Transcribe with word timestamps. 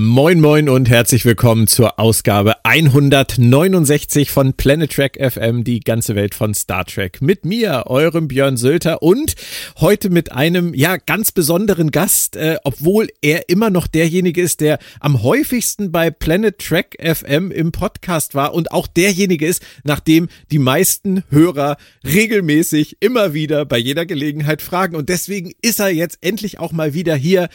Moin 0.00 0.40
moin 0.40 0.68
und 0.68 0.88
herzlich 0.88 1.24
willkommen 1.24 1.66
zur 1.66 1.98
Ausgabe 1.98 2.64
169 2.64 4.30
von 4.30 4.52
Planet 4.52 4.92
Trek 4.92 5.18
FM, 5.20 5.64
die 5.64 5.80
ganze 5.80 6.14
Welt 6.14 6.36
von 6.36 6.54
Star 6.54 6.84
Trek. 6.84 7.20
Mit 7.20 7.44
mir, 7.44 7.82
eurem 7.88 8.28
Björn 8.28 8.56
Sölter 8.56 9.02
und 9.02 9.34
heute 9.80 10.08
mit 10.08 10.30
einem, 10.30 10.72
ja, 10.72 10.98
ganz 10.98 11.32
besonderen 11.32 11.90
Gast, 11.90 12.36
äh, 12.36 12.58
obwohl 12.62 13.08
er 13.22 13.48
immer 13.48 13.70
noch 13.70 13.88
derjenige 13.88 14.40
ist, 14.40 14.60
der 14.60 14.78
am 15.00 15.24
häufigsten 15.24 15.90
bei 15.90 16.12
Planet 16.12 16.60
Trek 16.60 16.96
FM 17.02 17.50
im 17.50 17.72
Podcast 17.72 18.36
war 18.36 18.54
und 18.54 18.70
auch 18.70 18.86
derjenige 18.86 19.48
ist, 19.48 19.66
nachdem 19.82 20.28
die 20.52 20.60
meisten 20.60 21.24
Hörer 21.30 21.76
regelmäßig 22.04 22.98
immer 23.00 23.34
wieder 23.34 23.64
bei 23.64 23.78
jeder 23.78 24.06
Gelegenheit 24.06 24.62
fragen. 24.62 24.94
Und 24.94 25.08
deswegen 25.08 25.54
ist 25.60 25.80
er 25.80 25.88
jetzt 25.88 26.18
endlich 26.20 26.60
auch 26.60 26.70
mal 26.70 26.94
wieder 26.94 27.16
hier. 27.16 27.48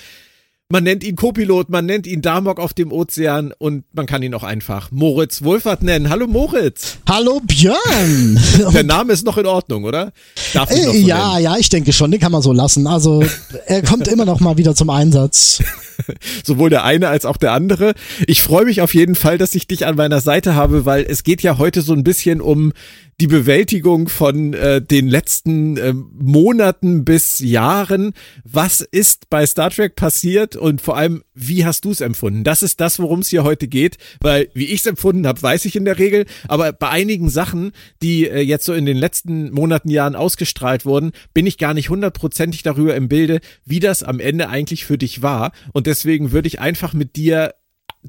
Man 0.69 0.85
nennt 0.85 1.03
ihn 1.03 1.15
Copilot, 1.15 1.69
man 1.69 1.85
nennt 1.85 2.07
ihn 2.07 2.21
Damok 2.21 2.59
auf 2.59 2.73
dem 2.73 2.91
Ozean 2.91 3.53
und 3.57 3.83
man 3.93 4.05
kann 4.05 4.23
ihn 4.23 4.33
auch 4.33 4.43
einfach 4.43 4.89
Moritz 4.91 5.43
Wohlfahrt 5.43 5.83
nennen. 5.83 6.09
Hallo 6.09 6.25
Moritz. 6.25 6.97
Hallo 7.07 7.41
Björn. 7.41 8.39
Der 8.73 8.83
Name 8.83 9.13
ist 9.13 9.25
noch 9.25 9.37
in 9.37 9.45
Ordnung, 9.45 9.83
oder? 9.83 10.13
Darf 10.53 10.71
ich 10.71 10.83
noch 10.83 10.93
so 10.93 10.97
ja, 10.97 11.33
nennen? 11.33 11.43
ja, 11.43 11.57
ich 11.57 11.69
denke 11.69 11.93
schon, 11.93 12.09
den 12.09 12.19
kann 12.19 12.31
man 12.31 12.41
so 12.41 12.53
lassen. 12.53 12.87
Also 12.87 13.23
er 13.67 13.83
kommt 13.83 14.07
immer 14.07 14.25
noch 14.25 14.39
mal 14.39 14.57
wieder 14.57 14.73
zum 14.73 14.89
Einsatz. 14.89 15.61
Sowohl 16.43 16.69
der 16.69 16.83
eine 16.83 17.09
als 17.09 17.25
auch 17.25 17.37
der 17.37 17.51
andere. 17.51 17.93
Ich 18.27 18.41
freue 18.41 18.65
mich 18.65 18.81
auf 18.81 18.93
jeden 18.93 19.15
Fall, 19.15 19.37
dass 19.37 19.55
ich 19.55 19.67
dich 19.67 19.85
an 19.85 19.95
meiner 19.95 20.21
Seite 20.21 20.55
habe, 20.55 20.85
weil 20.85 21.05
es 21.07 21.23
geht 21.23 21.41
ja 21.41 21.57
heute 21.57 21.81
so 21.81 21.93
ein 21.93 22.03
bisschen 22.03 22.41
um 22.41 22.73
die 23.19 23.27
Bewältigung 23.27 24.09
von 24.09 24.53
äh, 24.53 24.81
den 24.81 25.07
letzten 25.07 25.77
äh, 25.77 25.93
Monaten 25.93 27.05
bis 27.05 27.39
Jahren. 27.39 28.13
Was 28.43 28.81
ist 28.81 29.29
bei 29.29 29.45
Star 29.45 29.69
Trek 29.69 29.95
passiert 29.95 30.55
und 30.55 30.81
vor 30.81 30.97
allem, 30.97 31.23
wie 31.33 31.65
hast 31.65 31.85
du 31.85 31.91
es 31.91 32.01
empfunden? 32.01 32.43
Das 32.43 32.63
ist 32.63 32.81
das, 32.81 32.99
worum 32.99 33.19
es 33.19 33.29
hier 33.29 33.43
heute 33.43 33.67
geht, 33.67 33.97
weil 34.19 34.49
wie 34.53 34.65
ich 34.65 34.81
es 34.81 34.87
empfunden 34.87 35.27
habe, 35.27 35.41
weiß 35.41 35.65
ich 35.65 35.75
in 35.75 35.85
der 35.85 35.99
Regel, 35.99 36.25
aber 36.47 36.73
bei 36.73 36.89
einigen 36.89 37.29
Sachen, 37.29 37.71
die 38.01 38.27
äh, 38.27 38.41
jetzt 38.41 38.65
so 38.65 38.73
in 38.73 38.85
den 38.85 38.97
letzten 38.97 39.51
Monaten, 39.51 39.89
Jahren 39.89 40.15
ausgestrahlt 40.15 40.85
wurden, 40.85 41.11
bin 41.33 41.45
ich 41.45 41.57
gar 41.57 41.73
nicht 41.73 41.89
hundertprozentig 41.89 42.63
darüber 42.63 42.95
im 42.95 43.09
Bilde, 43.09 43.41
wie 43.65 43.79
das 43.79 44.01
am 44.01 44.19
Ende 44.19 44.49
eigentlich 44.49 44.85
für 44.85 44.97
dich 44.97 45.21
war. 45.21 45.51
Und 45.71 45.82
deswegen 45.87 46.31
würde 46.31 46.47
ich 46.47 46.59
einfach 46.59 46.93
mit 46.93 47.15
dir 47.15 47.53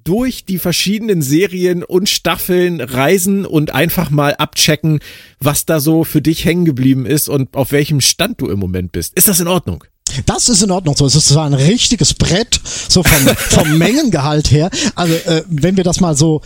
durch 0.02 0.44
die 0.44 0.58
verschiedenen 0.58 1.22
Serien 1.22 1.84
und 1.84 2.08
Staffeln 2.08 2.80
reisen 2.80 3.46
und 3.46 3.72
einfach 3.72 4.10
mal 4.10 4.34
abchecken, 4.34 4.98
was 5.38 5.66
da 5.66 5.78
so 5.78 6.02
für 6.04 6.20
dich 6.20 6.44
hängen 6.44 6.64
geblieben 6.64 7.06
ist 7.06 7.28
und 7.28 7.54
auf 7.54 7.70
welchem 7.70 8.00
Stand 8.00 8.40
du 8.40 8.48
im 8.48 8.58
Moment 8.58 8.92
bist. 8.92 9.14
Ist 9.14 9.28
das 9.28 9.40
in 9.40 9.46
Ordnung? 9.46 9.84
Das 10.26 10.48
ist 10.48 10.62
in 10.62 10.70
Ordnung 10.70 10.96
so. 10.96 11.06
Es 11.06 11.14
ist 11.14 11.28
zwar 11.28 11.46
ein 11.46 11.54
richtiges 11.54 12.14
Brett, 12.14 12.60
so 12.64 13.02
vom, 13.02 13.36
vom 13.36 13.78
Mengengehalt 13.78 14.50
her. 14.50 14.70
Also, 14.94 15.14
äh, 15.14 15.42
wenn 15.48 15.76
wir 15.76 15.84
das 15.84 16.00
mal 16.00 16.16
so 16.16 16.42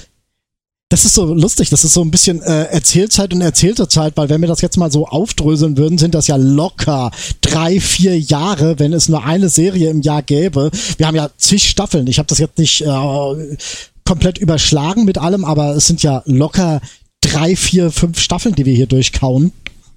das 0.91 1.05
ist 1.05 1.15
so 1.15 1.35
lustig, 1.35 1.69
das 1.69 1.85
ist 1.85 1.93
so 1.93 2.03
ein 2.03 2.11
bisschen 2.11 2.41
äh, 2.41 2.65
Erzählzeit 2.65 3.35
und 3.35 3.43
erzählte 3.43 3.89
Zeit, 3.89 4.17
weil 4.17 4.31
wenn 4.31 4.41
wir 4.41 4.49
das 4.49 4.63
jetzt 4.63 4.79
mal 4.79 4.91
so 4.91 5.07
aufdröseln 5.07 5.77
würden, 5.77 5.99
sind 5.99 6.15
das 6.15 6.29
ja 6.29 6.37
locker 6.37 7.11
drei, 7.43 7.79
vier 7.79 8.19
Jahre, 8.19 8.79
wenn 8.79 8.95
es 8.95 9.09
nur 9.09 9.25
eine 9.25 9.51
Serie 9.51 9.91
im 9.91 10.01
Jahr 10.01 10.23
gäbe. 10.23 10.71
Wir 10.97 11.07
haben 11.07 11.17
ja 11.17 11.31
zig 11.37 11.69
Staffeln. 11.69 12.07
Ich 12.07 12.19
habe 12.19 12.27
das 12.27 12.39
jetzt 12.39 12.57
nicht 12.57 12.81
äh, 12.81 13.57
komplett 14.05 14.39
überschlagen 14.39 15.05
mit 15.05 15.19
allem, 15.19 15.45
aber 15.45 15.77
es 15.77 15.87
sind 15.87 16.03
ja 16.03 16.23
locker 16.25 16.81
drei, 17.21 17.55
vier, 17.55 17.91
fünf 17.91 18.19
Staffeln, 18.19 18.55
die 18.55 18.65
wir 18.65 18.75
hier 18.75 18.87
durchkauen. 18.87 19.53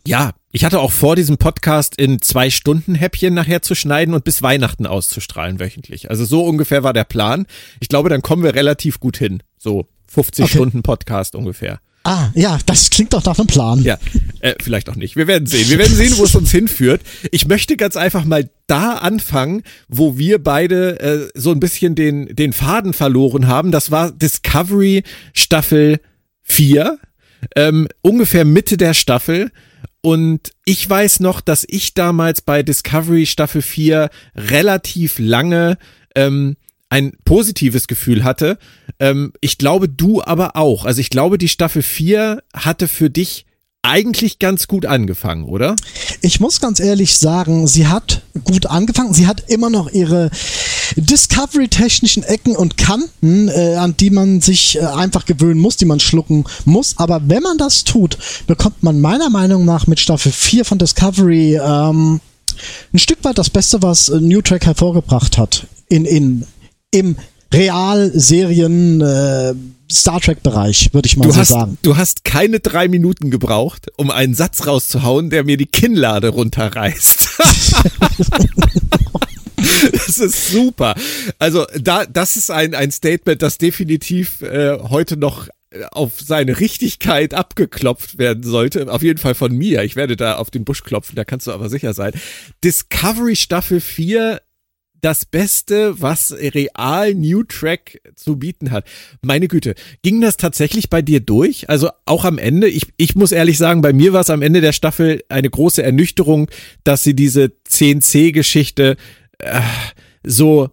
Ja, 0.06 0.32
ich 0.52 0.66
hatte 0.66 0.80
auch 0.80 0.92
vor, 0.92 1.16
diesen 1.16 1.38
Podcast 1.38 1.96
in 1.98 2.22
zwei 2.22 2.50
Stunden 2.50 2.96
Häppchen 2.96 3.34
nachher 3.34 3.62
zu 3.62 3.76
schneiden 3.76 4.14
und 4.14 4.26
bis 4.26 4.42
Weihnachten 4.42 4.86
auszustrahlen 4.86 5.62
wöchentlich. 5.62 6.10
Also 6.10 6.26
so 6.26 6.44
ungefähr 6.44 6.84
war 6.84 6.92
der 6.92 7.06
Plan. 7.06 7.46
Ich 7.80 7.88
glaube, 7.88 8.10
dann 8.10 8.22
kommen 8.22 8.44
wir 8.44 8.56
relativ 8.56 9.00
gut 9.00 9.16
hin. 9.16 9.42
So 9.58 9.88
50 10.12 10.46
okay. 10.46 10.54
Stunden 10.54 10.84
Podcast 10.84 11.36
ungefähr. 11.36 11.80
Ah, 12.04 12.32
ja, 12.34 12.58
das 12.66 12.90
klingt 12.90 13.14
doch 13.14 13.24
nach 13.24 13.38
einem 13.38 13.48
Plan. 13.48 13.82
Ja, 13.84 13.98
äh, 14.40 14.56
vielleicht 14.60 14.90
auch 14.90 14.96
nicht. 14.96 15.16
Wir 15.16 15.28
werden 15.28 15.46
sehen. 15.46 15.70
Wir 15.70 15.78
werden 15.78 15.96
sehen, 15.96 16.14
wo 16.18 16.24
es 16.24 16.36
uns 16.36 16.52
hinführt. 16.52 17.02
Ich 17.32 17.48
möchte 17.48 17.78
ganz 17.78 17.96
einfach 17.96 18.26
mal 18.26 18.50
da 18.66 18.96
anfangen, 18.96 19.62
wo 19.88 20.18
wir 20.18 20.44
beide 20.44 21.00
äh, 21.00 21.30
so 21.36 21.52
ein 21.52 21.60
bisschen 21.60 21.94
den, 21.94 22.36
den 22.36 22.54
Faden 22.54 22.94
verloren 22.94 23.48
haben. 23.48 23.72
Das 23.72 23.92
war 23.92 24.12
Discovery 24.12 25.04
Staffel 25.34 26.00
4, 26.42 26.98
ähm, 27.56 27.88
ungefähr 28.02 28.46
Mitte 28.46 28.78
der 28.78 28.96
Staffel. 28.96 29.52
Und 30.02 30.52
ich 30.66 30.90
weiß 30.90 31.20
noch, 31.20 31.40
dass 31.40 31.66
ich 31.70 31.94
damals 31.94 32.42
bei 32.42 32.64
Discovery 32.64 33.28
Staffel 33.28 33.62
4 33.62 34.10
relativ 34.36 35.20
lange 35.20 35.78
ähm, 36.16 36.58
ein 36.92 37.14
positives 37.24 37.88
Gefühl 37.88 38.24
hatte. 38.24 38.60
Ähm, 39.00 39.32
ich 39.40 39.58
glaube, 39.58 39.88
du 39.88 40.22
aber 40.22 40.58
auch. 40.58 40.86
Also 40.86 41.00
ich 41.00 41.10
glaube, 41.10 41.38
die 41.38 41.48
Staffel 41.48 41.82
4 41.82 42.44
hatte 42.54 42.88
für 42.88 43.10
dich 43.10 43.46
eigentlich 43.82 44.38
ganz 44.38 44.68
gut 44.68 44.86
angefangen, 44.86 45.46
oder? 45.46 45.76
Ich 46.22 46.40
muss 46.40 46.60
ganz 46.60 46.80
ehrlich 46.80 47.18
sagen, 47.18 47.66
sie 47.66 47.88
hat 47.88 48.22
gut 48.44 48.68
angefangen. 48.68 49.14
Sie 49.14 49.26
hat 49.26 49.50
immer 49.50 49.70
noch 49.70 49.90
ihre 49.90 50.30
Discovery-technischen 50.98 52.24
Ecken 52.24 52.58
und 52.58 52.78
Kanten, 52.78 53.48
äh, 53.48 53.76
an 53.76 53.96
die 53.98 54.10
man 54.10 54.42
sich 54.42 54.78
äh, 54.78 54.82
einfach 54.82 55.26
gewöhnen 55.26 55.62
muss, 55.62 55.78
die 55.78 55.86
man 55.86 56.02
schlucken 56.02 56.44
muss. 56.66 56.98
Aber 56.98 57.22
wenn 57.26 57.42
man 57.42 57.58
das 57.58 57.86
tut, 57.86 58.18
bekommt 58.48 58.84
man 58.84 59.00
meiner 59.00 59.30
Meinung 59.30 59.64
nach 59.64 59.88
mit 59.88 60.02
Staffel 60.02 60.34
4 60.34 60.66
von 60.66 60.78
Discovery 60.78 61.56
ähm, 61.56 62.20
ein 62.94 63.00
Stück 63.00 63.24
weit 63.24 63.38
das 63.38 63.50
Beste, 63.50 63.82
was 63.82 64.10
New 64.10 64.42
Track 64.42 64.66
hervorgebracht 64.66 65.38
hat. 65.38 65.68
In, 65.88 66.06
in 66.06 66.46
im 66.92 67.16
Real-Serien 67.54 69.02
äh, 69.02 69.54
Star 69.92 70.22
Trek-Bereich, 70.22 70.94
würde 70.94 71.08
ich 71.08 71.18
mal 71.18 71.26
du 71.26 71.32
so 71.32 71.40
hast, 71.40 71.50
sagen. 71.50 71.78
Du 71.82 71.98
hast 71.98 72.24
keine 72.24 72.60
drei 72.60 72.88
Minuten 72.88 73.30
gebraucht, 73.30 73.88
um 73.98 74.10
einen 74.10 74.34
Satz 74.34 74.66
rauszuhauen, 74.68 75.30
der 75.30 75.44
mir 75.44 75.58
die 75.58 75.66
Kinnlade 75.66 76.30
runterreißt. 76.30 77.30
das 79.92 80.18
ist 80.18 80.52
super. 80.52 80.96
Also 81.40 81.66
da, 81.80 82.06
das 82.06 82.38
ist 82.38 82.52
ein, 82.52 82.74
ein 82.74 82.92
Statement, 82.92 83.42
das 83.42 83.58
definitiv 83.58 84.42
äh, 84.44 84.78
heute 84.80 85.18
noch 85.18 85.50
auf 85.92 86.20
seine 86.20 86.60
Richtigkeit 86.60 87.34
abgeklopft 87.34 88.18
werden 88.18 88.44
sollte. 88.44 88.92
Auf 88.92 89.04
jeden 89.04 89.20
Fall 89.20 89.36
von 89.36 89.56
mir. 89.56 89.84
Ich 89.84 89.96
werde 89.96 90.18
da 90.18 90.36
auf 90.36 90.52
den 90.52 90.66
Busch 90.66 90.84
klopfen, 90.84 91.16
da 91.16 91.24
kannst 91.24 91.48
du 91.48 91.52
aber 91.52 91.70
sicher 91.70 91.94
sein. 91.94 92.14
Discovery 92.64 93.36
Staffel 93.36 93.80
4 93.80 94.42
das 95.02 95.26
Beste, 95.26 96.00
was 96.02 96.32
real 96.32 97.14
New 97.14 97.44
Track 97.44 98.02
zu 98.16 98.38
bieten 98.38 98.72
hat. 98.72 98.86
Meine 99.22 99.48
Güte, 99.48 99.76
ging 100.04 100.22
das 100.22 100.38
tatsächlich 100.38 100.90
bei 100.90 101.02
dir 101.02 101.20
durch? 101.20 101.70
Also 101.70 101.90
auch 102.06 102.26
am 102.26 102.38
Ende, 102.38 102.68
ich, 102.68 102.94
ich 102.98 103.16
muss 103.16 103.32
ehrlich 103.32 103.58
sagen, 103.58 103.82
bei 103.82 103.94
mir 103.94 104.14
war 104.14 104.22
es 104.22 104.30
am 104.30 104.42
Ende 104.42 104.62
der 104.62 104.74
Staffel 104.74 105.24
eine 105.30 105.50
große 105.50 105.84
Ernüchterung, 105.84 106.50
dass 106.84 107.04
sie 107.04 107.16
diese 107.16 107.52
CNC-Geschichte 107.64 108.96
äh, 109.40 109.62
so 110.24 110.70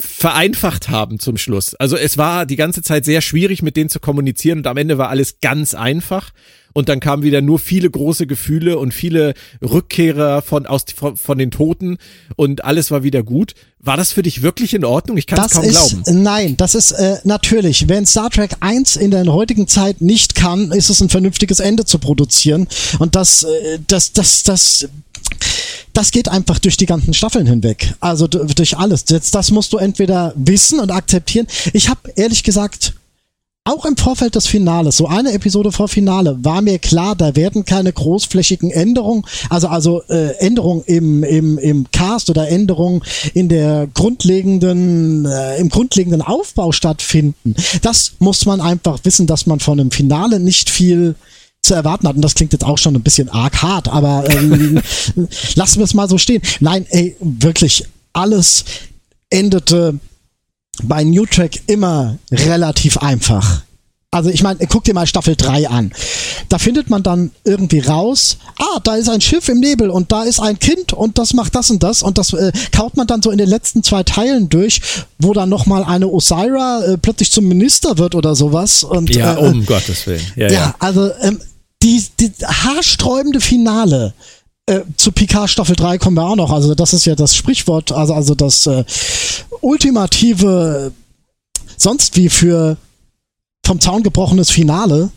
vereinfacht 0.00 0.88
haben 0.88 1.18
zum 1.18 1.36
Schluss. 1.36 1.74
Also 1.74 1.96
es 1.96 2.16
war 2.16 2.46
die 2.46 2.56
ganze 2.56 2.82
Zeit 2.82 3.04
sehr 3.04 3.20
schwierig, 3.20 3.62
mit 3.62 3.76
denen 3.76 3.90
zu 3.90 4.00
kommunizieren 4.00 4.58
und 4.58 4.66
am 4.66 4.76
Ende 4.76 4.98
war 4.98 5.10
alles 5.10 5.40
ganz 5.40 5.74
einfach. 5.74 6.32
Und 6.72 6.88
dann 6.88 7.00
kamen 7.00 7.22
wieder 7.22 7.40
nur 7.40 7.58
viele 7.58 7.90
große 7.90 8.26
Gefühle 8.26 8.78
und 8.78 8.92
viele 8.92 9.34
Rückkehrer 9.62 10.42
von, 10.42 10.66
aus, 10.66 10.84
von, 10.94 11.16
von 11.16 11.38
den 11.38 11.50
Toten 11.50 11.98
und 12.36 12.64
alles 12.64 12.90
war 12.90 13.02
wieder 13.02 13.22
gut. 13.22 13.54
War 13.84 13.96
das 13.96 14.12
für 14.12 14.22
dich 14.22 14.42
wirklich 14.42 14.74
in 14.74 14.84
Ordnung? 14.84 15.16
Ich 15.16 15.26
kann 15.26 15.44
es 15.44 15.52
kaum 15.52 15.64
ist, 15.64 16.04
glauben. 16.04 16.22
Nein, 16.22 16.56
das 16.56 16.76
ist 16.76 16.92
äh, 16.92 17.18
natürlich. 17.24 17.88
Wenn 17.88 18.06
Star 18.06 18.30
Trek 18.30 18.52
1 18.60 18.94
in 18.94 19.10
der 19.10 19.24
heutigen 19.26 19.66
Zeit 19.66 20.00
nicht 20.00 20.36
kann, 20.36 20.70
ist 20.70 20.88
es 20.88 21.00
ein 21.00 21.08
vernünftiges 21.08 21.58
Ende 21.58 21.84
zu 21.84 21.98
produzieren. 21.98 22.68
Und 23.00 23.16
das, 23.16 23.42
äh, 23.42 23.80
das, 23.88 24.12
das, 24.12 24.44
das 24.44 24.88
das 25.92 26.10
geht 26.10 26.28
einfach 26.28 26.58
durch 26.58 26.76
die 26.76 26.86
ganzen 26.86 27.12
Staffeln 27.12 27.46
hinweg. 27.46 27.94
Also 28.00 28.26
durch 28.26 28.78
alles. 28.78 29.04
Jetzt, 29.08 29.34
das 29.34 29.50
musst 29.50 29.72
du 29.72 29.78
entweder 29.78 30.32
wissen 30.36 30.80
und 30.80 30.90
akzeptieren. 30.90 31.46
Ich 31.72 31.88
habe 31.88 32.12
ehrlich 32.16 32.44
gesagt 32.44 32.94
auch 33.64 33.84
im 33.84 33.96
Vorfeld 33.96 34.34
des 34.34 34.48
Finales, 34.48 34.96
so 34.96 35.06
eine 35.06 35.32
Episode 35.32 35.70
vor 35.70 35.86
Finale, 35.86 36.36
war 36.42 36.62
mir 36.62 36.80
klar, 36.80 37.14
da 37.14 37.36
werden 37.36 37.64
keine 37.64 37.92
großflächigen 37.92 38.72
Änderungen, 38.72 39.24
also 39.50 39.68
also 39.68 40.02
äh, 40.08 40.36
Änderungen 40.38 40.82
im, 40.86 41.22
im, 41.22 41.58
im 41.58 41.86
Cast 41.92 42.28
oder 42.28 42.48
Änderungen 42.48 43.02
in 43.34 43.48
der 43.48 43.86
grundlegenden, 43.94 45.26
äh, 45.26 45.58
im 45.58 45.68
grundlegenden 45.68 46.22
Aufbau 46.22 46.72
stattfinden. 46.72 47.54
Das 47.82 48.14
muss 48.18 48.46
man 48.46 48.60
einfach 48.60 48.98
wissen, 49.04 49.28
dass 49.28 49.46
man 49.46 49.60
von 49.60 49.78
einem 49.78 49.92
Finale 49.92 50.40
nicht 50.40 50.68
viel 50.68 51.14
zu 51.62 51.74
erwarten 51.74 52.08
hat. 52.08 52.16
Und 52.16 52.22
das 52.22 52.34
klingt 52.34 52.52
jetzt 52.52 52.64
auch 52.64 52.78
schon 52.78 52.96
ein 52.96 53.02
bisschen 53.02 53.28
arg 53.28 53.62
hart, 53.62 53.88
aber 53.88 54.28
ähm, 54.28 54.82
lassen 55.54 55.78
wir 55.78 55.84
es 55.84 55.94
mal 55.94 56.08
so 56.08 56.18
stehen. 56.18 56.42
Nein, 56.58 56.84
ey, 56.90 57.16
wirklich 57.20 57.84
alles 58.12 58.64
endete 59.30 60.00
bei 60.82 61.04
New 61.04 61.26
Track 61.26 61.62
immer 61.66 62.18
relativ 62.30 62.98
einfach. 62.98 63.62
Also 64.14 64.28
ich 64.28 64.42
meine, 64.42 64.58
guck 64.68 64.84
dir 64.84 64.92
mal 64.92 65.06
Staffel 65.06 65.36
3 65.36 65.70
an. 65.70 65.90
Da 66.50 66.58
findet 66.58 66.90
man 66.90 67.02
dann 67.02 67.30
irgendwie 67.44 67.78
raus, 67.78 68.36
ah, 68.58 68.78
da 68.84 68.96
ist 68.96 69.08
ein 69.08 69.22
Schiff 69.22 69.48
im 69.48 69.58
Nebel 69.58 69.88
und 69.88 70.12
da 70.12 70.24
ist 70.24 70.38
ein 70.38 70.58
Kind 70.58 70.92
und 70.92 71.16
das 71.16 71.32
macht 71.32 71.54
das 71.54 71.70
und 71.70 71.82
das 71.82 72.02
und 72.02 72.18
das 72.18 72.34
äh, 72.34 72.52
kaut 72.72 72.94
man 72.98 73.06
dann 73.06 73.22
so 73.22 73.30
in 73.30 73.38
den 73.38 73.48
letzten 73.48 73.82
zwei 73.82 74.02
Teilen 74.02 74.50
durch, 74.50 74.82
wo 75.18 75.32
dann 75.32 75.48
nochmal 75.48 75.82
eine 75.82 76.08
Osira 76.08 76.84
äh, 76.84 76.98
plötzlich 76.98 77.32
zum 77.32 77.48
Minister 77.48 77.96
wird 77.96 78.14
oder 78.14 78.34
sowas. 78.34 78.84
Und, 78.84 79.08
ja, 79.14 79.34
äh, 79.34 79.48
um 79.48 79.64
Gottes 79.64 80.06
Willen. 80.06 80.20
Ja, 80.36 80.46
ja, 80.48 80.52
ja. 80.52 80.74
also 80.78 81.10
ähm, 81.22 81.40
die, 81.82 82.04
die 82.20 82.32
haarsträubende 82.44 83.40
Finale 83.40 84.12
äh, 84.66 84.80
zu 84.96 85.12
Picard 85.12 85.50
Staffel 85.50 85.76
3 85.76 85.98
kommen 85.98 86.16
wir 86.16 86.24
auch 86.24 86.36
noch. 86.36 86.50
Also 86.50 86.74
das 86.74 86.92
ist 86.92 87.04
ja 87.04 87.14
das 87.14 87.34
Sprichwort, 87.36 87.92
also, 87.92 88.14
also 88.14 88.34
das 88.34 88.66
äh, 88.66 88.84
ultimative, 89.60 90.92
sonst 91.76 92.16
wie 92.16 92.28
für 92.28 92.76
vom 93.64 93.80
Zaun 93.80 94.02
gebrochenes 94.02 94.50
Finale. 94.50 95.10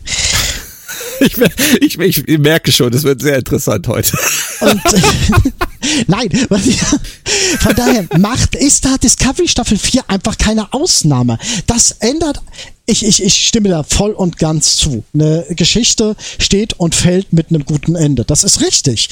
Ich, 1.80 1.98
ich, 1.98 2.28
ich 2.28 2.38
merke 2.38 2.70
schon, 2.72 2.92
es 2.92 3.02
wird 3.02 3.22
sehr 3.22 3.38
interessant 3.38 3.88
heute. 3.88 4.18
Und, 4.60 4.82
nein, 6.06 6.28
was 6.48 6.66
ich, 6.66 6.78
von 7.60 7.74
daher 7.74 8.06
macht, 8.18 8.54
ist 8.54 8.84
da 8.84 8.96
Discovery 8.98 9.48
Staffel 9.48 9.78
4 9.78 10.04
einfach 10.08 10.38
keine 10.38 10.72
Ausnahme. 10.72 11.38
Das 11.66 11.92
ändert, 11.92 12.40
ich, 12.86 13.04
ich, 13.04 13.22
ich 13.22 13.48
stimme 13.48 13.68
da 13.68 13.82
voll 13.82 14.12
und 14.12 14.38
ganz 14.38 14.76
zu. 14.76 15.04
Eine 15.12 15.44
Geschichte 15.50 16.16
steht 16.38 16.74
und 16.74 16.94
fällt 16.94 17.32
mit 17.32 17.50
einem 17.50 17.64
guten 17.64 17.96
Ende. 17.96 18.24
Das 18.24 18.44
ist 18.44 18.60
richtig. 18.60 19.08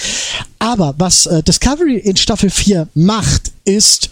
Aber 0.58 0.94
was 0.98 1.26
äh, 1.26 1.42
Discovery 1.42 1.98
in 1.98 2.16
Staffel 2.16 2.50
4 2.50 2.88
macht, 2.94 3.52
ist, 3.64 4.10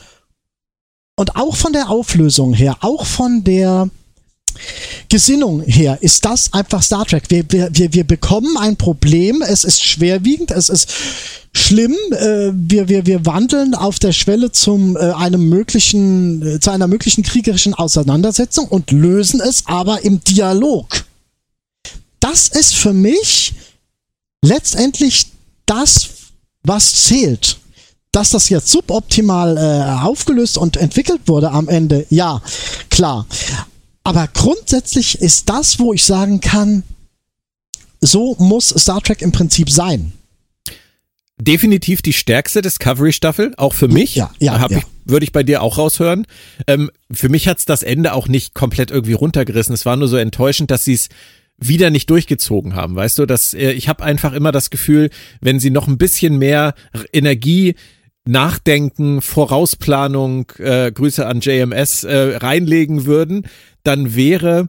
und 1.16 1.36
auch 1.36 1.56
von 1.56 1.72
der 1.72 1.90
Auflösung 1.90 2.54
her, 2.54 2.76
auch 2.80 3.04
von 3.04 3.44
der 3.44 3.90
Gesinnung 5.08 5.62
her 5.62 5.98
ist 6.00 6.24
das 6.24 6.52
einfach 6.52 6.82
Star 6.82 7.04
Trek. 7.04 7.24
Wir, 7.28 7.44
wir, 7.50 7.92
wir, 7.92 8.04
bekommen 8.04 8.56
ein 8.56 8.76
Problem, 8.76 9.42
es 9.42 9.64
ist 9.64 9.82
schwerwiegend, 9.82 10.50
es 10.50 10.68
ist 10.68 10.88
schlimm, 11.54 11.96
äh, 12.12 12.50
wir, 12.52 12.88
wir, 12.88 13.06
wir 13.06 13.26
wandeln 13.26 13.74
auf 13.74 13.98
der 13.98 14.12
Schwelle 14.12 14.52
zum 14.52 14.96
äh, 14.96 15.00
einem 15.12 15.48
möglichen, 15.48 16.46
äh, 16.46 16.60
zu 16.60 16.70
einer 16.70 16.88
möglichen 16.88 17.22
kriegerischen 17.22 17.74
Auseinandersetzung 17.74 18.68
und 18.68 18.90
lösen 18.90 19.40
es 19.40 19.64
aber 19.66 20.04
im 20.04 20.22
Dialog. 20.24 21.04
Das 22.20 22.48
ist 22.48 22.74
für 22.74 22.92
mich 22.92 23.54
letztendlich 24.42 25.26
das, 25.66 26.08
was 26.62 27.04
zählt. 27.04 27.58
Dass 28.12 28.30
das 28.30 28.50
jetzt 28.50 28.68
suboptimal 28.68 29.56
äh, 29.56 30.04
aufgelöst 30.04 30.58
und 30.58 30.76
entwickelt 30.76 31.22
wurde 31.26 31.50
am 31.50 31.68
Ende, 31.68 32.06
ja, 32.10 32.42
klar. 32.90 33.26
Aber 34.04 34.28
grundsätzlich 34.32 35.20
ist 35.20 35.48
das, 35.48 35.78
wo 35.78 35.92
ich 35.92 36.04
sagen 36.04 36.40
kann, 36.40 36.82
so 38.00 38.36
muss 38.38 38.68
Star 38.70 39.00
Trek 39.00 39.22
im 39.22 39.32
Prinzip 39.32 39.70
sein. 39.70 40.12
Definitiv 41.40 42.02
die 42.02 42.12
stärkste 42.12 42.62
Discovery-Staffel, 42.62 43.54
auch 43.56 43.74
für 43.74 43.88
mich. 43.88 44.16
Ja, 44.16 44.32
ja, 44.38 44.58
ja. 44.68 44.78
Ich, 44.78 44.84
würde 45.04 45.24
ich 45.24 45.32
bei 45.32 45.42
dir 45.42 45.62
auch 45.62 45.78
raushören. 45.78 46.26
Ähm, 46.66 46.90
für 47.10 47.28
mich 47.28 47.48
hat's 47.48 47.64
das 47.64 47.82
Ende 47.82 48.12
auch 48.12 48.28
nicht 48.28 48.54
komplett 48.54 48.90
irgendwie 48.90 49.14
runtergerissen. 49.14 49.74
Es 49.74 49.86
war 49.86 49.96
nur 49.96 50.08
so 50.08 50.16
enttäuschend, 50.16 50.70
dass 50.70 50.84
sie 50.84 50.94
es 50.94 51.08
wieder 51.58 51.90
nicht 51.90 52.10
durchgezogen 52.10 52.74
haben, 52.74 52.96
weißt 52.96 53.18
du, 53.18 53.26
dass 53.26 53.54
äh, 53.54 53.70
ich 53.72 53.88
habe 53.88 54.02
einfach 54.02 54.32
immer 54.32 54.52
das 54.52 54.70
Gefühl, 54.70 55.10
wenn 55.40 55.60
sie 55.60 55.70
noch 55.70 55.86
ein 55.86 55.98
bisschen 55.98 56.38
mehr 56.38 56.74
Energie 57.12 57.74
Nachdenken, 58.24 59.20
Vorausplanung, 59.20 60.50
äh, 60.58 60.92
Grüße 60.92 61.26
an 61.26 61.40
JMS, 61.40 62.04
äh, 62.04 62.36
reinlegen 62.36 63.04
würden, 63.04 63.48
dann 63.82 64.14
wäre 64.14 64.68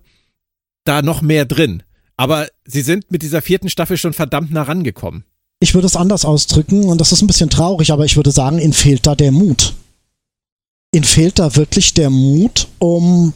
da 0.86 1.02
noch 1.02 1.22
mehr 1.22 1.46
drin. 1.46 1.84
Aber 2.18 2.48
sie 2.66 2.82
sind 2.82 3.12
mit 3.12 3.22
dieser 3.22 3.42
vierten 3.42 3.70
Staffel 3.70 3.98
schon 3.98 4.14
verdammt 4.14 4.52
nah 4.52 4.64
rangekommen. 4.64 5.24
Ich 5.60 5.74
würde 5.74 5.88
es 5.88 5.96
anders 5.96 6.26
ausdrücken 6.26 6.86
und 6.86 7.00
das 7.00 7.12
ist 7.12 7.22
ein 7.22 7.28
bisschen 7.28 7.50
traurig, 7.50 7.92
aber 7.92 8.06
ich 8.06 8.16
würde 8.16 8.32
sagen, 8.32 8.60
ihnen 8.60 8.74
fehlt 8.74 9.06
da 9.08 9.16
der 9.16 9.32
Mut. 9.32 9.74
Ihnen 10.94 11.06
fehlt 11.06 11.40
da 11.40 11.56
wirklich 11.56 11.94
der 11.94 12.10
Mut, 12.10 12.68
um 12.80 13.34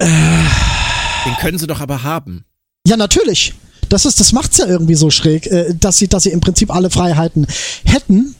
Den 0.00 1.34
können 1.40 1.58
sie 1.58 1.66
doch 1.66 1.80
aber 1.80 2.02
haben. 2.02 2.44
Ja, 2.86 2.96
natürlich. 2.96 3.54
Das 3.88 4.04
ist, 4.04 4.20
das 4.20 4.32
macht's 4.32 4.58
ja 4.58 4.66
irgendwie 4.66 4.94
so 4.94 5.10
schräg, 5.10 5.46
äh, 5.46 5.74
dass 5.74 5.98
sie, 5.98 6.08
dass 6.08 6.24
sie 6.24 6.30
im 6.30 6.40
Prinzip 6.40 6.74
alle 6.74 6.90
Freiheiten 6.90 7.46
hätten, 7.84 8.34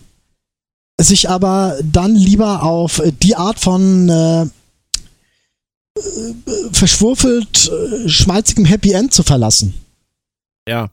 sich 1.01 1.29
aber 1.31 1.79
dann 1.83 2.15
lieber 2.15 2.63
auf 2.63 3.03
die 3.23 3.37
Art 3.37 3.61
von 3.61 4.09
äh, 4.09 4.47
äh, 5.99 6.35
verschwurfelt, 6.73 7.71
äh, 7.71 8.09
schmalzigem 8.09 8.65
Happy 8.65 8.93
End 8.93 9.13
zu 9.13 9.23
verlassen. 9.23 9.75
Ja. 10.69 10.91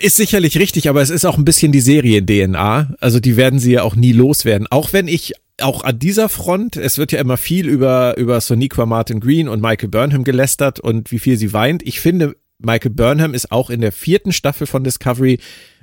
Ist 0.00 0.16
sicherlich 0.16 0.56
richtig, 0.58 0.88
aber 0.88 1.02
es 1.02 1.10
ist 1.10 1.24
auch 1.24 1.36
ein 1.36 1.44
bisschen 1.44 1.72
die 1.72 1.80
Serien-DNA. 1.80 2.94
Also 3.00 3.18
die 3.18 3.36
werden 3.36 3.58
sie 3.58 3.72
ja 3.72 3.82
auch 3.82 3.96
nie 3.96 4.12
loswerden. 4.12 4.68
Auch 4.68 4.92
wenn 4.92 5.08
ich 5.08 5.34
auch 5.60 5.82
an 5.82 5.98
dieser 5.98 6.28
Front, 6.28 6.76
es 6.76 6.98
wird 6.98 7.12
ja 7.12 7.20
immer 7.20 7.36
viel 7.36 7.68
über, 7.68 8.16
über 8.16 8.40
Soniqua 8.40 8.86
Martin 8.86 9.20
Green 9.20 9.48
und 9.48 9.60
Michael 9.60 9.88
Burnham 9.88 10.24
gelästert 10.24 10.80
und 10.80 11.10
wie 11.10 11.18
viel 11.18 11.36
sie 11.36 11.52
weint. 11.52 11.82
Ich 11.82 12.00
finde, 12.00 12.36
Michael 12.58 12.90
Burnham 12.90 13.34
ist 13.34 13.52
auch 13.52 13.70
in 13.70 13.80
der 13.80 13.92
vierten 13.92 14.32
Staffel 14.32 14.66
von 14.66 14.84
Discovery 14.84 15.38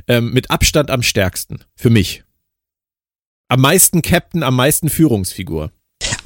ähm, 0.07 0.31
mit 0.31 0.51
Abstand 0.51 0.92
am 0.92 1.04
stärksten. 1.04 1.60
Für 1.75 1.89
mich. 1.89 2.24
Am 3.48 3.62
meisten 3.62 4.01
Captain, 4.01 4.44
am 4.44 4.56
meisten 4.56 4.89
Führungsfigur. 4.89 5.72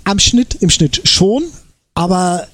Am 0.06 0.20
Schnitt, 0.20 0.56
im 0.56 0.70
Schnitt 0.70 1.08
schon, 1.08 1.44
aber 1.94 2.48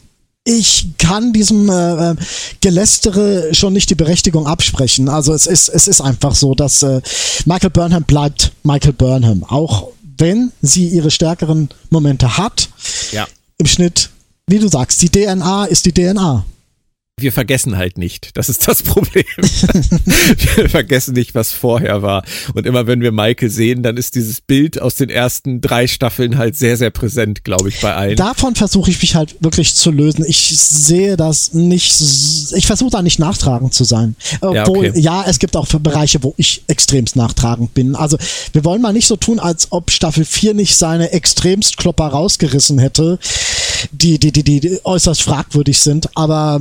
ich 0.44 0.90
kann 0.98 1.34
diesem 1.34 1.70
äh, 1.70 2.12
äh, 2.12 2.16
Gelästere 2.62 3.54
schon 3.54 3.74
nicht 3.74 3.90
die 3.90 3.96
Berechtigung 3.96 4.46
absprechen. 4.46 5.10
Also 5.10 5.34
es 5.34 5.48
ist, 5.48 5.70
es 5.70 5.88
ist 5.88 6.02
einfach 6.02 6.36
so, 6.36 6.54
dass 6.54 6.84
äh, 6.84 7.02
Michael 7.46 7.72
Burnham 7.72 8.04
bleibt 8.04 8.52
Michael 8.64 8.94
Burnham. 8.94 9.44
Auch 9.44 9.90
wenn 10.18 10.52
sie 10.62 10.88
ihre 10.90 11.12
stärkeren 11.12 11.70
Momente 11.90 12.38
hat, 12.38 12.70
Ja. 13.12 13.28
im 13.58 13.66
Schnitt, 13.66 14.10
wie 14.48 14.60
du 14.60 14.68
sagst, 14.68 15.02
die 15.02 15.10
DNA 15.10 15.66
ist 15.66 15.86
die 15.86 15.94
DNA. 15.94 16.46
Wir 17.18 17.32
vergessen 17.32 17.78
halt 17.78 17.98
nicht. 17.98 18.36
Das 18.36 18.50
ist 18.50 18.68
das 18.68 18.84
Problem. 18.84 19.24
wir 19.38 20.70
vergessen 20.70 21.14
nicht, 21.14 21.34
was 21.34 21.54
vorher 21.54 22.02
war. 22.02 22.26
Und 22.54 22.66
immer 22.66 22.88
wenn 22.88 23.00
wir 23.02 23.14
Michael 23.14 23.50
sehen, 23.50 23.84
dann 23.84 23.96
ist 23.96 24.16
dieses 24.16 24.42
Bild 24.42 24.82
aus 24.82 24.96
den 24.96 25.10
ersten 25.10 25.62
drei 25.62 25.88
Staffeln 25.88 26.38
halt 26.38 26.58
sehr, 26.58 26.76
sehr 26.76 26.90
präsent, 26.90 27.46
glaube 27.46 27.70
ich, 27.70 27.80
bei 27.80 27.96
allen. 27.96 28.18
Davon 28.18 28.56
versuche 28.56 28.92
ich 28.92 29.02
mich 29.02 29.16
halt 29.16 29.38
wirklich 29.40 29.76
zu 29.76 29.92
lösen. 29.92 30.26
Ich 30.28 30.58
sehe 30.60 31.16
das 31.16 31.54
nicht, 31.54 31.96
ich 32.54 32.68
versuche 32.68 32.92
da 32.92 33.02
nicht 33.02 33.18
nachtragend 33.18 33.74
zu 33.74 33.86
sein. 33.86 34.18
Obwohl, 34.42 34.90
okay. 34.90 35.00
ja, 35.00 35.24
es 35.26 35.40
gibt 35.40 35.56
auch 35.56 35.68
Bereiche, 35.68 36.22
wo 36.22 36.34
ich 36.36 36.64
extremst 36.68 37.16
nachtragend 37.16 37.74
bin. 37.74 37.96
Also, 37.96 38.18
wir 38.52 38.66
wollen 38.66 38.82
mal 38.82 38.94
nicht 38.94 39.08
so 39.08 39.16
tun, 39.16 39.40
als 39.40 39.72
ob 39.72 39.90
Staffel 39.90 40.26
4 40.26 40.54
nicht 40.54 40.76
seine 40.76 41.12
extremst 41.14 41.78
Klopper 41.78 42.08
rausgerissen 42.08 42.78
hätte, 42.78 43.20
die, 43.92 44.20
die, 44.20 44.34
die, 44.34 44.44
die, 44.44 44.60
die 44.60 44.80
äußerst 44.84 45.22
fragwürdig 45.22 45.80
sind. 45.80 46.10
Aber 46.16 46.60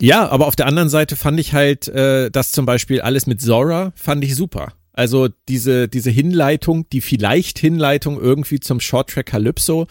Ja, 0.00 0.28
aber 0.28 0.46
auf 0.46 0.56
der 0.56 0.66
anderen 0.66 0.88
Seite 0.88 1.16
fand 1.16 1.40
ich 1.40 1.52
halt, 1.52 1.88
äh, 1.88 2.30
dass 2.30 2.52
zum 2.52 2.66
Beispiel 2.66 3.00
alles 3.00 3.26
mit 3.26 3.40
Zora 3.40 3.92
fand 3.96 4.22
ich 4.24 4.34
super. 4.36 4.72
Also 4.92 5.28
diese, 5.48 5.88
diese 5.88 6.10
Hinleitung, 6.10 6.88
die 6.90 7.00
vielleicht 7.00 7.58
Hinleitung 7.58 8.20
irgendwie 8.20 8.60
zum 8.60 8.80
Shorttrack 8.80 9.26
Calypso, 9.26 9.86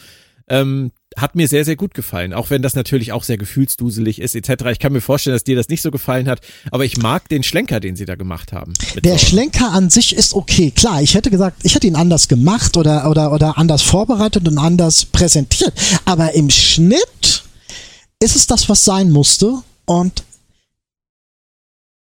ähm, 0.50 0.91
hat 1.15 1.36
mir 1.36 1.48
sehr, 1.48 1.65
sehr 1.65 1.75
gut 1.75 1.94
gefallen. 1.94 2.34
Auch 2.34 2.50
wenn 2.50 2.62
das 2.62 2.75
natürlich 2.75 3.12
auch 3.12 3.24
sehr 3.24 3.38
gefühlsduselig 3.38 4.22
ist, 4.22 4.36
etc. 4.36 4.65
Ich 4.72 4.79
kann 4.79 4.94
mir 4.94 5.01
vorstellen, 5.01 5.36
dass 5.36 5.44
dir 5.44 5.56
das 5.56 5.67
nicht 5.67 5.82
so 5.82 5.91
gefallen 5.91 6.27
hat, 6.27 6.41
aber 6.72 6.86
ich 6.86 6.98
mag 6.98 7.27
den 7.29 7.44
Schlenker, 7.44 7.79
den 7.79 7.96
sie 7.96 8.06
da 8.06 8.15
gemacht 8.15 8.53
haben. 8.53 8.74
Der 8.96 9.17
Zora. 9.17 9.17
Schlenker 9.17 9.72
an 9.72 9.89
sich 9.89 10.15
ist 10.15 10.34
okay. 10.34 10.72
Klar, 10.72 11.01
ich 11.01 11.15
hätte 11.15 11.32
gesagt, 11.32 11.62
ich 11.63 11.75
hätte 11.75 11.88
ihn 11.88 11.96
anders 11.96 12.27
gemacht 12.27 12.77
oder, 12.77 13.10
oder, 13.10 13.32
oder 13.32 13.58
anders 13.58 13.82
vorbereitet 13.82 14.48
und 14.48 14.58
anders 14.58 15.06
präsentiert. 15.06 15.74
Aber 16.06 16.34
im 16.34 16.50
Schnitt 16.50 17.37
ist 18.22 18.36
es 18.36 18.48
das, 18.48 18.68
was 18.70 18.84
sein 18.84 19.12
musste. 19.12 19.62
Und 19.86 20.24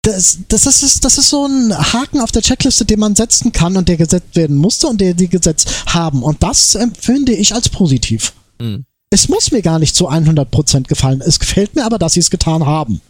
das, 0.01 0.39
das, 0.47 0.65
ist, 0.65 1.03
das 1.03 1.17
ist 1.17 1.29
so 1.29 1.45
ein 1.45 1.77
Haken 1.93 2.21
auf 2.21 2.31
der 2.31 2.41
Checkliste, 2.41 2.85
den 2.85 2.99
man 2.99 3.15
setzen 3.15 3.51
kann 3.51 3.75
und 3.75 3.89
der 3.89 3.97
gesetzt 3.97 4.35
werden 4.35 4.55
musste 4.55 4.87
und 4.87 5.01
der 5.01 5.13
die 5.13 5.27
gesetzt 5.27 5.85
haben. 5.87 6.23
Und 6.23 6.43
das 6.43 6.75
empfinde 6.75 7.33
ich 7.33 7.53
als 7.53 7.69
positiv. 7.69 8.33
Mhm. 8.59 8.85
Es 9.09 9.29
muss 9.29 9.51
mir 9.51 9.61
gar 9.61 9.79
nicht 9.79 9.95
zu 9.95 10.09
100% 10.09 10.83
gefallen. 10.83 11.21
Es 11.21 11.39
gefällt 11.39 11.75
mir 11.75 11.85
aber, 11.85 11.97
dass 11.97 12.13
sie 12.13 12.19
es 12.19 12.29
getan 12.29 12.65
haben. 12.65 13.01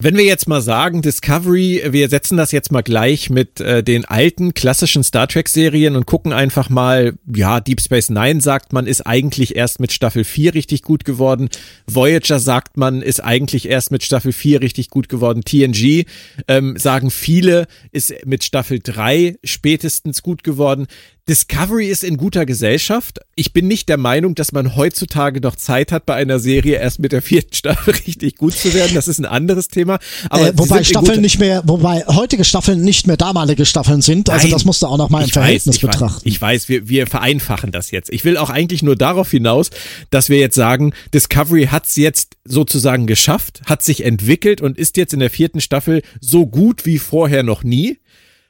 Wenn 0.00 0.16
wir 0.16 0.24
jetzt 0.24 0.46
mal 0.46 0.60
sagen, 0.60 1.02
Discovery, 1.02 1.82
wir 1.90 2.08
setzen 2.08 2.36
das 2.36 2.52
jetzt 2.52 2.70
mal 2.70 2.82
gleich 2.82 3.30
mit 3.30 3.60
äh, 3.60 3.82
den 3.82 4.04
alten 4.04 4.54
klassischen 4.54 5.02
Star 5.02 5.26
Trek 5.26 5.48
Serien 5.48 5.96
und 5.96 6.06
gucken 6.06 6.32
einfach 6.32 6.70
mal, 6.70 7.14
ja, 7.26 7.58
Deep 7.58 7.80
Space 7.80 8.08
Nine 8.08 8.40
sagt 8.40 8.72
man, 8.72 8.86
ist 8.86 9.08
eigentlich 9.08 9.56
erst 9.56 9.80
mit 9.80 9.90
Staffel 9.90 10.22
4 10.22 10.54
richtig 10.54 10.82
gut 10.82 11.04
geworden. 11.04 11.48
Voyager 11.88 12.38
sagt 12.38 12.76
man, 12.76 13.02
ist 13.02 13.24
eigentlich 13.24 13.68
erst 13.68 13.90
mit 13.90 14.04
Staffel 14.04 14.30
4 14.30 14.60
richtig 14.60 14.88
gut 14.88 15.08
geworden. 15.08 15.42
TNG 15.44 16.04
ähm, 16.46 16.76
sagen 16.76 17.10
viele, 17.10 17.66
ist 17.90 18.14
mit 18.24 18.44
Staffel 18.44 18.78
3 18.78 19.38
spätestens 19.42 20.22
gut 20.22 20.44
geworden. 20.44 20.86
Discovery 21.28 21.88
ist 21.88 22.04
in 22.04 22.16
guter 22.16 22.46
Gesellschaft. 22.46 23.18
Ich 23.34 23.52
bin 23.52 23.68
nicht 23.68 23.90
der 23.90 23.98
Meinung, 23.98 24.34
dass 24.34 24.52
man 24.52 24.76
heutzutage 24.76 25.42
noch 25.42 25.56
Zeit 25.56 25.92
hat, 25.92 26.06
bei 26.06 26.14
einer 26.14 26.38
Serie 26.38 26.78
erst 26.78 27.00
mit 27.00 27.12
der 27.12 27.20
vierten 27.20 27.52
Staffel 27.52 27.94
richtig 28.06 28.36
gut 28.36 28.54
zu 28.54 28.72
werden. 28.72 28.94
Das 28.94 29.08
ist 29.08 29.18
ein 29.18 29.26
anderes 29.26 29.68
Thema. 29.68 29.87
Aber 30.30 30.48
äh, 30.48 30.52
wobei 30.56 30.84
Staffeln 30.84 31.20
nicht 31.20 31.38
mehr, 31.38 31.62
wobei 31.66 32.04
heutige 32.06 32.44
Staffeln 32.44 32.82
nicht 32.82 33.06
mehr 33.06 33.16
damalige 33.16 33.64
Staffeln 33.64 34.02
sind. 34.02 34.30
Also 34.30 34.46
Nein, 34.46 34.52
das 34.52 34.64
musst 34.64 34.82
du 34.82 34.86
auch 34.86 34.98
noch 34.98 35.10
mal 35.10 35.24
im 35.24 35.30
Verhältnis 35.30 35.66
weiß, 35.66 35.76
ich 35.76 35.80
betrachten. 35.80 36.16
Weiß, 36.16 36.22
ich 36.24 36.40
weiß, 36.40 36.68
wir, 36.68 36.88
wir 36.88 37.06
vereinfachen 37.06 37.72
das 37.72 37.90
jetzt. 37.90 38.10
Ich 38.12 38.24
will 38.24 38.36
auch 38.36 38.50
eigentlich 38.50 38.82
nur 38.82 38.96
darauf 38.96 39.30
hinaus, 39.30 39.70
dass 40.10 40.28
wir 40.28 40.38
jetzt 40.38 40.54
sagen, 40.54 40.92
Discovery 41.14 41.66
hat 41.66 41.86
es 41.86 41.96
jetzt 41.96 42.36
sozusagen 42.44 43.06
geschafft, 43.06 43.62
hat 43.66 43.82
sich 43.82 44.04
entwickelt 44.04 44.60
und 44.60 44.78
ist 44.78 44.96
jetzt 44.96 45.14
in 45.14 45.20
der 45.20 45.30
vierten 45.30 45.60
Staffel 45.60 46.02
so 46.20 46.46
gut 46.46 46.86
wie 46.86 46.98
vorher 46.98 47.42
noch 47.42 47.64
nie 47.64 47.98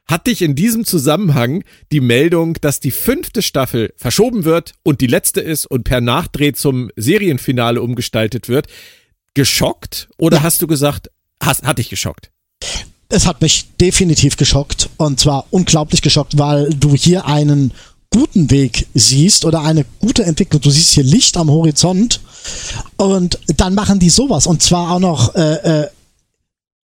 hat 0.08 0.26
dich 0.26 0.40
in 0.40 0.54
diesem 0.54 0.84
Zusammenhang 0.86 1.64
die 1.92 2.00
Meldung, 2.00 2.54
dass 2.54 2.80
die 2.80 2.90
fünfte 2.90 3.42
Staffel 3.42 3.92
verschoben 3.96 4.44
wird 4.44 4.72
und 4.82 5.02
die 5.02 5.06
letzte 5.06 5.42
ist 5.42 5.66
und 5.66 5.84
per 5.84 6.00
Nachdreh 6.00 6.52
zum 6.52 6.90
Serienfinale 6.96 7.82
umgestaltet 7.82 8.48
wird, 8.48 8.68
geschockt? 9.34 10.08
Oder 10.16 10.38
ja. 10.38 10.42
hast 10.44 10.62
du 10.62 10.66
gesagt, 10.66 11.10
hast, 11.42 11.62
hat 11.62 11.78
dich 11.78 11.88
geschockt? 11.88 12.30
Es 13.08 13.26
hat 13.26 13.40
mich 13.40 13.68
definitiv 13.80 14.36
geschockt 14.36 14.90
und 14.96 15.18
zwar 15.18 15.46
unglaublich 15.50 16.02
geschockt, 16.02 16.36
weil 16.38 16.68
du 16.70 16.94
hier 16.94 17.26
einen 17.26 17.72
guten 18.10 18.50
Weg 18.50 18.86
siehst 18.94 19.44
oder 19.44 19.62
eine 19.62 19.84
gute 20.00 20.24
Entwicklung. 20.24 20.60
Du 20.60 20.70
siehst 20.70 20.92
hier 20.92 21.04
Licht 21.04 21.36
am 21.36 21.50
Horizont 21.50 22.20
und 22.96 23.38
dann 23.46 23.74
machen 23.74 23.98
die 23.98 24.10
sowas 24.10 24.46
und 24.46 24.62
zwar 24.62 24.92
auch 24.92 25.00
noch 25.00 25.34
äh, 25.34 25.82
äh, 25.82 25.88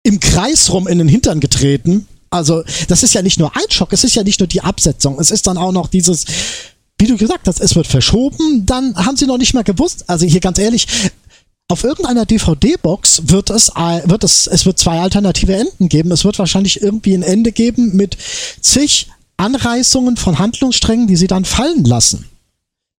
im 0.02 0.20
Kreis 0.20 0.70
rum 0.70 0.86
in 0.88 0.98
den 0.98 1.08
Hintern 1.08 1.40
getreten 1.40 2.06
also, 2.30 2.62
das 2.86 3.02
ist 3.02 3.12
ja 3.12 3.22
nicht 3.22 3.40
nur 3.40 3.54
ein 3.56 3.70
Schock, 3.70 3.92
es 3.92 4.04
ist 4.04 4.14
ja 4.14 4.22
nicht 4.22 4.38
nur 4.38 4.46
die 4.46 4.60
Absetzung, 4.60 5.18
es 5.18 5.32
ist 5.32 5.48
dann 5.48 5.58
auch 5.58 5.72
noch 5.72 5.88
dieses, 5.88 6.26
wie 6.96 7.08
du 7.08 7.16
gesagt 7.16 7.48
hast, 7.48 7.60
es 7.60 7.74
wird 7.74 7.88
verschoben, 7.88 8.64
dann 8.66 8.94
haben 8.94 9.16
sie 9.16 9.26
noch 9.26 9.38
nicht 9.38 9.52
mal 9.52 9.64
gewusst, 9.64 10.04
also 10.06 10.24
hier 10.26 10.40
ganz 10.40 10.58
ehrlich, 10.58 10.86
auf 11.70 11.84
irgendeiner 11.84 12.26
DVD-Box 12.26 13.22
wird 13.28 13.50
es, 13.50 13.68
wird 13.68 14.24
es, 14.24 14.46
es 14.46 14.66
wird 14.66 14.78
zwei 14.78 15.00
alternative 15.00 15.54
Enden 15.54 15.88
geben. 15.88 16.12
Es 16.12 16.24
wird 16.24 16.38
wahrscheinlich 16.38 16.82
irgendwie 16.82 17.14
ein 17.14 17.22
Ende 17.22 17.52
geben 17.52 17.96
mit 17.96 18.16
zig 18.60 19.08
Anreißungen 19.36 20.16
von 20.16 20.38
Handlungssträngen, 20.38 21.06
die 21.06 21.16
sie 21.16 21.26
dann 21.26 21.44
fallen 21.44 21.84
lassen 21.84 22.26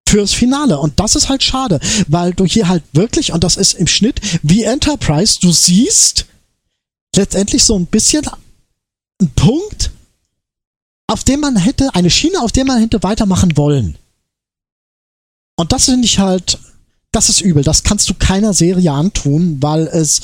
fürs 0.08 0.32
Finale. 0.32 0.78
Und 0.78 0.98
das 0.98 1.14
ist 1.14 1.28
halt 1.28 1.42
schade, 1.42 1.80
weil 2.08 2.34
du 2.34 2.44
hier 2.44 2.68
halt 2.68 2.82
wirklich, 2.92 3.32
und 3.32 3.44
das 3.44 3.56
ist 3.56 3.74
im 3.74 3.86
Schnitt 3.86 4.20
wie 4.42 4.64
Enterprise, 4.64 5.38
du 5.40 5.52
siehst 5.52 6.26
letztendlich 7.14 7.64
so 7.64 7.76
ein 7.78 7.86
bisschen 7.86 8.26
ein 9.20 9.30
Punkt, 9.30 9.90
auf 11.06 11.24
dem 11.24 11.40
man 11.40 11.56
hätte, 11.56 11.94
eine 11.94 12.10
Schiene, 12.10 12.40
auf 12.40 12.52
der 12.52 12.64
man 12.64 12.80
hätte 12.80 13.02
weitermachen 13.02 13.56
wollen. 13.56 13.96
Und 15.56 15.72
das 15.72 15.86
finde 15.86 16.06
ich 16.06 16.18
halt, 16.18 16.58
das 17.12 17.28
ist 17.28 17.40
übel. 17.40 17.64
Das 17.64 17.82
kannst 17.82 18.08
du 18.08 18.14
keiner 18.14 18.52
Serie 18.52 18.92
antun, 18.92 19.58
weil 19.60 19.86
es 19.88 20.20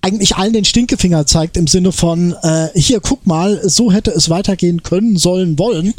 eigentlich 0.00 0.36
allen 0.36 0.52
den 0.52 0.64
Stinkefinger 0.64 1.26
zeigt 1.26 1.56
im 1.56 1.66
Sinne 1.66 1.90
von, 1.90 2.34
äh, 2.42 2.68
hier, 2.74 3.00
guck 3.00 3.26
mal, 3.26 3.60
so 3.68 3.90
hätte 3.90 4.12
es 4.12 4.30
weitergehen 4.30 4.82
können, 4.82 5.16
sollen, 5.16 5.58
wollen. 5.58 5.94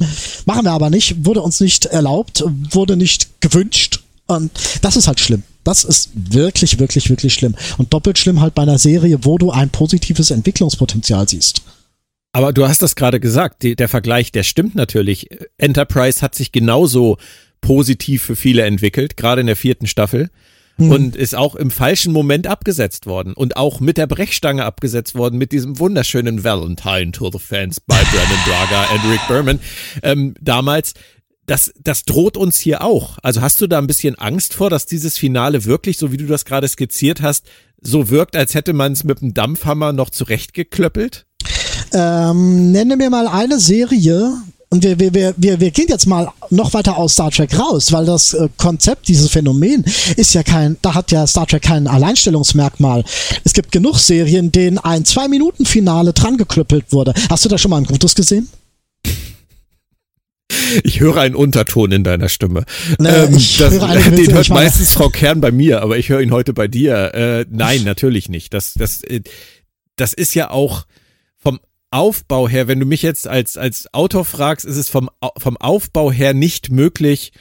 Machen 0.45 0.63
wir 0.63 0.71
aber 0.71 0.89
nicht, 0.89 1.25
wurde 1.25 1.41
uns 1.41 1.59
nicht 1.59 1.85
erlaubt, 1.85 2.43
wurde 2.71 2.95
nicht 2.95 3.41
gewünscht. 3.41 4.01
Und 4.27 4.51
das 4.81 4.95
ist 4.95 5.07
halt 5.07 5.19
schlimm. 5.19 5.43
Das 5.63 5.83
ist 5.83 6.11
wirklich, 6.13 6.79
wirklich, 6.79 7.09
wirklich 7.09 7.33
schlimm. 7.33 7.55
Und 7.77 7.93
doppelt 7.93 8.17
schlimm 8.17 8.39
halt 8.39 8.55
bei 8.55 8.61
einer 8.61 8.77
Serie, 8.77 9.19
wo 9.23 9.37
du 9.37 9.51
ein 9.51 9.69
positives 9.69 10.31
Entwicklungspotenzial 10.31 11.27
siehst. 11.27 11.61
Aber 12.31 12.53
du 12.53 12.67
hast 12.67 12.81
das 12.81 12.95
gerade 12.95 13.19
gesagt, 13.19 13.63
die, 13.63 13.75
der 13.75 13.89
Vergleich, 13.89 14.31
der 14.31 14.43
stimmt 14.43 14.75
natürlich. 14.75 15.27
Enterprise 15.57 16.21
hat 16.21 16.35
sich 16.35 16.51
genauso 16.51 17.17
positiv 17.61 18.23
für 18.23 18.35
viele 18.35 18.63
entwickelt, 18.63 19.17
gerade 19.17 19.41
in 19.41 19.47
der 19.47 19.55
vierten 19.55 19.87
Staffel. 19.87 20.29
Hm. 20.77 20.91
Und 20.91 21.15
ist 21.15 21.35
auch 21.35 21.55
im 21.55 21.71
falschen 21.71 22.13
Moment 22.13 22.45
abgesetzt 22.45 23.07
worden 23.07 23.33
und 23.33 23.57
auch 23.57 23.79
mit 23.79 23.97
der 23.97 24.05
Brechstange 24.05 24.63
abgesetzt 24.63 25.15
worden 25.15 25.39
mit 25.39 25.51
diesem 25.51 25.79
wunderschönen 25.79 26.43
Valentine 26.43 27.11
to 27.11 27.31
the 27.31 27.39
Fans 27.39 27.79
bei 27.79 27.95
Brandon 28.11 28.37
Braga 28.45 28.83
und 28.93 29.11
Rick 29.11 29.27
Berman 29.27 29.59
ähm, 30.03 30.35
damals. 30.39 30.93
Das, 31.47 31.73
das 31.81 32.03
droht 32.03 32.37
uns 32.37 32.59
hier 32.59 32.83
auch. 32.83 33.17
Also 33.23 33.41
hast 33.41 33.59
du 33.61 33.67
da 33.67 33.79
ein 33.79 33.87
bisschen 33.87 34.15
Angst 34.15 34.53
vor, 34.53 34.69
dass 34.69 34.85
dieses 34.85 35.17
Finale 35.17 35.65
wirklich, 35.65 35.97
so 35.97 36.11
wie 36.11 36.17
du 36.17 36.27
das 36.27 36.45
gerade 36.45 36.67
skizziert 36.67 37.21
hast, 37.21 37.47
so 37.81 38.09
wirkt, 38.09 38.35
als 38.35 38.53
hätte 38.53 38.73
man 38.73 38.91
es 38.91 39.03
mit 39.03 39.21
dem 39.21 39.33
Dampfhammer 39.33 39.93
noch 39.93 40.09
zurechtgeklöppelt? 40.09 41.25
Ähm, 41.93 42.71
nenne 42.71 42.97
mir 42.97 43.09
mal 43.09 43.27
eine 43.27 43.59
Serie, 43.59 44.41
und 44.69 44.83
wir, 44.83 44.99
wir, 44.99 45.13
wir, 45.13 45.33
wir, 45.37 45.59
wir 45.61 45.71
gehen 45.71 45.87
jetzt 45.87 46.07
mal 46.07 46.29
noch 46.49 46.73
weiter 46.73 46.97
aus 46.97 47.13
Star 47.13 47.31
Trek 47.31 47.57
raus, 47.57 47.91
weil 47.93 48.05
das 48.05 48.33
äh, 48.33 48.49
Konzept, 48.57 49.07
dieses 49.07 49.29
Phänomen 49.31 49.85
ist 50.17 50.33
ja 50.33 50.43
kein, 50.43 50.77
da 50.81 50.93
hat 50.93 51.11
ja 51.11 51.25
Star 51.25 51.47
Trek 51.47 51.61
kein 51.61 51.87
Alleinstellungsmerkmal. 51.87 53.05
Es 53.45 53.53
gibt 53.53 53.71
genug 53.71 53.97
Serien, 53.97 54.51
denen 54.51 54.77
ein 54.77 55.05
Zwei-Minuten-Finale 55.05 56.11
dran 56.11 56.37
geklüppelt 56.37 56.91
wurde. 56.91 57.13
Hast 57.29 57.45
du 57.45 57.49
da 57.49 57.57
schon 57.57 57.71
mal 57.71 57.77
ein 57.77 57.85
gutes 57.85 58.13
gesehen? 58.13 58.49
Ich 60.83 60.99
höre 60.99 61.17
einen 61.17 61.35
Unterton 61.35 61.93
in 61.93 62.03
deiner 62.03 62.27
Stimme. 62.27 62.65
Ne, 62.99 63.27
ähm, 63.27 63.37
ich 63.37 63.57
das, 63.57 63.73
höre 63.73 63.83
eine 63.83 64.11
den 64.11 64.33
hört 64.33 64.49
meistens 64.49 64.91
Frau 64.91 65.09
Kern 65.09 65.39
bei 65.39 65.51
mir, 65.51 65.81
aber 65.81 65.97
ich 65.97 66.09
höre 66.09 66.19
ihn 66.19 66.31
heute 66.31 66.53
bei 66.53 66.67
dir. 66.67 67.13
Äh, 67.13 67.45
nein, 67.49 67.83
natürlich 67.83 68.27
nicht. 68.27 68.53
Das, 68.53 68.73
das, 68.73 69.01
äh, 69.03 69.21
das 69.95 70.13
ist 70.13 70.35
ja 70.35 70.49
auch 70.49 70.85
Aufbau 71.91 72.47
her, 72.49 72.67
wenn 72.67 72.79
du 72.79 72.85
mich 72.85 73.01
jetzt 73.01 73.27
als, 73.27 73.57
als 73.57 73.93
Autor 73.93 74.25
fragst, 74.25 74.65
ist 74.65 74.77
es 74.77 74.89
vom, 74.89 75.09
vom 75.37 75.57
Aufbau 75.57 76.11
her 76.11 76.33
nicht 76.33 76.71
möglich, 76.71 77.31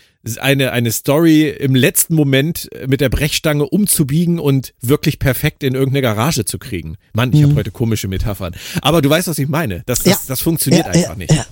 eine, 0.41 0.73
eine 0.73 0.91
Story 0.91 1.49
im 1.49 1.75
letzten 1.75 2.15
Moment 2.15 2.69
mit 2.87 3.01
der 3.01 3.09
Brechstange 3.09 3.69
umzubiegen 3.69 4.41
und 4.41 4.75
wirklich 4.81 5.19
perfekt 5.19 5.63
in 5.63 5.75
irgendeine 5.75 6.03
Garage 6.03 6.45
zu 6.45 6.59
kriegen. 6.59 6.97
Mann, 7.13 7.33
ich 7.33 7.41
mhm. 7.41 7.45
habe 7.45 7.55
heute 7.57 7.71
komische 7.71 8.09
Metaphern. 8.09 8.55
Aber 8.83 9.03
du 9.03 9.09
weißt, 9.09 9.29
was 9.29 9.39
ich 9.39 9.49
meine. 9.49 9.83
Das, 9.87 10.01
das, 10.01 10.07
ja. 10.07 10.19
das 10.29 10.41
funktioniert 10.41 10.87
ja, 10.87 10.93
einfach 10.93 11.11
ja, 11.11 11.17
nicht. 11.17 11.47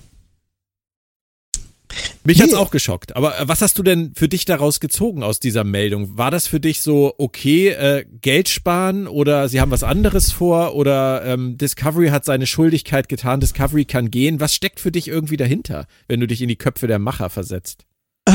Mich 2.25 2.39
nee. 2.39 2.45
hat's 2.45 2.55
auch 2.55 2.71
geschockt. 2.71 3.17
Aber 3.17 3.39
äh, 3.39 3.49
was 3.49 3.61
hast 3.63 3.79
du 3.79 3.83
denn 3.83 4.13
für 4.15 4.29
dich 4.29 4.45
daraus 4.45 4.81
gezogen 4.81 5.23
aus 5.23 5.41
dieser 5.41 5.65
Meldung? 5.65 6.17
War 6.17 6.31
das 6.31 6.47
für 6.47 6.61
dich 6.61 6.81
so, 6.81 7.15
okay, 7.19 7.69
äh, 7.69 8.05
Geld 8.23 8.49
sparen 8.49 9.07
oder 9.07 9.49
sie 9.49 9.61
haben 9.61 9.71
was 9.71 9.83
anderes 9.83 10.33
vor 10.33 10.75
oder 10.75 11.25
ähm, 11.25 11.59
Discovery 11.59 12.09
hat 12.09 12.25
seine 12.25 12.47
Schuldigkeit 12.47 13.09
getan, 13.09 13.41
Discovery 13.41 13.85
kann 13.85 14.11
gehen? 14.11 14.41
Was 14.41 14.55
steckt 14.55 14.81
für 14.81 14.93
dich 14.93 15.09
irgendwie 15.09 15.37
dahinter, 15.37 15.87
wenn 16.09 16.21
du 16.21 16.27
dich 16.27 16.43
in 16.43 16.49
die 16.49 16.57
Köpfe 16.57 16.87
der 16.87 16.99
Macher 16.99 17.31
versetzt? 17.31 17.85
Äh, 18.27 18.33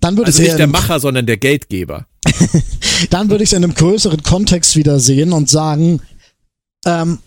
dann 0.00 0.16
würde 0.16 0.28
also 0.28 0.42
nicht 0.42 0.58
der 0.58 0.66
Macher, 0.66 1.00
sondern 1.00 1.26
der 1.26 1.36
Geldgeber. 1.36 2.06
dann 3.10 3.30
würde 3.30 3.42
ich 3.42 3.50
es 3.50 3.52
in 3.52 3.64
einem 3.64 3.74
größeren 3.74 4.22
Kontext 4.22 4.76
wieder 4.76 5.00
sehen 5.00 5.32
und 5.32 5.48
sagen, 5.48 6.00
ähm, 6.86 7.18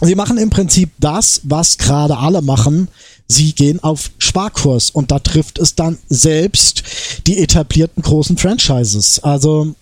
sie 0.00 0.14
machen 0.14 0.38
im 0.38 0.50
Prinzip 0.50 0.90
das, 0.98 1.40
was 1.44 1.78
gerade 1.78 2.18
alle 2.18 2.42
machen 2.42 2.88
sie 3.32 3.52
gehen 3.52 3.82
auf 3.82 4.10
Sparkurs 4.18 4.90
und 4.90 5.10
da 5.10 5.18
trifft 5.18 5.58
es 5.58 5.74
dann 5.74 5.98
selbst 6.08 6.82
die 7.26 7.38
etablierten 7.38 8.02
großen 8.02 8.36
Franchises. 8.36 9.22
Also 9.22 9.74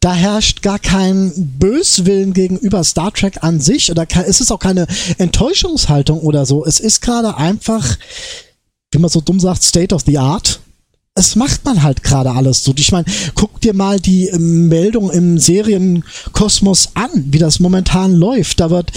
da 0.00 0.14
herrscht 0.14 0.62
gar 0.62 0.78
kein 0.78 1.32
Böswillen 1.36 2.32
gegenüber 2.32 2.84
Star 2.84 3.12
Trek 3.12 3.42
an 3.42 3.60
sich 3.60 3.90
oder 3.90 4.06
es 4.26 4.40
ist 4.40 4.50
auch 4.50 4.58
keine 4.58 4.86
Enttäuschungshaltung 5.18 6.20
oder 6.20 6.46
so. 6.46 6.64
Es 6.64 6.80
ist 6.80 7.00
gerade 7.02 7.36
einfach, 7.36 7.98
wie 8.92 8.98
man 8.98 9.10
so 9.10 9.20
dumm 9.20 9.40
sagt, 9.40 9.62
State 9.62 9.94
of 9.94 10.02
the 10.06 10.18
Art 10.18 10.60
es 11.20 11.36
macht 11.36 11.66
man 11.66 11.82
halt 11.82 12.02
gerade 12.02 12.30
alles 12.32 12.64
so. 12.64 12.72
Ich 12.76 12.92
meine, 12.92 13.04
guck 13.34 13.60
dir 13.60 13.74
mal 13.74 14.00
die 14.00 14.28
ähm, 14.28 14.68
Meldung 14.68 15.10
im 15.10 15.38
Serienkosmos 15.38 16.90
an, 16.94 17.10
wie 17.26 17.38
das 17.38 17.60
momentan 17.60 18.14
läuft. 18.14 18.58
Da 18.58 18.70
wird, 18.70 18.90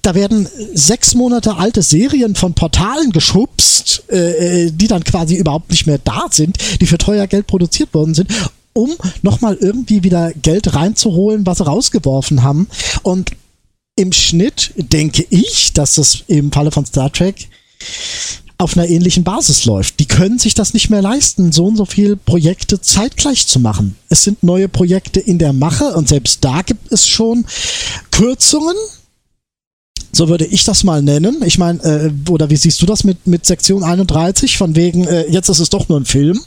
da 0.00 0.14
werden 0.14 0.48
sechs 0.74 1.14
Monate 1.14 1.56
alte 1.56 1.82
Serien 1.82 2.34
von 2.34 2.54
Portalen 2.54 3.12
geschubst, 3.12 4.04
äh, 4.10 4.66
äh, 4.66 4.70
die 4.70 4.88
dann 4.88 5.04
quasi 5.04 5.36
überhaupt 5.36 5.70
nicht 5.70 5.86
mehr 5.86 5.98
da 5.98 6.26
sind, 6.30 6.56
die 6.80 6.86
für 6.86 6.98
teuer 6.98 7.26
Geld 7.26 7.46
produziert 7.46 7.92
worden 7.94 8.14
sind 8.14 8.32
um 8.72 8.94
nochmal 9.22 9.56
irgendwie 9.58 10.04
wieder 10.04 10.34
Geld 10.34 10.74
reinzuholen, 10.74 11.46
was 11.46 11.58
sie 11.58 11.64
rausgeworfen 11.64 12.42
haben. 12.42 12.68
Und 13.02 13.30
im 13.96 14.12
Schnitt 14.12 14.74
denke 14.76 15.24
ich, 15.30 15.72
dass 15.72 15.94
das 15.94 16.24
im 16.26 16.52
Falle 16.52 16.70
von 16.70 16.84
Star 16.84 17.10
Trek 17.10 17.48
auf 18.58 18.76
einer 18.76 18.88
ähnlichen 18.88 19.24
Basis 19.24 19.64
läuft. 19.66 20.00
Die 20.00 20.06
können 20.06 20.38
sich 20.38 20.54
das 20.54 20.72
nicht 20.72 20.88
mehr 20.88 21.02
leisten, 21.02 21.52
so 21.52 21.66
und 21.66 21.76
so 21.76 21.84
viele 21.84 22.16
Projekte 22.16 22.80
zeitgleich 22.80 23.46
zu 23.46 23.60
machen. 23.60 23.96
Es 24.08 24.22
sind 24.22 24.42
neue 24.42 24.68
Projekte 24.68 25.20
in 25.20 25.38
der 25.38 25.52
Mache 25.52 25.94
und 25.94 26.08
selbst 26.08 26.44
da 26.44 26.62
gibt 26.62 26.90
es 26.90 27.06
schon 27.06 27.44
Kürzungen. 28.10 28.76
So 30.12 30.28
würde 30.28 30.46
ich 30.46 30.64
das 30.64 30.84
mal 30.84 31.02
nennen. 31.02 31.42
Ich 31.44 31.58
meine, 31.58 31.82
äh, 31.82 32.30
oder 32.30 32.48
wie 32.48 32.56
siehst 32.56 32.80
du 32.80 32.86
das 32.86 33.04
mit, 33.04 33.26
mit 33.26 33.44
Sektion 33.44 33.84
31? 33.84 34.56
Von 34.56 34.74
wegen, 34.74 35.06
äh, 35.06 35.26
jetzt 35.28 35.50
ist 35.50 35.60
es 35.60 35.68
doch 35.68 35.90
nur 35.90 36.00
ein 36.00 36.06
Film. 36.06 36.40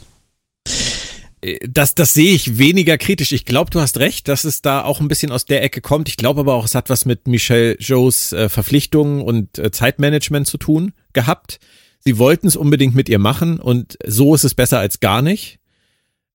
Das, 1.68 1.94
das 1.94 2.12
sehe 2.12 2.34
ich 2.34 2.58
weniger 2.58 2.98
kritisch. 2.98 3.32
Ich 3.32 3.46
glaube, 3.46 3.70
du 3.70 3.80
hast 3.80 3.98
recht, 3.98 4.28
dass 4.28 4.44
es 4.44 4.60
da 4.60 4.82
auch 4.82 5.00
ein 5.00 5.08
bisschen 5.08 5.30
aus 5.30 5.46
der 5.46 5.62
Ecke 5.62 5.80
kommt. 5.80 6.08
Ich 6.08 6.16
glaube 6.16 6.40
aber 6.40 6.54
auch, 6.54 6.64
es 6.64 6.74
hat 6.74 6.90
was 6.90 7.06
mit 7.06 7.28
Michelle 7.28 7.76
Joes 7.78 8.32
äh, 8.32 8.48
Verpflichtungen 8.48 9.22
und 9.22 9.58
äh, 9.58 9.70
Zeitmanagement 9.70 10.48
zu 10.48 10.58
tun 10.58 10.92
gehabt. 11.12 11.60
Sie 12.00 12.18
wollten 12.18 12.46
es 12.46 12.56
unbedingt 12.56 12.94
mit 12.94 13.08
ihr 13.08 13.18
machen 13.18 13.60
und 13.60 13.98
so 14.06 14.34
ist 14.34 14.44
es 14.44 14.54
besser 14.54 14.78
als 14.78 15.00
gar 15.00 15.22
nicht. 15.22 15.58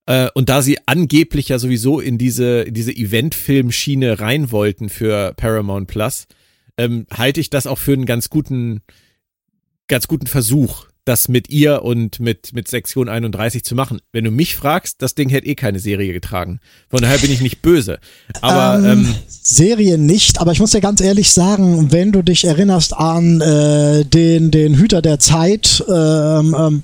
Äh, 0.06 0.30
und 0.36 0.50
da 0.50 0.62
sie 0.62 0.78
angeblich 0.86 1.50
ja 1.50 1.60
sowieso 1.60 2.00
in 2.00 2.18
diese, 2.18 2.62
in 2.62 2.74
diese 2.74 2.96
Eventfilmschiene 2.96 4.20
rein 4.20 4.52
wollten 4.52 4.90
für 4.90 5.34
Paramount 5.36 5.88
Plus, 5.88 6.28
ähm, 6.78 7.08
halte 7.12 7.40
ich 7.40 7.50
das 7.50 7.68
auch 7.68 7.80
für 7.80 7.94
einen 7.94 8.06
ganz 8.06 8.30
guten, 8.30 8.82
ganz 9.88 10.08
guten 10.08 10.28
Versuch, 10.28 10.88
das 11.06 11.28
mit 11.28 11.50
ihr 11.50 11.84
und 11.84 12.20
mit, 12.20 12.54
mit 12.54 12.68
Sektion 12.68 13.08
31 13.08 13.64
zu 13.64 13.76
machen. 13.76 14.00
Wenn 14.12 14.24
du 14.24 14.32
mich 14.32 14.56
fragst, 14.56 15.02
das 15.02 15.14
Ding 15.14 15.30
hätte 15.30 15.48
eh 15.48 15.56
keine 15.56 15.80
Serie 15.80 16.12
getragen. 16.14 16.60
Von 16.90 17.02
daher 17.02 17.20
bin 17.20 17.32
ich 17.32 17.42
nicht 17.42 17.62
böse. 17.62 18.00
Aber 18.42 18.80
ähm, 18.80 19.06
ähm, 19.06 19.16
Serie 19.28 20.00
nicht, 20.00 20.42
aber 20.42 20.52
ich 20.52 20.60
muss 20.60 20.72
dir 20.72 20.82
ganz 20.82 21.02
ehrlich 21.02 21.32
sagen, 21.32 21.92
wenn 21.92 22.12
du 22.12 22.24
dich 22.24 22.46
erinnerst 22.46 22.94
an 22.94 23.40
äh, 23.40 24.04
den, 24.04 24.50
den 24.50 24.76
Hüter 24.76 25.04
der 25.04 25.20
Zeit, 25.20 25.84
ähm, 25.88 26.56
ähm, 26.58 26.84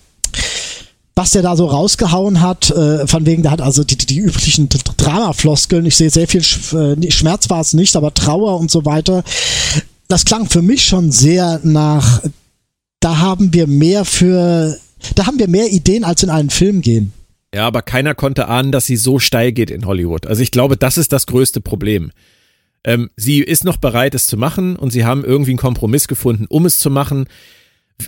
was 1.15 1.31
der 1.31 1.41
da 1.41 1.55
so 1.55 1.65
rausgehauen 1.65 2.41
hat, 2.41 2.69
äh, 2.69 3.07
von 3.07 3.25
wegen, 3.25 3.41
der 3.41 3.51
hat 3.51 3.61
also 3.61 3.83
die, 3.83 3.97
die 3.97 4.19
üblichen 4.19 4.69
Dramafloskeln, 4.69 5.85
ich 5.85 5.95
sehe 5.95 6.09
sehr 6.11 6.27
viel 6.27 6.41
äh, 6.41 7.11
Schmerz 7.11 7.49
war 7.49 7.61
es 7.61 7.73
nicht, 7.73 7.95
aber 7.95 8.13
Trauer 8.13 8.59
und 8.59 8.69
so 8.69 8.85
weiter. 8.85 9.23
Das 10.07 10.25
klang 10.25 10.49
für 10.49 10.61
mich 10.61 10.85
schon 10.85 11.11
sehr 11.11 11.59
nach 11.63 12.21
da 13.01 13.17
haben 13.19 13.53
wir 13.53 13.67
mehr 13.67 14.05
für, 14.05 14.77
da 15.15 15.25
haben 15.25 15.39
wir 15.39 15.49
mehr 15.49 15.67
Ideen, 15.67 16.05
als 16.05 16.23
in 16.23 16.29
einen 16.29 16.49
Film 16.49 16.81
gehen. 16.81 17.11
Ja, 17.53 17.67
aber 17.67 17.81
keiner 17.81 18.15
konnte 18.15 18.47
ahnen, 18.47 18.71
dass 18.71 18.85
sie 18.85 18.95
so 18.95 19.19
steil 19.19 19.51
geht 19.51 19.71
in 19.71 19.85
Hollywood. 19.85 20.25
Also 20.25 20.41
ich 20.41 20.51
glaube, 20.51 20.77
das 20.77 20.97
ist 20.97 21.11
das 21.11 21.27
größte 21.27 21.59
Problem. 21.59 22.11
Ähm, 22.85 23.09
sie 23.17 23.39
ist 23.39 23.65
noch 23.65 23.77
bereit, 23.77 24.15
es 24.15 24.25
zu 24.25 24.37
machen 24.37 24.77
und 24.77 24.91
sie 24.91 25.03
haben 25.03 25.25
irgendwie 25.25 25.51
einen 25.51 25.57
Kompromiss 25.57 26.07
gefunden, 26.07 26.45
um 26.47 26.65
es 26.65 26.79
zu 26.79 26.89
machen. 26.89 27.25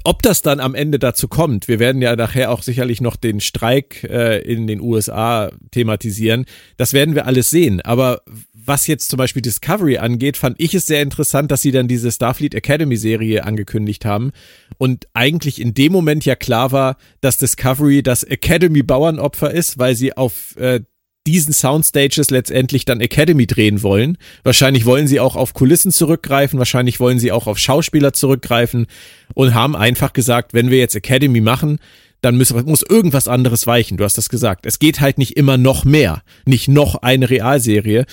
Ob 0.03 0.21
das 0.21 0.41
dann 0.41 0.59
am 0.59 0.73
Ende 0.73 0.97
dazu 0.97 1.27
kommt, 1.27 1.67
wir 1.67 1.77
werden 1.77 2.01
ja 2.01 2.15
nachher 2.15 2.51
auch 2.51 2.63
sicherlich 2.63 3.01
noch 3.01 3.15
den 3.15 3.41
Streik 3.41 4.03
äh, 4.05 4.39
in 4.39 4.65
den 4.65 4.79
USA 4.79 5.51
thematisieren, 5.71 6.45
das 6.77 6.93
werden 6.93 7.13
wir 7.13 7.27
alles 7.27 7.49
sehen. 7.49 7.81
Aber 7.81 8.21
was 8.65 8.87
jetzt 8.87 9.09
zum 9.09 9.17
Beispiel 9.17 9.41
Discovery 9.41 9.97
angeht, 9.97 10.37
fand 10.37 10.59
ich 10.59 10.73
es 10.73 10.85
sehr 10.85 11.01
interessant, 11.01 11.51
dass 11.51 11.61
sie 11.61 11.71
dann 11.71 11.87
diese 11.87 12.11
Starfleet 12.11 12.55
Academy 12.55 12.97
Serie 12.97 13.43
angekündigt 13.43 14.05
haben 14.05 14.31
und 14.77 15.07
eigentlich 15.13 15.59
in 15.61 15.73
dem 15.73 15.91
Moment 15.91 16.25
ja 16.25 16.35
klar 16.35 16.71
war, 16.71 16.97
dass 17.21 17.37
Discovery 17.37 18.03
das 18.03 18.23
Academy 18.23 18.83
Bauernopfer 18.83 19.51
ist, 19.51 19.79
weil 19.79 19.95
sie 19.95 20.15
auf 20.15 20.55
äh, 20.57 20.81
diesen 21.25 21.53
Soundstages 21.53 22.31
letztendlich 22.31 22.85
dann 22.85 22.99
Academy 22.99 23.47
drehen 23.47 23.81
wollen. 23.81 24.17
Wahrscheinlich 24.43 24.85
wollen 24.85 25.07
sie 25.07 25.19
auch 25.19 25.35
auf 25.35 25.53
Kulissen 25.53 25.91
zurückgreifen, 25.91 26.59
wahrscheinlich 26.59 26.99
wollen 26.99 27.19
sie 27.19 27.31
auch 27.31 27.47
auf 27.47 27.57
Schauspieler 27.57 28.13
zurückgreifen 28.13 28.87
und 29.33 29.53
haben 29.53 29.75
einfach 29.75 30.13
gesagt, 30.13 30.53
wenn 30.53 30.69
wir 30.69 30.79
jetzt 30.79 30.95
Academy 30.95 31.39
machen, 31.39 31.79
dann 32.21 32.37
muss, 32.37 32.53
muss 32.53 32.83
irgendwas 32.83 33.27
anderes 33.27 33.67
weichen. 33.67 33.97
Du 33.97 34.03
hast 34.03 34.17
das 34.17 34.29
gesagt. 34.29 34.65
Es 34.65 34.79
geht 34.79 35.01
halt 35.01 35.17
nicht 35.17 35.35
immer 35.37 35.57
noch 35.57 35.85
mehr, 35.85 36.23
nicht 36.45 36.67
noch 36.67 36.95
eine 36.95 37.29
Realserie. 37.29 38.05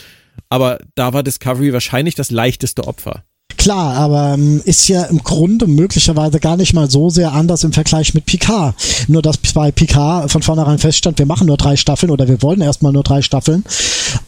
Aber 0.48 0.78
da 0.94 1.12
war 1.12 1.22
Discovery 1.22 1.72
wahrscheinlich 1.72 2.14
das 2.14 2.30
leichteste 2.30 2.86
Opfer. 2.86 3.24
Klar, 3.56 3.94
aber 3.94 4.34
ähm, 4.34 4.62
ist 4.64 4.88
ja 4.88 5.04
im 5.04 5.22
Grunde 5.22 5.66
möglicherweise 5.66 6.40
gar 6.40 6.56
nicht 6.56 6.72
mal 6.72 6.90
so 6.90 7.10
sehr 7.10 7.32
anders 7.32 7.62
im 7.62 7.72
Vergleich 7.72 8.14
mit 8.14 8.24
Picard. 8.24 8.74
Nur 9.06 9.22
dass 9.22 9.36
bei 9.36 9.70
Picard 9.70 10.30
von 10.30 10.42
vornherein 10.42 10.78
feststand, 10.78 11.18
wir 11.18 11.26
machen 11.26 11.46
nur 11.46 11.56
drei 11.56 11.76
Staffeln 11.76 12.10
oder 12.10 12.26
wir 12.26 12.42
wollen 12.42 12.62
erstmal 12.62 12.92
nur 12.92 13.02
drei 13.02 13.22
Staffeln. 13.22 13.64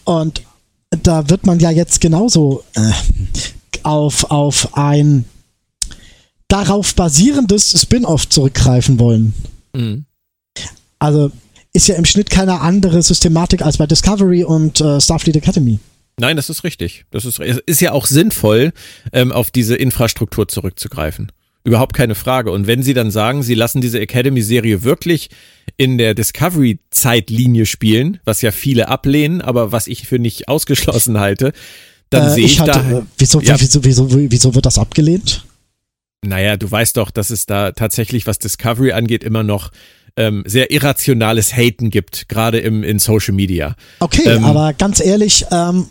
Und 0.05 0.43
da 0.91 1.31
wird 1.31 1.47
man 1.47 1.61
ja 1.61 1.71
jetzt 1.71 2.01
genauso 2.01 2.63
äh, 2.75 2.93
auf, 3.85 4.31
auf 4.31 4.77
ein 4.77 5.25
darauf 6.49 6.95
basierendes 6.95 7.81
Spin-off 7.81 8.29
zurückgreifen 8.29 8.99
wollen. 8.99 9.33
Mhm. 9.73 10.05
Also 10.99 11.33
ist 11.73 11.89
ja 11.89 11.95
im 11.95 12.05
Schnitt 12.05 12.29
keine 12.29 12.61
andere 12.61 13.03
Systematik 13.03 13.63
als 13.63 13.79
bei 13.79 13.87
Discovery 13.87 14.45
und 14.45 14.81
äh, 14.83 15.01
Starfleet 15.01 15.37
Academy. 15.37 15.79
Nein, 16.19 16.37
das 16.37 16.51
ist 16.51 16.65
richtig. 16.65 17.05
Das 17.11 17.25
ist, 17.25 17.39
ist 17.39 17.81
ja 17.81 17.93
auch 17.93 18.07
sinnvoll, 18.07 18.73
ähm, 19.13 19.33
auf 19.33 19.51
diese 19.51 19.77
Infrastruktur 19.77 20.49
zurückzugreifen. 20.49 21.33
Überhaupt 21.65 21.95
keine 21.95 22.15
Frage. 22.15 22.51
Und 22.51 22.67
wenn 22.67 22.83
Sie 22.83 22.93
dann 22.93 23.11
sagen, 23.11 23.43
Sie 23.43 23.55
lassen 23.55 23.81
diese 23.81 24.01
Academy-Serie 24.01 24.83
wirklich 24.83 25.31
in 25.77 25.97
der 25.97 26.15
Discovery-Zeitlinie 26.15 27.67
spielen, 27.67 28.19
was 28.25 28.43
ja 28.43 28.51
viele 28.51 28.89
ablehnen, 28.89 29.41
aber 29.41 29.71
was 29.71 29.87
ich 29.87 30.07
für 30.07 30.19
nicht 30.19 30.49
ausgeschlossen 30.49 31.21
halte, 31.21 31.53
dann 32.11 32.27
äh, 32.27 32.31
sehe 32.31 32.45
ich, 32.45 32.53
ich 32.55 32.61
halte, 32.61 32.73
da. 32.73 32.99
Äh, 32.99 33.03
wieso, 33.17 33.41
ja, 33.41 33.61
wieso, 33.61 33.85
wieso, 33.85 34.09
wieso 34.11 34.55
wird 34.55 34.67
das 34.67 34.79
abgelehnt? 34.79 35.45
Naja, 36.25 36.57
du 36.57 36.71
weißt 36.71 36.97
doch, 36.97 37.11
dass 37.11 37.31
es 37.31 37.47
da 37.47 37.73
tatsächlich, 37.73 38.27
was 38.27 38.39
Discovery 38.39 38.93
angeht, 38.93 39.25
immer 39.25 39.43
noch 39.43 39.71
ähm, 40.17 40.43
sehr 40.47 40.71
irrationales 40.71 41.57
Haten 41.57 41.91
gibt, 41.91 42.29
gerade 42.29 42.59
im 42.59 42.85
in 42.85 42.99
Social 42.99 43.35
Media. 43.35 43.77
Okay, 44.01 44.29
ähm, 44.29 44.45
aber 44.45 44.73
ganz 44.73 45.01
ehrlich, 45.01 45.47
ähm, 45.51 45.87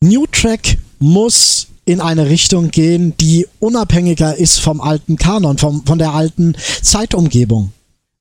New 0.00 0.26
Track 0.26 0.78
muss 0.98 1.68
in 1.84 2.00
eine 2.00 2.28
Richtung 2.28 2.70
gehen, 2.70 3.16
die 3.18 3.46
unabhängiger 3.60 4.36
ist 4.36 4.60
vom 4.60 4.80
alten 4.80 5.16
Kanon, 5.16 5.58
vom, 5.58 5.84
von 5.84 5.98
der 5.98 6.12
alten 6.12 6.56
Zeitumgebung. 6.82 7.72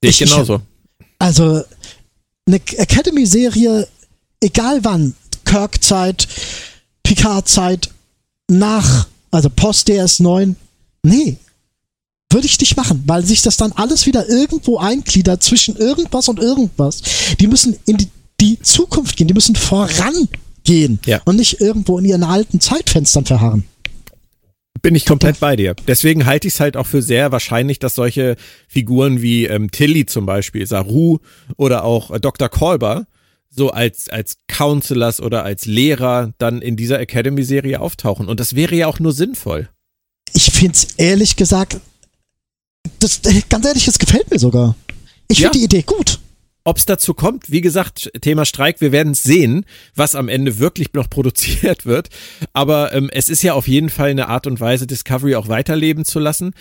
Ich, 0.02 0.21
ich 0.21 0.30
genauso. 0.30 0.62
Also 1.19 1.62
eine 2.47 2.56
Academy-Serie, 2.56 3.88
egal 4.39 4.84
wann, 4.84 5.13
Kirk-Zeit, 5.45 6.28
Picard-Zeit, 7.04 7.89
nach, 8.50 9.08
also 9.30 9.50
Post-DS9, 9.50 10.56
nee, 11.04 11.38
würde 12.32 12.47
ich 12.47 12.60
nicht 12.60 12.78
machen, 12.78 13.04
weil 13.06 13.26
sich 13.26 13.41
das 13.41 13.58
dann 13.58 13.71
alles 13.74 14.06
wieder 14.06 14.28
irgendwo 14.28 14.78
eingliedert 14.78 15.43
zwischen 15.43 15.76
irgendwas 15.76 16.30
und 16.30 16.39
irgendwas. 16.39 17.02
Die 17.39 17.47
müssen 17.47 17.78
in 17.86 17.97
die, 17.97 18.08
die 18.39 18.60
Zukunft 18.60 19.17
gehen, 19.17 19.28
die 19.28 19.34
müssen 19.34 19.56
vorangehen 20.65 21.00
ja. 21.06 21.21
und 21.26 21.38
nicht 21.38 21.62
irgendwo 21.62 21.97
in 22.00 22.06
ihren 22.06 22.24
alten 22.24 22.60
Zeitfenstern 22.60 23.26
verharren. 23.26 23.65
Bin 24.82 24.95
ich 24.95 25.06
komplett 25.06 25.39
bei 25.39 25.56
dir. 25.56 25.76
Deswegen 25.88 26.26
halte 26.26 26.47
ich 26.47 26.56
es 26.56 26.60
halt 26.60 26.76
auch 26.76 26.88
für 26.88 27.04
sehr 27.04 27.32
wahrscheinlich, 27.32 27.78
dass 27.78 27.93
solche 27.93 28.36
Figuren 28.67 29.21
wie 29.21 29.45
ähm, 29.45 29.69
Tilly 29.69 30.08
zum 30.08 30.26
Beispiel, 30.26 30.65
Saru 30.65 31.19
oder 31.56 31.84
auch 31.84 32.10
äh, 32.10 32.19
Dr. 32.19 32.50
Kolber 32.50 33.06
so 33.50 33.69
als, 33.69 34.10
als 34.10 34.38
Counselors 34.47 35.21
oder 35.21 35.43
als 35.43 35.65
Lehrer 35.65 36.34
dann 36.39 36.62
in 36.62 36.78
dieser 36.78 37.00
Academy-Serie 37.00 37.80
auftauchen. 37.80 38.28
Und 38.28 38.39
das 38.39 38.56
wäre 38.56 38.74
ja 38.74 38.88
auch 38.88 39.00
nur 39.00 39.12
sinnvoll. 39.12 39.69
Ich 40.34 40.45
finde 40.45 40.74
es 40.74 40.95
ehrlich 40.95 41.36
gesagt 41.36 41.80
das, 43.00 43.19
äh, 43.26 43.41
ganz 43.50 43.65
ehrlich, 43.65 43.88
es 43.88 44.00
gefällt 44.00 44.32
mir 44.32 44.39
sogar. 44.39 44.76
Ich 45.28 45.39
ja. 45.39 45.50
finde 45.50 45.60
die 45.60 45.65
Idee 45.65 45.84
gut. 45.84 46.19
Ob 46.63 46.78
es 46.78 46.86
dazu 46.86 47.13
kommt, 47.13 47.52
wie 47.52 47.62
gesagt, 47.62 48.12
Thema 48.21 48.45
Streik, 48.45 48.82
wir 48.82 48.91
werden 48.91 49.15
sehen, 49.15 49.65
was 49.95 50.13
am 50.13 50.30
Ende 50.30 50.60
wirklich 50.60 50.93
noch 50.93 51.10
produziert 51.10 51.86
wird. 51.86 52.10
Aber 52.54 52.93
ähm, 52.93 53.10
es 53.12 53.30
ist 53.30 53.41
ja 53.41 53.54
auf 53.54 53.67
jeden 53.67 53.89
Fall 53.89 54.10
eine 54.10 54.28
Art 54.28 54.45
und 54.45 54.60
Weise, 54.60 54.86
Discovery 54.86 55.36
auch 55.36 55.47
weiterleben 55.47 56.06
zu 56.06 56.19
lassen. 56.19 56.54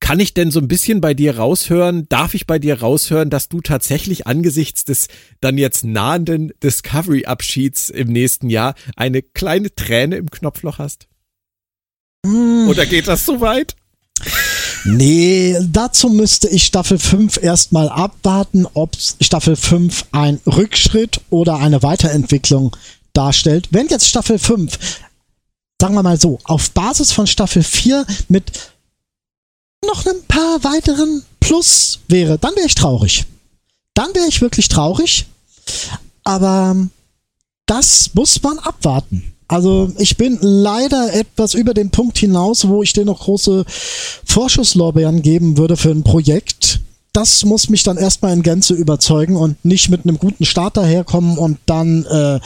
Kann 0.00 0.20
ich 0.20 0.32
denn 0.32 0.52
so 0.52 0.60
ein 0.60 0.68
bisschen 0.68 1.00
bei 1.00 1.12
dir 1.12 1.38
raushören, 1.38 2.08
darf 2.08 2.34
ich 2.34 2.46
bei 2.46 2.60
dir 2.60 2.80
raushören, 2.80 3.30
dass 3.30 3.48
du 3.48 3.60
tatsächlich 3.60 4.28
angesichts 4.28 4.84
des 4.84 5.08
dann 5.40 5.58
jetzt 5.58 5.84
nahenden 5.84 6.52
Discovery-Abschieds 6.62 7.90
im 7.90 8.08
nächsten 8.08 8.48
Jahr 8.48 8.74
eine 8.94 9.22
kleine 9.22 9.74
Träne 9.74 10.16
im 10.16 10.30
Knopfloch 10.30 10.78
hast? 10.78 11.08
Mm. 12.24 12.68
Oder 12.68 12.86
geht 12.86 13.08
das 13.08 13.26
so 13.26 13.40
weit? 13.40 13.74
Nee, 14.84 15.56
dazu 15.60 16.08
müsste 16.08 16.48
ich 16.48 16.64
Staffel 16.64 16.98
5 16.98 17.42
erstmal 17.42 17.88
abwarten, 17.88 18.66
ob 18.74 18.96
Staffel 19.20 19.56
5 19.56 20.06
ein 20.12 20.40
Rückschritt 20.46 21.20
oder 21.30 21.56
eine 21.56 21.82
Weiterentwicklung 21.82 22.76
darstellt. 23.12 23.68
Wenn 23.70 23.88
jetzt 23.88 24.08
Staffel 24.08 24.38
5, 24.38 24.78
sagen 25.80 25.94
wir 25.94 26.02
mal 26.02 26.20
so, 26.20 26.38
auf 26.44 26.70
Basis 26.70 27.12
von 27.12 27.26
Staffel 27.26 27.62
4 27.62 28.06
mit 28.28 28.72
noch 29.84 30.06
ein 30.06 30.22
paar 30.26 30.62
weiteren 30.64 31.24
Plus 31.40 32.00
wäre, 32.08 32.38
dann 32.38 32.54
wäre 32.56 32.66
ich 32.66 32.74
traurig. 32.74 33.26
Dann 33.94 34.14
wäre 34.14 34.28
ich 34.28 34.40
wirklich 34.40 34.68
traurig. 34.68 35.26
Aber 36.24 36.76
das 37.66 38.10
muss 38.14 38.42
man 38.42 38.58
abwarten. 38.58 39.34
Also 39.48 39.90
ich 39.98 40.16
bin 40.18 40.38
leider 40.42 41.14
etwas 41.14 41.54
über 41.54 41.72
den 41.72 41.88
Punkt 41.90 42.18
hinaus, 42.18 42.68
wo 42.68 42.82
ich 42.82 42.92
dir 42.92 43.06
noch 43.06 43.20
große 43.20 43.64
Vorschusslorbeeren 44.24 45.22
geben 45.22 45.56
würde 45.56 45.78
für 45.78 45.90
ein 45.90 46.04
Projekt. 46.04 46.80
Das 47.14 47.46
muss 47.46 47.70
mich 47.70 47.82
dann 47.82 47.96
erstmal 47.96 48.34
in 48.34 48.42
Gänze 48.42 48.74
überzeugen 48.74 49.36
und 49.36 49.64
nicht 49.64 49.88
mit 49.88 50.04
einem 50.04 50.18
guten 50.18 50.44
Start 50.44 50.76
daherkommen 50.76 51.38
und 51.38 51.56
dann 51.64 52.04
äh, 52.04 52.40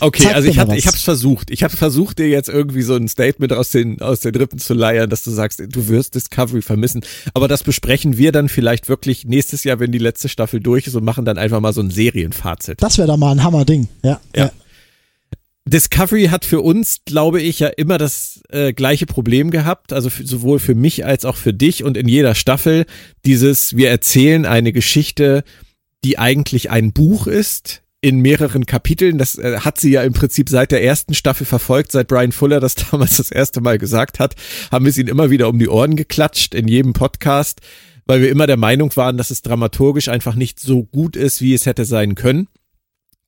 Okay, 0.00 0.28
also 0.32 0.48
ich 0.48 0.58
habe 0.58 0.74
hab's 0.74 1.02
versucht. 1.02 1.50
Ich 1.50 1.62
habe 1.62 1.76
versucht, 1.76 2.18
dir 2.18 2.28
jetzt 2.28 2.48
irgendwie 2.48 2.82
so 2.82 2.94
ein 2.94 3.08
Statement 3.08 3.52
aus 3.52 3.70
den, 3.70 4.00
aus 4.00 4.20
den 4.20 4.34
Rippen 4.34 4.58
zu 4.58 4.74
leiern, 4.74 5.08
dass 5.08 5.22
du 5.22 5.30
sagst, 5.30 5.62
du 5.66 5.88
wirst 5.88 6.14
Discovery 6.14 6.62
vermissen. 6.62 7.02
Aber 7.34 7.48
das 7.48 7.62
besprechen 7.62 8.16
wir 8.18 8.32
dann 8.32 8.48
vielleicht 8.48 8.88
wirklich 8.88 9.24
nächstes 9.24 9.64
Jahr, 9.64 9.80
wenn 9.80 9.92
die 9.92 9.98
letzte 9.98 10.28
Staffel 10.28 10.60
durch 10.60 10.86
ist 10.86 10.94
und 10.94 11.04
machen 11.04 11.24
dann 11.24 11.38
einfach 11.38 11.60
mal 11.60 11.72
so 11.72 11.80
ein 11.80 11.90
Serienfazit. 11.90 12.82
Das 12.82 12.98
wäre 12.98 13.08
doch 13.08 13.16
mal 13.16 13.32
ein 13.32 13.42
Hammerding, 13.42 13.88
ja. 14.02 14.20
ja. 14.34 14.46
ja. 14.46 14.50
Discovery 15.64 16.26
hat 16.26 16.44
für 16.44 16.60
uns, 16.60 17.02
glaube 17.04 17.40
ich, 17.40 17.60
ja 17.60 17.68
immer 17.68 17.96
das 17.96 18.42
äh, 18.48 18.72
gleiche 18.72 19.06
Problem 19.06 19.50
gehabt, 19.50 19.92
also 19.92 20.10
für, 20.10 20.26
sowohl 20.26 20.58
für 20.58 20.74
mich 20.74 21.04
als 21.04 21.24
auch 21.24 21.36
für 21.36 21.54
dich 21.54 21.84
und 21.84 21.96
in 21.96 22.08
jeder 22.08 22.34
Staffel 22.34 22.84
dieses, 23.24 23.76
wir 23.76 23.88
erzählen 23.88 24.44
eine 24.44 24.72
Geschichte, 24.72 25.44
die 26.04 26.18
eigentlich 26.18 26.70
ein 26.70 26.92
Buch 26.92 27.26
ist, 27.26 27.82
in 28.02 28.18
mehreren 28.18 28.66
Kapiteln. 28.66 29.16
Das 29.16 29.38
äh, 29.38 29.60
hat 29.60 29.80
sie 29.80 29.92
ja 29.92 30.02
im 30.02 30.12
Prinzip 30.12 30.48
seit 30.48 30.72
der 30.72 30.82
ersten 30.82 31.14
Staffel 31.14 31.46
verfolgt, 31.46 31.92
seit 31.92 32.08
Brian 32.08 32.32
Fuller 32.32 32.60
das 32.60 32.74
damals 32.90 33.16
das 33.16 33.30
erste 33.30 33.62
Mal 33.62 33.78
gesagt 33.78 34.18
hat, 34.18 34.34
haben 34.70 34.84
wir 34.84 34.90
es 34.90 34.98
ihnen 34.98 35.08
immer 35.08 35.30
wieder 35.30 35.48
um 35.48 35.58
die 35.58 35.68
Ohren 35.68 35.96
geklatscht 35.96 36.54
in 36.54 36.68
jedem 36.68 36.92
Podcast, 36.92 37.60
weil 38.04 38.20
wir 38.20 38.30
immer 38.30 38.48
der 38.48 38.56
Meinung 38.56 38.94
waren, 38.96 39.16
dass 39.16 39.30
es 39.30 39.42
dramaturgisch 39.42 40.08
einfach 40.08 40.34
nicht 40.34 40.58
so 40.58 40.82
gut 40.82 41.14
ist, 41.14 41.40
wie 41.40 41.54
es 41.54 41.64
hätte 41.64 41.84
sein 41.84 42.16
können. 42.16 42.48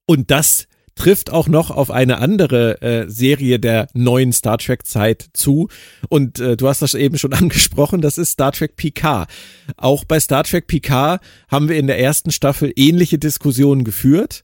Und 0.07 0.33
das 0.33 0.67
trifft 0.95 1.31
auch 1.31 1.49
noch 1.49 1.71
auf 1.71 1.91
eine 1.91 2.19
andere 2.19 2.81
äh, 2.83 3.09
Serie 3.09 3.59
der 3.59 3.89
neuen 3.95 4.33
Star 4.33 4.59
Trek 4.59 4.87
Zeit 4.87 5.27
zu. 5.33 5.69
Und 6.09 6.39
äh, 6.39 6.57
du 6.57 6.69
hast 6.69 6.83
das 6.83 6.95
eben 6.95 7.19
schon 7.19 7.33
angesprochen, 7.35 8.01
das 8.01 8.19
ist 8.19 8.33
Star 8.33 8.53
Trek 8.53 8.77
Picard. 8.77 9.29
Auch 9.77 10.05
bei 10.05 10.21
Star 10.21 10.45
Trek 10.45 10.67
Picard 10.67 11.21
haben 11.49 11.69
wir 11.69 11.77
in 11.77 11.87
der 11.87 11.99
ersten 11.99 12.31
Staffel 12.31 12.73
ähnliche 12.77 13.19
Diskussionen 13.19 13.85
geführt. 13.85 14.43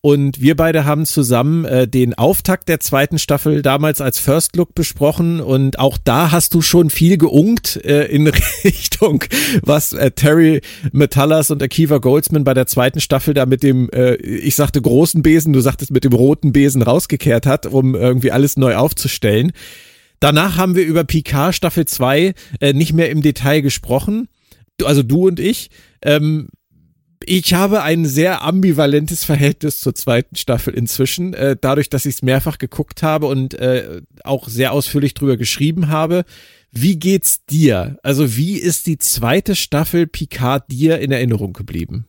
Und 0.00 0.40
wir 0.40 0.56
beide 0.56 0.84
haben 0.84 1.06
zusammen 1.06 1.64
äh, 1.64 1.88
den 1.88 2.14
Auftakt 2.14 2.68
der 2.68 2.80
zweiten 2.80 3.18
Staffel 3.18 3.62
damals 3.62 4.00
als 4.00 4.18
First 4.18 4.56
Look 4.56 4.74
besprochen. 4.74 5.40
Und 5.40 5.78
auch 5.78 5.98
da 5.98 6.30
hast 6.30 6.54
du 6.54 6.62
schon 6.62 6.90
viel 6.90 7.18
geunkt 7.18 7.76
äh, 7.84 8.04
in 8.06 8.26
Richtung, 8.64 9.24
was 9.62 9.92
äh, 9.92 10.10
Terry 10.10 10.60
Metallas 10.92 11.50
und 11.50 11.62
Akiva 11.62 11.98
Goldsman 11.98 12.44
bei 12.44 12.54
der 12.54 12.66
zweiten 12.66 13.00
Staffel 13.00 13.34
da 13.34 13.46
mit 13.46 13.62
dem, 13.62 13.90
äh, 13.90 14.14
ich 14.16 14.56
sagte 14.56 14.80
großen 14.80 15.22
Besen, 15.22 15.52
du 15.52 15.60
sagtest 15.60 15.90
mit 15.90 16.04
dem 16.04 16.12
roten 16.12 16.52
Besen 16.52 16.82
rausgekehrt 16.82 17.46
hat, 17.46 17.66
um 17.66 17.94
irgendwie 17.94 18.30
alles 18.30 18.56
neu 18.56 18.76
aufzustellen. 18.76 19.52
Danach 20.20 20.56
haben 20.56 20.74
wir 20.74 20.84
über 20.84 21.04
Picard 21.04 21.54
Staffel 21.54 21.86
2 21.86 22.34
äh, 22.60 22.72
nicht 22.72 22.92
mehr 22.92 23.10
im 23.10 23.22
Detail 23.22 23.60
gesprochen. 23.60 24.28
Also 24.84 25.02
du 25.02 25.28
und 25.28 25.40
ich. 25.40 25.70
Ähm, 26.02 26.48
ich 27.24 27.54
habe 27.54 27.82
ein 27.82 28.06
sehr 28.06 28.42
ambivalentes 28.42 29.24
Verhältnis 29.24 29.80
zur 29.80 29.94
zweiten 29.94 30.36
Staffel 30.36 30.74
inzwischen, 30.74 31.34
äh, 31.34 31.56
dadurch, 31.60 31.90
dass 31.90 32.06
ich 32.06 32.16
es 32.16 32.22
mehrfach 32.22 32.58
geguckt 32.58 33.02
habe 33.02 33.26
und 33.26 33.54
äh, 33.54 34.02
auch 34.24 34.48
sehr 34.48 34.72
ausführlich 34.72 35.14
drüber 35.14 35.36
geschrieben 35.36 35.88
habe. 35.88 36.24
Wie 36.70 36.98
geht's 36.98 37.44
dir? 37.46 37.98
Also 38.02 38.36
wie 38.36 38.56
ist 38.56 38.86
die 38.86 38.98
zweite 38.98 39.56
Staffel 39.56 40.06
Picard 40.06 40.70
dir 40.70 40.98
in 40.98 41.12
Erinnerung 41.12 41.52
geblieben? 41.52 42.06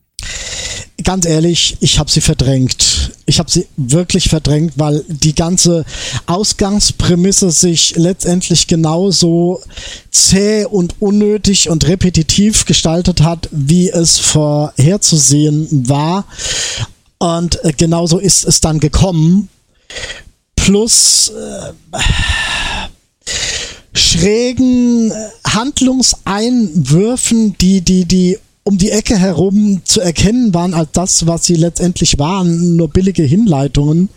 Ganz 1.04 1.26
ehrlich, 1.26 1.78
ich 1.80 1.98
habe 1.98 2.12
sie 2.12 2.22
verdrängt. 2.22 3.12
Ich 3.30 3.38
habe 3.38 3.50
sie 3.50 3.68
wirklich 3.78 4.28
verdrängt, 4.28 4.74
weil 4.78 5.06
die 5.08 5.36
ganze 5.36 5.86
Ausgangsprämisse 6.26 7.52
sich 7.52 7.94
letztendlich 7.96 8.65
genauso 8.65 9.62
zäh 10.10 10.65
und 10.65 10.96
unnötig 11.00 11.70
und 11.70 11.88
repetitiv 11.88 12.65
gestaltet 12.65 13.22
hat, 13.22 13.48
wie 13.52 13.89
es 13.89 14.18
vorherzusehen 14.18 15.88
war. 15.88 16.26
Und 17.20 17.63
äh, 17.63 17.72
genauso 17.72 18.18
ist 18.18 18.46
es 18.46 18.62
dann 18.62 18.80
gekommen. 18.80 19.50
Plus 20.56 21.30
äh, 21.30 21.72
schrägen 23.94 25.13
Handlungseinwürfen, 25.46 27.56
die, 27.60 27.82
die, 27.82 28.06
die 28.06 28.39
um 28.69 28.77
die 28.77 28.91
Ecke 28.91 29.17
herum 29.17 29.82
zu 29.84 29.99
erkennen 29.99 30.53
waren 30.53 30.75
als 30.75 30.89
das, 30.93 31.25
was 31.25 31.43
sie 31.43 31.55
letztendlich 31.55 32.19
waren, 32.19 32.75
nur 32.75 32.88
billige 32.88 33.23
Hinleitungen 33.23 34.10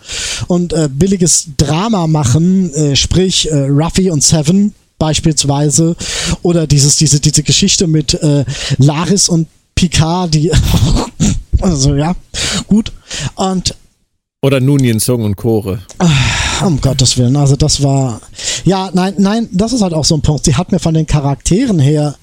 und 0.46 0.74
äh, 0.74 0.90
billiges 0.92 1.46
Drama 1.56 2.06
machen, 2.06 2.70
äh, 2.74 2.94
sprich 2.94 3.50
äh, 3.50 3.68
Ruffy 3.68 4.10
und 4.10 4.22
Seven 4.22 4.74
beispielsweise 4.98 5.96
oder 6.42 6.66
dieses 6.66 6.96
diese 6.96 7.18
diese 7.18 7.42
Geschichte 7.42 7.86
mit 7.86 8.12
äh, 8.12 8.44
Laris 8.76 9.30
und 9.30 9.48
Picard, 9.74 10.34
die 10.34 10.52
also 11.62 11.94
ja 11.94 12.14
gut 12.66 12.92
und 13.36 13.74
oder 14.42 14.60
Nunien 14.60 15.00
Song 15.00 15.24
und 15.24 15.36
Chore. 15.36 15.78
Ah, 15.98 16.66
um 16.66 16.78
Gottes 16.78 17.16
Willen, 17.16 17.36
also 17.36 17.56
das 17.56 17.82
war 17.82 18.20
ja 18.66 18.90
nein 18.92 19.14
nein, 19.16 19.48
das 19.50 19.72
ist 19.72 19.80
halt 19.80 19.94
auch 19.94 20.04
so 20.04 20.14
ein 20.14 20.20
Punkt. 20.20 20.44
Sie 20.44 20.56
hat 20.56 20.72
mir 20.72 20.78
von 20.78 20.92
den 20.92 21.06
Charakteren 21.06 21.78
her 21.78 22.16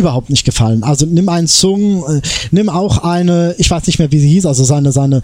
überhaupt 0.00 0.30
nicht 0.30 0.44
gefallen. 0.44 0.82
Also 0.82 1.06
nimm 1.06 1.28
einen 1.28 1.46
Sung, 1.46 2.04
äh, 2.08 2.20
nimm 2.50 2.68
auch 2.68 2.98
eine, 2.98 3.54
ich 3.58 3.70
weiß 3.70 3.86
nicht 3.86 3.98
mehr, 3.98 4.10
wie 4.12 4.18
sie 4.18 4.28
hieß, 4.28 4.46
also 4.46 4.64
seine, 4.64 4.92
seine 4.92 5.22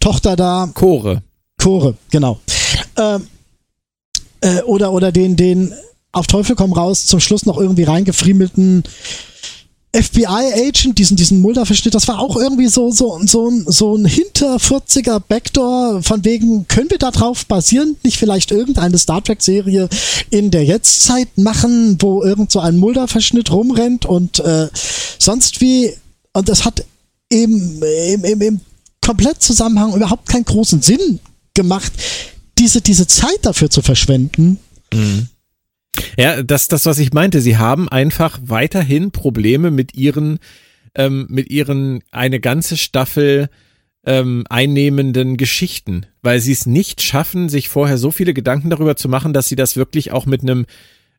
Tochter 0.00 0.36
da. 0.36 0.70
Chore. 0.74 1.22
Chore, 1.60 1.94
genau. 2.10 2.38
Ähm, 2.96 3.26
äh, 4.40 4.62
oder, 4.62 4.92
oder 4.92 5.10
den, 5.12 5.36
den 5.36 5.74
auf 6.12 6.26
Teufel 6.26 6.56
komm 6.56 6.72
raus 6.72 7.06
zum 7.06 7.20
Schluss 7.20 7.46
noch 7.46 7.58
irgendwie 7.58 7.84
reingefriemelten 7.84 8.84
FBI-Agent, 9.92 10.98
diesen, 10.98 11.16
diesen 11.16 11.40
Mulder-Verschnitt, 11.40 11.94
das 11.94 12.08
war 12.08 12.18
auch 12.18 12.36
irgendwie 12.36 12.68
so, 12.68 12.90
so, 12.90 13.18
so, 13.24 13.50
so 13.66 13.96
ein 13.96 14.04
hinter 14.04 14.56
40er 14.56 15.18
Backdoor, 15.18 16.02
von 16.02 16.24
wegen, 16.24 16.68
können 16.68 16.90
wir 16.90 16.98
da 16.98 17.10
drauf 17.10 17.46
basieren, 17.46 17.96
nicht 18.02 18.18
vielleicht 18.18 18.50
irgendeine 18.50 18.98
Star 18.98 19.24
Trek-Serie 19.24 19.88
in 20.30 20.50
der 20.50 20.64
Jetztzeit 20.64 21.38
machen, 21.38 21.96
wo 22.00 22.22
irgend 22.22 22.52
so 22.52 22.60
ein 22.60 22.76
Mulder-Verschnitt 22.76 23.50
rumrennt 23.50 24.04
und 24.04 24.40
äh, 24.40 24.68
sonst 25.18 25.62
wie, 25.62 25.94
und 26.34 26.48
das 26.48 26.66
hat 26.66 26.84
im, 27.30 27.82
im, 27.82 28.24
im, 28.24 28.40
im 28.42 28.60
Komplettzusammenhang 29.00 29.94
überhaupt 29.94 30.28
keinen 30.28 30.44
großen 30.44 30.82
Sinn 30.82 31.18
gemacht, 31.54 31.92
diese, 32.58 32.82
diese 32.82 33.06
Zeit 33.06 33.38
dafür 33.42 33.70
zu 33.70 33.80
verschwenden. 33.80 34.58
Mhm. 34.92 35.28
Ja, 36.16 36.42
das, 36.42 36.68
das, 36.68 36.86
was 36.86 36.98
ich 36.98 37.12
meinte. 37.12 37.40
Sie 37.40 37.56
haben 37.56 37.88
einfach 37.88 38.38
weiterhin 38.42 39.10
Probleme 39.10 39.70
mit 39.70 39.94
ihren, 39.94 40.38
ähm, 40.94 41.26
mit 41.28 41.50
ihren 41.50 42.02
eine 42.10 42.40
ganze 42.40 42.76
Staffel 42.76 43.48
ähm, 44.04 44.44
einnehmenden 44.48 45.36
Geschichten, 45.36 46.06
weil 46.22 46.40
sie 46.40 46.52
es 46.52 46.66
nicht 46.66 47.02
schaffen, 47.02 47.48
sich 47.48 47.68
vorher 47.68 47.98
so 47.98 48.10
viele 48.10 48.34
Gedanken 48.34 48.70
darüber 48.70 48.96
zu 48.96 49.08
machen, 49.08 49.32
dass 49.32 49.48
sie 49.48 49.56
das 49.56 49.76
wirklich 49.76 50.12
auch 50.12 50.26
mit 50.26 50.42
einem 50.42 50.66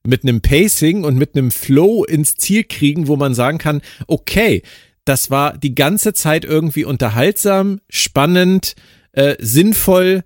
mit 0.07 0.23
einem 0.23 0.39
Pacing 0.41 1.03
und 1.03 1.17
mit 1.17 1.35
einem 1.35 1.51
Flow 1.51 2.05
ins 2.05 2.35
Ziel 2.35 2.63
kriegen, 2.63 3.07
wo 3.07 3.17
man 3.17 3.33
sagen 3.33 3.57
kann, 3.57 3.81
okay, 4.07 4.63
das 5.05 5.29
war 5.29 5.57
die 5.57 5.75
ganze 5.75 6.13
Zeit 6.13 6.45
irgendwie 6.45 6.85
unterhaltsam, 6.85 7.81
spannend, 7.89 8.75
äh, 9.11 9.35
sinnvoll, 9.39 10.23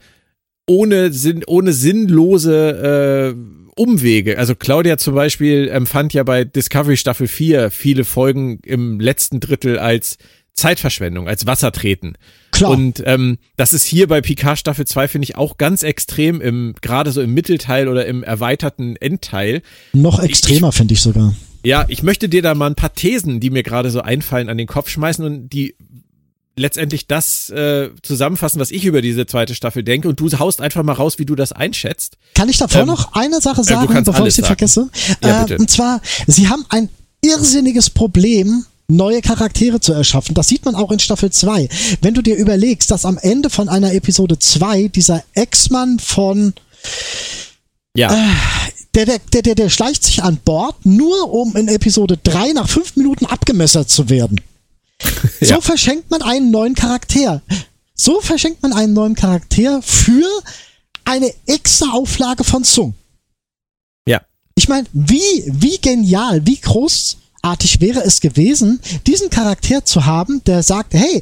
ohne, 0.68 1.12
sinn, 1.12 1.44
ohne 1.48 1.74
sinnlose 1.74 3.34
äh, 3.34 3.63
Umwege. 3.76 4.38
Also 4.38 4.56
Claudia 4.56 4.98
zum 4.98 5.16
Beispiel 5.16 5.68
empfand 5.70 6.14
ja 6.14 6.24
bei 6.24 6.44
Discovery 6.44 6.98
Staffel 6.98 7.28
4 7.28 7.72
viele 7.72 8.04
Folgen 8.04 8.60
im 8.64 9.00
letzten 9.00 9.40
Drittel 9.40 9.80
als 9.80 10.18
Zeitverschwendung, 10.54 11.28
als 11.28 11.46
Wassertreten. 11.48 12.18
Klar. 12.52 12.72
Und 12.72 13.02
ähm, 13.06 13.40
das 13.58 13.74
ist 13.74 13.86
hier 13.86 14.08
bei 14.08 14.22
Picard 14.22 14.60
Staffel 14.60 14.86
2, 14.86 15.08
finde 15.08 15.26
ich, 15.26 15.36
auch 15.36 15.58
ganz 15.58 15.82
extrem, 15.84 16.42
im, 16.42 16.76
gerade 16.82 17.12
so 17.12 17.22
im 17.22 17.34
Mittelteil 17.34 17.88
oder 17.88 18.06
im 18.06 18.24
erweiterten 18.24 18.96
Endteil. 18.96 19.64
Noch 19.94 20.20
extremer, 20.22 20.72
finde 20.72 20.94
ich 20.94 21.02
sogar. 21.02 21.36
Ja, 21.64 21.86
ich 21.88 22.04
möchte 22.04 22.30
dir 22.30 22.42
da 22.42 22.54
mal 22.54 22.68
ein 22.68 22.76
paar 22.76 22.94
Thesen, 22.94 23.40
die 23.40 23.50
mir 23.50 23.64
gerade 23.64 23.90
so 23.90 24.02
einfallen, 24.02 24.50
an 24.50 24.58
den 24.58 24.68
Kopf 24.68 24.90
schmeißen 24.90 25.26
und 25.26 25.50
die 25.50 25.76
letztendlich 26.56 27.08
das 27.08 27.50
äh, 27.50 27.90
zusammenfassen, 28.02 28.60
was 28.60 28.72
ich 28.72 28.86
über 28.86 29.02
diese 29.02 29.26
zweite 29.26 29.56
Staffel 29.56 29.84
denke 29.84 30.08
und 30.08 30.20
du 30.20 30.32
haust 30.38 30.62
einfach 30.62 30.84
mal 30.84 30.94
raus, 30.94 31.20
wie 31.20 31.26
du 31.26 31.36
das 31.36 31.52
einschätzt. 31.52 32.18
Kann 32.36 32.50
ich 32.50 32.58
davor 32.58 32.82
ähm, 32.82 32.88
noch 32.88 33.14
eine 33.14 33.42
Sache 33.42 33.62
äh, 33.62 33.64
sagen, 33.64 33.96
äh, 33.96 34.02
bevor 34.02 34.28
ich 34.28 34.36
sie 34.36 34.42
sagen. 34.42 34.48
vergesse? 34.48 34.90
Ja, 35.24 35.46
äh, 35.46 35.56
und 35.56 35.70
zwar, 35.70 36.02
sie 36.28 36.48
haben 36.48 36.66
ein 36.70 36.90
irrsinniges 37.22 37.90
Problem, 37.90 38.66
neue 38.88 39.22
Charaktere 39.22 39.80
zu 39.80 39.94
erschaffen. 39.94 40.36
Das 40.36 40.48
sieht 40.48 40.66
man 40.66 40.76
auch 40.76 40.92
in 40.92 41.00
Staffel 41.00 41.32
2. 41.32 41.70
Wenn 42.02 42.14
du 42.14 42.22
dir 42.22 42.36
überlegst, 42.36 42.92
dass 42.92 43.06
am 43.06 43.18
Ende 43.18 43.50
von 43.50 43.70
einer 43.70 43.94
Episode 43.94 44.38
2 44.38 44.90
dieser 44.90 45.24
Ex-Mann 45.34 46.00
von 46.00 46.54
ja. 47.96 48.12
Äh, 48.12 48.34
der, 48.96 49.06
der, 49.06 49.20
der, 49.20 49.42
der, 49.42 49.56
der 49.56 49.70
schleicht 49.70 50.04
sich 50.04 50.24
an 50.24 50.38
Bord, 50.44 50.76
nur 50.84 51.32
um 51.32 51.56
in 51.56 51.68
Episode 51.68 52.18
3 52.22 52.54
nach 52.54 52.68
fünf 52.68 52.96
Minuten 52.96 53.26
abgemessert 53.26 53.90
zu 53.90 54.10
werden. 54.10 54.42
So 55.42 55.56
Ja. 55.56 55.62
verschenkt 55.62 56.10
man 56.12 56.22
einen 56.22 56.52
neuen 56.52 56.74
Charakter. 56.76 57.42
So 57.96 58.22
verschenkt 58.22 58.62
man 58.64 58.74
einen 58.74 58.94
neuen 58.94 59.16
Charakter 59.16 59.82
für 59.82 60.26
eine 61.06 61.34
extra 61.48 61.92
Auflage 61.92 62.44
von 62.44 62.64
Zung. 62.64 62.94
Ja. 64.08 64.22
Ich 64.56 64.68
meine, 64.70 64.88
wie, 64.94 65.44
wie 65.48 65.78
genial, 65.80 66.46
wie 66.46 66.60
großartig 66.60 67.82
wäre 67.82 68.02
es 68.04 68.22
gewesen, 68.22 68.80
diesen 69.08 69.30
Charakter 69.30 69.84
zu 69.86 70.06
haben, 70.06 70.44
der 70.46 70.64
sagt, 70.64 70.94
hey, 70.94 71.22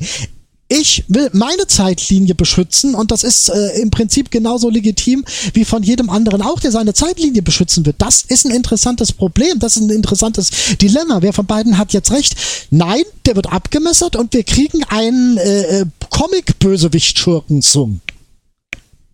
ich 0.72 1.04
will 1.10 1.30
meine 1.34 1.68
Zeitlinie 1.68 2.34
beschützen 2.34 2.96
und 2.96 3.12
das 3.12 3.26
ist 3.26 3.50
äh, 3.50 3.82
im 3.82 3.92
Prinzip 3.92 4.32
genauso 4.32 4.70
legitim 4.70 5.26
wie 5.54 5.66
von 5.66 5.84
jedem 5.84 6.10
anderen 6.10 6.42
auch, 6.42 6.62
der 6.62 6.72
seine 6.72 6.94
Zeitlinie 6.94 7.42
beschützen 7.42 7.86
wird. 7.86 7.98
Das 8.02 8.22
ist 8.22 8.46
ein 8.46 8.52
interessantes 8.52 9.12
Problem, 9.12 9.60
das 9.60 9.76
ist 9.76 9.82
ein 9.82 9.90
interessantes 9.90 10.50
Dilemma. 10.82 11.22
Wer 11.22 11.34
von 11.34 11.46
beiden 11.46 11.78
hat 11.78 11.92
jetzt 11.92 12.12
recht? 12.12 12.36
Nein, 12.70 13.04
der 13.26 13.36
wird 13.36 13.52
abgemessert 13.52 14.16
und 14.16 14.34
wir 14.34 14.44
kriegen 14.44 14.86
einen 14.86 15.36
äh, 15.36 15.82
äh, 15.82 15.86
Comic-Bösewicht-Schurken 16.10 17.62
zum. 17.62 18.00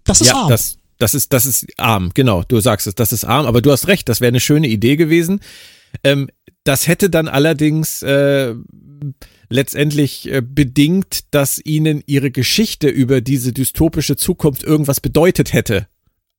Das 0.03 0.21
ist 0.21 0.27
ja, 0.27 0.35
arm. 0.35 0.49
das, 0.49 0.77
das 0.99 1.15
ist, 1.15 1.33
das 1.33 1.47
ist 1.47 1.65
arm, 1.77 2.11
genau. 2.13 2.43
Du 2.47 2.59
sagst 2.59 2.85
es, 2.85 2.93
das 2.93 3.11
ist 3.11 3.25
arm, 3.25 3.47
aber 3.47 3.63
du 3.63 3.71
hast 3.71 3.87
recht, 3.87 4.07
das 4.09 4.21
wäre 4.21 4.29
eine 4.29 4.39
schöne 4.39 4.67
Idee 4.67 4.95
gewesen. 4.95 5.39
Ähm, 6.03 6.29
das 6.63 6.87
hätte 6.87 7.09
dann 7.09 7.27
allerdings 7.27 8.03
äh, 8.03 8.53
letztendlich 9.49 10.31
äh, 10.31 10.41
bedingt, 10.41 11.25
dass 11.31 11.59
ihnen 11.63 12.03
ihre 12.05 12.31
Geschichte 12.31 12.87
über 12.89 13.21
diese 13.21 13.53
dystopische 13.53 14.15
Zukunft 14.15 14.63
irgendwas 14.63 14.99
bedeutet 15.01 15.53
hätte. 15.53 15.87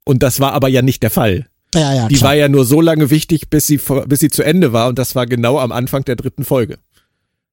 Und 0.05 0.23
das 0.23 0.41
war 0.41 0.53
aber 0.53 0.69
ja 0.69 0.83
nicht 0.83 1.03
der 1.03 1.11
Fall. 1.11 1.47
ja, 1.75 1.95
ja, 1.95 2.09
Die 2.09 2.17
klar. 2.17 2.31
war 2.31 2.37
ja 2.37 2.49
nur 2.49 2.65
so 2.65 2.81
lange 2.81 3.11
wichtig, 3.11 3.51
bis 3.51 3.67
sie, 3.67 3.79
vor- 3.79 4.07
bis 4.07 4.21
sie 4.21 4.31
zu 4.31 4.43
Ende 4.43 4.73
war 4.73 4.89
und 4.89 4.99
das 4.99 5.15
war 5.15 5.27
genau 5.27 5.59
am 5.59 5.73
Anfang 5.73 6.05
der 6.05 6.17
dritten 6.17 6.45
Folge. 6.45 6.79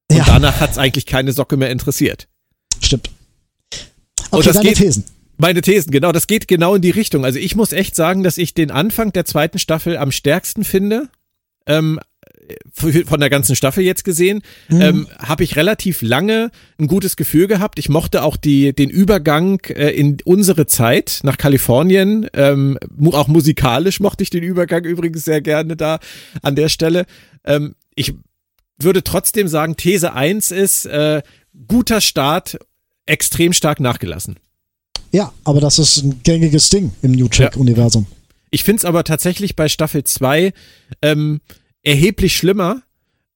Und 0.09 0.17
ja, 0.17 0.23
danach 0.25 0.59
hat's 0.59 0.77
eigentlich 0.77 1.05
keine 1.05 1.31
Socke 1.33 1.57
mehr 1.57 1.69
interessiert. 1.71 2.27
stimmt. 2.81 3.09
Und 4.31 4.39
Okay, 4.39 4.45
das 4.47 4.55
deine 4.57 4.69
geht- 4.69 4.77
Thesen. 4.77 5.03
Meine 5.37 5.59
Thesen, 5.61 5.91
genau, 5.91 6.13
das 6.13 6.27
geht 6.27 6.47
genau 6.47 6.75
in 6.75 6.81
die 6.81 6.91
Richtung. 6.91 7.25
Also 7.25 7.39
ich 7.39 7.57
muss 7.57 7.73
echt 7.73 7.93
sagen, 7.95 8.23
dass 8.23 8.37
ich 8.37 8.53
den 8.53 8.71
Anfang 8.71 9.11
der 9.11 9.25
zweiten 9.25 9.59
Staffel 9.59 9.97
am 9.97 10.11
stärksten 10.13 10.63
finde. 10.63 11.09
Ähm, 11.67 11.99
von 12.71 13.19
der 13.19 13.29
ganzen 13.29 13.55
Staffel 13.55 13.83
jetzt 13.83 14.03
gesehen, 14.03 14.41
ähm, 14.69 15.07
habe 15.17 15.43
ich 15.43 15.55
relativ 15.55 16.01
lange 16.01 16.51
ein 16.79 16.87
gutes 16.87 17.15
Gefühl 17.15 17.47
gehabt. 17.47 17.79
Ich 17.79 17.89
mochte 17.89 18.23
auch 18.23 18.37
die, 18.37 18.73
den 18.73 18.89
Übergang 18.89 19.59
äh, 19.65 19.89
in 19.89 20.17
unsere 20.25 20.65
Zeit 20.65 21.21
nach 21.23 21.37
Kalifornien. 21.37 22.27
Ähm, 22.33 22.77
auch 23.11 23.27
musikalisch 23.27 23.99
mochte 23.99 24.23
ich 24.23 24.29
den 24.29 24.43
Übergang 24.43 24.83
übrigens 24.85 25.25
sehr 25.25 25.41
gerne 25.41 25.75
da 25.75 25.99
an 26.41 26.55
der 26.55 26.69
Stelle. 26.69 27.05
Ähm, 27.43 27.75
ich 27.95 28.13
würde 28.77 29.03
trotzdem 29.03 29.47
sagen, 29.47 29.77
These 29.77 30.13
1 30.13 30.51
ist 30.51 30.85
äh, 30.85 31.21
guter 31.67 32.01
Start, 32.01 32.57
extrem 33.05 33.53
stark 33.53 33.79
nachgelassen. 33.79 34.37
Ja, 35.11 35.31
aber 35.43 35.61
das 35.61 35.79
ist 35.79 36.03
ein 36.03 36.21
gängiges 36.23 36.69
Ding 36.69 36.91
im 37.01 37.13
New 37.13 37.27
Track-Universum. 37.27 38.07
Ich 38.51 38.63
finde 38.63 38.79
es 38.79 38.85
aber 38.85 39.03
tatsächlich 39.03 39.55
bei 39.55 39.69
Staffel 39.69 40.03
2 40.03 40.53
ähm, 41.01 41.41
erheblich 41.85 42.35
schlimmer 42.35 42.81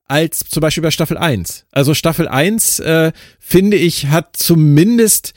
als 0.06 0.40
zum 0.40 0.62
Beispiel 0.62 0.84
bei 0.84 0.92
Staffel 0.92 1.18
1. 1.18 1.66
Also 1.72 1.94
Staffel 1.94 2.28
1, 2.28 2.80
äh, 2.80 3.12
finde 3.40 3.78
ich, 3.78 4.08
hat 4.08 4.36
zumindest 4.36 5.34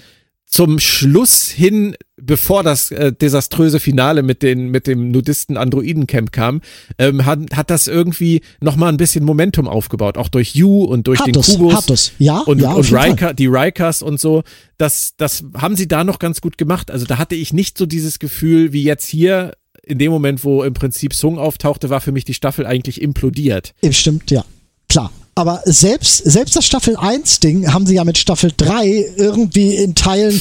zum 0.52 0.78
Schluss 0.78 1.48
hin, 1.48 1.96
bevor 2.16 2.62
das 2.62 2.90
äh, 2.90 3.10
desaströse 3.10 3.80
Finale 3.80 4.22
mit 4.22 4.42
den 4.42 4.70
mit 4.70 4.86
dem 4.86 5.10
Nudisten 5.10 5.56
Androiden 5.56 6.06
Camp 6.06 6.30
kam, 6.30 6.60
ähm, 6.98 7.24
hat, 7.24 7.38
hat 7.56 7.70
das 7.70 7.86
irgendwie 7.86 8.42
noch 8.60 8.76
mal 8.76 8.90
ein 8.90 8.98
bisschen 8.98 9.24
Momentum 9.24 9.66
aufgebaut, 9.66 10.18
auch 10.18 10.28
durch 10.28 10.54
You 10.54 10.84
und 10.84 11.06
durch 11.06 11.20
Hat 11.20 11.26
den 11.26 11.36
es, 11.36 11.46
Kubus 11.46 11.74
hat 11.74 11.90
es. 11.90 12.12
Ja, 12.18 12.40
und, 12.40 12.60
ja, 12.60 12.72
und 12.72 12.84
Fall. 12.84 13.10
Riker, 13.10 13.32
die 13.32 13.46
Rikers 13.46 14.02
und 14.02 14.20
so, 14.20 14.42
das, 14.76 15.14
das 15.16 15.42
haben 15.56 15.74
sie 15.74 15.88
da 15.88 16.04
noch 16.04 16.18
ganz 16.18 16.42
gut 16.42 16.58
gemacht. 16.58 16.90
Also 16.90 17.06
da 17.06 17.16
hatte 17.16 17.34
ich 17.34 17.54
nicht 17.54 17.78
so 17.78 17.86
dieses 17.86 18.18
Gefühl 18.18 18.74
wie 18.74 18.82
jetzt 18.82 19.06
hier. 19.06 19.54
In 19.84 19.98
dem 19.98 20.12
Moment, 20.12 20.44
wo 20.44 20.62
im 20.62 20.74
Prinzip 20.74 21.12
Sung 21.12 21.38
auftauchte, 21.38 21.90
war 21.90 22.00
für 22.00 22.12
mich 22.12 22.24
die 22.24 22.34
Staffel 22.34 22.66
eigentlich 22.66 23.02
implodiert. 23.02 23.74
Stimmt, 23.90 24.30
ja. 24.30 24.44
Klar. 24.88 25.10
Aber 25.34 25.60
selbst, 25.64 26.18
selbst 26.18 26.54
das 26.54 26.64
Staffel 26.66 26.94
1 26.96 27.40
Ding 27.40 27.72
haben 27.72 27.86
sie 27.86 27.94
ja 27.94 28.04
mit 28.04 28.18
Staffel 28.18 28.52
3 28.56 28.86
irgendwie 29.16 29.74
in 29.76 29.94
Teilen 29.94 30.38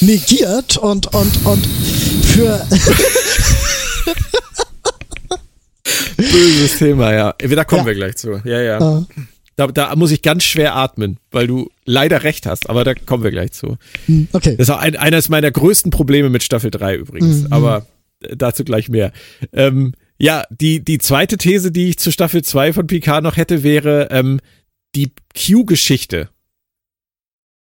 negiert 0.00 0.76
und, 0.76 1.14
und, 1.14 1.46
und 1.46 1.64
für, 2.24 2.66
Böses 6.16 6.78
Thema, 6.78 7.12
ja. 7.12 7.34
Da 7.38 7.64
kommen 7.64 7.80
Ja. 7.82 7.86
wir 7.86 7.94
gleich 7.94 8.16
zu. 8.16 8.40
Ja, 8.44 8.60
ja. 8.60 8.98
äh, 8.98 9.02
Da, 9.56 9.66
da 9.68 9.94
muss 9.96 10.10
ich 10.10 10.22
ganz 10.22 10.44
schwer 10.44 10.74
atmen, 10.76 11.18
weil 11.30 11.46
du 11.46 11.70
leider 11.84 12.22
recht 12.22 12.46
hast, 12.46 12.68
aber 12.70 12.84
da 12.84 12.94
kommen 12.94 13.22
wir 13.24 13.30
gleich 13.30 13.52
zu. 13.52 13.76
okay. 14.32 14.56
Das 14.56 14.68
ist 14.68 14.70
auch 14.70 14.78
ein, 14.78 14.96
eines 14.96 15.28
meiner 15.28 15.50
größten 15.50 15.90
Probleme 15.90 16.30
mit 16.30 16.42
Staffel 16.42 16.70
3 16.70 16.96
übrigens, 16.96 17.50
aber 17.52 17.78
äh, 17.78 17.82
dazu 18.36 18.64
gleich 18.64 18.88
mehr. 18.88 19.12
Ähm, 19.52 19.92
ja, 20.18 20.44
die, 20.50 20.84
die 20.84 20.98
zweite 20.98 21.36
These, 21.36 21.72
die 21.72 21.88
ich 21.88 21.98
zu 21.98 22.12
Staffel 22.12 22.42
2 22.42 22.72
von 22.72 22.86
Picard 22.86 23.24
noch 23.24 23.36
hätte, 23.36 23.62
wäre 23.62 24.08
ähm, 24.10 24.40
die 24.94 25.12
Q-Geschichte. 25.34 26.28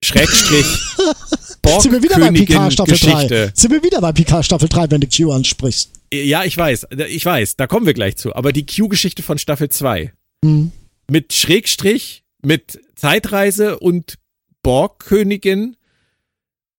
Schrägstrich 0.04 0.66
Sind 1.80 1.94
wir 1.94 2.04
wieder 2.04 2.20
bei 2.20 2.32
Picard 2.32 2.74
Staffel 2.74 2.98
3. 2.98 3.12
Geschichte. 3.12 3.52
Sind 3.56 3.72
wir 3.72 3.84
wieder 3.84 4.02
bei 4.02 4.12
Picard 4.12 4.46
Staffel 4.46 4.68
3, 4.68 4.92
wenn 4.92 5.02
du 5.02 5.08
Q 5.08 5.32
ansprichst. 5.32 5.92
Ja, 6.14 6.44
ich 6.44 6.58
weiß, 6.58 6.88
ich 7.08 7.26
weiß, 7.26 7.56
da 7.56 7.68
kommen 7.68 7.86
wir 7.86 7.94
gleich 7.94 8.18
zu. 8.18 8.36
Aber 8.36 8.52
die 8.52 8.66
Q-Geschichte 8.66 9.24
von 9.24 9.38
Staffel 9.38 9.70
2. 9.70 10.14
Hm. 10.44 10.72
Mit 11.10 11.34
Schrägstrich, 11.34 12.24
mit 12.42 12.80
Zeitreise 12.96 13.80
und 13.80 14.16
Borgkönigin 14.62 15.76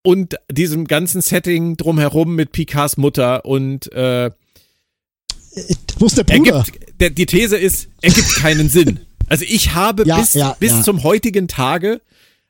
und 0.05 0.37
diesem 0.53 0.87
ganzen 0.87 1.21
Setting 1.23 1.77
drumherum 1.77 2.35
mit 2.37 2.53
Picards 2.53 2.97
Mutter 2.97 3.45
und 3.45 3.90
äh, 3.93 4.27
Äh, 4.27 4.33
Wo 5.99 6.07
ist 6.07 6.19
der 6.19 6.25
Bruder? 6.25 6.57
ergibt, 6.59 7.01
der, 7.01 7.11
die 7.11 7.27
These 7.27 7.57
ist, 7.57 7.88
ergibt 8.03 8.35
keinen 8.37 8.69
Sinn. 8.69 9.01
Also 9.29 9.45
ich 9.49 9.73
habe 9.75 10.05
Ja, 10.07 10.19
bis, 10.21 10.35
ja, 10.35 10.57
bis 10.61 10.73
ja. 10.73 10.83
zum 10.83 11.03
heutigen 11.05 11.49
Tage 11.49 12.01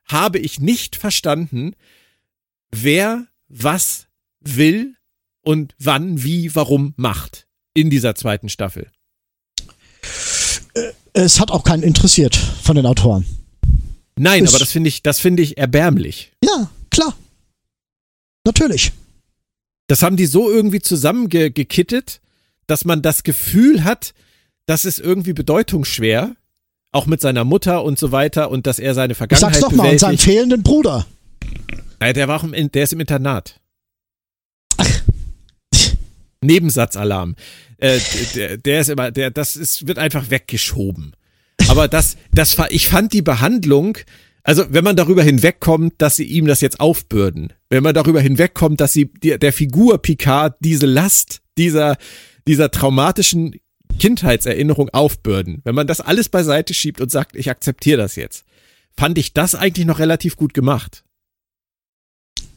habe 0.06 0.38
ich 0.38 0.58
nicht 0.58 0.96
verstanden, 0.96 1.74
wer 2.72 3.26
was 3.48 4.06
will 4.40 4.94
und 5.42 5.74
wann, 5.78 6.22
wie, 6.24 6.54
warum 6.54 6.94
macht 6.96 7.46
in 7.74 7.88
dieser 7.90 8.14
zweiten 8.14 8.48
Staffel. 8.48 8.88
Es 11.12 11.38
hat 11.40 11.50
auch 11.50 11.62
keinen 11.64 11.82
interessiert 11.82 12.34
von 12.36 12.74
den 12.76 12.86
Autoren. 12.86 13.24
Nein, 14.16 14.44
Ist- 14.44 14.50
aber 14.50 14.58
das 14.60 14.72
finde 14.72 14.88
ich, 14.88 15.02
das 15.02 15.20
finde 15.20 15.42
ich 15.42 15.56
erbärmlich. 15.58 16.32
Ja, 16.42 16.70
klar. 16.90 17.14
Natürlich. 18.44 18.92
Das 19.86 20.02
haben 20.02 20.16
die 20.16 20.26
so 20.26 20.50
irgendwie 20.50 20.80
zusammengekittet, 20.80 22.20
dass 22.66 22.84
man 22.84 23.02
das 23.02 23.22
Gefühl 23.22 23.84
hat, 23.84 24.14
das 24.66 24.84
ist 24.84 24.98
irgendwie 24.98 25.32
bedeutungsschwer, 25.34 26.34
auch 26.92 27.06
mit 27.06 27.20
seiner 27.20 27.44
Mutter 27.44 27.82
und 27.84 27.98
so 27.98 28.12
weiter 28.12 28.50
und 28.50 28.66
dass 28.66 28.78
er 28.78 28.94
seine 28.94 29.14
Vergangenheit 29.14 29.54
sag's 29.54 29.60
doch 29.64 29.72
mal, 29.72 29.90
und 29.90 29.96
bewältigt. 30.00 30.22
fehlenden 30.22 30.62
Bruder. 30.62 31.06
Ja, 32.00 32.12
der 32.12 32.28
war 32.28 32.40
auch 32.40 32.44
im, 32.44 32.70
der 32.72 32.84
ist 32.84 32.92
im 32.92 33.00
Internat. 33.00 33.60
Ach. 34.78 34.88
Nebensatzalarm. 36.40 37.34
Äh, 37.78 37.98
der, 38.34 38.56
der 38.58 38.80
ist 38.80 38.88
immer, 38.90 39.10
der, 39.10 39.30
das 39.30 39.56
ist, 39.56 39.86
wird 39.86 39.98
einfach 39.98 40.30
weggeschoben. 40.30 41.14
Aber 41.68 41.88
das, 41.88 42.16
das, 42.32 42.56
war- 42.58 42.70
ich 42.70 42.88
fand 42.88 43.12
die 43.12 43.22
Behandlung, 43.22 43.98
also 44.44 44.66
wenn 44.68 44.84
man 44.84 44.94
darüber 44.94 45.22
hinwegkommt, 45.22 45.94
dass 45.98 46.16
sie 46.16 46.24
ihm 46.24 46.46
das 46.46 46.60
jetzt 46.60 46.78
aufbürden, 46.78 47.54
wenn 47.70 47.82
man 47.82 47.94
darüber 47.94 48.20
hinwegkommt, 48.20 48.78
dass 48.80 48.92
sie 48.92 49.06
die, 49.06 49.38
der 49.38 49.52
Figur 49.54 49.98
Picard 49.98 50.56
diese 50.60 50.86
Last 50.86 51.40
dieser, 51.56 51.96
dieser 52.46 52.70
traumatischen 52.70 53.56
Kindheitserinnerung 53.98 54.90
aufbürden, 54.90 55.62
wenn 55.64 55.74
man 55.74 55.86
das 55.86 56.02
alles 56.02 56.28
beiseite 56.28 56.74
schiebt 56.74 57.00
und 57.00 57.10
sagt, 57.10 57.36
ich 57.36 57.48
akzeptiere 57.48 57.96
das 57.96 58.16
jetzt, 58.16 58.44
fand 58.94 59.16
ich 59.16 59.32
das 59.32 59.54
eigentlich 59.54 59.86
noch 59.86 59.98
relativ 59.98 60.36
gut 60.36 60.52
gemacht. 60.52 61.04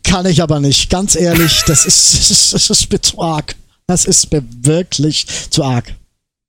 Kann 0.04 0.26
ich 0.26 0.41
aber 0.41 0.60
nicht. 0.60 0.89
Ganz 0.89 1.15
ehrlich, 1.15 1.63
das 1.67 1.86
ist, 1.86 2.15
das 2.30 2.32
ist, 2.32 2.54
das 2.54 2.69
ist 2.69 2.91
mir 2.91 3.02
zu 3.02 3.21
arg. 3.21 3.56
Das 3.88 4.04
ist 4.04 4.32
mir 4.32 4.43
wirklich 4.62 5.26
zu 5.50 5.63
arg. 5.63 5.95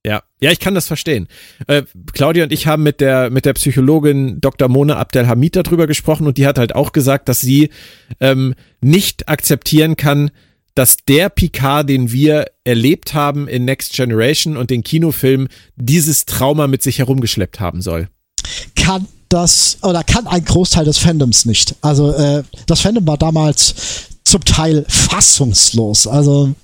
Ja, 0.09 0.23
ja, 0.41 0.51
ich 0.51 0.59
kann 0.59 0.75
das 0.75 0.87
verstehen. 0.87 1.29
Äh, 1.67 1.83
Claudia 2.15 2.45
und 2.45 2.53
ich 2.53 2.67
haben 2.67 2.83
mit 2.83 3.03
der 3.03 3.29
mit 3.29 3.45
der 3.45 3.53
Psychologin 3.53 4.41
Dr. 4.41 4.69
Mona 4.69 4.97
Abdelhamid 4.97 5.55
darüber 5.55 5.87
gesprochen 5.87 6.27
und 6.27 6.39
die 6.39 6.47
hat 6.47 6.59
halt 6.59 6.75
auch 6.75 6.93
gesagt, 6.93 7.29
dass 7.29 7.41
sie 7.41 7.69
ähm, 8.19 8.55
nicht 8.81 9.29
akzeptieren 9.29 9.97
kann, 9.97 10.31
dass 10.75 10.97
der 11.07 11.29
Picard, 11.29 11.91
den 11.91 12.11
wir 12.11 12.47
erlebt 12.65 13.13
haben 13.13 13.49
in 13.49 13.67
Next 13.67 13.93
Generation 13.93 14.57
und 14.57 14.71
den 14.71 14.83
Kinofilm, 14.83 15.49
dieses 15.77 16.25
Trauma 16.25 16.69
mit 16.69 16.83
sich 16.83 17.01
herumgeschleppt 17.01 17.61
haben 17.61 17.83
soll. 17.83 18.09
Kann 18.77 19.09
das, 19.29 19.77
oder 19.83 20.05
kann 20.05 20.27
ein 20.27 20.43
Großteil 20.43 20.87
des 20.87 20.97
Fandoms 20.97 21.45
nicht. 21.45 21.75
Also, 21.83 22.15
äh, 22.15 22.45
das 22.65 22.81
Fandom 22.81 23.07
war 23.07 23.19
damals 23.19 23.75
zum 24.25 24.43
Teil 24.43 24.87
fassungslos. 24.89 26.07
Also, 26.07 26.55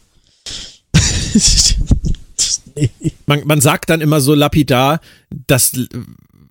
Man, 3.26 3.46
man 3.46 3.60
sagt 3.60 3.90
dann 3.90 4.00
immer 4.00 4.20
so 4.20 4.34
lapidar, 4.34 5.00
das 5.46 5.72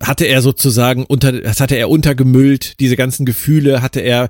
hatte 0.02 0.24
er 0.24 0.42
sozusagen 0.42 1.04
unter, 1.04 1.32
das 1.32 1.60
hatte 1.60 1.76
er 1.76 1.88
untergemüllt, 1.88 2.80
diese 2.80 2.96
ganzen 2.96 3.24
Gefühle 3.24 3.80
hatte 3.80 4.00
er 4.00 4.28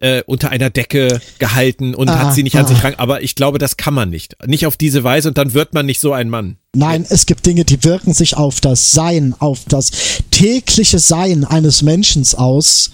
äh, 0.00 0.22
unter 0.26 0.50
einer 0.50 0.70
Decke 0.70 1.20
gehalten 1.38 1.94
und 1.94 2.08
ah, 2.08 2.18
hat 2.18 2.34
sie 2.34 2.42
nicht 2.42 2.56
an 2.56 2.66
sich 2.66 2.82
ran. 2.84 2.94
Aber 2.96 3.22
ich 3.22 3.34
glaube, 3.34 3.58
das 3.58 3.76
kann 3.76 3.94
man 3.94 4.10
nicht. 4.10 4.36
Nicht 4.46 4.66
auf 4.66 4.76
diese 4.76 5.04
Weise 5.04 5.28
und 5.28 5.38
dann 5.38 5.54
wird 5.54 5.72
man 5.74 5.86
nicht 5.86 6.00
so 6.00 6.12
ein 6.12 6.28
Mann. 6.28 6.58
Nein, 6.74 7.06
es 7.08 7.26
gibt 7.26 7.46
Dinge, 7.46 7.64
die 7.64 7.82
wirken 7.82 8.12
sich 8.12 8.36
auf 8.36 8.60
das 8.60 8.92
Sein, 8.92 9.34
auf 9.38 9.60
das 9.66 9.90
tägliche 10.30 10.98
Sein 10.98 11.44
eines 11.44 11.82
Menschen 11.82 12.24
aus, 12.36 12.90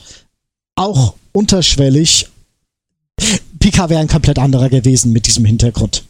auch 0.77 1.15
unterschwellig. 1.33 2.29
Pika 3.59 3.91
wäre 3.91 4.01
ein 4.01 4.09
komplett 4.09 4.39
anderer 4.39 4.69
gewesen 4.69 5.13
mit 5.13 5.27
diesem 5.27 5.45
Hintergrund. 5.45 6.05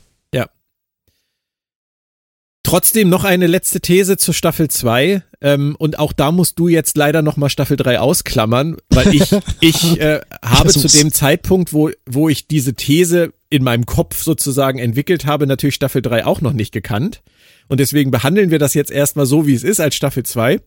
Trotzdem 2.62 3.08
noch 3.08 3.24
eine 3.24 3.48
letzte 3.48 3.80
These 3.80 4.16
zu 4.16 4.32
Staffel 4.32 4.68
2. 4.68 5.22
Ähm, 5.40 5.74
und 5.78 5.98
auch 5.98 6.12
da 6.12 6.30
musst 6.30 6.58
du 6.58 6.68
jetzt 6.68 6.96
leider 6.96 7.20
nochmal 7.20 7.50
Staffel 7.50 7.76
3 7.76 7.98
ausklammern, 7.98 8.76
weil 8.88 9.14
ich, 9.14 9.30
ich 9.60 10.00
äh, 10.00 10.20
habe 10.44 10.70
zu 10.70 10.86
dem 10.86 11.12
Zeitpunkt, 11.12 11.72
wo, 11.72 11.90
wo 12.06 12.28
ich 12.28 12.46
diese 12.46 12.74
These 12.74 13.32
in 13.50 13.64
meinem 13.64 13.84
Kopf 13.84 14.22
sozusagen 14.22 14.78
entwickelt 14.78 15.26
habe, 15.26 15.46
natürlich 15.46 15.74
Staffel 15.74 16.02
3 16.02 16.24
auch 16.24 16.40
noch 16.40 16.52
nicht 16.52 16.72
gekannt. 16.72 17.22
Und 17.68 17.80
deswegen 17.80 18.10
behandeln 18.10 18.50
wir 18.50 18.58
das 18.58 18.74
jetzt 18.74 18.90
erstmal 18.90 19.26
so, 19.26 19.46
wie 19.46 19.54
es 19.54 19.64
ist, 19.64 19.80
als 19.80 19.96
Staffel 19.96 20.24
2. 20.24 20.60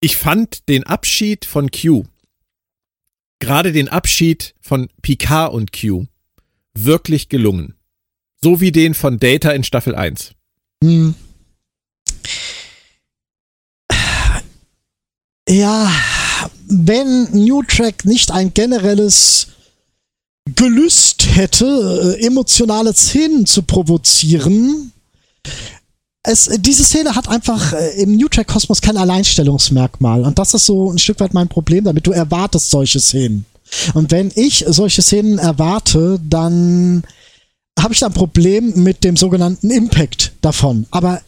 Ich 0.00 0.16
fand 0.16 0.68
den 0.68 0.82
Abschied 0.82 1.44
von 1.44 1.70
Q, 1.70 2.04
gerade 3.38 3.70
den 3.70 3.88
Abschied 3.88 4.54
von 4.60 4.88
Picard 5.00 5.52
und 5.52 5.72
Q, 5.72 6.06
wirklich 6.74 7.28
gelungen. 7.28 7.76
So 8.42 8.60
wie 8.60 8.72
den 8.72 8.94
von 8.94 9.18
Data 9.18 9.52
in 9.52 9.62
Staffel 9.62 9.94
1. 9.94 10.34
Hm. 10.82 11.14
Ja, 15.48 15.90
wenn 16.66 17.28
New 17.32 17.62
Track 17.62 18.04
nicht 18.04 18.30
ein 18.30 18.52
generelles 18.52 19.48
Gelüst 20.56 21.36
hätte, 21.36 22.16
äh, 22.18 22.26
emotionale 22.26 22.94
Szenen 22.94 23.46
zu 23.46 23.62
provozieren, 23.62 24.92
es, 26.24 26.48
diese 26.58 26.84
Szene 26.84 27.14
hat 27.14 27.28
einfach 27.28 27.72
äh, 27.72 28.02
im 28.02 28.16
New 28.16 28.28
Track 28.28 28.48
Kosmos 28.48 28.80
kein 28.80 28.96
Alleinstellungsmerkmal. 28.96 30.24
Und 30.24 30.38
das 30.38 30.54
ist 30.54 30.66
so 30.66 30.90
ein 30.90 30.98
Stück 30.98 31.20
weit 31.20 31.34
mein 31.34 31.48
Problem 31.48 31.84
damit. 31.84 32.06
Du 32.06 32.12
erwartest 32.12 32.70
solche 32.70 33.00
Szenen. 33.00 33.44
Und 33.94 34.10
wenn 34.10 34.32
ich 34.34 34.64
solche 34.68 35.02
Szenen 35.02 35.38
erwarte, 35.38 36.20
dann 36.28 37.04
habe 37.78 37.94
ich 37.94 38.00
da 38.00 38.06
ein 38.06 38.14
Problem 38.14 38.82
mit 38.82 39.04
dem 39.04 39.16
sogenannten 39.16 39.70
Impact 39.70 40.32
davon. 40.40 40.86
Aber 40.90 41.20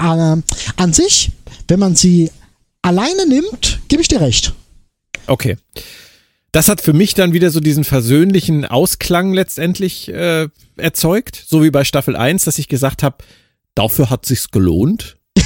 äh, 0.00 0.04
an 0.04 0.92
sich, 0.92 1.32
wenn 1.68 1.78
man 1.78 1.96
sie 1.96 2.30
alleine 2.82 3.26
nimmt, 3.26 3.80
gebe 3.88 4.02
ich 4.02 4.08
dir 4.08 4.20
recht. 4.20 4.54
Okay. 5.26 5.56
Das 6.52 6.68
hat 6.68 6.80
für 6.80 6.92
mich 6.92 7.14
dann 7.14 7.32
wieder 7.32 7.50
so 7.50 7.58
diesen 7.58 7.82
versöhnlichen 7.82 8.64
Ausklang 8.64 9.32
letztendlich 9.32 10.08
äh, 10.08 10.48
erzeugt, 10.76 11.42
so 11.46 11.64
wie 11.64 11.70
bei 11.70 11.82
Staffel 11.84 12.14
1, 12.14 12.44
dass 12.44 12.58
ich 12.58 12.68
gesagt 12.68 13.02
habe, 13.02 13.24
dafür 13.74 14.10
hat 14.10 14.24
sich's 14.26 14.50
gelohnt. 14.50 15.16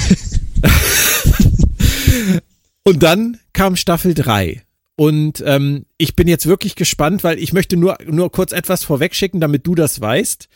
Und 2.83 3.03
dann 3.03 3.39
kam 3.53 3.75
Staffel 3.75 4.13
3. 4.13 4.63
Und 4.99 5.41
ähm, 5.45 5.85
ich 5.97 6.17
bin 6.17 6.27
jetzt 6.27 6.45
wirklich 6.45 6.75
gespannt, 6.75 7.23
weil 7.23 7.39
ich 7.39 7.53
möchte 7.53 7.77
nur, 7.77 7.97
nur 8.05 8.33
kurz 8.33 8.51
etwas 8.51 8.83
vorwegschicken, 8.83 9.39
damit 9.39 9.65
du 9.65 9.73
das 9.73 10.01
weißt. 10.01 10.49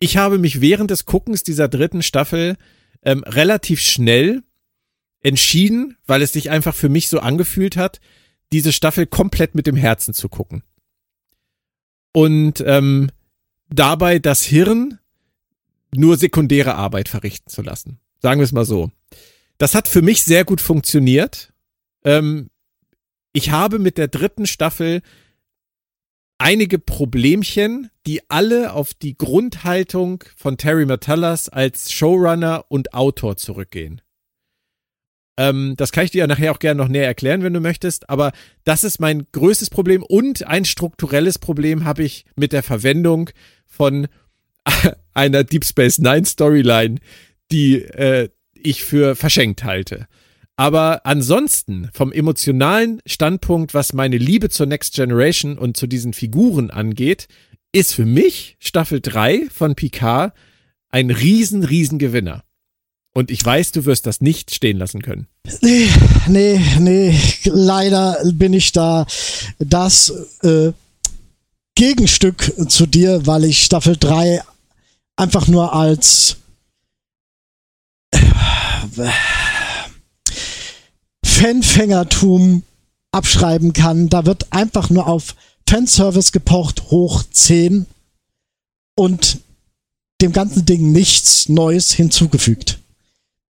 Ich 0.00 0.16
habe 0.16 0.38
mich 0.38 0.60
während 0.60 0.90
des 0.90 1.04
Guckens 1.04 1.44
dieser 1.44 1.68
dritten 1.68 2.02
Staffel 2.02 2.56
ähm, 3.02 3.22
relativ 3.22 3.80
schnell 3.80 4.42
entschieden, 5.20 5.96
weil 6.08 6.22
es 6.22 6.32
sich 6.32 6.50
einfach 6.50 6.74
für 6.74 6.88
mich 6.88 7.08
so 7.08 7.20
angefühlt 7.20 7.76
hat, 7.76 8.00
diese 8.50 8.72
Staffel 8.72 9.06
komplett 9.06 9.54
mit 9.54 9.68
dem 9.68 9.76
Herzen 9.76 10.12
zu 10.12 10.28
gucken. 10.28 10.64
Und 12.10 12.60
ähm, 12.66 13.12
dabei 13.68 14.18
das 14.18 14.42
Hirn 14.42 14.98
nur 15.94 16.16
sekundäre 16.16 16.74
Arbeit 16.74 17.08
verrichten 17.08 17.48
zu 17.48 17.62
lassen. 17.62 18.00
Sagen 18.18 18.40
wir 18.40 18.44
es 18.44 18.50
mal 18.50 18.64
so. 18.64 18.90
Das 19.56 19.76
hat 19.76 19.86
für 19.86 20.02
mich 20.02 20.24
sehr 20.24 20.44
gut 20.44 20.60
funktioniert. 20.60 21.52
Ähm, 22.02 22.50
ich 23.32 23.50
habe 23.50 23.78
mit 23.78 23.98
der 23.98 24.08
dritten 24.08 24.46
Staffel 24.46 25.02
einige 26.38 26.78
Problemchen, 26.78 27.90
die 28.06 28.22
alle 28.30 28.72
auf 28.72 28.94
die 28.94 29.18
Grundhaltung 29.18 30.24
von 30.36 30.56
Terry 30.56 30.86
Metallas 30.86 31.48
als 31.48 31.92
Showrunner 31.92 32.64
und 32.68 32.94
Autor 32.94 33.36
zurückgehen. 33.36 34.00
Ähm, 35.36 35.74
das 35.76 35.92
kann 35.92 36.04
ich 36.04 36.10
dir 36.10 36.18
ja 36.18 36.26
nachher 36.26 36.52
auch 36.52 36.58
gerne 36.58 36.82
noch 36.82 36.88
näher 36.88 37.06
erklären, 37.06 37.42
wenn 37.42 37.54
du 37.54 37.60
möchtest. 37.60 38.08
Aber 38.08 38.32
das 38.64 38.84
ist 38.84 39.00
mein 39.00 39.26
größtes 39.32 39.70
Problem 39.70 40.02
und 40.02 40.46
ein 40.46 40.64
strukturelles 40.64 41.38
Problem 41.38 41.84
habe 41.84 42.02
ich 42.04 42.24
mit 42.36 42.52
der 42.52 42.62
Verwendung 42.62 43.30
von 43.66 44.08
einer 45.14 45.44
Deep 45.44 45.64
Space 45.64 45.98
Nine 45.98 46.24
Storyline, 46.24 46.98
die 47.50 47.82
äh, 47.82 48.28
ich 48.54 48.84
für 48.84 49.14
verschenkt 49.14 49.64
halte. 49.64 50.08
Aber 50.58 51.06
ansonsten, 51.06 51.88
vom 51.94 52.10
emotionalen 52.10 53.00
Standpunkt, 53.06 53.74
was 53.74 53.92
meine 53.92 54.18
Liebe 54.18 54.48
zur 54.48 54.66
Next 54.66 54.92
Generation 54.92 55.56
und 55.56 55.76
zu 55.76 55.86
diesen 55.86 56.12
Figuren 56.12 56.72
angeht, 56.72 57.28
ist 57.70 57.94
für 57.94 58.04
mich 58.04 58.56
Staffel 58.58 59.00
3 59.00 59.46
von 59.54 59.76
Picard 59.76 60.34
ein 60.90 61.12
riesen, 61.12 61.62
riesen 61.62 62.00
Gewinner. 62.00 62.42
Und 63.14 63.30
ich 63.30 63.44
weiß, 63.44 63.70
du 63.70 63.84
wirst 63.84 64.06
das 64.06 64.20
nicht 64.20 64.52
stehen 64.52 64.78
lassen 64.78 65.00
können. 65.00 65.28
Nee, 65.60 65.88
nee, 66.26 66.60
nee. 66.80 67.16
Leider 67.44 68.18
bin 68.24 68.52
ich 68.52 68.72
da 68.72 69.06
das 69.60 70.12
äh, 70.42 70.72
Gegenstück 71.76 72.52
zu 72.68 72.86
dir, 72.86 73.26
weil 73.28 73.44
ich 73.44 73.62
Staffel 73.62 73.96
3 73.96 74.42
einfach 75.14 75.46
nur 75.46 75.72
als 75.72 76.38
äh, 78.10 78.18
Fanfängertum 81.38 82.62
abschreiben 83.12 83.72
kann. 83.72 84.08
Da 84.08 84.26
wird 84.26 84.52
einfach 84.52 84.90
nur 84.90 85.06
auf 85.06 85.34
Fanservice 85.68 86.32
gepocht, 86.32 86.90
hoch 86.90 87.22
10 87.30 87.86
und 88.96 89.38
dem 90.20 90.32
ganzen 90.32 90.66
Ding 90.66 90.92
nichts 90.92 91.48
Neues 91.48 91.92
hinzugefügt 91.92 92.78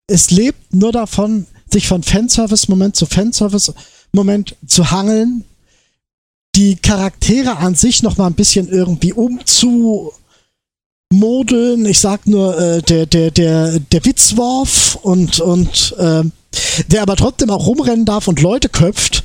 es 0.07 0.31
lebt 0.31 0.73
nur 0.73 0.91
davon, 0.91 1.45
sich 1.71 1.87
von 1.87 2.03
Fanservice-Moment 2.03 2.95
zu 2.95 3.05
Fanservice-Moment 3.05 4.55
zu 4.67 4.91
hangeln, 4.91 5.43
die 6.55 6.75
Charaktere 6.75 7.57
an 7.57 7.75
sich 7.75 8.03
noch 8.03 8.17
mal 8.17 8.27
ein 8.27 8.35
bisschen 8.35 8.69
irgendwie 8.69 9.13
umzumodeln. 9.13 10.13
Ich 11.85 11.99
sag 11.99 12.27
nur 12.27 12.57
äh, 12.57 12.81
der 12.81 13.05
der 13.07 13.31
der 13.31 13.79
der 13.79 14.05
Witzworf 14.05 14.97
und 15.01 15.39
und 15.41 15.95
äh, 15.97 16.23
der 16.87 17.01
aber 17.01 17.15
trotzdem 17.15 17.49
auch 17.49 17.67
rumrennen 17.67 18.05
darf 18.05 18.27
und 18.27 18.41
Leute 18.41 18.69
köpft, 18.69 19.23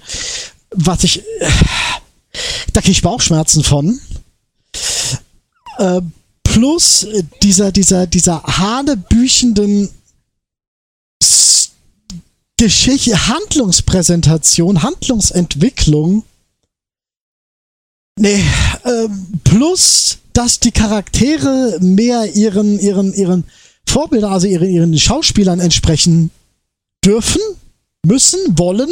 was 0.71 1.05
ich 1.05 1.21
äh, 1.41 1.51
da 2.73 2.81
krieg 2.81 2.93
ich 2.93 3.03
Bauchschmerzen 3.03 3.65
von. 3.65 4.01
Äh, 5.79 6.01
plus 6.45 7.07
dieser 7.43 7.73
dieser 7.73 8.07
dieser 8.07 8.43
hanebüchenden 8.43 9.89
Geschichte, 12.61 13.27
Handlungspräsentation, 13.27 14.83
Handlungsentwicklung. 14.83 16.25
Nee, 18.19 18.45
äh, 18.85 19.09
plus, 19.45 20.19
dass 20.35 20.61
die 20.61 20.71
Charaktere 20.71 21.79
mehr 21.81 22.35
ihren, 22.35 22.79
ihren, 22.79 23.15
ihren 23.15 23.45
Vorbildern, 23.87 24.31
also 24.31 24.47
ihren, 24.47 24.69
ihren 24.69 24.99
Schauspielern 24.99 25.59
entsprechen 25.59 26.31
dürfen, 27.05 27.41
müssen, 28.05 28.59
wollen. 28.59 28.89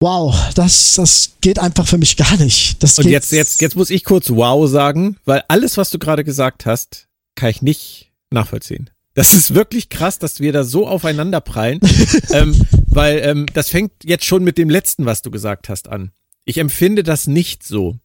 Wow, 0.00 0.34
das, 0.54 0.94
das 0.94 1.32
geht 1.42 1.58
einfach 1.58 1.86
für 1.86 1.98
mich 1.98 2.16
gar 2.16 2.36
nicht. 2.38 2.82
Das 2.82 2.98
Und 2.98 3.06
jetzt, 3.06 3.32
jetzt, 3.32 3.60
jetzt 3.60 3.76
muss 3.76 3.90
ich 3.90 4.04
kurz 4.04 4.30
wow 4.30 4.68
sagen, 4.68 5.18
weil 5.24 5.44
alles, 5.48 5.76
was 5.76 5.90
du 5.90 5.98
gerade 5.98 6.24
gesagt 6.24 6.64
hast, 6.64 7.08
kann 7.34 7.50
ich 7.50 7.60
nicht 7.60 8.12
nachvollziehen. 8.30 8.88
Das 9.14 9.34
ist 9.34 9.54
wirklich 9.54 9.88
krass, 9.88 10.18
dass 10.18 10.40
wir 10.40 10.52
da 10.52 10.64
so 10.64 10.86
aufeinander 10.86 11.40
prallen, 11.40 11.80
ähm, 12.30 12.64
weil 12.86 13.18
ähm, 13.18 13.46
das 13.52 13.68
fängt 13.68 13.92
jetzt 14.04 14.24
schon 14.24 14.44
mit 14.44 14.56
dem 14.56 14.70
letzten, 14.70 15.04
was 15.04 15.20
du 15.20 15.30
gesagt 15.30 15.68
hast, 15.68 15.88
an. 15.88 16.12
Ich 16.44 16.58
empfinde 16.58 17.02
das 17.02 17.26
nicht 17.26 17.62
so. 17.64 17.98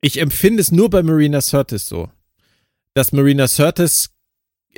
Ich 0.00 0.20
empfinde 0.20 0.62
es 0.62 0.70
nur 0.70 0.88
bei 0.90 1.02
Marina 1.02 1.40
Sirtis 1.40 1.86
so, 1.86 2.08
dass 2.94 3.12
Marina 3.12 3.48
Sirtis 3.48 4.10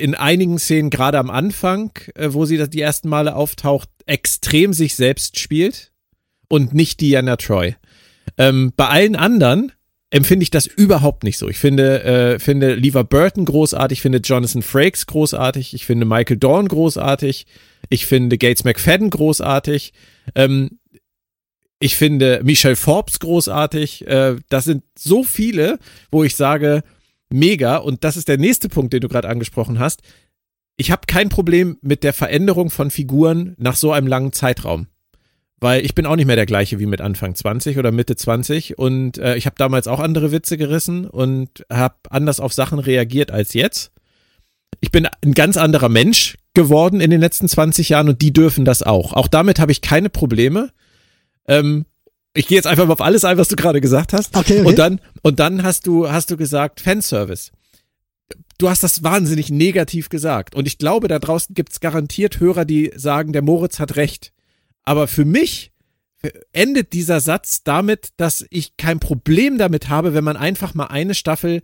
in 0.01 0.15
einigen 0.15 0.57
Szenen, 0.59 0.89
gerade 0.89 1.19
am 1.19 1.29
Anfang, 1.29 1.91
äh, 2.15 2.29
wo 2.31 2.45
sie 2.45 2.57
die 2.67 2.81
ersten 2.81 3.07
Male 3.07 3.35
auftaucht, 3.35 3.89
extrem 4.05 4.73
sich 4.73 4.95
selbst 4.95 5.39
spielt 5.39 5.91
und 6.49 6.73
nicht 6.73 6.99
Diana 7.01 7.37
Troy. 7.37 7.75
Ähm, 8.37 8.73
bei 8.75 8.87
allen 8.87 9.15
anderen 9.15 9.71
empfinde 10.09 10.43
ich 10.43 10.49
das 10.49 10.65
überhaupt 10.65 11.23
nicht 11.23 11.37
so. 11.37 11.47
Ich 11.47 11.57
finde, 11.57 12.03
äh, 12.03 12.39
finde 12.39 12.75
Lever 12.75 13.03
Burton 13.03 13.45
großartig, 13.45 14.01
finde 14.01 14.19
Jonathan 14.19 14.61
Frakes 14.61 15.05
großartig, 15.05 15.73
ich 15.73 15.85
finde 15.85 16.05
Michael 16.05 16.37
Dorn 16.37 16.67
großartig, 16.67 17.45
ich 17.89 18.05
finde 18.05 18.37
Gates 18.37 18.63
McFadden 18.63 19.09
großartig, 19.09 19.93
ähm, 20.35 20.79
ich 21.79 21.95
finde 21.95 22.41
Michelle 22.43 22.75
Forbes 22.75 23.19
großartig. 23.19 24.05
Äh, 24.07 24.35
das 24.49 24.65
sind 24.65 24.83
so 24.97 25.23
viele, 25.23 25.79
wo 26.11 26.23
ich 26.23 26.35
sage, 26.35 26.83
mega. 27.31 27.77
Und 27.77 28.03
das 28.03 28.17
ist 28.17 28.27
der 28.27 28.37
nächste 28.37 28.69
Punkt, 28.69 28.93
den 28.93 29.01
du 29.01 29.07
gerade 29.07 29.29
angesprochen 29.29 29.79
hast. 29.79 30.01
Ich 30.77 30.91
habe 30.91 31.01
kein 31.07 31.29
Problem 31.29 31.77
mit 31.81 32.03
der 32.03 32.13
Veränderung 32.13 32.69
von 32.69 32.91
Figuren 32.91 33.55
nach 33.57 33.75
so 33.75 33.91
einem 33.91 34.07
langen 34.07 34.33
Zeitraum 34.33 34.87
weil 35.61 35.85
ich 35.85 35.95
bin 35.95 36.07
auch 36.07 36.15
nicht 36.15 36.25
mehr 36.25 36.35
der 36.35 36.47
gleiche 36.47 36.79
wie 36.79 36.87
mit 36.87 36.99
Anfang 37.01 37.35
20 37.35 37.77
oder 37.77 37.91
Mitte 37.91 38.15
20 38.15 38.79
und 38.79 39.19
äh, 39.19 39.37
ich 39.37 39.45
habe 39.45 39.55
damals 39.57 39.87
auch 39.87 39.99
andere 39.99 40.31
Witze 40.31 40.57
gerissen 40.57 41.07
und 41.07 41.65
habe 41.71 41.95
anders 42.09 42.39
auf 42.39 42.51
Sachen 42.51 42.79
reagiert 42.79 43.31
als 43.31 43.53
jetzt. 43.53 43.91
Ich 44.81 44.91
bin 44.91 45.07
ein 45.23 45.33
ganz 45.33 45.57
anderer 45.57 45.89
Mensch 45.89 46.37
geworden 46.55 46.99
in 46.99 47.11
den 47.11 47.21
letzten 47.21 47.47
20 47.47 47.89
Jahren 47.89 48.09
und 48.09 48.21
die 48.23 48.33
dürfen 48.33 48.65
das 48.65 48.81
auch. 48.81 49.13
Auch 49.13 49.27
damit 49.27 49.59
habe 49.59 49.71
ich 49.71 49.81
keine 49.81 50.09
Probleme. 50.09 50.71
Ähm, 51.47 51.85
ich 52.33 52.47
gehe 52.47 52.55
jetzt 52.55 52.67
einfach 52.67 52.85
mal 52.85 52.93
auf 52.93 53.01
alles 53.01 53.25
ein, 53.25 53.37
was 53.37 53.49
du 53.49 53.55
gerade 53.55 53.81
gesagt 53.81 54.13
hast. 54.13 54.35
Okay, 54.35 54.59
okay. 54.59 54.67
Und 54.67 54.79
dann 54.79 55.01
und 55.21 55.39
dann 55.39 55.63
hast 55.63 55.87
du 55.87 56.09
hast 56.09 56.31
du 56.31 56.37
gesagt 56.37 56.79
Fanservice. 56.79 57.51
Du 58.57 58.69
hast 58.69 58.83
das 58.83 59.03
wahnsinnig 59.03 59.49
negativ 59.49 60.09
gesagt 60.09 60.55
und 60.55 60.67
ich 60.67 60.77
glaube, 60.77 61.07
da 61.07 61.19
draußen 61.19 61.55
gibt's 61.55 61.79
garantiert 61.79 62.39
Hörer, 62.39 62.63
die 62.65 62.91
sagen, 62.95 63.33
der 63.33 63.41
Moritz 63.41 63.79
hat 63.79 63.95
recht 63.95 64.31
aber 64.83 65.07
für 65.07 65.25
mich 65.25 65.71
endet 66.53 66.93
dieser 66.93 67.19
Satz 67.19 67.63
damit, 67.63 68.09
dass 68.17 68.45
ich 68.49 68.77
kein 68.77 68.99
Problem 68.99 69.57
damit 69.57 69.89
habe, 69.89 70.13
wenn 70.13 70.23
man 70.23 70.37
einfach 70.37 70.73
mal 70.73 70.87
eine 70.87 71.15
Staffel 71.15 71.61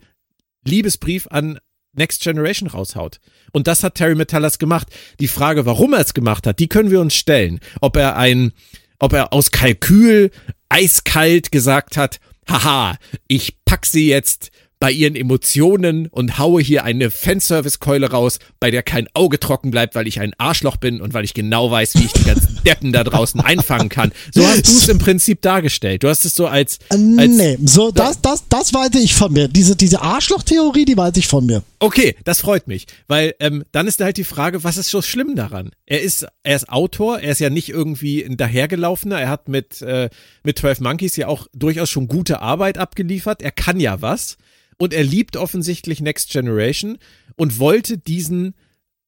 Liebesbrief 0.64 1.28
an 1.30 1.58
Next 1.92 2.22
Generation 2.22 2.68
raushaut. 2.68 3.20
Und 3.52 3.66
das 3.66 3.82
hat 3.82 3.94
Terry 3.94 4.14
Metallas 4.14 4.58
gemacht. 4.58 4.88
Die 5.20 5.28
Frage, 5.28 5.64
warum 5.64 5.94
er 5.94 6.00
es 6.00 6.14
gemacht 6.14 6.46
hat, 6.46 6.58
die 6.58 6.68
können 6.68 6.90
wir 6.90 7.00
uns 7.00 7.14
stellen. 7.14 7.60
Ob 7.80 7.96
er 7.96 8.16
ein, 8.16 8.52
ob 8.98 9.12
er 9.12 9.32
aus 9.32 9.50
Kalkül 9.50 10.30
eiskalt 10.68 11.50
gesagt 11.50 11.96
hat, 11.96 12.20
haha, 12.48 12.96
ich 13.26 13.56
pack 13.64 13.86
sie 13.86 14.08
jetzt 14.08 14.50
bei 14.80 14.92
ihren 14.92 15.16
Emotionen 15.16 16.06
und 16.06 16.38
haue 16.38 16.62
hier 16.62 16.84
eine 16.84 17.10
Fanservice-Keule 17.10 18.10
raus, 18.10 18.38
bei 18.60 18.70
der 18.70 18.82
kein 18.82 19.08
Auge 19.14 19.40
trocken 19.40 19.70
bleibt, 19.70 19.94
weil 19.94 20.06
ich 20.06 20.20
ein 20.20 20.32
Arschloch 20.38 20.76
bin 20.76 21.00
und 21.00 21.14
weil 21.14 21.24
ich 21.24 21.34
genau 21.34 21.70
weiß, 21.70 21.94
wie 21.96 22.04
ich 22.04 22.12
die 22.12 22.24
ganzen 22.24 22.60
Deppen 22.66 22.92
da 22.92 23.04
draußen 23.04 23.40
einfangen 23.40 23.88
kann. 23.88 24.12
So 24.32 24.46
hast 24.46 24.66
du 24.66 24.72
es 24.72 24.88
im 24.88 24.98
Prinzip 24.98 25.42
dargestellt. 25.42 26.02
Du 26.02 26.08
hast 26.08 26.24
es 26.24 26.34
so 26.34 26.46
als, 26.46 26.78
als 26.90 27.00
Nee, 27.16 27.58
so, 27.64 27.90
das, 27.90 28.20
das, 28.20 28.44
das 28.48 28.74
weite 28.74 28.98
ich 28.98 29.14
von 29.14 29.32
mir. 29.32 29.48
Diese, 29.48 29.74
diese 29.74 30.00
Arschloch-Theorie, 30.00 30.84
die 30.84 30.96
weite 30.96 31.20
ich 31.20 31.26
von 31.26 31.46
mir. 31.46 31.62
Okay, 31.80 32.16
das 32.24 32.40
freut 32.40 32.66
mich, 32.66 32.86
weil 33.06 33.34
ähm, 33.38 33.64
dann 33.70 33.86
ist 33.86 34.00
halt 34.00 34.16
die 34.16 34.24
Frage, 34.24 34.64
was 34.64 34.78
ist 34.78 34.90
so 34.90 35.00
schlimm 35.00 35.36
daran? 35.36 35.70
Er 35.86 36.02
ist, 36.02 36.26
er 36.42 36.56
ist 36.56 36.68
Autor, 36.68 37.20
er 37.20 37.30
ist 37.30 37.38
ja 37.38 37.50
nicht 37.50 37.68
irgendwie 37.68 38.24
ein 38.24 38.36
dahergelaufener, 38.36 39.20
er 39.20 39.28
hat 39.28 39.48
mit, 39.48 39.80
äh, 39.82 40.10
mit 40.42 40.58
12 40.58 40.80
Monkeys 40.80 41.14
ja 41.14 41.28
auch 41.28 41.46
durchaus 41.54 41.88
schon 41.88 42.08
gute 42.08 42.42
Arbeit 42.42 42.78
abgeliefert, 42.78 43.42
er 43.42 43.52
kann 43.52 43.78
ja 43.78 44.02
was 44.02 44.38
und 44.78 44.94
er 44.94 45.04
liebt 45.04 45.36
offensichtlich 45.36 46.00
Next 46.00 46.30
Generation 46.30 46.98
und 47.36 47.58
wollte 47.58 47.98
diesen, 47.98 48.54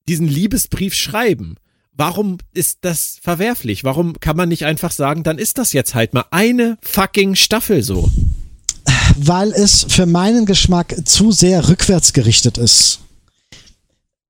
diesen 0.08 0.28
Liebesbrief 0.28 0.94
schreiben. 0.94 1.56
Warum 1.92 2.38
ist 2.52 2.78
das 2.82 3.18
verwerflich? 3.22 3.84
Warum 3.84 4.18
kann 4.20 4.36
man 4.36 4.48
nicht 4.48 4.64
einfach 4.64 4.92
sagen, 4.92 5.22
dann 5.22 5.38
ist 5.38 5.58
das 5.58 5.72
jetzt 5.72 5.94
halt 5.94 6.14
mal 6.14 6.24
eine 6.30 6.78
fucking 6.82 7.34
Staffel 7.34 7.82
so? 7.82 8.10
Weil 9.16 9.52
es 9.52 9.84
für 9.88 10.06
meinen 10.06 10.46
Geschmack 10.46 10.96
zu 11.04 11.32
sehr 11.32 11.68
rückwärts 11.68 12.12
gerichtet 12.12 12.58
ist. 12.58 13.00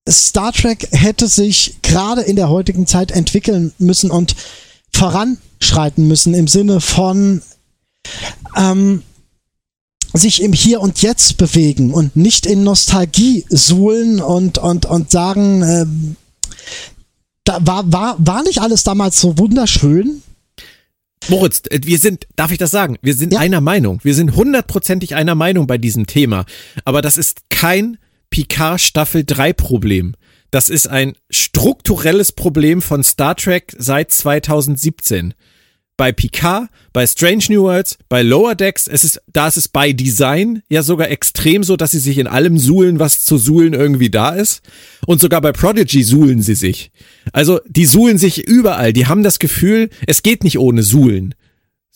Star 0.08 0.52
Trek 0.52 0.88
hätte 0.90 1.28
sich 1.28 1.76
gerade 1.82 2.22
in 2.22 2.36
der 2.36 2.48
heutigen 2.48 2.86
Zeit 2.86 3.12
entwickeln 3.12 3.72
müssen 3.78 4.10
und 4.10 4.34
voranschreiten 4.92 6.08
müssen 6.08 6.34
im 6.34 6.48
Sinne 6.48 6.80
von 6.80 7.42
ähm, 8.56 9.02
sich 10.12 10.42
im 10.42 10.52
Hier 10.52 10.80
und 10.80 11.02
Jetzt 11.02 11.36
bewegen 11.36 11.92
und 11.92 12.16
nicht 12.16 12.46
in 12.46 12.64
Nostalgie 12.64 13.44
suhlen 13.48 14.20
und, 14.20 14.58
und, 14.58 14.86
und 14.86 15.10
sagen, 15.10 15.62
äh, 15.62 15.86
da 17.44 17.58
war, 17.60 17.92
war, 17.92 18.16
war 18.18 18.42
nicht 18.42 18.60
alles 18.60 18.84
damals 18.84 19.20
so 19.20 19.38
wunderschön? 19.38 20.22
Moritz, 21.28 21.62
äh, 21.70 21.80
wir 21.82 21.98
sind, 21.98 22.26
darf 22.36 22.50
ich 22.50 22.58
das 22.58 22.70
sagen? 22.70 22.96
Wir 23.02 23.14
sind 23.14 23.32
ja. 23.32 23.40
einer 23.40 23.60
Meinung. 23.60 24.00
Wir 24.02 24.14
sind 24.14 24.34
hundertprozentig 24.34 25.14
einer 25.14 25.34
Meinung 25.34 25.66
bei 25.66 25.78
diesem 25.78 26.06
Thema. 26.06 26.44
Aber 26.84 27.02
das 27.02 27.16
ist 27.16 27.50
kein 27.50 27.98
Picard 28.30 28.80
Staffel 28.80 29.24
3 29.24 29.52
Problem. 29.52 30.14
Das 30.50 30.68
ist 30.68 30.88
ein 30.88 31.14
strukturelles 31.30 32.32
Problem 32.32 32.82
von 32.82 33.04
Star 33.04 33.36
Trek 33.36 33.74
seit 33.78 34.10
2017 34.10 35.34
bei 36.00 36.12
Picard, 36.12 36.70
bei 36.94 37.06
Strange 37.06 37.44
New 37.50 37.64
Worlds, 37.64 37.98
bei 38.08 38.22
Lower 38.22 38.54
Decks, 38.54 38.86
es 38.86 39.04
ist, 39.04 39.20
da 39.30 39.48
ist 39.48 39.58
es 39.58 39.68
bei 39.68 39.92
Design 39.92 40.62
ja 40.70 40.82
sogar 40.82 41.10
extrem 41.10 41.62
so, 41.62 41.76
dass 41.76 41.90
sie 41.90 41.98
sich 41.98 42.16
in 42.16 42.26
allem 42.26 42.56
suhlen, 42.56 42.98
was 42.98 43.22
zu 43.22 43.36
suhlen 43.36 43.74
irgendwie 43.74 44.08
da 44.08 44.30
ist. 44.30 44.62
Und 45.06 45.20
sogar 45.20 45.42
bei 45.42 45.52
Prodigy 45.52 46.02
suhlen 46.02 46.40
sie 46.40 46.54
sich. 46.54 46.90
Also, 47.34 47.60
die 47.66 47.84
suhlen 47.84 48.16
sich 48.16 48.48
überall. 48.48 48.94
Die 48.94 49.08
haben 49.08 49.22
das 49.22 49.38
Gefühl, 49.38 49.90
es 50.06 50.22
geht 50.22 50.42
nicht 50.42 50.58
ohne 50.58 50.82
Suhlen. 50.84 51.34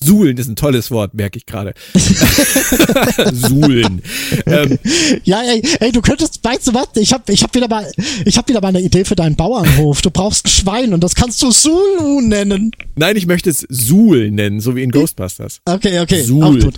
Suhlen 0.03 0.37
ist 0.37 0.49
ein 0.49 0.57
tolles 0.57 0.91
Wort, 0.91 1.15
merke 1.15 1.39
ich 1.39 1.47
gerade. 1.47 1.73
Suhlen. 3.33 4.03
Ähm, 4.47 4.79
ja, 5.23 5.43
ey, 5.43 5.63
ey, 5.81 5.93
du 5.93 6.03
könntest, 6.03 6.41
weißt 6.43 6.69
du 6.69 6.75
was? 6.75 6.89
Ich 6.97 7.13
habe 7.13 7.33
ich 7.33 7.43
hab 7.43 7.55
wieder 7.55 7.69
mal, 7.69 7.91
ich 8.25 8.37
habe 8.37 8.49
wieder 8.49 8.61
mal 8.61 8.69
eine 8.69 8.81
Idee 8.81 9.05
für 9.05 9.15
deinen 9.15 9.37
Bauernhof. 9.37 10.03
Du 10.03 10.11
brauchst 10.11 10.47
ein 10.47 10.51
Schwein 10.51 10.93
und 10.93 11.03
das 11.03 11.15
kannst 11.15 11.41
du 11.43 11.51
Sulu 11.51 12.21
nennen. 12.21 12.73
Nein, 12.97 13.17
ich 13.17 13.27
möchte 13.27 13.51
es 13.51 13.67
Suhl 13.69 14.31
nennen, 14.31 14.61
so 14.61 14.77
wie 14.77 14.83
in 14.83 14.91
Ghostbusters. 14.91 15.61
Okay, 15.65 16.01
okay. 16.01 16.23
Suhl. 16.23 16.73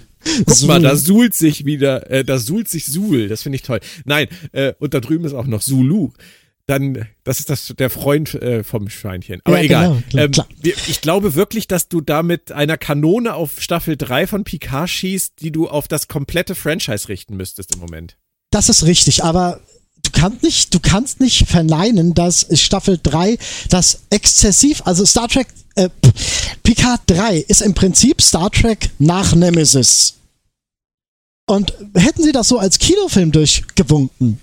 Guck 0.44 0.54
Suhl. 0.54 0.68
mal, 0.68 0.82
da 0.82 0.96
suhlt 0.96 1.34
sich 1.34 1.64
wieder, 1.64 2.10
äh, 2.10 2.24
da 2.24 2.38
suhlt 2.38 2.68
sich 2.68 2.84
Suhl. 2.86 3.28
Das 3.28 3.42
finde 3.42 3.56
ich 3.56 3.62
toll. 3.62 3.80
Nein, 4.04 4.28
äh, 4.52 4.74
und 4.78 4.92
da 4.92 5.00
drüben 5.00 5.24
ist 5.24 5.34
auch 5.34 5.46
noch 5.46 5.62
Sulu 5.62 6.10
dann, 6.66 7.06
das 7.22 7.38
ist 7.38 7.48
das 7.48 7.72
der 7.78 7.90
Freund 7.90 8.34
äh, 8.34 8.64
vom 8.64 8.88
Schweinchen. 8.88 9.40
Aber 9.44 9.58
ja, 9.58 9.62
egal. 9.62 10.02
Genau, 10.10 10.24
ähm, 10.24 10.32
wir, 10.60 10.74
ich 10.88 11.00
glaube 11.00 11.34
wirklich, 11.34 11.68
dass 11.68 11.88
du 11.88 12.00
da 12.00 12.22
mit 12.22 12.50
einer 12.50 12.76
Kanone 12.76 13.34
auf 13.34 13.60
Staffel 13.60 13.96
3 13.96 14.26
von 14.26 14.44
Picard 14.44 14.90
schießt, 14.90 15.34
die 15.40 15.52
du 15.52 15.68
auf 15.68 15.86
das 15.86 16.08
komplette 16.08 16.54
Franchise 16.54 17.08
richten 17.08 17.36
müsstest 17.36 17.74
im 17.74 17.80
Moment. 17.80 18.16
Das 18.50 18.68
ist 18.68 18.84
richtig, 18.84 19.22
aber 19.22 19.60
du 20.02 20.10
kannst 20.10 20.42
nicht, 20.42 20.74
du 20.74 20.80
kannst 20.80 21.20
nicht 21.20 21.46
verneinen, 21.48 22.14
dass 22.14 22.46
Staffel 22.60 22.98
3 23.00 23.38
das 23.68 24.00
exzessiv, 24.10 24.82
also 24.84 25.04
Star 25.04 25.28
Trek, 25.28 25.46
äh, 25.76 25.88
Picard 26.64 27.02
3 27.06 27.38
ist 27.38 27.62
im 27.62 27.74
Prinzip 27.74 28.20
Star 28.20 28.50
Trek 28.50 28.90
nach 28.98 29.34
Nemesis. 29.34 30.14
Und 31.48 31.74
hätten 31.94 32.24
sie 32.24 32.32
das 32.32 32.48
so 32.48 32.58
als 32.58 32.80
Kinofilm 32.80 33.30
durchgewunken, 33.30 34.40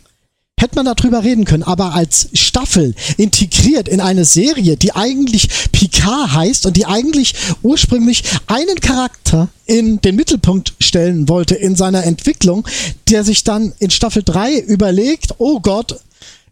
hätte 0.60 0.76
man 0.76 0.86
darüber 0.86 1.24
reden 1.24 1.46
können, 1.46 1.64
aber 1.64 1.94
als 1.94 2.30
Staffel 2.34 2.96
integriert 3.18 3.88
in 3.88 4.00
eine 4.00 4.26
Serie, 4.26 4.78
die 4.78 4.96
eigentlich 4.96 5.50
Picard 5.72 6.34
heißt 6.34 6.66
und 6.66 6.78
die 6.78 6.86
eigentlich 6.86 7.34
ursprünglich 7.62 8.24
einen 8.48 8.80
Charakter 8.80 9.50
in 9.66 10.00
den 10.02 10.16
Mittelpunkt 10.16 10.74
stellen 10.80 11.28
wollte 11.28 11.56
in 11.56 11.76
seiner 11.76 12.04
Entwicklung, 12.04 12.68
der 13.10 13.24
sich 13.24 13.44
dann 13.44 13.74
in 13.80 13.90
Staffel 13.90 14.24
3 14.24 14.60
überlegt, 14.60 15.36
oh 15.40 15.60
Gott, 15.60 16.00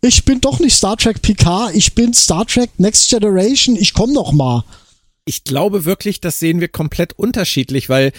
ich 0.02 0.26
bin 0.26 0.41
doch 0.41 0.60
nicht 0.60 0.76
Star 0.76 0.97
Trek 0.97 1.22
Picard, 1.22 1.76
ich 1.76 1.93
bin 1.93 2.14
Star 2.14 2.45
Trek 2.45 2.72
Next 2.78 3.10
Generation, 3.10 3.76
ich 3.76 3.93
komm 3.93 4.14
noch 4.14 4.32
mal. 4.32 4.64
Ich 5.26 5.43
glaube 5.43 5.86
wirklich, 5.86 6.20
das 6.20 6.39
sehen 6.39 6.60
wir 6.60 6.68
komplett 6.68 7.14
unterschiedlich, 7.14 7.88
weil 7.88 8.12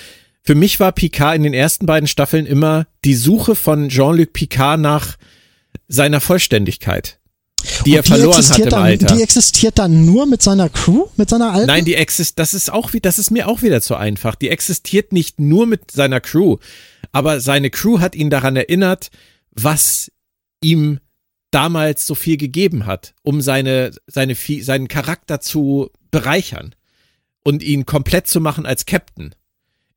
für 0.45 0.55
mich 0.55 0.80
war 0.80 0.93
Picard 0.93 1.37
in 1.37 1.43
den 1.43 1.55
ersten 1.55 1.87
beiden 1.87 2.07
Staffeln 2.07 2.47
immer 2.47 2.87
die 3.05 3.14
Suche 3.14 3.55
von 3.55 3.89
Jean-Luc 3.89 4.33
Picard 4.33 4.80
nach 4.80 5.16
seiner 5.89 6.20
Vollständigkeit. 6.20 7.18
Die 7.85 7.95
er 7.95 8.03
verloren 8.03 8.43
hat 8.49 8.59
im 8.59 8.68
dann, 8.68 8.83
Alter. 8.83 9.07
Die 9.14 9.23
existiert 9.23 9.79
dann 9.79 10.05
nur 10.05 10.27
mit 10.27 10.43
seiner 10.43 10.68
Crew, 10.68 11.07
mit 11.16 11.31
seiner 11.31 11.53
alten? 11.53 11.68
Nein, 11.68 11.85
die 11.85 11.95
existiert, 11.95 12.41
das 12.41 12.55
ist 12.55 12.73
auch 12.73 12.93
wie, 12.93 13.01
das 13.01 13.18
ist 13.18 13.31
mir 13.31 13.49
auch 13.49 13.62
wieder 13.62 13.81
zu 13.81 13.95
einfach. 13.95 14.35
Die 14.35 14.49
existiert 14.49 15.12
nicht 15.12 15.41
nur 15.41 15.66
mit 15.66 15.91
seiner 15.91 16.20
Crew, 16.20 16.57
aber 17.12 17.41
seine 17.41 17.70
Crew 17.70 18.01
hat 18.01 18.14
ihn 18.14 18.31
daran 18.31 18.57
erinnert, 18.57 19.11
was 19.53 20.11
ihm 20.61 20.99
damals 21.53 22.07
so 22.07 22.14
viel 22.14 22.37
gegeben 22.37 22.87
hat, 22.87 23.14
um 23.23 23.41
seine, 23.41 23.93
seine, 24.07 24.35
seinen 24.35 24.89
Charakter 24.89 25.41
zu 25.41 25.91
bereichern 26.11 26.75
und 27.45 27.62
ihn 27.62 27.87
komplett 27.87 28.27
zu 28.27 28.41
machen 28.41 28.66
als 28.66 28.87
Captain 28.87 29.35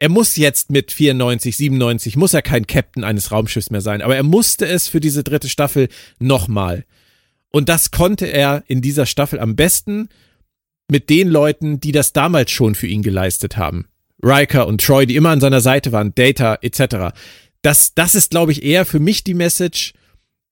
er 0.06 0.10
muss 0.10 0.36
jetzt 0.36 0.70
mit 0.70 0.92
94, 0.92 1.58
97, 1.58 2.16
muss 2.16 2.36
er 2.36 2.44
kein 2.44 2.68
Captain 2.68 3.04
eines 3.04 3.32
Raumschiffs 3.32 3.72
mehr 3.72 3.82
sein, 3.82 4.04
aber 4.04 4.16
er 4.16 4.22
musste 4.22 4.68
es 4.68 4.88
für 4.88 5.00
diese 5.00 5.24
dritte 5.24 5.50
Staffel 5.50 5.88
nochmal. 6.20 6.86
Und 7.50 7.70
das 7.70 7.90
konnte 7.90 8.28
er 8.28 8.64
in 8.68 8.84
dieser 8.84 9.08
Staffel 9.08 9.40
am 9.40 9.56
besten 9.56 10.10
mit 10.92 11.10
den 11.10 11.28
Leuten, 11.28 11.80
die 11.80 11.92
das 11.92 12.14
damals 12.14 12.52
schon 12.52 12.76
für 12.76 12.86
ihn 12.86 13.02
geleistet 13.02 13.58
haben. 13.58 13.88
Riker 14.22 14.68
und 14.68 14.80
Troy, 14.80 15.08
die 15.08 15.16
immer 15.16 15.32
an 15.32 15.42
seiner 15.42 15.62
Seite 15.62 15.92
waren, 15.92 16.14
Data 16.14 16.60
etc. 16.62 17.18
Das, 17.64 17.96
das 17.96 18.14
ist, 18.14 18.30
glaube 18.30 18.52
ich, 18.52 18.62
eher 18.62 18.86
für 18.86 19.00
mich 19.00 19.24
die 19.24 19.34
Message. 19.34 19.94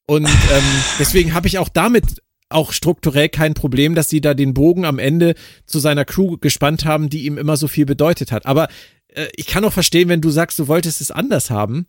Und 0.07 0.25
ähm, 0.25 0.63
deswegen 0.97 1.35
habe 1.35 1.45
ich 1.45 1.59
auch 1.59 1.69
damit 1.69 2.23
auch 2.49 2.71
strukturell 2.71 3.29
kein 3.29 3.53
Problem, 3.53 3.93
dass 3.93 4.09
sie 4.09 4.19
da 4.19 4.33
den 4.33 4.55
Bogen 4.55 4.83
am 4.83 4.97
Ende 4.97 5.35
zu 5.67 5.77
seiner 5.77 6.05
Crew 6.05 6.37
gespannt 6.37 6.85
haben, 6.85 7.09
die 7.09 7.27
ihm 7.27 7.37
immer 7.37 7.55
so 7.55 7.67
viel 7.67 7.85
bedeutet 7.85 8.31
hat. 8.31 8.47
Aber 8.47 8.67
äh, 9.15 9.27
ich 9.35 9.47
kann 9.47 9.65
auch 9.65 9.73
verstehen, 9.73 10.09
wenn 10.09 10.21
du 10.21 10.29
sagst, 10.29 10.59
du 10.59 10.67
wolltest 10.67 11.01
es 11.01 11.11
anders 11.11 11.49
haben. 11.49 11.87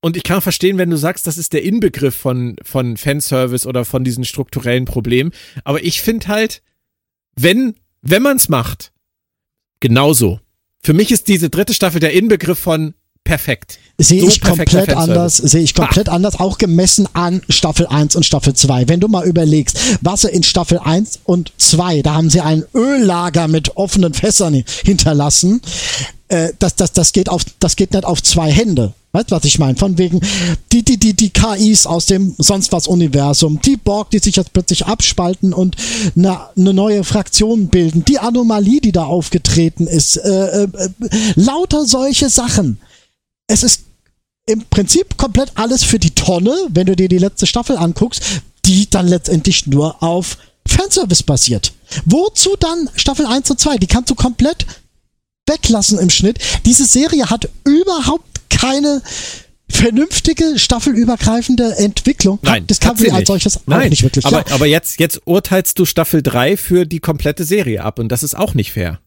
Und 0.00 0.16
ich 0.16 0.22
kann 0.22 0.38
auch 0.38 0.42
verstehen, 0.42 0.78
wenn 0.78 0.90
du 0.90 0.96
sagst, 0.96 1.26
das 1.26 1.38
ist 1.38 1.52
der 1.52 1.64
Inbegriff 1.64 2.14
von, 2.14 2.56
von 2.62 2.96
Fanservice 2.96 3.66
oder 3.66 3.84
von 3.84 4.04
diesen 4.04 4.24
strukturellen 4.24 4.84
Problemen. 4.84 5.32
Aber 5.64 5.82
ich 5.82 6.02
finde 6.02 6.28
halt, 6.28 6.62
wenn, 7.34 7.74
wenn 8.02 8.22
man 8.22 8.36
es 8.36 8.48
macht, 8.48 8.92
genauso. 9.80 10.40
Für 10.82 10.92
mich 10.92 11.10
ist 11.10 11.26
diese 11.26 11.50
dritte 11.50 11.74
Staffel 11.74 11.98
der 12.00 12.12
Inbegriff 12.12 12.58
von 12.58 12.94
perfekt. 13.24 13.78
Sehe 13.98 14.22
so 14.22 14.28
ich 14.28 14.40
komplett 14.40 14.94
anders, 14.94 15.36
sehe 15.36 15.62
ich 15.62 15.74
komplett 15.74 16.08
ha. 16.08 16.12
anders, 16.12 16.38
auch 16.38 16.56
gemessen 16.56 17.08
an 17.12 17.42
Staffel 17.48 17.86
1 17.86 18.16
und 18.16 18.24
Staffel 18.24 18.54
2. 18.54 18.88
Wenn 18.88 19.00
du 19.00 19.08
mal 19.08 19.26
überlegst, 19.26 19.98
was 20.00 20.22
sie 20.22 20.30
in 20.30 20.44
Staffel 20.44 20.78
1 20.78 21.20
und 21.24 21.52
2, 21.58 22.02
da 22.02 22.14
haben 22.14 22.30
sie 22.30 22.40
ein 22.40 22.64
Öllager 22.74 23.48
mit 23.48 23.76
offenen 23.76 24.14
Fässern 24.14 24.62
hinterlassen. 24.84 25.60
Äh, 26.28 26.52
das, 26.58 26.76
das, 26.76 26.92
das 26.92 27.12
geht 27.12 27.28
auf, 27.28 27.44
das 27.60 27.76
geht 27.76 27.92
nicht 27.92 28.04
auf 28.04 28.22
zwei 28.22 28.50
Hände. 28.50 28.94
Weißt 29.12 29.30
was 29.30 29.44
ich 29.44 29.58
meine? 29.58 29.76
Von 29.76 29.96
wegen 29.96 30.20
die, 30.70 30.82
die, 30.82 30.98
die, 30.98 31.14
die 31.14 31.30
KIs 31.30 31.86
aus 31.86 32.06
dem 32.06 32.34
sonst 32.36 32.72
was 32.72 32.86
Universum, 32.86 33.58
die 33.62 33.76
Borg, 33.76 34.10
die 34.10 34.18
sich 34.18 34.36
jetzt 34.36 34.52
plötzlich 34.52 34.86
abspalten 34.86 35.54
und 35.54 35.76
eine, 36.14 36.40
eine 36.56 36.74
neue 36.74 37.04
Fraktion 37.04 37.68
bilden, 37.68 38.04
die 38.04 38.18
Anomalie, 38.18 38.80
die 38.82 38.92
da 38.92 39.04
aufgetreten 39.04 39.86
ist, 39.86 40.18
äh, 40.18 40.64
äh, 40.64 40.68
lauter 41.36 41.86
solche 41.86 42.28
Sachen 42.28 42.78
es 43.48 43.62
ist 43.62 43.84
im 44.46 44.64
Prinzip 44.70 45.16
komplett 45.16 45.52
alles 45.56 45.82
für 45.82 45.98
die 45.98 46.14
Tonne, 46.14 46.54
wenn 46.70 46.86
du 46.86 46.94
dir 46.94 47.08
die 47.08 47.18
letzte 47.18 47.46
Staffel 47.46 47.76
anguckst, 47.76 48.22
die 48.64 48.88
dann 48.88 49.08
letztendlich 49.08 49.66
nur 49.66 50.02
auf 50.02 50.38
Fanservice 50.66 51.22
basiert. 51.22 51.72
Wozu 52.04 52.54
dann 52.60 52.88
Staffel 52.94 53.26
1 53.26 53.50
und 53.50 53.58
2? 53.60 53.78
Die 53.78 53.86
kannst 53.86 54.10
du 54.10 54.14
komplett 54.14 54.66
weglassen 55.48 55.98
im 55.98 56.10
Schnitt. 56.10 56.38
Diese 56.64 56.84
Serie 56.84 57.30
hat 57.30 57.48
überhaupt 57.64 58.50
keine 58.50 59.02
vernünftige 59.70 60.58
staffelübergreifende 60.58 61.76
Entwicklung. 61.76 62.38
Nein, 62.42 62.66
Discovery 62.66 63.10
als 63.10 63.28
solches 63.28 63.60
Nein, 63.66 63.86
auch 63.86 63.90
nicht 63.90 64.02
wirklich. 64.02 64.24
Aber, 64.24 64.38
ja. 64.38 64.54
aber 64.54 64.66
jetzt, 64.66 64.98
jetzt 64.98 65.20
urteilst 65.24 65.78
du 65.78 65.84
Staffel 65.84 66.22
3 66.22 66.56
für 66.56 66.86
die 66.86 67.00
komplette 67.00 67.44
Serie 67.44 67.84
ab 67.84 67.98
und 67.98 68.08
das 68.08 68.22
ist 68.22 68.36
auch 68.36 68.54
nicht 68.54 68.72
fair. 68.72 68.98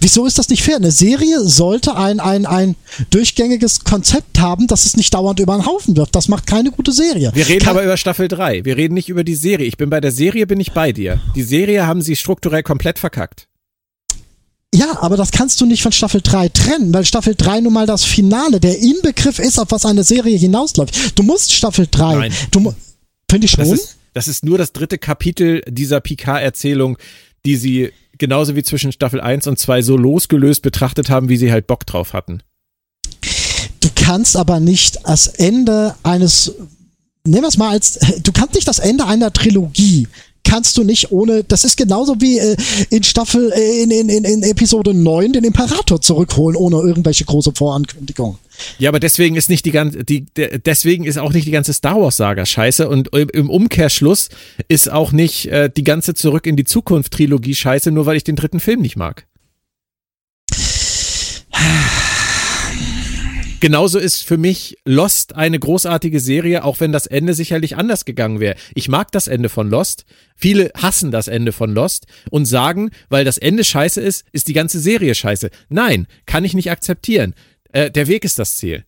Wieso 0.00 0.26
ist 0.26 0.38
das 0.38 0.48
nicht 0.48 0.64
fair? 0.64 0.76
Eine 0.76 0.90
Serie 0.90 1.40
sollte 1.40 1.96
ein, 1.96 2.18
ein, 2.18 2.46
ein 2.46 2.74
durchgängiges 3.10 3.84
Konzept 3.84 4.40
haben, 4.40 4.66
dass 4.66 4.86
es 4.86 4.96
nicht 4.96 5.14
dauernd 5.14 5.38
über 5.38 5.54
den 5.54 5.66
Haufen 5.66 5.96
wirft. 5.96 6.16
Das 6.16 6.28
macht 6.28 6.46
keine 6.46 6.72
gute 6.72 6.90
Serie. 6.90 7.30
Wir 7.34 7.48
reden 7.48 7.64
Ke 7.64 7.70
aber 7.70 7.84
über 7.84 7.96
Staffel 7.96 8.26
3. 8.26 8.64
Wir 8.64 8.76
reden 8.76 8.94
nicht 8.94 9.08
über 9.08 9.22
die 9.22 9.36
Serie. 9.36 9.66
Ich 9.66 9.76
bin 9.76 9.88
bei 9.88 10.00
der 10.00 10.10
Serie, 10.10 10.46
bin 10.46 10.58
ich 10.58 10.72
bei 10.72 10.92
dir. 10.92 11.20
Die 11.36 11.42
Serie 11.42 11.86
haben 11.86 12.02
sie 12.02 12.16
strukturell 12.16 12.64
komplett 12.64 12.98
verkackt. 12.98 13.46
Ja, 14.74 14.98
aber 15.00 15.16
das 15.16 15.30
kannst 15.30 15.60
du 15.60 15.66
nicht 15.66 15.82
von 15.82 15.92
Staffel 15.92 16.20
3 16.20 16.50
trennen, 16.50 16.92
weil 16.92 17.04
Staffel 17.04 17.34
3 17.34 17.60
nun 17.60 17.72
mal 17.72 17.86
das 17.86 18.04
Finale, 18.04 18.60
der 18.60 18.78
Inbegriff 18.78 19.38
ist, 19.38 19.58
auf 19.58 19.70
was 19.70 19.86
eine 19.86 20.04
Serie 20.04 20.36
hinausläuft. 20.36 21.18
Du 21.18 21.22
musst 21.22 21.52
Staffel 21.52 21.88
3. 21.90 22.14
Nein. 22.16 22.32
Du, 22.50 22.74
finde 23.30 23.46
ich 23.46 23.52
schon. 23.52 23.64
Das 23.64 23.72
ist, 23.72 23.96
das 24.12 24.28
ist 24.28 24.44
nur 24.44 24.58
das 24.58 24.72
dritte 24.72 24.98
Kapitel 24.98 25.62
dieser 25.68 26.00
Picard-Erzählung, 26.00 26.98
die 27.46 27.56
sie 27.56 27.92
genauso 28.18 28.56
wie 28.56 28.62
zwischen 28.62 28.92
Staffel 28.92 29.20
1 29.20 29.46
und 29.46 29.58
2 29.58 29.80
so 29.80 29.96
losgelöst 29.96 30.60
betrachtet 30.62 31.08
haben, 31.08 31.28
wie 31.28 31.38
sie 31.38 31.50
halt 31.50 31.66
Bock 31.66 31.86
drauf 31.86 32.12
hatten. 32.12 32.42
Du 33.80 33.88
kannst 33.94 34.36
aber 34.36 34.60
nicht 34.60 34.98
das 35.04 35.28
Ende 35.28 35.94
eines, 36.02 36.52
nehmen 37.24 37.42
wir 37.42 37.48
es 37.48 37.56
mal 37.56 37.70
als, 37.70 37.98
du 38.22 38.32
kannst 38.32 38.54
nicht 38.54 38.68
das 38.68 38.80
Ende 38.80 39.06
einer 39.06 39.32
Trilogie 39.32 40.08
kannst 40.48 40.78
du 40.78 40.84
nicht 40.84 41.12
ohne, 41.12 41.44
das 41.44 41.64
ist 41.64 41.76
genauso 41.76 42.20
wie 42.20 42.38
äh, 42.38 42.56
in 42.90 43.02
Staffel, 43.02 43.52
äh, 43.52 43.82
in, 43.82 43.90
in, 43.90 44.08
in, 44.08 44.24
in 44.24 44.42
Episode 44.42 44.94
9 44.94 45.34
den 45.34 45.44
Imperator 45.44 46.00
zurückholen, 46.00 46.56
ohne 46.56 46.76
irgendwelche 46.76 47.24
große 47.24 47.52
Vorankündigung. 47.54 48.38
Ja, 48.78 48.88
aber 48.88 48.98
deswegen 48.98 49.36
ist 49.36 49.50
nicht 49.50 49.66
die 49.66 49.70
ganze, 49.70 50.04
die, 50.04 50.26
deswegen 50.34 51.04
ist 51.04 51.18
auch 51.18 51.32
nicht 51.32 51.46
die 51.46 51.52
ganze 51.52 51.72
Star 51.72 52.00
Wars 52.00 52.16
Saga 52.16 52.46
scheiße 52.46 52.88
und 52.88 53.14
im 53.14 53.50
Umkehrschluss 53.50 54.30
ist 54.68 54.90
auch 54.90 55.12
nicht 55.12 55.46
äh, 55.46 55.70
die 55.70 55.84
ganze 55.84 56.14
Zurück 56.14 56.46
in 56.46 56.56
die 56.56 56.64
Zukunft 56.64 57.12
Trilogie 57.12 57.54
scheiße, 57.54 57.90
nur 57.92 58.06
weil 58.06 58.16
ich 58.16 58.24
den 58.24 58.36
dritten 58.36 58.58
Film 58.58 58.80
nicht 58.80 58.96
mag. 58.96 59.26
Genauso 63.60 63.98
ist 63.98 64.22
für 64.22 64.36
mich 64.36 64.76
Lost 64.84 65.34
eine 65.34 65.58
großartige 65.58 66.20
Serie, 66.20 66.62
auch 66.62 66.78
wenn 66.78 66.92
das 66.92 67.06
Ende 67.06 67.34
sicherlich 67.34 67.76
anders 67.76 68.04
gegangen 68.04 68.38
wäre. 68.38 68.54
Ich 68.74 68.88
mag 68.88 69.10
das 69.10 69.26
Ende 69.26 69.48
von 69.48 69.68
Lost. 69.68 70.04
Viele 70.36 70.70
hassen 70.76 71.10
das 71.10 71.26
Ende 71.26 71.50
von 71.50 71.74
Lost 71.74 72.06
und 72.30 72.46
sagen, 72.46 72.90
weil 73.08 73.24
das 73.24 73.36
Ende 73.36 73.64
scheiße 73.64 74.00
ist, 74.00 74.24
ist 74.30 74.46
die 74.46 74.52
ganze 74.52 74.78
Serie 74.78 75.14
scheiße. 75.14 75.50
Nein, 75.68 76.06
kann 76.24 76.44
ich 76.44 76.54
nicht 76.54 76.70
akzeptieren. 76.70 77.34
Äh, 77.72 77.90
der 77.90 78.06
Weg 78.06 78.24
ist 78.24 78.38
das 78.38 78.56
Ziel. 78.56 78.84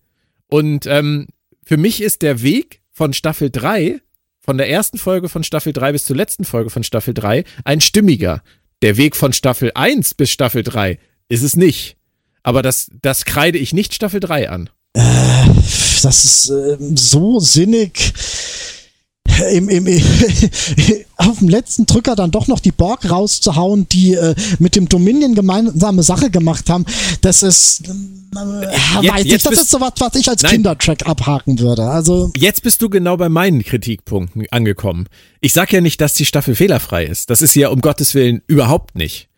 Und 0.47 0.87
ähm, 0.87 1.27
für 1.64 1.77
mich 1.77 2.01
ist 2.01 2.23
der 2.23 2.43
Weg 2.43 2.81
von 2.93 3.12
Staffel 3.12 3.51
3, 3.51 4.01
von 4.41 4.57
der 4.57 4.71
ersten 4.71 4.99
Folge 4.99 5.29
von 5.29 5.43
Staffel 5.43 5.73
3 5.73 5.93
bis 5.93 6.05
zur 6.05 6.16
letzten 6.16 6.45
Folge 6.45 6.71
von 6.71 6.85
Staffel 6.85 7.14
3, 7.14 7.45
ein 7.64 7.81
stimmiger. 7.81 8.43
Der 8.83 8.97
Weg 8.97 9.16
von 9.16 9.33
Staffel 9.33 9.73
1 9.75 10.14
bis 10.14 10.31
Staffel 10.31 10.62
3 10.62 10.99
ist 11.29 11.43
es 11.43 11.57
nicht. 11.57 11.97
Aber 12.43 12.62
das, 12.62 12.91
das 13.03 13.24
kreide 13.24 13.59
ich 13.59 13.72
nicht 13.72 13.95
Staffel 13.95 14.20
3 14.20 14.51
an. 14.51 14.70
Äh, 14.95 15.01
das 16.03 16.24
ist 16.24 16.51
äh, 16.51 16.76
so 16.95 17.38
sinnig 17.41 18.14
im, 19.53 19.68
im, 19.68 19.86
auf 21.16 21.38
dem 21.38 21.49
letzten 21.49 21.86
Drücker 21.86 22.16
dann 22.16 22.30
doch 22.30 22.47
noch 22.47 22.61
die 22.61 22.72
Borg 22.72 23.11
rauszuhauen, 23.11 23.88
die 23.88 24.14
äh, 24.14 24.34
mit 24.59 24.76
dem 24.76 24.88
Dominion 24.88 25.34
gemeinsame 25.34 26.03
Sache 26.03 26.30
gemacht 26.30 26.68
haben, 26.68 26.84
das 27.22 27.43
ist 27.43 27.88
äh, 27.88 27.93
jetzt, 29.03 29.12
weiß 29.12 29.26
jetzt 29.26 29.47
das 29.47 29.53
ist 29.55 29.70
so 29.70 29.80
was, 29.80 29.93
was 29.99 30.14
ich 30.14 30.28
als 30.28 30.43
nein, 30.43 30.53
Kindertrack 30.53 31.07
abhaken 31.07 31.59
würde. 31.59 31.84
Also 31.84 32.30
jetzt 32.36 32.62
bist 32.62 32.82
du 32.82 32.88
genau 32.88 33.16
bei 33.16 33.28
meinen 33.28 33.64
Kritikpunkten 33.64 34.47
angekommen. 34.51 35.07
Ich 35.41 35.53
sag 35.53 35.72
ja 35.72 35.80
nicht, 35.80 36.01
dass 36.01 36.14
die 36.14 36.26
Staffel 36.26 36.55
fehlerfrei 36.55 37.05
ist. 37.07 37.30
Das 37.30 37.43
ist 37.43 37.55
ja 37.55 37.68
um 37.68 37.80
Gottes 37.80 38.14
Willen 38.14 38.43
überhaupt 38.47 38.95
nicht. 38.95 39.30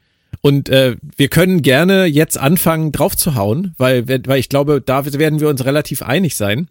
Und 0.43 0.68
äh, 0.68 0.97
wir 1.16 1.28
können 1.28 1.62
gerne 1.62 2.05
jetzt 2.05 2.36
anfangen, 2.36 2.93
draufzuhauen, 2.93 3.74
weil, 3.78 4.07
weil 4.07 4.38
ich 4.38 4.49
glaube, 4.49 4.80
da 4.80 5.05
werden 5.07 5.40
wir 5.40 5.49
uns 5.49 5.64
relativ 5.64 6.03
einig 6.03 6.36
sein. 6.36 6.68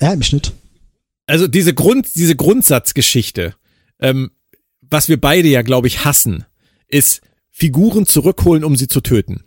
Ja, 0.00 0.12
im 0.12 0.22
Schnitt 0.22 0.52
also 1.28 1.46
diese 1.46 1.74
Grund, 1.74 2.08
diese 2.16 2.34
Grundsatzgeschichte, 2.34 3.54
ähm, 4.00 4.30
was 4.80 5.08
wir 5.08 5.20
beide 5.20 5.48
ja, 5.48 5.62
glaube 5.62 5.86
ich, 5.86 6.04
hassen, 6.04 6.44
ist 6.88 7.20
Figuren 7.50 8.06
zurückholen, 8.06 8.64
um 8.64 8.74
sie 8.76 8.88
zu 8.88 9.00
töten. 9.00 9.44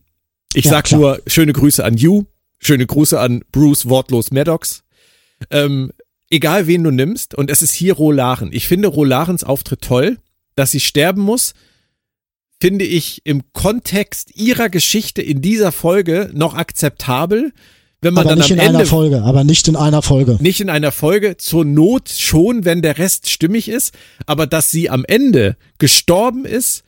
Ich 0.53 0.65
ja, 0.65 0.71
sag 0.71 0.85
klar. 0.85 0.99
nur 0.99 1.21
schöne 1.27 1.53
Grüße 1.53 1.83
an 1.83 1.97
You, 1.97 2.25
schöne 2.59 2.85
Grüße 2.85 3.19
an 3.19 3.43
Bruce 3.51 3.89
Wortlos 3.89 4.31
Maddox. 4.31 4.83
Ähm, 5.49 5.91
egal 6.29 6.67
wen 6.67 6.83
du 6.83 6.91
nimmst, 6.91 7.33
und 7.33 7.49
es 7.49 7.63
ist 7.63 7.71
hier 7.71 7.95
Rolaren. 7.95 8.53
Ich 8.53 8.67
finde 8.67 8.87
Rolarens 8.87 9.43
Auftritt 9.43 9.81
toll, 9.81 10.17
dass 10.55 10.71
sie 10.71 10.79
sterben 10.79 11.21
muss, 11.21 11.53
finde 12.61 12.85
ich 12.85 13.21
im 13.25 13.41
Kontext 13.53 14.35
ihrer 14.35 14.69
Geschichte 14.69 15.23
in 15.23 15.41
dieser 15.41 15.71
Folge 15.71 16.29
noch 16.33 16.53
akzeptabel, 16.53 17.53
wenn 18.01 18.13
man 18.13 18.27
aber 18.27 18.35
dann 18.35 18.39
nicht 18.39 18.51
am 18.51 18.57
in 18.59 18.63
Ende, 18.63 18.79
einer 18.79 18.87
Folge, 18.87 19.21
aber 19.23 19.43
nicht 19.43 19.67
in 19.67 19.75
einer 19.75 20.01
Folge. 20.03 20.37
Nicht 20.39 20.61
in 20.61 20.69
einer 20.69 20.91
Folge, 20.91 21.37
zur 21.37 21.65
Not 21.65 22.09
schon, 22.09 22.63
wenn 22.63 22.83
der 22.83 22.99
Rest 22.99 23.29
stimmig 23.29 23.67
ist, 23.67 23.95
aber 24.27 24.45
dass 24.45 24.69
sie 24.69 24.91
am 24.91 25.05
Ende 25.05 25.57
gestorben 25.79 26.45
ist 26.45 26.83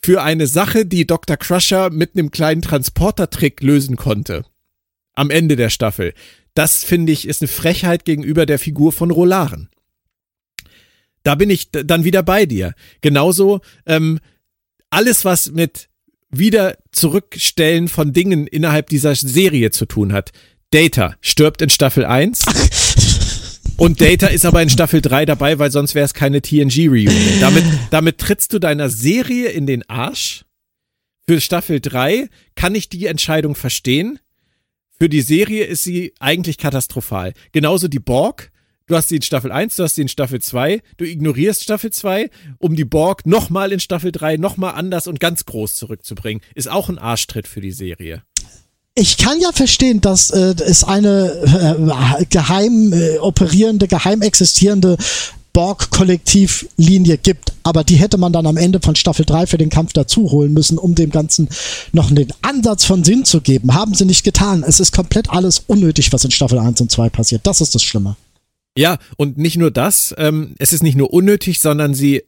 für 0.00 0.22
eine 0.22 0.46
Sache, 0.46 0.86
die 0.86 1.06
Dr. 1.06 1.36
Crusher 1.36 1.90
mit 1.90 2.16
einem 2.16 2.30
kleinen 2.30 2.62
Transportertrick 2.62 3.62
lösen 3.62 3.96
konnte. 3.96 4.44
Am 5.14 5.30
Ende 5.30 5.56
der 5.56 5.70
Staffel. 5.70 6.14
Das 6.54 6.84
finde 6.84 7.12
ich 7.12 7.26
ist 7.26 7.42
eine 7.42 7.48
Frechheit 7.48 8.04
gegenüber 8.04 8.46
der 8.46 8.60
Figur 8.60 8.92
von 8.92 9.10
Rolaren. 9.10 9.70
Da 11.24 11.34
bin 11.34 11.50
ich 11.50 11.70
dann 11.70 12.04
wieder 12.04 12.22
bei 12.22 12.46
dir. 12.46 12.74
Genauso 13.00 13.60
ähm, 13.86 14.20
alles, 14.94 15.24
was 15.24 15.50
mit 15.52 15.88
wieder 16.30 16.78
zurückstellen 16.92 17.88
von 17.88 18.12
Dingen 18.12 18.46
innerhalb 18.46 18.88
dieser 18.88 19.14
Serie 19.14 19.70
zu 19.70 19.86
tun 19.86 20.12
hat. 20.12 20.32
Data 20.70 21.16
stirbt 21.20 21.62
in 21.62 21.70
Staffel 21.70 22.04
1. 22.04 22.44
Und 23.76 24.00
Data 24.00 24.28
ist 24.28 24.46
aber 24.46 24.62
in 24.62 24.70
Staffel 24.70 25.00
3 25.00 25.26
dabei, 25.26 25.58
weil 25.58 25.70
sonst 25.70 25.94
wäre 25.94 26.04
es 26.04 26.14
keine 26.14 26.40
TNG-Reunion. 26.40 27.40
Damit, 27.40 27.64
damit 27.90 28.18
trittst 28.18 28.52
du 28.52 28.58
deiner 28.60 28.88
Serie 28.88 29.48
in 29.48 29.66
den 29.66 29.88
Arsch. 29.88 30.44
Für 31.26 31.40
Staffel 31.40 31.80
3 31.80 32.28
kann 32.54 32.74
ich 32.74 32.88
die 32.88 33.06
Entscheidung 33.06 33.56
verstehen. 33.56 34.20
Für 34.98 35.08
die 35.08 35.22
Serie 35.22 35.64
ist 35.64 35.82
sie 35.82 36.14
eigentlich 36.20 36.58
katastrophal. 36.58 37.32
Genauso 37.52 37.88
die 37.88 37.98
Borg. 37.98 38.52
Du 38.86 38.96
hast 38.96 39.08
sie 39.08 39.16
in 39.16 39.22
Staffel 39.22 39.50
1, 39.50 39.76
du 39.76 39.82
hast 39.82 39.94
sie 39.94 40.02
in 40.02 40.08
Staffel 40.08 40.42
2, 40.42 40.82
du 40.98 41.06
ignorierst 41.06 41.62
Staffel 41.62 41.90
2, 41.90 42.28
um 42.58 42.76
die 42.76 42.84
Borg 42.84 43.24
nochmal 43.24 43.72
in 43.72 43.80
Staffel 43.80 44.12
3 44.12 44.36
nochmal 44.36 44.74
anders 44.74 45.06
und 45.06 45.20
ganz 45.20 45.46
groß 45.46 45.74
zurückzubringen. 45.74 46.42
Ist 46.54 46.70
auch 46.70 46.90
ein 46.90 46.98
Arschtritt 46.98 47.48
für 47.48 47.62
die 47.62 47.72
Serie. 47.72 48.22
Ich 48.94 49.16
kann 49.16 49.40
ja 49.40 49.52
verstehen, 49.52 50.02
dass 50.02 50.30
äh, 50.30 50.54
es 50.66 50.84
eine 50.84 52.18
äh, 52.20 52.26
geheim 52.26 52.92
äh, 52.92 53.18
operierende, 53.20 53.88
geheim 53.88 54.20
existierende 54.20 54.98
Borg-Kollektivlinie 55.54 57.16
gibt, 57.16 57.54
aber 57.62 57.84
die 57.84 57.96
hätte 57.96 58.18
man 58.18 58.34
dann 58.34 58.46
am 58.46 58.58
Ende 58.58 58.80
von 58.82 58.96
Staffel 58.96 59.24
3 59.24 59.46
für 59.46 59.56
den 59.56 59.70
Kampf 59.70 59.94
dazu 59.94 60.30
holen 60.30 60.52
müssen, 60.52 60.76
um 60.76 60.94
dem 60.94 61.08
Ganzen 61.08 61.48
noch 61.92 62.10
einen 62.10 62.30
Ansatz 62.42 62.84
von 62.84 63.02
Sinn 63.02 63.24
zu 63.24 63.40
geben. 63.40 63.72
Haben 63.72 63.94
sie 63.94 64.04
nicht 64.04 64.24
getan. 64.24 64.62
Es 64.62 64.78
ist 64.78 64.92
komplett 64.92 65.30
alles 65.30 65.62
unnötig, 65.68 66.12
was 66.12 66.24
in 66.24 66.32
Staffel 66.32 66.58
1 66.58 66.82
und 66.82 66.90
2 66.90 67.08
passiert. 67.08 67.46
Das 67.46 67.62
ist 67.62 67.74
das 67.74 67.82
Schlimme. 67.82 68.16
Ja, 68.76 68.98
und 69.16 69.38
nicht 69.38 69.56
nur 69.56 69.70
das, 69.70 70.14
ähm, 70.18 70.54
es 70.58 70.72
ist 70.72 70.82
nicht 70.82 70.96
nur 70.96 71.12
unnötig, 71.12 71.60
sondern 71.60 71.94
sie, 71.94 72.24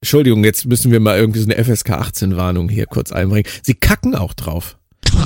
Entschuldigung, 0.00 0.44
jetzt 0.44 0.64
müssen 0.66 0.90
wir 0.92 1.00
mal 1.00 1.18
irgendwie 1.18 1.40
so 1.40 1.50
eine 1.50 1.62
FSK 1.62 1.90
18 1.90 2.36
Warnung 2.36 2.68
hier 2.68 2.86
kurz 2.86 3.12
einbringen. 3.12 3.48
Sie 3.62 3.74
kacken 3.74 4.14
auch 4.14 4.32
drauf. 4.32 4.78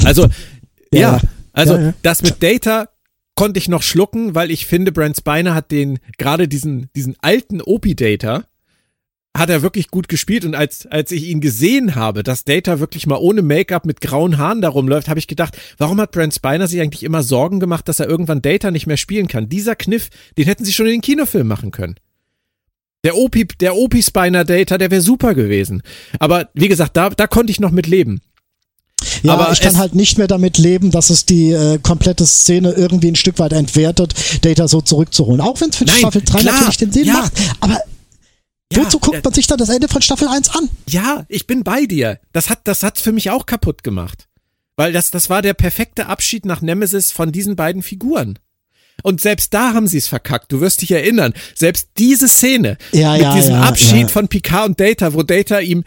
Also, 0.05 0.29
ja, 0.93 1.01
Ja, 1.01 1.21
also 1.53 1.75
ja, 1.75 1.83
ja. 1.83 1.95
das 2.03 2.23
mit 2.23 2.43
Data 2.43 2.89
konnte 3.37 3.59
ich 3.59 3.69
noch 3.69 3.83
schlucken, 3.83 4.35
weil 4.35 4.51
ich 4.51 4.67
finde, 4.67 4.93
Brent 4.93 5.17
Spiner 5.17 5.55
hat 5.55 5.71
den, 5.71 5.99
gerade 6.19 6.49
diesen, 6.49 6.91
diesen 6.97 7.17
alten 7.21 7.61
Opi-Data, 7.61 8.45
hat 9.37 9.51
er 9.51 9.63
wirklich 9.63 9.89
gut 9.89 10.09
gespielt 10.09 10.45
und 10.45 10.55
als, 10.55 10.87
als 10.87 11.11
ich 11.11 11.25
ihn 11.25 11.41
gesehen 11.41 11.97
habe, 11.97 12.23
dass 12.23 12.45
Data 12.45 12.79
wirklich 12.79 13.07
mal 13.07 13.17
ohne 13.17 13.43
Make-up 13.43 13.85
mit 13.85 14.01
grauen 14.01 14.39
Haaren 14.39 14.61
da 14.61 14.69
rumläuft, 14.69 15.09
habe 15.09 15.19
ich 15.19 15.27
gedacht, 15.27 15.59
warum 15.77 16.01
hat 16.01 16.13
Brent 16.13 16.35
Spiner 16.35 16.69
sich 16.69 16.81
eigentlich 16.81 17.03
immer 17.03 17.23
Sorgen 17.25 17.59
gemacht, 17.59 17.89
dass 17.89 17.99
er 17.99 18.09
irgendwann 18.09 18.43
Data 18.43 18.71
nicht 18.71 18.87
mehr 18.87 18.97
spielen 18.97 19.27
kann? 19.27 19.49
Dieser 19.49 19.75
Kniff, 19.75 20.09
den 20.39 20.45
hätten 20.45 20.65
sie 20.65 20.73
schon 20.73 20.87
in 20.87 20.93
den 20.93 21.01
Kinofilm 21.01 21.49
machen 21.49 21.73
können. 21.73 21.97
Der 23.03 23.17
Opi, 23.17 23.47
der 23.61 23.77
Opi 23.77 24.03
Spiner 24.03 24.45
Data, 24.45 24.79
der 24.79 24.91
wäre 24.91 25.03
super 25.03 25.35
gewesen. 25.35 25.83
Aber 26.21 26.49
wie 26.55 26.69
gesagt, 26.69 26.97
da, 26.97 27.11
da 27.11 27.27
konnte 27.27 27.51
ich 27.51 27.61
noch 27.61 27.73
mit 27.73 27.87
leben. 27.87 28.21
Ja, 29.23 29.35
Aber 29.35 29.53
ich 29.53 29.61
kann 29.61 29.77
halt 29.77 29.95
nicht 29.95 30.17
mehr 30.17 30.29
damit 30.29 30.57
leben, 30.57 30.91
dass 30.91 31.11
es 31.11 31.27
die 31.27 31.51
äh, 31.51 31.79
komplette 31.79 32.25
Szene 32.25 32.73
irgendwie 32.73 33.09
ein 33.09 33.17
Stück 33.17 33.39
weit 33.39 33.53
entwertet, 33.53 34.15
Data 34.43 34.69
so 34.69 34.81
zurückzuholen. 34.81 35.41
Auch 35.41 35.61
wenn 35.61 35.71
es 35.71 35.77
für 35.77 35.85
Nein, 35.85 35.99
Staffel 35.99 36.23
3 36.25 36.41
klar, 36.41 36.55
natürlich 36.55 36.77
den 36.79 36.93
Sinn 36.93 37.07
ja. 37.07 37.15
macht. 37.15 37.33
Aber 37.61 37.79
Ja, 38.73 38.85
wozu 38.85 38.99
guckt 38.99 39.19
äh, 39.19 39.21
man 39.23 39.33
sich 39.33 39.47
dann 39.47 39.59
das 39.59 39.69
Ende 39.69 39.89
von 39.89 40.03
Staffel 40.03 40.29
1 40.29 40.51
an? 40.57 40.69
Ja, 40.89 41.25
ich 41.29 41.47
bin 41.47 41.65
bei 41.65 41.87
dir. 41.87 42.19
Das 42.33 42.51
hat, 42.51 42.61
das 42.65 42.83
hat's 42.83 43.01
für 43.01 43.13
mich 43.13 43.31
auch 43.31 43.47
kaputt 43.47 43.85
gemacht. 43.85 44.29
Weil 44.77 44.93
das, 44.93 45.11
das 45.11 45.31
war 45.31 45.43
der 45.43 45.55
perfekte 45.55 46.07
Abschied 46.07 46.45
nach 46.45 46.61
Nemesis 46.61 47.13
von 47.13 47.31
diesen 47.31 47.57
beiden 47.57 47.83
Figuren. 47.83 48.39
Und 49.03 49.21
selbst 49.21 49.53
da 49.55 49.75
haben 49.75 49.87
sie 49.87 49.99
es 49.99 50.09
verkackt. 50.09 50.53
Du 50.53 50.61
wirst 50.61 50.83
dich 50.83 50.91
erinnern. 50.91 51.35
Selbst 51.55 51.91
diese 51.99 52.29
Szene 52.29 52.79
Ja, 52.93 53.13
mit 53.13 53.23
ja, 53.23 53.35
diesem 53.35 53.55
ja, 53.55 53.63
Abschied 53.63 54.11
von 54.11 54.29
Picard 54.29 54.69
und 54.69 54.81
Data, 54.81 55.15
wo 55.15 55.23
Data 55.23 55.61
ihm 55.61 55.85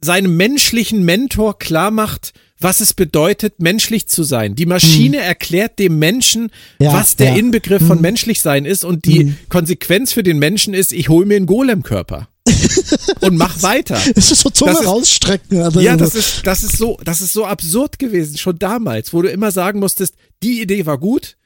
seinem 0.00 0.36
menschlichen 0.36 1.04
Mentor 1.04 1.58
klar 1.58 1.90
macht, 1.90 2.32
was 2.60 2.80
es 2.80 2.92
bedeutet, 2.92 3.60
menschlich 3.60 4.08
zu 4.08 4.22
sein. 4.24 4.54
Die 4.54 4.66
Maschine 4.66 5.18
erklärt 5.18 5.78
dem 5.78 5.98
Menschen. 5.98 6.50
Ja, 6.80 6.92
was 6.92 7.16
der 7.16 7.30
ja. 7.30 7.36
Inbegriff 7.36 7.86
von 7.86 8.00
menschlich 8.00 8.40
sein 8.42 8.64
ist 8.64 8.84
und 8.84 9.04
die 9.04 9.34
Konsequenz 9.48 10.12
für 10.12 10.22
den 10.22 10.38
Menschen 10.38 10.74
ist, 10.74 10.92
ich 10.92 11.08
hole 11.08 11.26
mir 11.26 11.36
einen 11.36 11.46
Golem-Körper. 11.46 12.28
und 13.20 13.36
mach 13.36 13.62
weiter. 13.62 14.00
Es 14.16 14.30
ist 14.32 14.40
so 14.40 14.50
Zunge 14.50 14.72
Das 14.72 14.80
ist- 14.80 14.86
rausstrecken. 14.86 15.62
Also, 15.62 15.80
Ja, 15.80 15.96
das 15.96 16.14
ist, 16.14 16.46
das 16.46 16.62
ist 16.64 16.76
so, 16.78 16.98
das 17.04 17.20
ist 17.20 17.32
so 17.32 17.44
absurd 17.44 17.98
gewesen, 17.98 18.38
schon 18.38 18.58
damals, 18.58 19.12
wo 19.12 19.22
du 19.22 19.28
immer 19.30 19.50
sagen 19.50 19.78
musstest, 19.80 20.14
die 20.42 20.60
Idee 20.62 20.86
war 20.86 20.98
gut, 20.98 21.36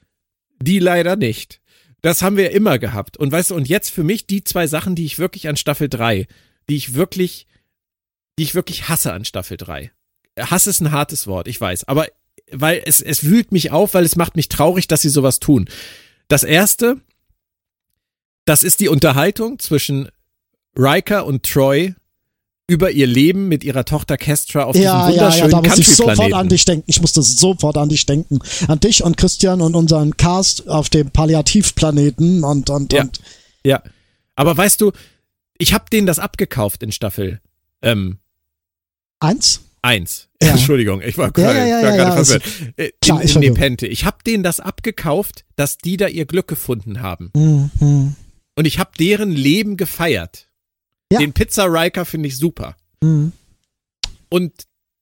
die 0.62 0.78
leider 0.78 1.16
nicht. 1.16 1.60
Das 2.02 2.22
haben 2.22 2.36
wir 2.36 2.50
immer 2.52 2.78
gehabt. 2.78 3.16
Und 3.16 3.30
weißt 3.32 3.50
du, 3.50 3.54
und 3.54 3.68
jetzt 3.68 3.90
für 3.90 4.02
mich 4.04 4.26
die 4.26 4.44
zwei 4.44 4.66
Sachen, 4.66 4.94
die 4.94 5.04
ich 5.04 5.18
wirklich 5.18 5.48
an 5.48 5.56
Staffel 5.56 5.88
3, 5.88 6.26
die 6.68 6.76
ich 6.76 6.94
wirklich, 6.94 7.46
die 8.38 8.44
ich 8.44 8.54
wirklich 8.54 8.88
hasse 8.88 9.12
an 9.12 9.24
Staffel 9.24 9.56
3. 9.56 9.90
Hass 10.38 10.66
ist 10.66 10.80
ein 10.80 10.92
hartes 10.92 11.26
Wort, 11.26 11.48
ich 11.48 11.60
weiß, 11.60 11.84
aber 11.84 12.06
weil 12.50 12.82
es, 12.84 13.00
es 13.00 13.24
wühlt 13.24 13.52
mich 13.52 13.70
auf, 13.70 13.94
weil 13.94 14.04
es 14.04 14.16
macht 14.16 14.36
mich 14.36 14.48
traurig, 14.48 14.88
dass 14.88 15.02
sie 15.02 15.08
sowas 15.08 15.40
tun. 15.40 15.68
Das 16.28 16.42
erste, 16.42 17.00
das 18.44 18.62
ist 18.62 18.80
die 18.80 18.88
Unterhaltung 18.88 19.58
zwischen 19.58 20.08
Riker 20.76 21.26
und 21.26 21.44
Troy 21.44 21.94
über 22.66 22.90
ihr 22.90 23.06
Leben 23.06 23.48
mit 23.48 23.64
ihrer 23.64 23.84
Tochter 23.84 24.16
Kestra 24.16 24.64
auf 24.64 24.76
ja, 24.76 24.80
diesem 24.80 24.94
ja, 24.94 25.06
ja, 25.06 25.12
wunderschönen 25.12 25.50
da 25.50 25.60
muss 25.60 25.78
ich 25.78 25.94
sofort 25.94 26.32
an 26.32 26.48
dich 26.48 26.64
denken. 26.64 26.84
Ich 26.86 27.00
musste 27.00 27.22
sofort 27.22 27.76
an 27.76 27.88
dich 27.88 28.06
denken. 28.06 28.38
An 28.68 28.80
dich 28.80 29.02
und 29.02 29.16
Christian 29.16 29.60
und 29.60 29.74
unseren 29.74 30.16
Cast 30.16 30.68
auf 30.68 30.88
dem 30.88 31.10
Palliativplaneten 31.10 32.44
und, 32.44 32.70
und, 32.70 32.92
Ja. 32.92 33.02
und. 33.02 33.20
Ja, 33.64 33.82
aber 34.36 34.56
weißt 34.56 34.80
du, 34.80 34.92
ich 35.58 35.74
habe 35.74 35.84
denen 35.92 36.06
das 36.06 36.18
abgekauft 36.18 36.82
in 36.82 36.92
Staffel 36.92 37.40
ähm, 37.82 38.18
Eins? 39.20 39.60
1. 39.82 40.28
Ja. 40.42 40.50
Entschuldigung, 40.52 41.02
ich 41.02 41.18
war 41.18 41.30
gerade, 41.30 41.58
ja, 41.58 41.66
ja, 41.66 41.78
ich 41.80 41.84
war 41.86 41.96
gerade 41.96 42.24
verwirrt. 42.24 42.72
Äh, 42.76 42.90
klar, 43.00 43.18
in, 43.20 43.24
ist 43.24 43.30
in 43.36 43.42
verwirrt. 43.42 43.58
Nepente. 43.58 43.86
Ich 43.86 44.04
habe 44.04 44.18
denen 44.26 44.42
das 44.42 44.60
abgekauft, 44.60 45.44
dass 45.56 45.78
die 45.78 45.96
da 45.96 46.06
ihr 46.08 46.24
Glück 46.26 46.48
gefunden 46.48 47.00
haben. 47.02 47.30
Hm, 47.36 47.70
hm, 47.78 48.14
Und 48.56 48.64
ich 48.64 48.78
habe 48.78 48.90
deren 48.98 49.30
Leben 49.32 49.76
gefeiert. 49.76 50.48
Den 51.12 51.34
Pizza 51.34 51.64
Riker 51.64 52.04
finde 52.06 52.28
ich 52.28 52.38
super. 52.38 52.76
hm. 53.02 53.32
Und 54.30 54.52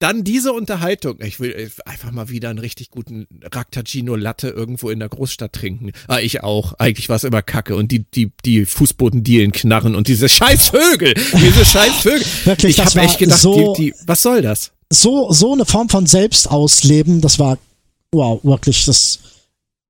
dann 0.01 0.25
diese 0.25 0.53
Unterhaltung. 0.53 1.19
Ich 1.21 1.39
will 1.39 1.53
äh, 1.53 1.69
einfach 1.89 2.11
mal 2.11 2.29
wieder 2.29 2.49
einen 2.51 2.59
richtig 2.59 2.91
guten 2.91 3.27
Raktagino 3.43 4.17
Latte 4.17 4.49
irgendwo 4.49 4.91
in 4.91 4.99
der 4.99 5.09
Großstadt 5.09 5.53
trinken. 5.53 5.93
Ah, 6.09 6.19
ich 6.19 6.43
auch. 6.43 6.73
Eigentlich 6.79 7.09
war 7.09 7.17
es 7.17 7.25
immer 7.25 7.43
Kacke. 7.43 7.77
Und 7.77 7.93
die, 7.93 8.01
die, 8.11 8.33
die 8.45 8.65
Fußbodendielen 8.67 9.53
knarren 9.53 9.95
und 9.95 10.09
diese 10.09 10.29
scheiß 10.29 10.71
Vögel. 10.71 11.15
Diese 11.15 11.65
scheiß 11.65 11.97
Vögel. 12.03 12.27
Wirklich, 12.45 12.79
ich 12.79 12.85
habe 12.85 13.01
echt 13.01 13.19
gedacht, 13.19 13.39
so- 13.41 13.75
die, 13.75 13.91
die, 13.91 13.95
was 14.07 14.23
soll 14.23 14.43
das? 14.43 14.73
So, 14.93 15.31
so 15.33 15.53
eine 15.53 15.67
Form 15.67 15.89
von 15.89 16.07
Selbstausleben, 16.07 17.21
das 17.21 17.39
war, 17.39 17.59
wow, 18.11 18.43
wirklich, 18.43 18.87
das, 18.87 19.21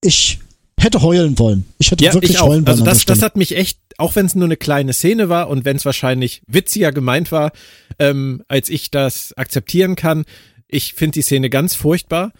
ich 0.02 0.40
hätte 0.82 1.02
heulen 1.02 1.38
wollen. 1.38 1.66
Ich 1.78 1.90
hätte 1.90 2.04
Ja, 2.04 2.12
wirklich 2.14 2.32
ich 2.32 2.40
heulen 2.40 2.66
wollen. 2.66 2.68
Also 2.68 2.84
das, 2.84 3.04
das 3.04 3.22
hat 3.22 3.36
mich 3.36 3.56
echt, 3.56 3.78
auch 3.98 4.16
wenn 4.16 4.26
es 4.26 4.34
nur 4.34 4.46
eine 4.46 4.56
kleine 4.56 4.92
Szene 4.92 5.28
war 5.28 5.48
und 5.48 5.64
wenn 5.64 5.76
es 5.76 5.84
wahrscheinlich 5.84 6.42
witziger 6.46 6.92
gemeint 6.92 7.32
war, 7.32 7.52
ähm, 7.98 8.42
als 8.48 8.68
ich 8.68 8.90
das 8.90 9.32
akzeptieren 9.36 9.96
kann, 9.96 10.24
ich 10.68 10.94
finde 10.94 11.14
die 11.14 11.22
Szene 11.22 11.50
ganz 11.50 11.74
furchtbar. 11.74 12.32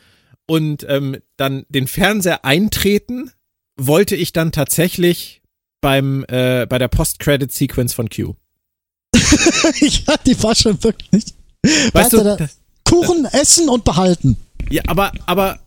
Und 0.46 0.84
ähm, 0.88 1.18
dann 1.36 1.64
den 1.68 1.86
Fernseher 1.86 2.44
eintreten 2.44 3.30
wollte 3.76 4.16
ich 4.16 4.32
dann 4.32 4.52
tatsächlich 4.52 5.42
beim 5.80 6.24
äh, 6.28 6.66
bei 6.66 6.78
der 6.78 6.88
Post-Credit-Sequence 6.88 7.94
von 7.94 8.08
Q. 8.10 8.34
ja, 9.14 10.16
die 10.26 10.42
war 10.42 10.54
schon 10.54 10.82
wirklich. 10.82 11.24
Weißt 11.62 11.94
Weißt 11.94 12.12
du, 12.12 12.16
du, 12.18 12.24
da, 12.24 12.36
das, 12.36 12.58
Kuchen 12.84 13.26
essen 13.26 13.68
und 13.68 13.84
behalten. 13.84 14.36
ja, 14.70 14.82
aber 14.86 15.12
aber 15.26 15.60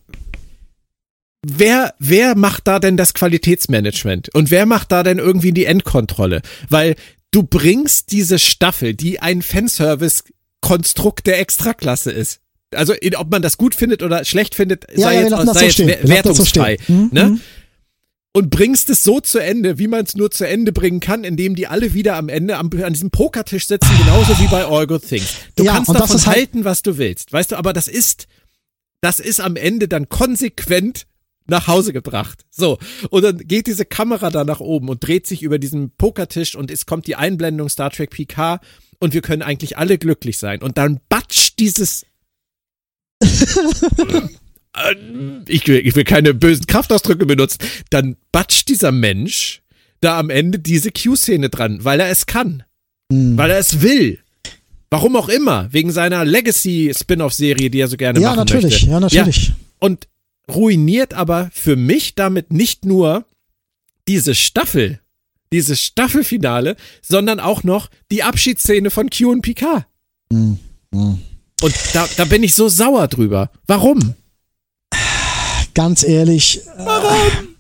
wer 1.45 1.93
wer 1.99 2.35
macht 2.35 2.67
da 2.67 2.79
denn 2.79 2.97
das 2.97 3.13
Qualitätsmanagement 3.13 4.33
und 4.33 4.51
wer 4.51 4.65
macht 4.65 4.91
da 4.91 5.03
denn 5.03 5.19
irgendwie 5.19 5.51
die 5.51 5.65
Endkontrolle? 5.65 6.41
Weil 6.69 6.95
du 7.31 7.43
bringst 7.43 8.11
diese 8.11 8.39
Staffel, 8.39 8.93
die 8.93 9.19
ein 9.19 9.41
Fanservice-Konstrukt 9.41 11.27
der 11.27 11.39
Extraklasse 11.39 12.11
ist. 12.11 12.39
Also 12.75 12.93
ob 13.17 13.29
man 13.31 13.41
das 13.41 13.57
gut 13.57 13.75
findet 13.75 14.01
oder 14.01 14.25
schlecht 14.25 14.55
findet, 14.55 14.85
Ja, 14.95 15.07
sei 15.07 15.15
ja, 15.15 15.21
jetzt, 15.21 15.53
sei 15.53 15.69
so 15.69 15.83
jetzt 15.83 16.01
so 16.03 16.07
wertungsfrei. 16.09 16.77
Mhm, 16.87 17.09
Ne? 17.11 17.23
mhm. 17.25 17.41
und 18.35 18.49
bringst 18.49 18.89
es 18.89 19.03
so 19.03 19.19
zu 19.19 19.37
Ende, 19.37 19.77
wie 19.77 19.87
man 19.87 20.05
es 20.05 20.15
nur 20.15 20.31
zu 20.31 20.47
Ende 20.47 20.71
bringen 20.71 20.99
kann, 20.99 21.23
indem 21.23 21.55
die 21.55 21.67
alle 21.67 21.93
wieder 21.93 22.15
am 22.15 22.29
Ende 22.29 22.57
am, 22.57 22.71
an 22.83 22.93
diesem 22.93 23.11
Pokertisch 23.11 23.67
sitzen, 23.67 23.91
genauso 23.99 24.39
wie 24.39 24.47
bei 24.47 24.65
All 24.65 24.87
Good 24.87 25.07
Things. 25.07 25.35
Du 25.55 25.65
Ja, 25.65 25.73
kannst 25.73 25.93
davon 25.93 26.17
halt- 26.25 26.35
halten, 26.35 26.65
was 26.65 26.81
du 26.81 26.97
willst, 26.97 27.31
weißt 27.31 27.51
du, 27.51 27.57
aber 27.57 27.73
das 27.73 27.87
ist, 27.87 28.25
das 29.01 29.19
ist 29.19 29.39
am 29.39 29.55
Ende 29.55 29.87
dann 29.87 30.09
konsequent 30.09 31.05
nach 31.47 31.67
Hause 31.67 31.93
gebracht. 31.93 32.45
So. 32.49 32.77
Und 33.09 33.23
dann 33.23 33.37
geht 33.39 33.67
diese 33.67 33.85
Kamera 33.85 34.29
da 34.29 34.43
nach 34.43 34.59
oben 34.59 34.89
und 34.89 35.05
dreht 35.05 35.27
sich 35.27 35.43
über 35.43 35.59
diesen 35.59 35.91
Pokertisch 35.91 36.55
und 36.55 36.71
es 36.71 36.85
kommt 36.85 37.07
die 37.07 37.15
Einblendung 37.15 37.69
Star 37.69 37.89
Trek 37.91 38.11
PK 38.11 38.59
und 38.99 39.13
wir 39.13 39.21
können 39.21 39.41
eigentlich 39.41 39.77
alle 39.77 39.97
glücklich 39.97 40.37
sein. 40.37 40.61
Und 40.61 40.77
dann 40.77 40.99
batscht 41.09 41.59
dieses 41.59 42.05
Äh, 44.75 44.95
ich 45.47 45.67
will, 45.67 45.85
ich 45.85 45.95
will 45.95 46.03
keine 46.03 46.33
bösen 46.33 46.65
Kraftausdrücke 46.65 47.25
benutzen, 47.27 47.59
dann 47.91 48.15
batscht 48.31 48.69
dieser 48.69 48.91
Mensch 48.91 49.61
da 50.01 50.17
am 50.17 50.31
Ende 50.31 50.57
diese 50.59 50.91
Q-Szene 50.91 51.49
dran, 51.49 51.83
weil 51.85 51.99
er 51.99 52.09
es 52.09 52.25
kann, 52.25 52.63
Hm. 53.11 53.37
weil 53.37 53.51
er 53.51 53.59
es 53.59 53.81
will. 53.81 54.19
Warum 54.89 55.15
auch 55.15 55.29
immer, 55.29 55.71
wegen 55.71 55.91
seiner 55.91 56.25
Legacy-Spin-off-Serie, 56.25 57.69
die 57.69 57.79
er 57.79 57.87
so 57.87 57.97
gerne 57.97 58.19
Ja, 58.19 58.29
machen 58.29 58.39
natürlich, 58.39 58.87
möchte. 58.87 58.89
ja, 58.89 58.99
natürlich. 58.99 59.53
Und 59.79 60.07
ruiniert 60.47 61.13
aber 61.13 61.49
für 61.53 61.75
mich 61.75 62.15
damit 62.15 62.51
nicht 62.51 62.85
nur 62.85 63.25
diese 64.07 64.33
Staffel, 64.35 64.99
dieses 65.51 65.81
Staffelfinale, 65.81 66.75
sondern 67.01 67.39
auch 67.39 67.63
noch 67.63 67.89
die 68.11 68.23
Abschiedsszene 68.23 68.89
von 68.89 69.09
Q 69.09 69.31
und 69.31 69.41
Picard. 69.41 69.85
Hm, 70.31 70.59
hm. 70.93 71.21
Und 71.61 71.75
da, 71.93 72.07
da 72.17 72.25
bin 72.25 72.43
ich 72.43 72.55
so 72.55 72.67
sauer 72.67 73.07
drüber. 73.07 73.49
Warum? 73.67 74.15
Ganz 75.73 76.03
ehrlich. 76.03 76.59
Warum? 76.77 77.55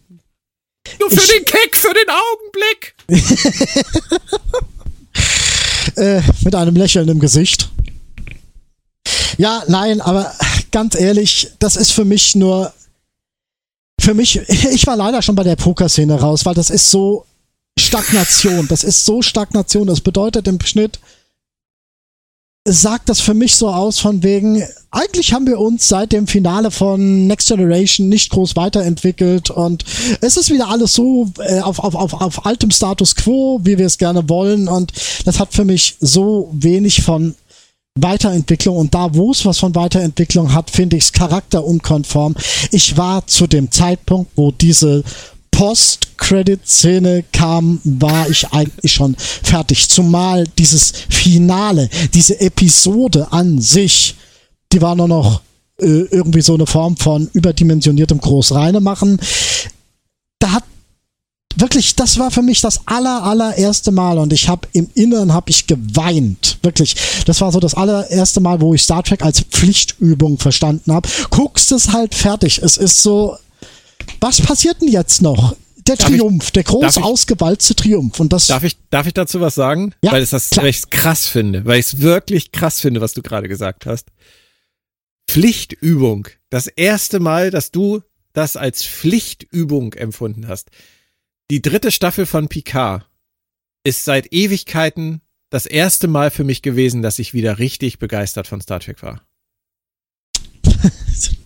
Nur 0.99 1.09
für 1.09 1.27
den 1.27 1.45
Kick, 1.45 1.75
für 1.75 1.93
den 1.93 2.09
Augenblick. 2.09 2.95
äh, 5.95 6.21
mit 6.43 6.53
einem 6.53 6.75
Lächeln 6.75 7.07
im 7.07 7.19
Gesicht. 7.19 7.69
Ja, 9.37 9.63
nein, 9.67 10.01
aber 10.01 10.33
ganz 10.73 10.95
ehrlich, 10.95 11.51
das 11.59 11.77
ist 11.77 11.91
für 11.91 12.03
mich 12.03 12.35
nur. 12.35 12.73
Für 14.01 14.13
mich, 14.13 14.35
ich 14.49 14.85
war 14.85 14.97
leider 14.97 15.21
schon 15.21 15.35
bei 15.35 15.43
der 15.43 15.55
Pokerszene 15.55 16.19
raus, 16.19 16.45
weil 16.45 16.55
das 16.55 16.69
ist 16.69 16.91
so 16.91 17.25
Stagnation. 17.79 18.67
Das 18.67 18.83
ist 18.83 19.05
so 19.05 19.21
Stagnation. 19.21 19.87
Das 19.87 20.01
bedeutet 20.01 20.47
im 20.49 20.59
Schnitt, 20.59 20.99
sagt 22.65 23.09
das 23.09 23.19
für 23.19 23.33
mich 23.33 23.55
so 23.55 23.69
aus 23.69 23.99
von 23.99 24.23
wegen, 24.23 24.63
eigentlich 24.89 25.33
haben 25.33 25.47
wir 25.47 25.59
uns 25.59 25.87
seit 25.87 26.13
dem 26.13 26.27
Finale 26.27 26.71
von 26.71 27.27
Next 27.27 27.49
Generation 27.49 28.07
nicht 28.07 28.29
groß 28.29 28.55
weiterentwickelt 28.55 29.49
und 29.49 29.83
es 30.21 30.37
ist 30.37 30.49
wieder 30.49 30.69
alles 30.69 30.93
so 30.93 31.29
äh, 31.39 31.59
auf, 31.59 31.79
auf, 31.79 31.93
auf, 31.93 32.13
auf 32.13 32.45
altem 32.45 32.71
Status 32.71 33.15
quo, 33.15 33.59
wie 33.63 33.77
wir 33.77 33.85
es 33.85 33.97
gerne 33.97 34.29
wollen 34.29 34.69
und 34.69 34.93
das 35.25 35.39
hat 35.39 35.53
für 35.53 35.65
mich 35.65 35.97
so 35.99 36.49
wenig 36.53 37.01
von 37.01 37.35
Weiterentwicklung 37.99 38.77
und 38.77 38.93
da, 38.93 39.13
wo 39.13 39.31
es 39.31 39.45
was 39.45 39.59
von 39.59 39.75
Weiterentwicklung 39.75 40.53
hat, 40.53 40.71
finde 40.71 40.97
ich 40.97 41.03
es 41.03 41.13
charakterunkonform. 41.13 42.35
Ich 42.71 42.97
war 42.97 43.25
zu 43.27 43.45
dem 43.45 43.71
Zeitpunkt, 43.71 44.31
wo 44.35 44.51
diese 44.51 45.03
Post-Credit-Szene 45.51 47.23
kam, 47.31 47.79
war 47.83 48.27
ich 48.27 48.51
eigentlich 48.51 48.91
schon 48.91 49.15
fertig. 49.17 49.87
Zumal 49.87 50.47
dieses 50.57 50.91
Finale, 51.09 51.89
diese 52.13 52.39
Episode 52.41 53.31
an 53.31 53.61
sich, 53.61 54.15
die 54.71 54.81
war 54.81 54.95
nur 54.95 55.07
noch 55.07 55.41
äh, 55.79 55.85
irgendwie 55.85 56.41
so 56.41 56.55
eine 56.55 56.65
Form 56.65 56.97
von 56.97 57.29
überdimensioniertem 57.33 58.19
Großreine 58.19 58.79
machen. 58.79 59.19
Da 60.39 60.53
hat 60.53 60.63
wirklich, 61.55 61.95
das 61.95 62.19
war 62.19 62.31
für 62.31 62.41
mich 62.41 62.61
das 62.61 62.81
aller, 62.87 63.23
allererste 63.23 63.91
Mal 63.91 64.17
und 64.17 64.33
ich 64.33 64.47
habe 64.47 64.67
im 64.73 64.89
Inneren 64.93 65.33
habe 65.33 65.49
ich 65.49 65.67
geweint. 65.67 66.57
Wirklich. 66.61 66.95
Das 67.25 67.41
war 67.41 67.51
so 67.51 67.59
das 67.59 67.73
allererste 67.73 68.39
Mal, 68.39 68.61
wo 68.61 68.73
ich 68.73 68.81
Star 68.81 69.03
Trek 69.03 69.23
als 69.23 69.41
Pflichtübung 69.41 70.39
verstanden 70.39 70.93
habe. 70.93 71.09
Guckst 71.29 71.71
es 71.71 71.91
halt 71.91 72.15
fertig. 72.15 72.61
Es 72.61 72.77
ist 72.77 73.01
so, 73.01 73.37
was 74.19 74.41
passiert 74.41 74.81
denn 74.81 74.89
jetzt 74.89 75.21
noch? 75.21 75.55
Der 75.87 75.97
darf 75.97 76.09
Triumph, 76.09 76.45
ich, 76.45 76.51
der 76.53 76.63
groß 76.63 76.97
ausgewalzte 76.99 77.75
Triumph. 77.75 78.19
Und 78.19 78.31
das 78.31 78.47
darf 78.47 78.63
ich, 78.63 78.77
darf 78.89 79.05
ich 79.05 79.13
dazu 79.13 79.41
was 79.41 79.55
sagen? 79.55 79.93
Ja, 80.01 80.13
weil 80.13 80.23
ich 80.23 80.29
das 80.29 80.49
weil 80.55 80.67
ich's 80.67 80.89
krass 80.89 81.25
finde, 81.25 81.65
weil 81.65 81.79
ich 81.79 81.87
es 81.87 82.01
wirklich 82.01 82.51
krass 82.51 82.79
finde, 82.79 83.01
was 83.01 83.13
du 83.13 83.21
gerade 83.21 83.49
gesagt 83.49 83.85
hast. 83.85 84.07
Pflichtübung. 85.27 86.27
Das 86.49 86.67
erste 86.67 87.19
Mal, 87.19 87.51
dass 87.51 87.71
du 87.71 88.01
das 88.33 88.55
als 88.55 88.83
Pflichtübung 88.83 89.93
empfunden 89.93 90.47
hast. 90.47 90.69
Die 91.53 91.61
dritte 91.61 91.91
Staffel 91.91 92.25
von 92.25 92.47
Picard 92.47 93.07
ist 93.83 94.05
seit 94.05 94.33
Ewigkeiten 94.33 95.21
das 95.51 95.67
erste 95.67 96.07
Mal 96.07 96.31
für 96.31 96.43
mich 96.43 96.63
gewesen, 96.63 97.03
dass 97.03 97.19
ich 97.19 97.35
wieder 97.35 97.59
richtig 97.59 97.99
begeistert 97.99 98.47
von 98.47 98.59
Star 98.59 98.79
Trek 98.79 99.03
war. 99.03 99.21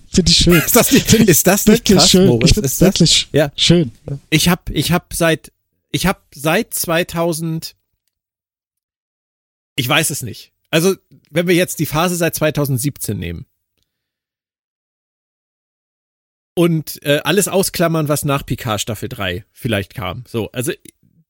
Finde 0.08 0.32
ich 0.32 0.38
schön. 0.38 0.54
Ist 0.54 0.78
das 0.78 0.94
nicht, 0.94 1.14
ist 1.14 1.46
das 1.46 1.66
nicht 1.66 1.84
krass, 1.84 2.10
schön? 2.10 2.28
Moritz? 2.28 2.52
Ich 2.52 2.58
ist 2.58 2.80
wirklich 2.80 3.28
ja. 3.34 3.52
schön. 3.58 3.92
Ich 4.30 4.48
habe 4.48 4.72
ich 4.72 4.94
hab 4.94 5.14
seit 5.14 5.52
ich 5.92 6.06
habe 6.06 6.22
seit 6.34 6.74
2000 6.74 7.76
ich 9.76 9.90
weiß 9.90 10.10
es 10.12 10.24
nicht. 10.24 10.54
Also, 10.70 10.96
wenn 11.32 11.50
wir 11.50 11.56
jetzt 11.56 11.80
die 11.80 11.86
Phase 11.86 12.16
seit 12.16 12.34
2017 12.34 13.20
nehmen 13.20 13.46
und 16.58 17.04
äh, 17.04 17.20
alles 17.24 17.48
ausklammern, 17.48 18.08
was 18.08 18.26
nach 18.26 18.44
Picard 18.44 18.82
Staffel 18.82 19.10
3 19.10 19.46
vielleicht 19.52 19.94
kam. 19.94 20.24
So, 20.28 20.52
also 20.54 20.72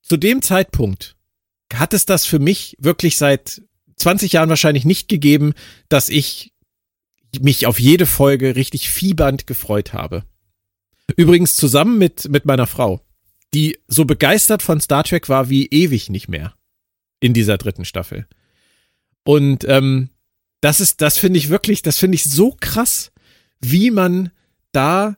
zu 0.01 0.15
dem 0.15 0.41
Zeitpunkt 0.41 1.17
hat 1.73 1.93
es 1.93 2.05
das 2.05 2.25
für 2.25 2.39
mich 2.39 2.77
wirklich 2.79 3.17
seit 3.17 3.61
20 3.97 4.31
Jahren 4.31 4.47
wahrscheinlich 4.47 4.85
nicht 4.85 5.09
gegeben, 5.09 5.53
dass 5.89 6.07
ich 6.07 6.53
mich 7.41 7.65
auf 7.65 7.77
jede 7.77 8.05
Folge 8.05 8.55
richtig 8.55 8.89
fiebernd 8.89 9.47
gefreut 9.47 9.91
habe. 9.91 10.23
Übrigens 11.17 11.57
zusammen 11.57 11.97
mit, 11.97 12.29
mit 12.29 12.45
meiner 12.45 12.65
Frau, 12.65 13.01
die 13.53 13.77
so 13.89 14.05
begeistert 14.05 14.61
von 14.61 14.79
Star 14.79 15.03
Trek 15.03 15.27
war 15.27 15.49
wie 15.49 15.65
ewig 15.65 16.09
nicht 16.09 16.29
mehr 16.29 16.53
in 17.19 17.33
dieser 17.33 17.57
dritten 17.57 17.83
Staffel. 17.83 18.27
Und 19.25 19.65
ähm, 19.67 20.09
das 20.61 20.79
ist, 20.79 21.01
das 21.01 21.17
finde 21.17 21.37
ich 21.37 21.49
wirklich, 21.49 21.81
das 21.81 21.97
finde 21.97 22.15
ich 22.15 22.23
so 22.23 22.55
krass, 22.57 23.11
wie 23.59 23.91
man 23.91 24.31
da 24.77 25.17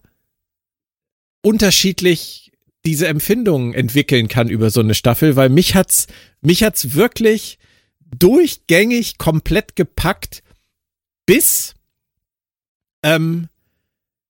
unterschiedlich 1.42 2.54
diese 2.86 3.08
Empfindungen 3.08 3.74
entwickeln 3.74 4.30
kann 4.30 4.50
über 4.50 4.70
so 4.70 4.80
eine 4.80 4.96
Staffel, 4.96 5.36
weil 5.36 5.50
mich 5.50 5.76
hat's, 5.76 6.08
mich 6.42 6.64
hat's 6.64 6.96
wirklich 6.96 7.60
durchgängig 8.00 9.18
komplett 9.18 9.76
gepackt, 9.76 10.44
bis 11.26 11.76
ähm, 13.04 13.50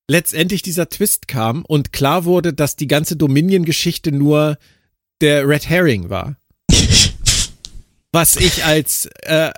letztendlich 0.09 0.63
dieser 0.63 0.89
Twist 0.89 1.27
kam 1.27 1.63
und 1.63 1.93
klar 1.93 2.25
wurde, 2.25 2.51
dass 2.51 2.75
die 2.75 2.87
ganze 2.87 3.15
Dominion-Geschichte 3.15 4.11
nur 4.11 4.57
der 5.21 5.47
Red 5.47 5.69
Herring 5.69 6.09
war. 6.09 6.38
Was 8.11 8.37
ich 8.37 8.65
als 8.65 9.07
äh, 9.21 9.51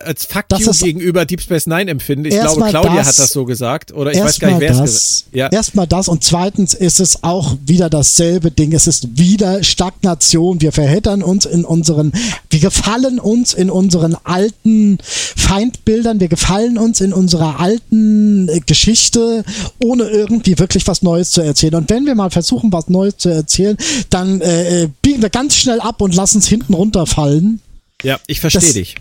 als 0.00 0.24
Fuck 0.24 0.48
das 0.48 0.60
you 0.60 0.72
gegenüber 0.72 1.26
Deep 1.26 1.40
Space 1.40 1.66
Nine 1.66 1.90
empfinde. 1.90 2.28
Ich 2.30 2.40
glaube, 2.40 2.62
Claudia 2.68 2.96
das, 2.96 3.08
hat 3.08 3.18
das 3.18 3.32
so 3.32 3.44
gesagt. 3.44 3.92
Oder 3.92 4.12
ich 4.12 4.20
weiß 4.20 4.38
gar 4.38 4.50
nicht, 4.50 4.60
wer 4.60 4.70
es 4.70 4.80
gesagt 4.80 5.26
hat. 5.26 5.34
Ja. 5.34 5.48
Erstmal 5.48 5.86
das 5.86 6.08
und 6.08 6.24
zweitens 6.24 6.74
ist 6.74 7.00
es 7.00 7.22
auch 7.22 7.56
wieder 7.66 7.90
dasselbe 7.90 8.50
Ding. 8.50 8.72
Es 8.72 8.86
ist 8.86 9.18
wieder 9.18 9.62
Stagnation. 9.62 10.60
Wir 10.60 10.72
verheddern 10.72 11.22
uns 11.22 11.44
in 11.44 11.64
unseren, 11.64 12.12
wir 12.48 12.60
gefallen 12.60 13.18
uns 13.18 13.52
in 13.52 13.70
unseren 13.70 14.16
alten 14.24 14.98
Feindbildern. 15.02 16.20
Wir 16.20 16.28
gefallen 16.28 16.78
uns 16.78 17.00
in 17.00 17.12
unserer 17.12 17.60
alten 17.60 18.48
äh, 18.48 18.60
Geschichte, 18.60 19.44
ohne 19.82 20.04
irgendwie 20.04 20.58
wirklich 20.58 20.86
was 20.86 21.02
Neues 21.02 21.32
zu 21.32 21.42
erzählen. 21.42 21.74
Und 21.74 21.90
wenn 21.90 22.06
wir 22.06 22.14
mal 22.14 22.30
versuchen, 22.30 22.72
was 22.72 22.88
Neues 22.88 23.18
zu 23.18 23.28
erzählen, 23.28 23.76
dann 24.08 24.40
äh, 24.40 24.84
äh 24.84 24.88
biegen 25.02 25.20
wir 25.20 25.30
ganz 25.30 25.56
schnell 25.56 25.80
ab 25.80 26.00
und 26.00 26.14
lassen 26.14 26.38
es 26.38 26.46
hinten 26.46 26.74
runterfallen. 26.74 27.60
Ja, 28.02 28.20
ich 28.26 28.40
verstehe 28.40 28.72
dich. 28.72 28.96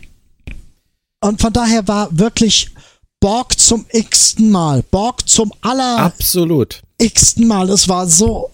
Und 1.21 1.41
von 1.41 1.53
daher 1.53 1.87
war 1.87 2.17
wirklich 2.17 2.71
Borg 3.19 3.59
zum 3.59 3.85
x-ten 3.91 4.51
Mal. 4.51 4.83
Borg 4.83 5.27
zum 5.27 5.53
aller 5.61 5.99
Absolut. 5.99 6.81
x-ten 6.99 7.47
Mal. 7.47 7.69
Es 7.69 7.87
war 7.87 8.07
so. 8.07 8.51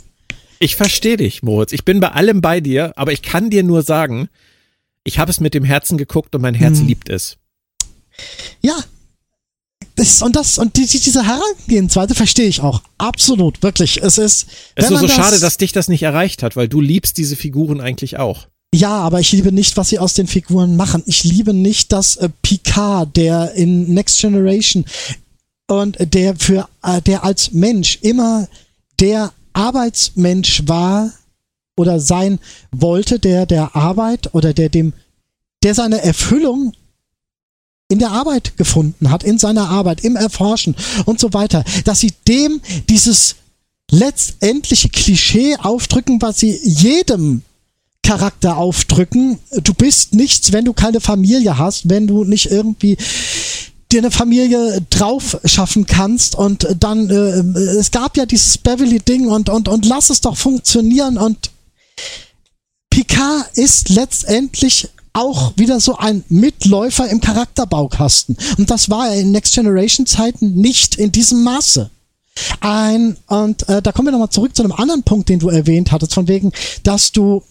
Ich 0.60 0.76
verstehe 0.76 1.18
dich, 1.18 1.44
Moritz. 1.44 1.74
Ich 1.74 1.84
bin 1.84 2.00
bei 2.00 2.12
allem 2.12 2.42
bei 2.42 2.62
dir, 2.62 2.94
aber 2.96 3.12
ich 3.12 3.22
kann 3.22 3.50
dir 3.50 3.64
nur 3.64 3.84
sagen, 3.84 4.30
ich 5.04 5.20
habe 5.20 5.32
es 5.32 5.40
mit 5.40 5.54
dem 5.54 5.66
Herzen 5.66 5.98
geguckt 5.98 6.34
und 6.36 6.42
mein 6.42 6.54
Herz 6.54 6.80
hm. 6.80 6.88
liebt 6.88 7.10
es. 7.10 7.38
Ja. 8.62 8.76
Das, 9.96 10.22
und 10.24 10.36
das, 10.36 10.58
und 10.58 10.76
die, 10.78 10.88
diese 10.88 11.28
Herangehensweise 11.28 12.16
verstehe 12.16 12.48
ich 12.48 12.62
auch. 12.62 12.82
Absolut, 12.98 13.62
wirklich. 13.62 14.02
Es 14.02 14.18
ist. 14.18 14.48
Es 14.76 14.86
ist 14.86 14.92
nur 14.92 15.00
so 15.00 15.08
schade, 15.08 15.40
dass 15.40 15.58
dich 15.58 15.72
das 15.72 15.88
nicht 15.88 16.02
erreicht 16.02 16.42
hat, 16.42 16.56
weil 16.56 16.68
du 16.68 16.82
liebst 16.82 17.18
diese 17.18 17.36
Figuren 17.36 17.80
eigentlich 17.80 18.18
auch. 18.18 18.48
Ja, 18.74 18.98
aber 18.98 19.20
ich 19.20 19.32
liebe 19.32 19.52
nicht, 19.52 19.78
was 19.78 19.90
sie 19.90 20.00
aus 20.00 20.16
den 20.16 20.26
Figuren 20.26 20.76
machen. 20.76 21.04
Ich 21.06 21.24
liebe 21.24 21.54
nicht, 21.54 21.92
dass 21.92 22.16
äh, 22.16 22.28
Picard, 22.42 23.16
der 23.16 23.54
in 23.54 23.94
Next 23.94 24.20
Generation 24.20 24.86
und 25.68 25.96
der 26.00 26.36
für 26.36 26.68
äh, 26.82 27.00
der 27.00 27.24
als 27.24 27.52
Mensch 27.52 28.00
immer 28.02 28.48
der 29.00 29.32
Arbeitsmensch 29.54 30.64
war 30.68 31.12
oder 31.78 32.00
sein 32.00 32.40
wollte, 32.72 33.20
der 33.20 33.46
der 33.46 33.76
Arbeit 33.76 34.34
oder 34.34 34.54
der 34.54 34.70
dem 34.70 34.94
der 35.62 35.76
seine 35.76 36.02
Erfüllung 36.02 36.74
in 37.90 38.00
der 38.00 38.10
Arbeit 38.10 38.58
gefunden 38.58 39.12
hat, 39.12 39.24
in 39.24 39.38
seiner 39.38 39.70
Arbeit, 39.70 40.04
im 40.04 40.16
Erforschen 40.16 40.76
und 41.06 41.20
so 41.20 41.32
weiter, 41.34 41.64
dass 41.86 42.00
sie 42.00 42.12
dem 42.28 42.60
dieses 42.90 43.36
letztendliche 43.92 44.90
Klischee 44.90 45.58
aufdrücken, 45.58 46.20
was 46.24 46.40
sie 46.40 46.60
jedem 46.64 47.44
Charakter 48.04 48.58
aufdrücken. 48.58 49.40
Du 49.64 49.74
bist 49.74 50.14
nichts, 50.14 50.52
wenn 50.52 50.66
du 50.66 50.74
keine 50.74 51.00
Familie 51.00 51.58
hast, 51.58 51.90
wenn 51.90 52.06
du 52.06 52.24
nicht 52.26 52.52
irgendwie 52.52 52.98
dir 53.92 54.02
eine 54.02 54.12
Familie 54.12 54.82
drauf 54.90 55.38
schaffen 55.46 55.86
kannst 55.86 56.36
und 56.36 56.68
dann 56.80 57.10
äh, 57.10 57.60
es 57.78 57.92
gab 57.92 58.18
ja 58.18 58.26
dieses 58.26 58.58
Beverly 58.58 59.00
Ding 59.00 59.28
und 59.28 59.50
und 59.50 59.68
und 59.68 59.86
lass 59.86 60.10
es 60.10 60.20
doch 60.22 60.36
funktionieren 60.36 61.18
und 61.18 61.52
Picard 62.90 63.56
ist 63.56 63.90
letztendlich 63.90 64.90
auch 65.14 65.54
wieder 65.58 65.80
so 65.80 65.96
ein 65.98 66.24
Mitläufer 66.28 67.08
im 67.08 67.22
Charakterbaukasten 67.22 68.36
und 68.58 68.72
das 68.72 68.90
war 68.90 69.10
er 69.10 69.20
in 69.20 69.32
Next 69.32 69.54
Generation 69.54 70.08
Zeiten 70.08 70.56
nicht 70.56 70.96
in 70.96 71.12
diesem 71.12 71.44
Maße. 71.44 71.90
Ein 72.62 73.16
und 73.28 73.70
äh, 73.70 73.84
da 73.84 73.92
kommen 73.92 74.08
wir 74.08 74.12
nochmal 74.12 74.32
zurück 74.32 74.56
zu 74.56 74.64
einem 74.64 74.72
anderen 74.72 75.04
Punkt, 75.04 75.30
den 75.30 75.38
du 75.38 75.50
erwähnt 75.50 75.92
hattest, 75.92 76.16
von 76.16 76.28
wegen, 76.28 76.52
dass 76.82 77.12
du 77.12 77.44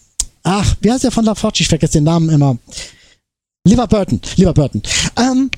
ach, 0.43 0.75
wie 0.81 0.91
heißt 0.91 1.03
der 1.03 1.11
von 1.11 1.25
LaForge? 1.25 1.61
Ich 1.61 1.67
vergesse 1.67 1.93
den 1.93 2.03
Namen 2.03 2.29
immer. 2.29 2.57
Lieber 3.65 3.87
Burton, 3.87 4.21
lieber 4.35 4.53
Burton. 4.53 4.81
Ähm, 5.17 5.49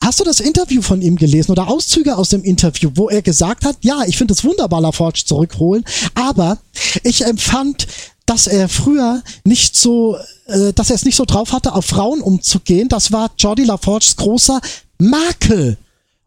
Hast 0.00 0.20
du 0.20 0.24
das 0.24 0.38
Interview 0.38 0.80
von 0.80 1.02
ihm 1.02 1.16
gelesen 1.16 1.50
oder 1.50 1.68
Auszüge 1.68 2.16
aus 2.16 2.28
dem 2.28 2.44
Interview, 2.44 2.90
wo 2.94 3.08
er 3.08 3.20
gesagt 3.20 3.64
hat, 3.64 3.78
ja, 3.80 4.04
ich 4.06 4.16
finde 4.16 4.32
es 4.32 4.44
wunderbar, 4.44 4.80
LaForge 4.80 5.24
zurückholen, 5.26 5.84
aber 6.14 6.58
ich 7.02 7.24
empfand, 7.24 7.88
dass 8.24 8.46
er 8.46 8.68
früher 8.68 9.22
nicht 9.44 9.74
so, 9.74 10.16
äh, 10.46 10.72
dass 10.72 10.90
er 10.90 10.96
es 10.96 11.04
nicht 11.04 11.16
so 11.16 11.24
drauf 11.24 11.52
hatte, 11.52 11.74
auf 11.74 11.86
Frauen 11.86 12.20
umzugehen. 12.20 12.88
Das 12.88 13.10
war 13.10 13.30
Jordi 13.38 13.64
LaForges 13.64 14.16
großer 14.16 14.60
Makel. 14.98 15.78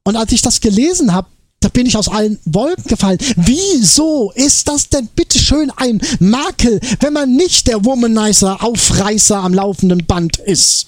Und 0.04 0.16
als 0.18 0.32
ich 0.32 0.42
das 0.42 0.62
gelesen 0.62 1.14
habe, 1.14 1.28
da 1.62 1.70
bin 1.70 1.86
ich 1.86 1.96
aus 1.96 2.10
allen 2.10 2.40
Wolken 2.46 2.86
gefallen. 2.86 3.20
Wieso 3.38 4.32
ist 4.32 4.68
das 4.68 4.90
denn 4.90 5.08
bitteschön 5.16 5.72
ein 5.78 6.02
Makel, 6.20 6.80
wenn 7.00 7.14
man 7.14 7.36
nicht 7.36 7.68
der 7.68 7.86
Womanizer, 7.86 8.64
Aufreißer 8.64 9.38
am 9.38 9.54
laufenden 9.54 10.06
Band 10.06 10.38
ist? 10.38 10.88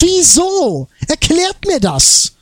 Wieso? 0.00 0.88
Erklärt 1.08 1.64
mir 1.66 1.78
das. 1.78 2.32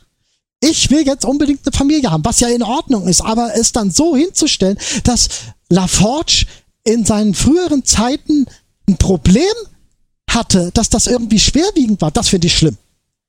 Ich 0.60 0.90
will 0.90 1.06
jetzt 1.06 1.24
unbedingt 1.24 1.60
eine 1.66 1.76
Familie 1.76 2.10
haben, 2.10 2.24
was 2.24 2.40
ja 2.40 2.48
in 2.48 2.62
Ordnung 2.62 3.06
ist, 3.06 3.20
aber 3.20 3.54
es 3.54 3.70
dann 3.70 3.90
so 3.90 4.16
hinzustellen, 4.16 4.78
dass 5.04 5.28
LaForge 5.68 6.46
in 6.84 7.04
seinen 7.04 7.34
früheren 7.34 7.84
Zeiten 7.84 8.46
ein 8.88 8.96
Problem 8.96 9.44
hatte, 10.30 10.70
dass 10.72 10.88
das 10.88 11.06
irgendwie 11.06 11.38
schwerwiegend 11.38 12.00
war, 12.00 12.10
das 12.10 12.28
finde 12.28 12.46
ich 12.46 12.56
schlimm. 12.56 12.78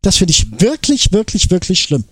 Das 0.02 0.18
finde 0.18 0.32
ich 0.32 0.62
wirklich, 0.62 1.12
wirklich, 1.12 1.52
wirklich 1.52 1.82
schlimm. 1.82 2.06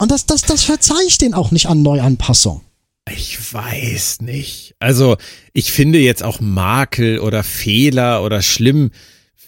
Und 0.00 0.10
das, 0.10 0.26
das, 0.26 0.42
das 0.42 0.62
verzeih 0.62 1.02
ich 1.06 1.18
denen 1.18 1.34
auch 1.34 1.50
nicht 1.50 1.66
an 1.66 1.82
Neuanpassung. 1.82 2.62
Ich 3.10 3.52
weiß 3.52 4.20
nicht. 4.20 4.74
Also, 4.80 5.16
ich 5.52 5.72
finde 5.72 5.98
jetzt 5.98 6.22
auch 6.22 6.40
Makel 6.40 7.18
oder 7.20 7.42
Fehler 7.42 8.22
oder 8.22 8.42
schlimm, 8.42 8.90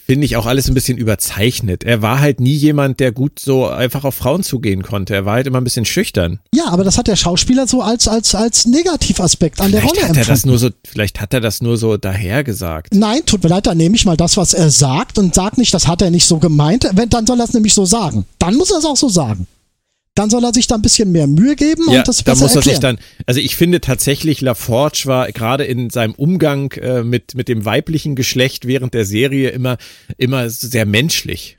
finde 0.06 0.24
ich 0.24 0.36
auch 0.36 0.46
alles 0.46 0.66
ein 0.66 0.74
bisschen 0.74 0.98
überzeichnet. 0.98 1.84
Er 1.84 2.02
war 2.02 2.18
halt 2.18 2.40
nie 2.40 2.54
jemand, 2.54 2.98
der 2.98 3.12
gut 3.12 3.38
so 3.38 3.68
einfach 3.68 4.02
auf 4.02 4.16
Frauen 4.16 4.42
zugehen 4.42 4.82
konnte. 4.82 5.14
Er 5.14 5.24
war 5.24 5.34
halt 5.34 5.46
immer 5.46 5.60
ein 5.60 5.64
bisschen 5.64 5.84
schüchtern. 5.84 6.40
Ja, 6.52 6.64
aber 6.68 6.82
das 6.82 6.98
hat 6.98 7.06
der 7.06 7.14
Schauspieler 7.14 7.68
so 7.68 7.80
als, 7.80 8.08
als, 8.08 8.34
als 8.34 8.66
Negativaspekt 8.66 9.60
an 9.60 9.70
der 9.70 9.82
Vielleicht 9.82 9.98
Rolle 9.98 10.08
hat 10.08 10.16
er 10.16 10.24
das 10.24 10.42
empfunden. 10.42 10.48
nur 10.48 10.58
so, 10.58 10.70
vielleicht 10.84 11.20
hat 11.20 11.32
er 11.32 11.40
das 11.40 11.62
nur 11.62 11.76
so 11.76 11.96
dahergesagt. 11.96 12.92
Nein, 12.94 13.20
tut 13.24 13.44
mir 13.44 13.50
leid, 13.50 13.68
dann 13.68 13.76
nehme 13.76 13.94
ich 13.94 14.04
mal 14.04 14.16
das, 14.16 14.36
was 14.36 14.52
er 14.52 14.70
sagt 14.70 15.16
und 15.16 15.32
sag 15.32 15.58
nicht, 15.58 15.72
das 15.74 15.86
hat 15.86 16.02
er 16.02 16.10
nicht 16.10 16.26
so 16.26 16.38
gemeint. 16.38 16.88
Wenn, 16.94 17.08
dann 17.08 17.24
soll 17.26 17.38
er 17.38 17.44
es 17.44 17.52
nämlich 17.52 17.74
so 17.74 17.84
sagen. 17.84 18.24
Dann 18.40 18.56
muss 18.56 18.72
er 18.72 18.78
es 18.78 18.84
auch 18.86 18.96
so 18.96 19.08
sagen. 19.08 19.46
Dann 20.16 20.28
soll 20.28 20.44
er 20.44 20.52
sich 20.52 20.66
da 20.66 20.74
ein 20.74 20.82
bisschen 20.82 21.12
mehr 21.12 21.26
Mühe 21.26 21.54
geben 21.56 21.84
Ja, 21.90 22.00
und 22.00 22.08
das 22.08 22.18
da 22.18 22.32
besser 22.32 22.42
muss 22.44 22.56
er 22.56 22.62
sich 22.62 22.78
dann, 22.80 22.98
also 23.26 23.40
ich 23.40 23.54
finde 23.56 23.80
tatsächlich, 23.80 24.40
LaForge 24.40 25.02
war 25.04 25.30
gerade 25.32 25.64
in 25.64 25.88
seinem 25.90 26.14
Umgang 26.14 26.72
äh, 26.72 27.02
mit, 27.04 27.34
mit 27.34 27.48
dem 27.48 27.64
weiblichen 27.64 28.16
Geschlecht 28.16 28.66
während 28.66 28.92
der 28.92 29.04
Serie 29.04 29.50
immer, 29.50 29.78
immer 30.18 30.50
sehr 30.50 30.84
menschlich. 30.84 31.56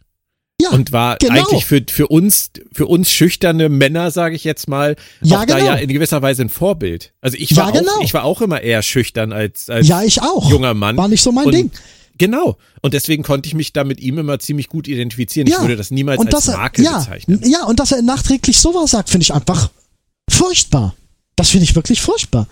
ja, 0.61 0.69
und 0.71 0.91
war 0.91 1.17
genau. 1.17 1.33
eigentlich 1.33 1.65
für, 1.65 1.81
für 1.89 2.07
uns, 2.07 2.51
für 2.73 2.85
uns 2.87 3.09
schüchterne 3.09 3.69
Männer, 3.69 4.11
sage 4.11 4.35
ich 4.35 4.43
jetzt 4.43 4.67
mal, 4.67 4.95
Ja, 5.23 5.39
auch 5.39 5.45
da 5.45 5.55
genau. 5.57 5.71
ja 5.71 5.75
in 5.75 5.89
gewisser 5.89 6.21
Weise 6.21 6.43
ein 6.43 6.49
Vorbild. 6.49 7.13
Also 7.21 7.37
ich 7.39 7.51
Ja, 7.51 7.57
war 7.65 7.71
genau. 7.71 7.89
auch, 7.99 8.03
ich 8.03 8.13
war 8.13 8.25
auch 8.25 8.41
immer 8.41 8.61
eher 8.61 8.83
schüchtern 8.83 9.31
als, 9.31 9.69
als 9.69 9.87
ja, 9.87 10.03
ich 10.03 10.21
auch. 10.21 10.51
junger 10.51 10.73
Mann. 10.73 10.97
War 10.97 11.07
nicht 11.07 11.23
so 11.23 11.31
mein 11.31 11.45
und, 11.45 11.53
Ding. 11.55 11.71
Genau. 12.17 12.57
Und 12.81 12.93
deswegen 12.93 13.23
konnte 13.23 13.47
ich 13.47 13.53
mich 13.53 13.73
da 13.73 13.83
mit 13.83 13.99
ihm 13.99 14.17
immer 14.17 14.39
ziemlich 14.39 14.67
gut 14.67 14.87
identifizieren. 14.87 15.47
Ja. 15.47 15.57
Ich 15.57 15.61
würde 15.61 15.75
das 15.75 15.91
niemals 15.91 16.19
und 16.19 16.33
als 16.33 16.47
er, 16.47 16.57
Makel 16.57 16.85
ja, 16.85 16.99
bezeichnen. 16.99 17.41
Ja, 17.43 17.65
und 17.65 17.79
dass 17.79 17.91
er 17.91 18.01
nachträglich 18.01 18.59
sowas 18.59 18.91
sagt, 18.91 19.09
finde 19.09 19.23
ich 19.23 19.33
einfach 19.33 19.69
furchtbar. 20.29 20.95
Das 21.35 21.49
finde 21.49 21.63
ich 21.63 21.75
wirklich 21.75 22.01
furchtbar. 22.01 22.47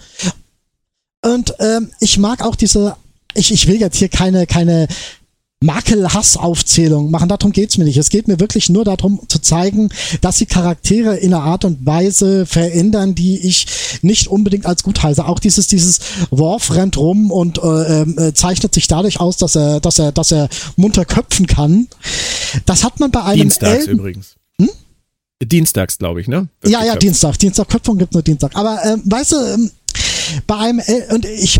Und 1.23 1.53
ähm, 1.59 1.91
ich 1.99 2.17
mag 2.17 2.41
auch 2.41 2.55
diese, 2.55 2.95
ich, 3.33 3.51
ich 3.51 3.67
will 3.67 3.79
jetzt 3.79 3.97
hier 3.97 4.09
keine, 4.09 4.47
keine 4.47 4.87
Makel-Hass-Aufzählung 5.61 7.11
machen, 7.11 7.27
darum 7.27 7.51
geht's 7.51 7.77
mir 7.77 7.83
nicht. 7.83 7.97
Es 7.97 8.09
geht 8.09 8.27
mir 8.27 8.39
wirklich 8.39 8.69
nur 8.69 8.85
darum 8.85 9.19
zu 9.27 9.39
zeigen, 9.39 9.89
dass 10.21 10.37
sie 10.37 10.45
Charaktere 10.45 11.17
in 11.17 11.33
einer 11.33 11.43
Art 11.43 11.65
und 11.65 11.85
Weise 11.85 12.45
verändern, 12.45 13.13
die 13.13 13.45
ich 13.45 13.67
nicht 14.01 14.27
unbedingt 14.27 14.65
als 14.65 14.83
gut 14.83 15.03
heiße. 15.03 15.25
Auch 15.25 15.39
dieses, 15.39 15.67
dieses 15.67 15.99
Worf 16.29 16.73
rennt 16.73 16.97
rum 16.97 17.29
und 17.31 17.57
äh, 17.57 18.01
äh, 18.03 18.33
zeichnet 18.33 18.73
sich 18.73 18.87
dadurch 18.87 19.19
aus, 19.19 19.37
dass 19.37 19.55
er, 19.55 19.81
dass 19.81 19.99
er, 19.99 20.11
dass 20.13 20.31
er 20.31 20.47
munter 20.77 21.03
köpfen 21.03 21.45
kann. 21.45 21.87
Das 22.65 22.83
hat 22.85 22.99
man 22.99 23.11
bei 23.11 23.23
einem 23.23 23.41
Dienstags 23.41 23.87
Elben- 23.87 23.99
übrigens. 23.99 24.35
Dienstags, 25.41 25.97
glaube 25.97 26.19
ich, 26.19 26.27
ne? 26.27 26.49
Hm? 26.63 26.71
ja, 26.71 26.83
ja. 26.83 26.95
Dienstag. 26.97 27.37
Dienstag, 27.39 27.69
Köpfung 27.69 27.97
gibt's 27.97 28.13
nur 28.13 28.23
Dienstag. 28.23 28.55
Aber 28.55 28.83
ähm, 28.83 29.01
weißt 29.05 29.31
du, 29.31 29.35
ähm, 29.37 29.71
bei 30.47 30.57
einem 30.57 30.79
El 30.79 31.07
und 31.13 31.25
ich 31.25 31.59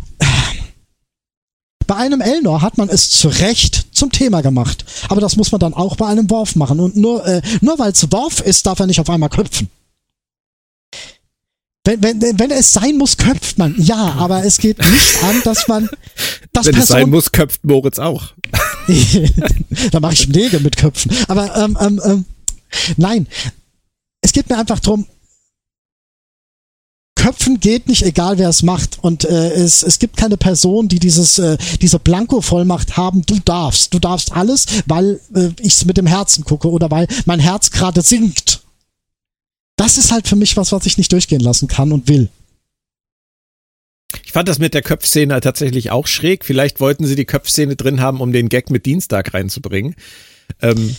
bei 1.90 1.96
einem 1.96 2.22
Elnor 2.22 2.62
hat 2.62 2.78
man 2.78 2.88
es 2.88 3.10
zu 3.10 3.30
Recht 3.30 3.88
zum 3.98 4.12
Thema 4.12 4.42
gemacht. 4.42 4.86
Aber 5.08 5.22
das 5.22 5.38
muss 5.38 5.52
man 5.52 5.58
dann 5.58 5.74
auch 5.74 5.96
bei 5.96 6.06
einem 6.06 6.30
Worf 6.30 6.56
machen. 6.56 6.80
Und 6.80 6.96
nur, 6.96 7.26
äh, 7.26 7.42
nur 7.62 7.80
weil 7.80 7.94
es 7.94 8.12
Worf 8.12 8.42
ist, 8.42 8.68
darf 8.68 8.80
er 8.80 8.86
nicht 8.86 9.00
auf 9.00 9.10
einmal 9.10 9.30
köpfen. 9.30 9.72
Wenn, 11.84 12.04
wenn, 12.04 12.22
wenn 12.22 12.52
es 12.52 12.74
sein 12.74 12.96
muss, 12.96 13.18
köpft 13.18 13.58
man. 13.58 13.74
Ja, 13.80 14.14
aber 14.20 14.46
es 14.46 14.60
geht 14.60 14.78
nicht 14.78 15.24
an, 15.24 15.42
dass 15.44 15.68
man 15.68 15.90
das 16.54 16.68
Wenn 16.68 16.76
es 16.76 16.90
sein 16.90 16.98
Person 16.98 17.10
muss, 17.10 17.32
köpft 17.32 17.66
Moritz 17.66 17.98
auch. 17.98 18.34
da 19.92 20.00
mache 20.00 20.14
ich 20.14 20.28
Nägel 20.28 20.60
mit 20.60 20.78
Köpfen. 20.78 21.12
Aber 21.28 21.56
ähm, 21.58 21.76
ähm, 21.82 22.02
ähm, 22.06 22.26
nein, 22.98 23.26
es 24.22 24.32
geht 24.32 24.48
mir 24.48 24.60
einfach 24.60 24.80
drum. 24.80 25.08
Köpfen 27.30 27.60
geht 27.60 27.88
nicht, 27.88 28.02
egal 28.02 28.40
wer 28.40 28.50
es 28.50 28.64
macht. 28.64 28.98
Und 29.04 29.24
äh, 29.24 29.52
es, 29.52 29.84
es 29.84 30.00
gibt 30.00 30.18
keine 30.18 30.36
Person, 30.36 30.88
die 30.88 30.98
dieses, 30.98 31.38
äh, 31.38 31.60
diese 31.80 32.00
Blanko-Vollmacht 32.00 32.98
haben. 32.98 33.24
Du 33.24 33.38
darfst. 33.46 33.94
Du 33.94 34.00
darfst 34.00 34.32
alles, 34.32 34.66
weil 34.88 35.20
äh, 35.36 35.50
ich 35.62 35.86
mit 35.86 35.98
dem 35.98 36.08
Herzen 36.08 36.44
gucke 36.44 36.72
oder 36.72 36.90
weil 36.90 37.08
mein 37.26 37.40
Herz 37.40 37.70
gerade 37.70 38.02
sinkt. 38.02 38.62
Das 39.76 40.00
ist 40.00 40.12
halt 40.12 40.28
für 40.28 40.36
mich 40.36 40.58
was, 40.58 40.72
was 40.72 40.88
ich 40.88 40.98
nicht 40.98 41.12
durchgehen 41.12 41.40
lassen 41.40 41.68
kann 41.68 41.92
und 41.92 42.08
will. 42.08 42.30
Ich 44.26 44.32
fand 44.32 44.50
das 44.50 44.58
mit 44.58 44.74
der 44.74 44.82
Köpfszene 44.82 45.40
tatsächlich 45.40 45.92
auch 45.92 46.08
schräg. 46.08 46.44
Vielleicht 46.44 46.80
wollten 46.80 47.06
sie 47.06 47.16
die 47.16 47.26
Köpfszene 47.26 47.76
drin 47.76 48.02
haben, 48.02 48.22
um 48.22 48.32
den 48.32 48.50
Gag 48.50 48.72
mit 48.72 48.88
Dienstag 48.88 49.36
reinzubringen. 49.36 49.96
Ähm, 50.64 50.96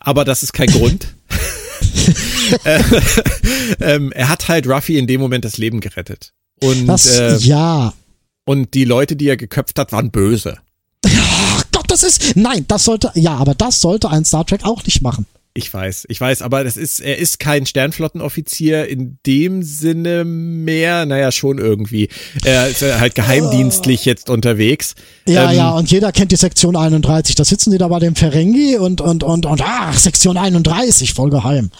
aber 0.00 0.24
das 0.24 0.42
ist 0.42 0.54
kein 0.54 0.68
Grund. 0.68 1.08
äh, 2.64 2.80
ähm, 3.80 4.12
er 4.12 4.28
hat 4.28 4.48
halt 4.48 4.66
Ruffy 4.66 4.98
in 4.98 5.06
dem 5.06 5.20
Moment 5.20 5.44
das 5.44 5.58
Leben 5.58 5.80
gerettet. 5.80 6.32
Und, 6.62 6.86
Das, 6.86 7.06
äh, 7.06 7.36
ja. 7.38 7.92
und 8.44 8.74
die 8.74 8.84
Leute, 8.84 9.16
die 9.16 9.28
er 9.28 9.36
geköpft 9.36 9.78
hat, 9.78 9.92
waren 9.92 10.10
böse. 10.10 10.58
Ach 11.06 11.64
Gott, 11.72 11.90
das 11.90 12.02
ist, 12.02 12.36
nein, 12.36 12.64
das 12.68 12.84
sollte, 12.84 13.10
ja, 13.14 13.34
aber 13.36 13.54
das 13.54 13.80
sollte 13.80 14.10
ein 14.10 14.24
Star 14.24 14.46
Trek 14.46 14.64
auch 14.64 14.84
nicht 14.84 15.02
machen. 15.02 15.26
Ich 15.56 15.72
weiß, 15.72 16.06
ich 16.08 16.20
weiß, 16.20 16.42
aber 16.42 16.64
das 16.64 16.76
ist, 16.76 16.98
er 16.98 17.18
ist 17.18 17.38
kein 17.38 17.64
Sternflottenoffizier 17.64 18.88
in 18.88 19.18
dem 19.24 19.62
Sinne 19.62 20.24
mehr, 20.24 21.06
naja, 21.06 21.30
schon 21.30 21.58
irgendwie. 21.58 22.08
Er 22.44 22.66
ist 22.66 22.82
halt 22.82 23.14
geheimdienstlich 23.14 24.04
jetzt 24.04 24.30
unterwegs. 24.30 24.96
Ja, 25.28 25.52
Ähm, 25.52 25.56
ja, 25.56 25.70
und 25.70 25.88
jeder 25.92 26.10
kennt 26.10 26.32
die 26.32 26.36
Sektion 26.36 26.74
31. 26.74 27.36
Da 27.36 27.44
sitzen 27.44 27.70
die 27.70 27.78
da 27.78 27.86
bei 27.86 28.00
dem 28.00 28.16
Ferengi 28.16 28.78
und, 28.78 29.00
und, 29.00 29.22
und, 29.22 29.46
und, 29.46 29.62
ach, 29.62 29.96
Sektion 29.96 30.36
31, 30.36 31.14
voll 31.14 31.30
geheim. 31.30 31.70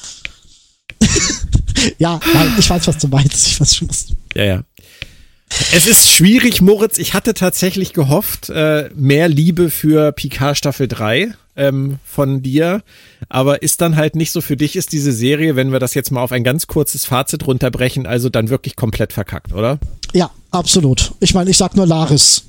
ja, 1.99 2.21
nein, 2.33 2.53
ich 2.59 2.69
weiß, 2.69 2.87
was 2.87 2.99
du 2.99 3.09
meinst. 3.09 3.47
Ich 3.47 3.61
weiß 3.61 3.77
schon, 3.77 3.89
was 3.89 4.07
du 4.07 4.15
Ja, 4.35 4.45
ja. 4.45 4.65
Es 5.73 5.87
ist 5.87 6.11
schwierig, 6.11 6.61
Moritz. 6.61 6.99
Ich 6.99 7.15
hatte 7.15 7.35
tatsächlich 7.35 7.93
gehofft, 7.93 8.49
äh, 8.49 8.91
mehr 8.95 9.29
Liebe 9.29 9.71
für 9.71 10.13
Picard 10.13 10.57
Staffel 10.57 10.89
3 10.89 11.35
ähm, 11.57 11.99
von 12.05 12.43
dir. 12.43 12.83
Aber 13.29 13.63
ist 13.63 13.81
dann 13.81 13.97
halt 13.97 14.17
nicht 14.17 14.33
so 14.33 14.41
für 14.41 14.57
dich, 14.57 14.77
ist 14.77 14.93
diese 14.93 15.13
Serie, 15.13 15.57
wenn 15.57 15.73
wir 15.73 15.79
das 15.79 15.95
jetzt 15.95 16.11
mal 16.11 16.23
auf 16.23 16.33
ein 16.33 16.45
ganz 16.45 16.67
kurzes 16.67 17.05
Fazit 17.05 17.47
runterbrechen, 17.47 18.07
also 18.07 18.29
dann 18.29 18.49
wirklich 18.49 18.77
komplett 18.77 19.13
verkackt, 19.13 19.53
oder? 19.53 19.79
Ja, 20.13 20.31
absolut. 20.51 21.13
Ich 21.21 21.35
meine, 21.35 21.51
ich 21.51 21.57
sag 21.57 21.77
nur 21.77 21.87
Laris. 21.87 22.45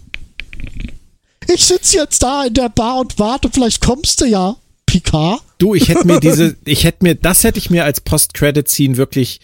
Ich 1.47 1.65
sitz 1.65 1.93
jetzt 1.93 2.23
da 2.23 2.45
in 2.45 2.53
der 2.53 2.69
Bar 2.69 2.99
und 2.99 3.19
warte, 3.19 3.49
vielleicht 3.53 3.81
kommst 3.81 4.21
du 4.21 4.25
ja, 4.25 4.55
Picard. 4.95 5.41
Du, 5.57 5.75
ich 5.75 5.89
hätte 5.89 6.07
mir 6.07 6.19
diese, 6.19 6.55
ich 6.65 6.83
hätte 6.83 7.03
mir, 7.03 7.15
das 7.15 7.43
hätte 7.43 7.59
ich 7.59 7.69
mir 7.69 7.83
als 7.83 8.01
Post-Credit-Scene 8.01 8.97
wirklich 8.97 9.41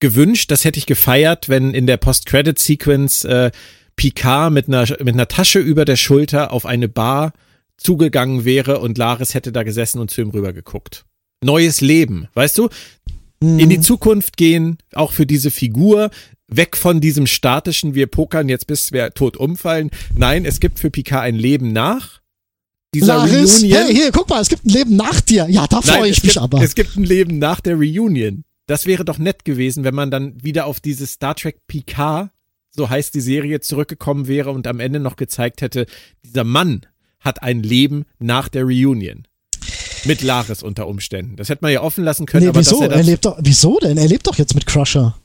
gewünscht. 0.00 0.50
Das 0.50 0.64
hätte 0.64 0.78
ich 0.78 0.86
gefeiert, 0.86 1.48
wenn 1.48 1.72
in 1.72 1.86
der 1.86 1.96
Post-Credit-Sequence 1.96 3.24
äh, 3.24 3.50
Picard 3.96 4.52
mit 4.52 4.68
einer, 4.68 4.86
mit 5.02 5.14
einer 5.14 5.28
Tasche 5.28 5.58
über 5.58 5.84
der 5.84 5.96
Schulter 5.96 6.52
auf 6.52 6.66
eine 6.66 6.88
Bar 6.88 7.32
zugegangen 7.76 8.44
wäre 8.44 8.78
und 8.80 8.98
Laris 8.98 9.34
hätte 9.34 9.52
da 9.52 9.62
gesessen 9.62 10.00
und 10.00 10.10
zu 10.10 10.20
ihm 10.20 10.30
rüber 10.30 10.52
geguckt. 10.52 11.04
Neues 11.42 11.80
Leben, 11.80 12.28
weißt 12.34 12.58
du? 12.58 12.68
In 13.40 13.68
die 13.68 13.80
Zukunft 13.80 14.38
gehen, 14.38 14.78
auch 14.94 15.12
für 15.12 15.26
diese 15.26 15.50
Figur, 15.50 16.10
weg 16.46 16.76
von 16.76 17.00
diesem 17.00 17.26
statischen, 17.26 17.94
wir 17.94 18.06
pokern 18.06 18.48
jetzt 18.48 18.66
bis 18.66 18.92
wir 18.92 19.10
tot 19.10 19.36
umfallen. 19.36 19.90
Nein, 20.14 20.46
es 20.46 20.60
gibt 20.60 20.78
für 20.78 20.90
Picard 20.90 21.22
ein 21.22 21.34
Leben 21.34 21.72
nach 21.72 22.20
dieser 22.94 23.16
Laris, 23.18 23.62
Reunion. 23.62 23.78
hey, 23.86 23.94
hier, 23.94 24.12
guck 24.12 24.28
mal, 24.28 24.40
es 24.40 24.48
gibt 24.48 24.64
ein 24.64 24.70
Leben 24.70 24.96
nach 24.96 25.20
dir. 25.20 25.46
Ja, 25.48 25.66
da 25.66 25.82
freue 25.82 26.08
ich 26.08 26.22
mich 26.22 26.34
gibt, 26.34 26.38
aber. 26.42 26.62
Es 26.62 26.74
gibt 26.74 26.96
ein 26.96 27.04
Leben 27.04 27.38
nach 27.38 27.60
der 27.60 27.74
Reunion. 27.76 28.44
Das 28.66 28.86
wäre 28.86 29.04
doch 29.04 29.18
nett 29.18 29.44
gewesen, 29.44 29.84
wenn 29.84 29.94
man 29.94 30.10
dann 30.10 30.42
wieder 30.42 30.66
auf 30.66 30.80
dieses 30.80 31.12
Star 31.12 31.34
Trek 31.34 31.66
Picard, 31.66 32.30
so 32.70 32.88
heißt 32.88 33.14
die 33.14 33.20
Serie, 33.20 33.60
zurückgekommen 33.60 34.26
wäre 34.26 34.50
und 34.50 34.66
am 34.66 34.80
Ende 34.80 35.00
noch 35.00 35.16
gezeigt 35.16 35.60
hätte, 35.60 35.86
dieser 36.24 36.44
Mann 36.44 36.86
hat 37.20 37.42
ein 37.42 37.62
Leben 37.62 38.04
nach 38.18 38.48
der 38.48 38.64
Reunion. 38.64 39.26
Mit 40.06 40.22
Laris 40.22 40.62
unter 40.62 40.86
Umständen. 40.86 41.36
Das 41.36 41.48
hätte 41.48 41.62
man 41.62 41.72
ja 41.72 41.80
offen 41.82 42.04
lassen 42.04 42.26
können. 42.26 42.44
Nee, 42.44 42.48
aber 42.50 42.60
wieso? 42.60 42.82
er, 42.82 42.90
Er 42.90 43.02
lebt 43.02 43.24
doch, 43.24 43.38
wieso 43.40 43.78
denn? 43.80 43.96
Er 43.96 44.06
lebt 44.08 44.26
doch 44.26 44.36
jetzt 44.36 44.54
mit 44.54 44.66
Crusher. 44.66 45.16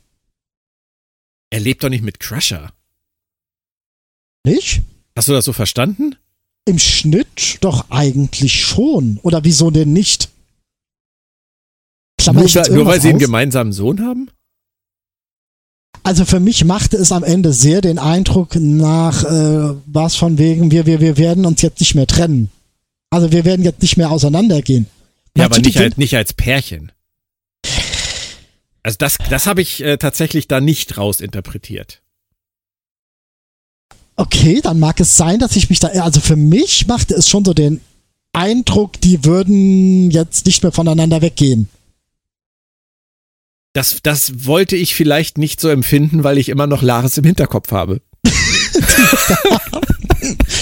er 1.50 1.60
lebt 1.60 1.84
doch 1.84 1.90
nicht 1.90 2.04
mit 2.04 2.20
Crusher. 2.20 2.72
Nicht? 4.46 4.82
Hast 5.16 5.28
du 5.28 5.34
das 5.34 5.44
so 5.46 5.52
verstanden? 5.54 6.16
Im 6.66 6.80
Schnitt 6.80 7.58
doch 7.62 7.90
eigentlich 7.90 8.62
schon. 8.62 9.20
Oder 9.24 9.44
wieso 9.44 9.72
denn 9.72 9.94
nicht? 9.94 10.30
Klammer 12.20 12.42
Nur, 12.42 12.70
nur 12.70 12.86
weil 12.86 13.02
sie 13.02 13.10
einen 13.10 13.18
aus? 13.18 13.24
gemeinsamen 13.24 13.74
Sohn 13.74 14.02
haben? 14.02 14.30
Also 16.04 16.26
für 16.26 16.40
mich 16.40 16.64
machte 16.66 16.98
es 16.98 17.12
am 17.12 17.24
Ende 17.24 17.54
sehr 17.54 17.82
den 17.82 18.00
Eindruck 18.00 18.56
nach 18.56 19.24
äh, 19.24 19.76
was 19.86 20.16
von 20.16 20.38
wegen, 20.38 20.72
wir, 20.72 20.86
wir, 20.86 21.02
wir 21.02 21.18
werden 21.18 21.46
uns 21.46 21.62
jetzt 21.62 21.80
nicht 21.80 21.96
mehr 21.96 22.08
trennen. 22.08 22.50
Also 23.10 23.32
wir 23.32 23.46
werden 23.46 23.64
jetzt 23.64 23.82
nicht 23.82 23.98
mehr 23.98 24.12
auseinandergehen. 24.12 24.88
Ja, 25.36 25.44
Meinst 25.44 25.58
aber 25.58 25.66
nicht 25.66 25.78
als, 25.78 25.98
nicht 25.98 26.16
als 26.16 26.34
Pärchen. 26.34 26.92
Also 28.84 28.98
das, 28.98 29.18
das 29.30 29.46
habe 29.46 29.62
ich 29.62 29.84
äh, 29.84 29.98
tatsächlich 29.98 30.48
da 30.48 30.62
nicht 30.62 30.98
rausinterpretiert. 30.98 32.02
Okay, 34.20 34.60
dann 34.62 34.80
mag 34.80 35.00
es 35.00 35.16
sein, 35.16 35.40
dass 35.40 35.56
ich 35.56 35.70
mich 35.70 35.80
da, 35.80 35.88
also 35.88 36.20
für 36.20 36.36
mich 36.36 36.88
machte 36.88 37.14
es 37.14 37.30
schon 37.30 37.46
so 37.46 37.54
den 37.54 37.80
Eindruck, 38.34 39.00
die 39.00 39.24
würden 39.24 40.12
jetzt 40.12 40.46
nicht 40.46 40.62
mehr 40.62 40.74
voneinander 40.74 41.22
weggehen. 41.22 41.70
Das, 43.72 44.00
das 44.04 44.46
wollte 44.46 44.76
ich 44.76 44.94
vielleicht 44.94 45.38
nicht 45.38 45.62
so 45.62 45.70
empfinden, 45.70 46.26
weil 46.26 46.38
ich 46.38 46.50
immer 46.50 46.68
noch 46.68 46.82
Laris 46.82 47.18
im 47.18 47.24
Hinterkopf 47.24 47.72
habe. 47.72 48.02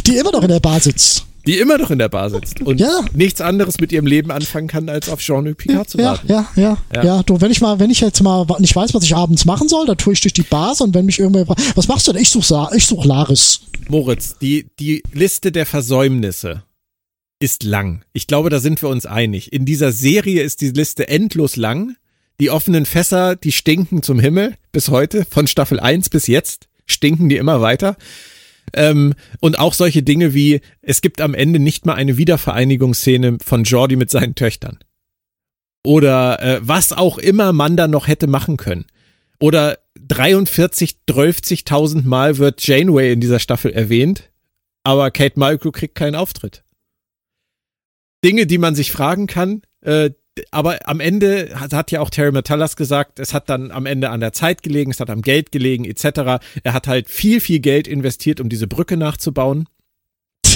Die 0.05 0.17
immer 0.17 0.33
noch 0.33 0.43
in 0.43 0.49
der 0.49 0.59
Bar 0.59 0.79
sitzt. 0.79 1.25
Die 1.47 1.57
immer 1.57 1.77
noch 1.77 1.89
in 1.89 1.97
der 1.97 2.09
Bar 2.09 2.29
sitzt 2.29 2.61
und 2.61 2.79
Ja. 2.79 3.01
nichts 3.13 3.41
anderes 3.41 3.79
mit 3.79 3.91
ihrem 3.91 4.05
Leben 4.05 4.29
anfangen 4.31 4.67
kann, 4.67 4.89
als 4.89 5.09
auf 5.09 5.19
Jean-Luc 5.21 5.57
Picard 5.57 5.89
zu 5.89 5.97
warten. 5.97 6.27
ja, 6.27 6.47
ja, 6.55 6.77
Ja. 6.93 7.03
ja, 7.03 7.23
Du, 7.23 7.41
wenn 7.41 7.49
ich 7.51 7.61
mal, 7.61 7.79
wenn 7.79 7.89
ich 7.89 8.01
jetzt 8.01 8.21
mal 8.21 8.45
nicht 8.59 8.75
weiß, 8.75 8.93
was 8.93 9.03
ich 9.03 9.15
abends 9.15 9.45
machen 9.45 9.67
soll, 9.67 9.85
dann 9.87 9.97
tue 9.97 10.13
ich 10.13 10.21
durch 10.21 10.33
die 10.33 10.43
Bars 10.43 10.81
und 10.81 10.93
wenn 10.93 11.05
mich 11.05 11.17
irgendwer 11.19 11.45
fragt, 11.45 11.75
was 11.77 11.87
machst 11.87 12.07
du 12.07 12.13
denn? 12.13 12.21
Ich 12.21 12.29
such, 12.29 12.43
Sa- 12.43 12.69
ich 12.75 12.85
such 12.85 13.05
Laris. 13.05 13.61
Moritz, 13.87 14.35
die, 14.41 14.67
die 14.79 15.01
Liste 15.13 15.51
der 15.51 15.65
Versäumnisse 15.65 16.63
ist 17.39 17.63
lang. 17.63 18.03
Ich 18.13 18.27
glaube, 18.27 18.49
da 18.49 18.59
sind 18.59 18.81
wir 18.81 18.89
uns 18.89 19.05
einig. 19.05 19.53
In 19.53 19.63
dieser 19.65 19.91
Serie 19.91 20.41
ist 20.41 20.61
die 20.61 20.71
Liste 20.71 21.07
endlos 21.07 21.55
lang. 21.55 21.95
Die 22.41 22.49
offenen 22.49 22.85
Fässer, 22.85 23.35
die 23.35 23.51
stinken 23.51 24.03
zum 24.03 24.19
Himmel 24.19 24.55
bis 24.71 24.89
heute. 24.89 25.25
Von 25.29 25.47
Staffel 25.47 25.79
1 25.79 26.09
bis 26.09 26.27
jetzt 26.27 26.67
stinken 26.85 27.29
die 27.29 27.37
immer 27.37 27.61
weiter. 27.61 27.95
Ähm, 28.74 29.13
und 29.39 29.59
auch 29.59 29.74
solche 29.74 30.03
Dinge 30.03 30.34
wie, 30.34 30.61
es 30.82 31.01
gibt 31.01 31.22
am 31.22 31.34
Ende 31.34 31.59
nicht 31.59 31.86
mal 31.86 31.95
eine 31.95 32.18
Wiedervereinigungsszene 32.18 33.38
von 33.43 33.63
Jordi 33.63 33.95
mit 33.95 34.09
seinen 34.09 34.36
Töchtern. 34.36 34.80
Oder 35.84 36.41
äh, 36.41 36.59
was 36.61 36.91
auch 36.91 37.18
immer 37.18 37.53
man 37.53 37.78
da 37.78 37.88
noch 37.88 38.07
hätte 38.07 38.28
machen 38.28 38.57
können. 38.57 38.86
Oder 39.39 39.78
43, 39.95 40.97
12.000 41.07 42.05
Mal 42.05 42.38
wird 42.38 42.65
Janeway 42.65 43.13
in 43.13 43.22
dieser 43.22 43.39
Staffel 43.39 43.72
erwähnt, 43.72 44.30
aber 44.84 45.11
Kate 45.11 45.39
Mulgrew 45.39 45.72
kriegt 45.72 45.95
keinen 45.95 46.15
Auftritt. 46.15 46.63
Dinge, 48.24 48.47
die 48.47 48.57
man 48.57 48.76
sich 48.76 48.91
fragen 48.91 49.28
kann, 49.28 49.61
äh, 49.82 50.11
aber 50.51 50.88
am 50.88 50.99
Ende 50.99 51.51
hat, 51.59 51.73
hat 51.73 51.91
ja 51.91 52.01
auch 52.01 52.09
Terry 52.09 52.31
Metallas 52.31 52.75
gesagt, 52.75 53.19
es 53.19 53.33
hat 53.33 53.49
dann 53.49 53.71
am 53.71 53.85
Ende 53.85 54.09
an 54.09 54.19
der 54.19 54.33
Zeit 54.33 54.63
gelegen, 54.63 54.91
es 54.91 54.99
hat 54.99 55.09
am 55.09 55.21
Geld 55.21 55.51
gelegen, 55.51 55.85
etc. 55.85 56.43
Er 56.63 56.73
hat 56.73 56.88
halt 56.88 57.09
viel, 57.09 57.39
viel 57.41 57.59
Geld 57.59 57.88
investiert, 57.88 58.39
um 58.39 58.49
diese 58.49 58.67
Brücke 58.67 58.97
nachzubauen. 58.97 59.67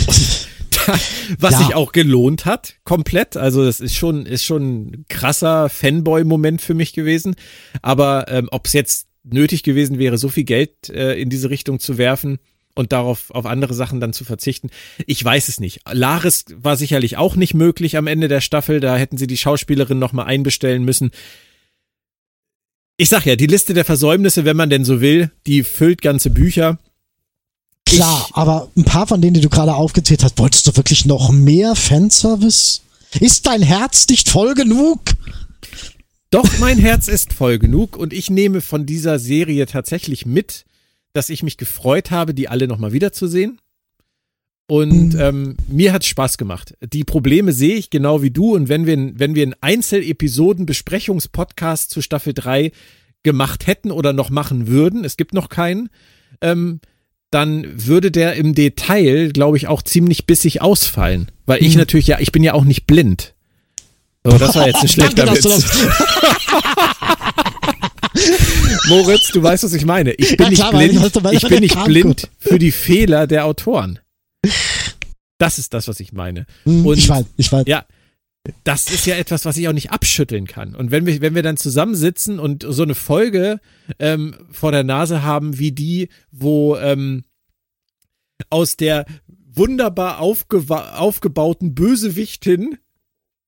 Was 1.40 1.52
Ja. 1.54 1.58
sich 1.60 1.76
auch 1.76 1.92
gelohnt 1.92 2.46
hat, 2.46 2.76
komplett. 2.84 3.38
Also 3.38 3.64
das 3.64 3.80
ist 3.80 3.96
schon, 3.96 4.26
ist 4.26 4.44
schon 4.44 4.64
ein 4.88 5.06
krasser 5.10 5.70
Fanboy-Moment 5.70 6.62
für 6.62 6.74
mich 6.74 6.94
gewesen. 6.94 7.36
Aber 7.82 8.26
ähm, 8.30 8.48
ob 8.52 8.66
es 8.66 8.74
jetzt 8.74 9.08
nötig 9.24 9.62
gewesen 9.64 10.00
wäre, 10.00 10.18
so 10.18 10.30
viel 10.30 10.44
Geld 10.44 10.90
äh, 10.90 11.14
in 11.22 11.30
diese 11.30 11.50
Richtung 11.52 11.80
zu 11.80 11.98
werfen 12.00 12.40
und 12.76 12.92
darauf 12.92 13.32
auf 13.32 13.46
andere 13.46 13.74
Sachen 13.74 14.00
dann 14.00 14.14
zu 14.14 14.24
verzichten, 14.24 14.70
ich 15.06 15.24
weiß 15.24 15.48
es 15.48 15.60
nicht. 15.60 15.82
Laris 15.92 16.46
war 16.56 16.78
sicherlich 16.78 17.18
auch 17.18 17.36
nicht 17.36 17.54
möglich 17.54 17.98
am 17.98 18.08
Ende 18.08 18.28
der 18.28 18.42
Staffel. 18.42 18.80
Da 18.80 18.96
hätten 18.98 19.18
sie 19.18 19.28
die 19.28 19.38
Schauspielerin 19.38 20.00
noch 20.00 20.14
mal 20.14 20.24
einbestellen 20.26 20.84
müssen. 20.84 21.12
Ich 22.98 23.10
sag 23.10 23.26
ja, 23.26 23.36
die 23.36 23.48
Liste 23.48 23.74
der 23.74 23.86
Versäumnisse, 23.86 24.46
wenn 24.46 24.58
man 24.58 24.70
denn 24.70 24.86
so 24.86 25.02
will, 25.02 25.32
die 25.48 25.64
füllt 25.64 26.02
ganze 26.02 26.30
Bücher. 26.30 26.78
Klar, 27.86 28.28
Ich- 28.30 28.36
aber 28.36 28.70
ein 28.78 28.84
paar 28.86 29.08
von 29.08 29.22
denen, 29.22 29.34
die 29.34 29.42
du 29.42 29.50
gerade 29.50 29.74
aufgezählt 29.74 30.24
hast, 30.24 30.38
wolltest 30.38 30.68
du 30.68 30.76
wirklich 30.78 31.06
noch 31.06 31.32
mehr 31.32 31.76
Fanservice? 31.76 32.82
Ist 33.20 33.48
dein 33.48 33.62
Herz 33.62 34.08
nicht 34.08 34.30
voll 34.30 34.54
genug? 34.54 35.02
Doch, 36.30 36.48
mein 36.60 36.78
Herz 36.78 37.08
ist 37.10 37.34
voll 37.34 37.60
genug 37.60 37.98
und 37.98 38.14
ich 38.14 38.30
nehme 38.30 38.62
von 38.62 38.86
dieser 38.86 39.20
Serie 39.20 39.66
tatsächlich 39.66 40.26
mit, 40.26 40.64
dass 41.14 41.30
ich 41.30 41.44
mich 41.44 41.58
gefreut 41.58 42.12
habe, 42.12 42.34
die 42.34 42.48
alle 42.50 42.68
nochmal 42.68 42.92
wiederzusehen. 42.94 43.60
Und 44.68 45.14
Mhm. 45.16 45.20
ähm, 45.20 45.58
mir 45.68 45.92
hat 45.92 46.06
Spaß 46.06 46.38
gemacht. 46.38 46.76
Die 46.94 47.04
Probleme 47.04 47.52
sehe 47.52 47.76
ich 47.76 47.90
genau 47.90 48.22
wie 48.22 48.32
du. 48.32 48.56
Und 48.56 48.70
wenn 48.70 48.86
wir, 48.86 49.12
wenn 49.20 49.36
wir 49.36 49.44
einen 49.44 49.56
Einzelepisoden-Besprechungspodcast 49.60 51.90
zu 51.92 52.02
Staffel 52.02 52.34
3 52.34 52.72
gemacht 53.24 53.68
hätten 53.68 53.92
oder 53.92 54.14
noch 54.14 54.30
machen 54.30 54.68
würden, 54.68 55.04
es 55.04 55.18
gibt 55.18 55.34
noch 55.34 55.50
keinen, 55.50 55.90
ähm, 56.42 56.80
dann 57.32 57.66
würde 57.88 58.12
der 58.12 58.36
im 58.36 58.56
Detail, 58.56 59.32
glaube 59.32 59.58
ich, 59.58 59.68
auch 59.68 59.82
ziemlich 59.82 60.26
bissig 60.26 60.62
ausfallen. 60.62 61.30
Weil 61.46 61.62
ich 61.64 61.74
Mhm. 61.74 61.80
natürlich 61.80 62.08
ja, 62.08 62.20
ich 62.20 62.32
bin 62.32 62.44
ja 62.44 62.54
auch 62.54 62.64
nicht 62.66 62.88
blind. 62.88 63.34
So, 64.24 64.38
das 64.38 64.56
war 64.56 64.68
jetzt 64.68 64.82
ein 64.82 64.88
schlechter 64.88 65.26
Danke, 65.26 65.44
Witz. 65.44 65.46
Moritz, 68.90 69.30
du 69.30 69.42
weißt, 69.42 69.64
was 69.64 69.74
ich 69.74 69.86
meine. 69.86 70.12
Ich 70.14 70.36
bin 70.38 70.52
Ja, 70.52 70.70
klar, 70.70 70.74
nicht 70.82 70.92
blind, 71.02 71.16
ich- 71.32 71.44
ich 71.44 71.50
bin 71.50 71.60
nicht 71.62 71.84
blind 71.86 72.30
für 72.40 72.60
die 72.60 72.72
Fehler 72.72 73.28
der 73.28 73.46
Autoren. 73.46 74.00
Das 75.38 75.58
ist 75.58 75.74
das, 75.74 75.88
was 75.88 76.00
ich 76.00 76.14
meine. 76.14 76.46
Hm, 76.64 76.86
Und- 76.86 76.98
ich 76.98 77.08
weiß, 77.10 77.26
ich 77.38 77.52
weiß. 77.52 77.64
Ja, 77.68 77.86
das 78.64 78.90
ist 78.90 79.06
ja 79.06 79.16
etwas, 79.16 79.46
was 79.46 79.58
ich 79.58 79.68
auch 79.68 79.74
nicht 79.74 79.92
abschütteln 79.92 80.48
kann. 80.48 80.76
Und 80.76 80.90
wenn 80.92 81.06
wir, 81.06 81.22
wenn 81.22 81.36
wir 81.36 81.44
dann 81.44 81.58
zusammensitzen 81.58 82.40
und 82.40 82.66
so 82.68 82.84
eine 82.84 82.96
Folge 82.96 83.60
ähm, 84.00 84.36
vor 84.52 84.72
der 84.72 84.84
Nase 84.84 85.22
haben, 85.24 85.60
wie 85.60 85.72
die, 85.72 86.10
wo 86.32 86.76
ähm, 86.78 87.24
aus 88.50 88.78
der 88.78 89.06
wunderbar 89.54 90.20
aufgebauten 90.20 91.76
Bösewichtin 91.76 92.78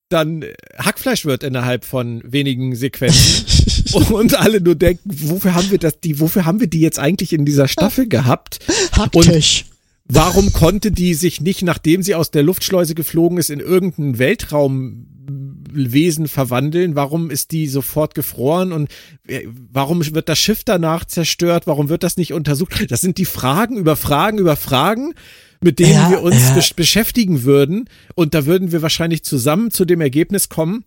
dann 0.10 0.46
Hackfleisch 0.78 1.26
wird 1.26 1.42
innerhalb 1.44 1.86
von 1.86 2.22
wenigen 2.24 2.76
Sequenzen 2.76 3.46
und 4.12 4.40
alle 4.40 4.62
nur 4.62 4.76
denken, 4.76 5.10
wofür 5.30 5.54
haben 5.54 5.72
wir 5.72 5.78
das, 5.78 6.00
die, 6.00 6.20
wofür 6.20 6.46
haben 6.46 6.60
wir 6.60 6.68
die 6.68 6.82
jetzt 6.82 7.00
eigentlich 7.00 7.34
in 7.34 7.46
dieser 7.46 7.68
Staffel 7.68 8.08
gehabt? 8.08 8.60
Hacktisch. 8.92 9.66
Warum 10.06 10.52
konnte 10.52 10.92
die 10.92 11.14
sich 11.14 11.40
nicht, 11.40 11.62
nachdem 11.62 12.04
sie 12.04 12.16
aus 12.16 12.30
der 12.30 12.44
Luftschleuse 12.44 12.94
geflogen 12.94 13.38
ist, 13.38 13.50
in 13.50 13.62
irgendein 13.62 14.20
Weltraumwesen 14.20 16.28
verwandeln? 16.28 16.96
Warum 16.96 17.32
ist 17.32 17.52
die 17.52 17.68
sofort 17.68 18.14
gefroren 18.14 18.74
und 18.74 18.92
äh, 19.28 19.48
warum 19.72 20.06
wird 20.14 20.28
das 20.28 20.40
Schiff 20.40 20.66
danach 20.66 21.06
zerstört? 21.06 21.68
Warum 21.68 21.88
wird 21.88 22.04
das 22.04 22.18
nicht 22.18 22.34
untersucht? 22.34 22.92
Das 22.92 23.00
sind 23.00 23.18
die 23.18 23.26
Fragen 23.26 23.78
über 23.78 23.96
Fragen 23.96 24.40
über 24.40 24.58
Fragen, 24.58 25.14
mit 25.62 25.80
denen 25.80 25.94
Ja, 25.94 26.10
wir 26.10 26.22
uns 26.22 26.50
ja. 26.50 26.56
besch 26.56 26.74
beschäftigen 26.74 27.44
würden. 27.44 27.88
Und 28.14 28.34
da 28.34 28.46
würden 28.46 28.74
wir 28.74 28.82
wahrscheinlich 28.82 29.24
zusammen 29.24 29.72
zu 29.72 29.86
dem 29.86 30.02
Ergebnis 30.02 30.50
kommen. 30.50 30.84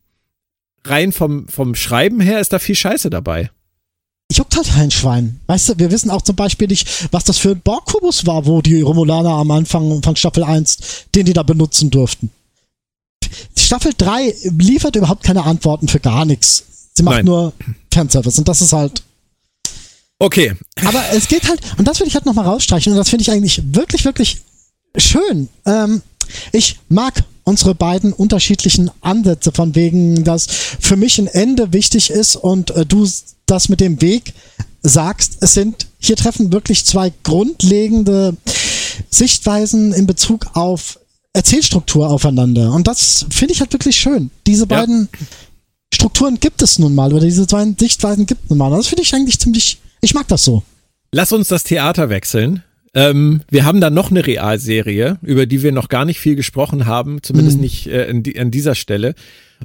Rein 0.89 1.13
vom, 1.13 1.49
vom 1.49 1.75
Schreiben 1.75 2.21
her 2.21 2.41
ist 2.41 2.53
da 2.53 2.59
viel 2.59 2.75
Scheiße 2.75 3.11
dabei. 3.11 3.51
juckt 4.33 4.57
halt 4.57 4.67
kein 4.69 4.91
Schwein. 4.91 5.41
Weißt 5.47 5.69
du, 5.69 5.79
wir 5.79 5.91
wissen 5.91 6.11
auch 6.11 6.23
zum 6.23 6.37
Beispiel 6.37 6.69
nicht, 6.69 7.13
was 7.13 7.25
das 7.25 7.39
für 7.39 7.51
ein 7.51 7.61
Borgkubus 7.61 8.27
war, 8.27 8.47
wo 8.47 8.61
die 8.63 8.81
Romulaner 8.81 9.31
am 9.31 9.51
Anfang 9.51 10.03
von 10.03 10.17
Staffel 10.17 10.45
1, 10.45 10.79
den 11.15 11.27
die 11.27 11.33
da 11.33 11.43
benutzen 11.43 11.91
durften. 11.91 12.31
Staffel 13.57 13.93
3 13.97 14.35
liefert 14.59 14.97
überhaupt 14.97 15.25
keine 15.25 15.45
Antworten 15.45 15.89
für 15.89 16.01
gar 16.01 16.25
nichts. 16.25 16.65
Sie 16.95 17.03
macht 17.03 17.17
Nein. 17.17 17.25
nur 17.27 17.53
Fanservice 17.93 18.39
und 18.39 18.49
das 18.49 18.61
ist 18.61 18.73
halt. 18.73 19.03
Okay, 20.19 20.55
Aber 20.85 21.03
es 21.13 21.29
geht 21.29 21.47
halt, 21.47 21.61
und 21.77 21.87
das 21.87 22.01
will 22.01 22.07
ich 22.07 22.15
halt 22.15 22.25
nochmal 22.25 22.47
rausstreichen, 22.47 22.93
und 22.93 22.97
das 22.99 23.11
finde 23.11 23.23
ich 23.23 23.31
eigentlich 23.31 23.61
wirklich, 23.75 24.05
wirklich 24.07 24.39
schön. 24.97 25.49
Ähm, 25.67 26.01
ich 26.53 26.79
mag 26.89 27.23
unsere 27.47 27.75
beiden 27.77 28.13
unterschiedlichen 28.13 28.91
Ansätze, 29.01 29.53
von 29.53 29.75
wegen, 29.77 30.25
dass 30.25 30.47
für 30.81 30.97
mich 30.97 31.19
ein 31.19 31.29
Ende 31.29 31.73
wichtig 31.73 32.11
ist 32.11 32.35
und 32.37 32.71
äh, 32.73 32.85
du 32.85 33.09
das 33.47 33.69
mit 33.69 33.81
dem 33.81 34.03
Weg 34.03 34.35
sagst. 34.83 35.39
Es 35.41 35.55
sind, 35.55 35.87
hier 35.99 36.17
treffen 36.17 36.53
wirklich 36.53 36.85
zwei 36.85 37.13
grundlegende 37.23 38.37
Sichtweisen 39.11 39.93
in 39.93 40.07
Bezug 40.07 40.47
auf 40.55 40.99
Erzählstruktur 41.33 42.11
aufeinander. 42.11 42.73
Und 42.73 42.89
das 42.89 43.27
finde 43.31 43.55
ich 43.55 43.61
halt 43.61 43.73
wirklich 43.73 43.97
schön. 43.97 44.31
Diese 44.47 44.63
Ja. 44.63 44.81
beiden 44.81 45.09
Strukturen 45.95 46.41
gibt 46.41 46.63
es 46.63 46.81
nun 46.81 46.95
mal, 46.97 47.13
oder 47.13 47.25
diese 47.25 47.47
zwei 47.47 47.65
Sichtweisen 47.79 48.27
gibt 48.27 48.45
es 48.45 48.51
nun 48.51 48.59
mal. 48.59 48.73
Und 48.73 48.79
das 48.79 48.89
finde 48.89 49.03
ich 49.03 49.15
eigentlich 49.15 49.39
ziemlich, 49.39 49.79
ich 50.01 50.15
mag 50.15 50.27
das 50.29 50.43
so. 50.43 50.65
Lass 51.13 51.31
uns 51.31 51.47
das 51.49 51.63
Theater 51.63 52.09
wechseln. 52.11 52.65
Ähm, 52.97 53.43
wir 53.51 53.67
haben 53.67 53.83
dann 53.83 53.93
noch 53.93 54.11
eine 54.11 54.27
Realserie, 54.27 55.19
über 55.21 55.45
die 55.45 55.63
wir 55.63 55.71
noch 55.71 55.89
gar 55.89 56.07
nicht 56.07 56.19
viel 56.19 56.35
gesprochen 56.35 56.87
haben, 56.87 57.23
zumindest 57.23 57.59
Mhm. 57.59 57.63
nicht 57.63 57.87
äh, 57.89 58.09
an, 58.09 58.23
die, 58.23 58.39
an 58.41 58.51
dieser 58.51 58.75
Stelle. 58.75 59.15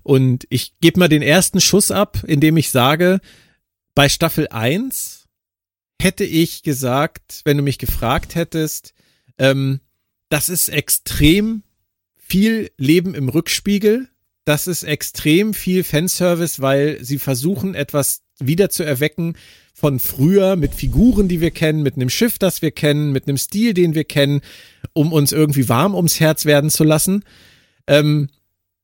Und 0.04 0.46
ich 0.50 0.74
gebe 0.82 1.00
mal 1.00 1.08
den 1.08 1.22
ersten 1.22 1.62
Schuss 1.62 1.92
ab, 1.92 2.24
indem 2.28 2.58
ich 2.58 2.72
sage, 2.72 3.22
bei 3.96 4.10
Staffel 4.10 4.50
1 4.50 5.30
hätte 6.02 6.26
ich 6.26 6.62
gesagt, 6.62 7.42
wenn 7.46 7.56
du 7.56 7.64
mich 7.64 7.78
gefragt 7.78 8.36
hättest, 8.36 8.94
ähm, 9.38 9.80
das 10.28 10.50
ist 10.50 10.68
extrem 10.68 11.64
viel 12.18 12.70
Leben 12.78 13.16
im 13.16 13.30
Rückspiegel. 13.30 14.10
Das 14.44 14.68
ist 14.68 14.84
extrem 14.84 15.54
viel 15.54 15.84
Fanservice, 15.86 16.62
weil 16.62 17.02
sie 17.02 17.18
versuchen, 17.20 17.76
etwas 17.76 18.24
wieder 18.48 18.70
zu 18.70 18.84
erwecken 18.84 19.36
von 19.74 20.00
früher 20.00 20.56
mit 20.56 20.76
Figuren, 20.76 21.28
die 21.28 21.42
wir 21.42 21.52
kennen, 21.52 21.82
mit 21.82 21.96
einem 21.96 22.10
Schiff, 22.10 22.38
das 22.38 22.62
wir 22.62 22.72
kennen, 22.72 23.12
mit 23.12 23.28
einem 23.28 23.38
Stil, 23.38 23.74
den 23.74 23.96
wir 23.96 24.04
kennen, 24.04 24.42
um 24.94 25.14
uns 25.14 25.32
irgendwie 25.32 25.70
warm 25.70 25.96
ums 25.96 26.20
Herz 26.20 26.46
werden 26.46 26.70
zu 26.70 26.84
lassen. 26.84 27.24
Ähm, 27.88 28.30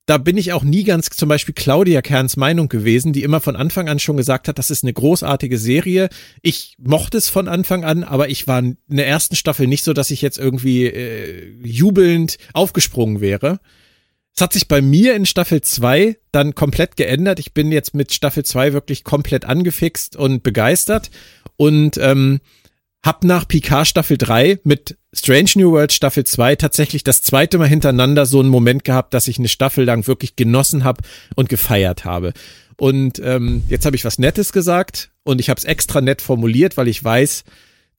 da 0.07 0.17
bin 0.17 0.37
ich 0.37 0.53
auch 0.53 0.63
nie 0.63 0.85
ganz 0.85 1.09
zum 1.09 1.27
Beispiel 1.27 1.53
Claudia 1.53 2.01
Kerns 2.01 2.37
Meinung 2.37 2.69
gewesen, 2.69 3.11
die 3.11 3.23
immer 3.23 3.41
von 3.41 3.57
Anfang 3.57 3.89
an 3.89 3.99
schon 3.99 4.15
gesagt 4.15 4.47
hat, 4.47 4.57
das 4.57 4.71
ist 4.71 4.83
eine 4.83 4.93
großartige 4.93 5.57
Serie. 5.57 6.07
Ich 6.41 6.77
mochte 6.79 7.17
es 7.17 7.27
von 7.27 7.49
Anfang 7.49 7.83
an, 7.83 8.05
aber 8.05 8.29
ich 8.29 8.47
war 8.47 8.59
in 8.59 8.77
der 8.87 9.05
ersten 9.05 9.35
Staffel 9.35 9.67
nicht 9.67 9.83
so, 9.83 9.91
dass 9.91 10.09
ich 10.09 10.21
jetzt 10.21 10.39
irgendwie 10.39 10.85
äh, 10.85 11.51
jubelnd 11.61 12.37
aufgesprungen 12.53 13.19
wäre. 13.19 13.59
Es 14.37 14.41
hat 14.43 14.53
sich 14.53 14.67
bei 14.67 14.83
mir 14.83 15.15
in 15.15 15.25
Staffel 15.25 15.63
2 15.63 16.15
dann 16.31 16.53
komplett 16.53 16.95
geändert. 16.95 17.39
Ich 17.39 17.55
bin 17.55 17.71
jetzt 17.71 17.95
mit 17.95 18.13
Staffel 18.13 18.45
2 18.45 18.71
wirklich 18.71 19.03
komplett 19.03 19.45
angefixt 19.45 20.15
und 20.15 20.43
begeistert 20.43 21.09
und 21.55 21.97
ähm, 21.97 22.39
hab 23.03 23.23
nach 23.23 23.47
Picard 23.47 23.87
Staffel 23.87 24.15
3 24.15 24.59
mit 24.63 24.95
Strange 25.11 25.49
New 25.55 25.71
World 25.71 25.91
Staffel 25.91 26.23
2 26.23 26.55
tatsächlich 26.55 27.03
das 27.03 27.23
zweite 27.23 27.57
Mal 27.57 27.67
hintereinander 27.67 28.27
so 28.27 28.39
einen 28.39 28.49
Moment 28.49 28.83
gehabt, 28.83 29.15
dass 29.15 29.27
ich 29.27 29.39
eine 29.39 29.47
Staffel 29.47 29.85
lang 29.85 30.05
wirklich 30.05 30.35
genossen 30.35 30.83
habe 30.83 31.01
und 31.35 31.49
gefeiert 31.49 32.05
habe. 32.05 32.31
Und 32.77 33.17
ähm, 33.17 33.63
jetzt 33.69 33.87
habe 33.87 33.95
ich 33.95 34.05
was 34.05 34.19
Nettes 34.19 34.53
gesagt 34.53 35.09
und 35.23 35.41
ich 35.41 35.49
habe 35.49 35.57
es 35.57 35.65
extra 35.65 35.99
nett 35.99 36.21
formuliert, 36.21 36.77
weil 36.77 36.89
ich 36.89 37.03
weiß, 37.03 37.43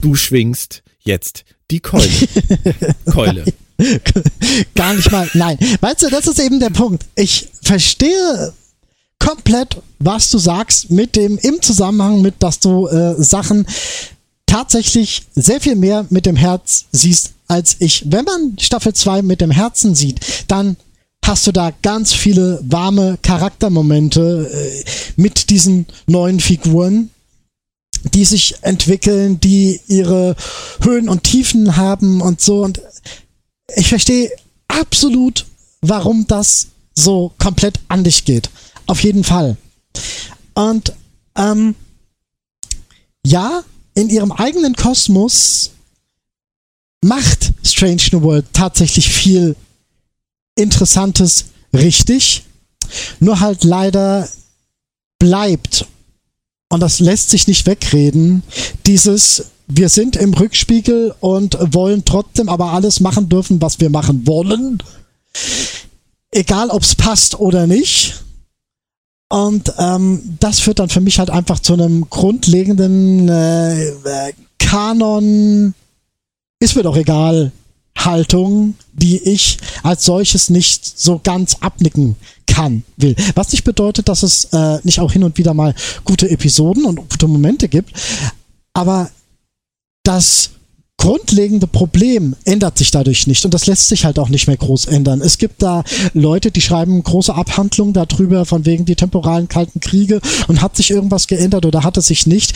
du 0.01 0.15
schwingst 0.15 0.85
jetzt 1.01 1.45
die 1.73 1.81
Keule. 1.81 2.09
Keule. 3.11 3.45
Gar 4.75 4.95
nicht 4.95 5.11
mal. 5.11 5.29
Nein. 5.35 5.59
Weißt 5.81 6.03
du, 6.03 6.09
das 6.09 6.27
ist 6.27 6.41
eben 6.41 6.61
der 6.61 6.71
Punkt. 6.71 7.05
Ich 7.15 7.49
verstehe 7.63 8.53
komplett, 9.19 9.81
was 9.99 10.31
du 10.31 10.39
sagst, 10.39 10.91
mit 10.91 11.17
dem, 11.17 11.39
im 11.39 11.61
Zusammenhang 11.63 12.23
mit, 12.23 12.43
dass 12.43 12.61
du 12.61 12.87
äh, 12.87 13.15
Sachen 13.23 13.67
tatsächlich 14.47 15.23
sehr 15.35 15.61
viel 15.61 15.77
mehr 15.77 16.07
mit 16.11 16.27
dem 16.27 16.37
Herz 16.37 16.87
siehst 16.93 17.33
als 17.47 17.77
ich. 17.79 18.05
Wenn 18.07 18.25
man 18.25 18.57
Staffel 18.59 18.95
2 18.95 19.23
mit 19.23 19.41
dem 19.41 19.51
Herzen 19.51 19.95
sieht, 19.95 20.21
dann 20.49 20.77
hast 21.25 21.47
du 21.47 21.53
da 21.53 21.73
ganz 21.83 22.13
viele 22.13 22.61
warme 22.63 23.19
Charaktermomente 23.23 24.51
äh, 24.53 24.85
mit 25.17 25.51
diesen 25.51 25.87
neuen 26.07 26.41
Figuren, 26.41 27.11
die 28.15 28.25
sich 28.25 28.55
entwickeln, 28.63 29.41
die 29.41 29.81
ihre 29.89 30.37
Höhen 30.81 31.09
und 31.09 31.25
Tiefen 31.25 31.77
haben 31.77 32.21
und 32.21 32.41
so. 32.41 32.63
Und 32.63 32.81
ich 33.77 33.89
verstehe 33.89 34.31
absolut, 34.69 35.47
warum 35.81 36.27
das 36.27 36.69
so 36.95 37.33
komplett 37.39 37.79
an 37.89 38.05
dich 38.05 38.25
geht. 38.25 38.51
Auf 38.87 39.03
jeden 39.03 39.25
Fall. 39.25 39.57
Und 40.55 40.93
ähm, 41.37 41.75
ja, 43.25 43.63
in 43.95 44.09
ihrem 44.11 44.33
eigenen 44.33 44.75
Kosmos 44.75 45.71
macht 47.03 47.53
Strange 47.65 48.03
New 48.13 48.23
World 48.23 48.47
tatsächlich 48.53 49.09
viel 49.09 49.57
Interessantes 50.57 51.47
richtig. 51.73 52.45
Nur 53.21 53.41
halt 53.41 53.65
leider 53.65 54.29
bleibt, 55.19 55.87
und 56.71 56.81
das 56.81 57.01
lässt 57.01 57.31
sich 57.31 57.47
nicht 57.47 57.67
wegreden, 57.67 58.43
dieses 58.87 59.47
wir 59.69 59.89
sind 59.91 60.17
im 60.17 60.35
Rückspiegel 60.35 61.15
und 61.21 61.59
wollen 61.75 62.05
trotzdem 62.05 62.49
aber 62.49 62.73
alles 62.73 63.01
machen 63.01 63.29
dürfen, 63.29 63.61
was 63.61 63.81
wir 63.81 63.91
machen 63.91 64.27
wollen. 64.27 64.83
Egal, 66.31 66.71
ob 66.71 66.83
es 66.83 66.95
passt 66.95 67.39
oder 67.39 67.67
nicht. 67.67 68.25
Und 69.29 69.73
ähm, 69.79 70.37
das 70.41 70.61
führt 70.61 70.79
dann 70.79 70.89
für 70.89 71.03
mich 71.03 71.19
halt 71.19 71.29
einfach 71.29 71.59
zu 71.59 71.75
einem 71.75 72.09
grundlegenden 72.09 73.29
äh, 73.29 73.89
äh, 73.89 74.33
Kanon, 74.59 75.75
ist 76.61 76.77
mir 76.77 76.83
doch 76.83 76.97
egal, 76.97 77.53
Haltung, 77.97 78.75
die 78.93 79.19
ich 79.19 79.59
als 79.83 80.05
solches 80.05 80.51
nicht 80.51 80.99
so 80.99 81.21
ganz 81.23 81.57
abnicken 81.61 82.17
kann, 82.47 82.85
will. 82.97 83.15
Was 83.35 83.53
nicht 83.53 83.65
bedeutet, 83.65 84.09
dass 84.09 84.23
es 84.23 84.45
äh, 84.53 84.79
nicht 84.83 85.01
auch 85.01 85.13
hin 85.13 85.25
und 85.25 85.37
wieder 85.37 85.53
mal 85.53 85.75
gute 86.05 86.31
Episoden 86.31 86.85
und 86.85 86.97
gute 87.09 87.29
Momente 87.29 87.69
gibt, 87.69 87.93
aber 88.73 89.11
das 90.09 90.51
grundlegende 90.97 91.67
Problem 91.67 92.35
ändert 92.45 92.79
sich 92.79 92.91
dadurch 92.91 93.27
nicht 93.27 93.45
und 93.45 93.53
das 93.53 93.67
lässt 93.67 93.89
sich 93.89 94.07
halt 94.07 94.19
auch 94.19 94.31
nicht 94.31 94.47
mehr 94.47 94.57
groß 94.57 94.87
ändern. 94.87 95.21
Es 95.21 95.37
gibt 95.37 95.63
da 95.63 95.85
Leute, 96.15 96.51
die 96.51 96.63
schreiben 96.63 97.03
große 97.03 97.35
Abhandlungen 97.35 97.93
darüber, 97.93 98.47
von 98.47 98.65
wegen 98.65 98.87
die 98.87 98.97
temporalen 98.97 99.49
kalten 99.49 99.81
Kriege 99.81 100.21
und 100.49 100.63
hat 100.63 100.77
sich 100.77 100.91
irgendwas 100.91 101.29
geändert 101.29 101.67
oder 101.67 101.85
hat 101.85 101.99
es 101.99 102.07
sich 102.07 102.27
nicht. 102.27 102.55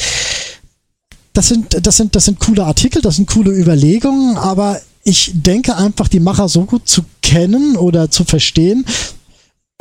Das 1.34 1.48
sind, 1.48 1.86
das 1.86 1.96
sind, 1.98 2.16
das 2.16 2.24
sind 2.24 2.40
coole 2.40 2.64
Artikel, 2.64 3.02
das 3.02 3.16
sind 3.16 3.28
coole 3.28 3.52
Überlegungen, 3.52 4.36
aber 4.38 4.80
ich 5.04 5.30
denke 5.34 5.76
einfach, 5.76 6.08
die 6.08 6.20
Macher 6.20 6.48
so 6.48 6.64
gut 6.64 6.88
zu 6.88 7.02
kennen 7.20 7.76
oder 7.76 8.10
zu 8.10 8.24
verstehen, 8.24 8.86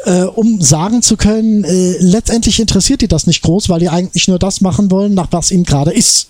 äh, 0.06 0.24
um 0.24 0.62
sagen 0.62 1.02
zu 1.02 1.16
können, 1.16 1.64
äh, 1.64 1.98
letztendlich 2.00 2.60
interessiert 2.60 3.02
die 3.02 3.08
das 3.08 3.28
nicht 3.28 3.42
groß, 3.42 3.70
weil 3.70 3.80
die 3.80 3.90
eigentlich 3.90 4.28
nur 4.28 4.40
das 4.40 4.62
machen 4.62 4.92
wollen, 4.92 5.14
nach 5.14 5.28
was 5.32 5.52
ihnen 5.52 5.64
gerade 5.64 5.92
ist. 5.92 6.28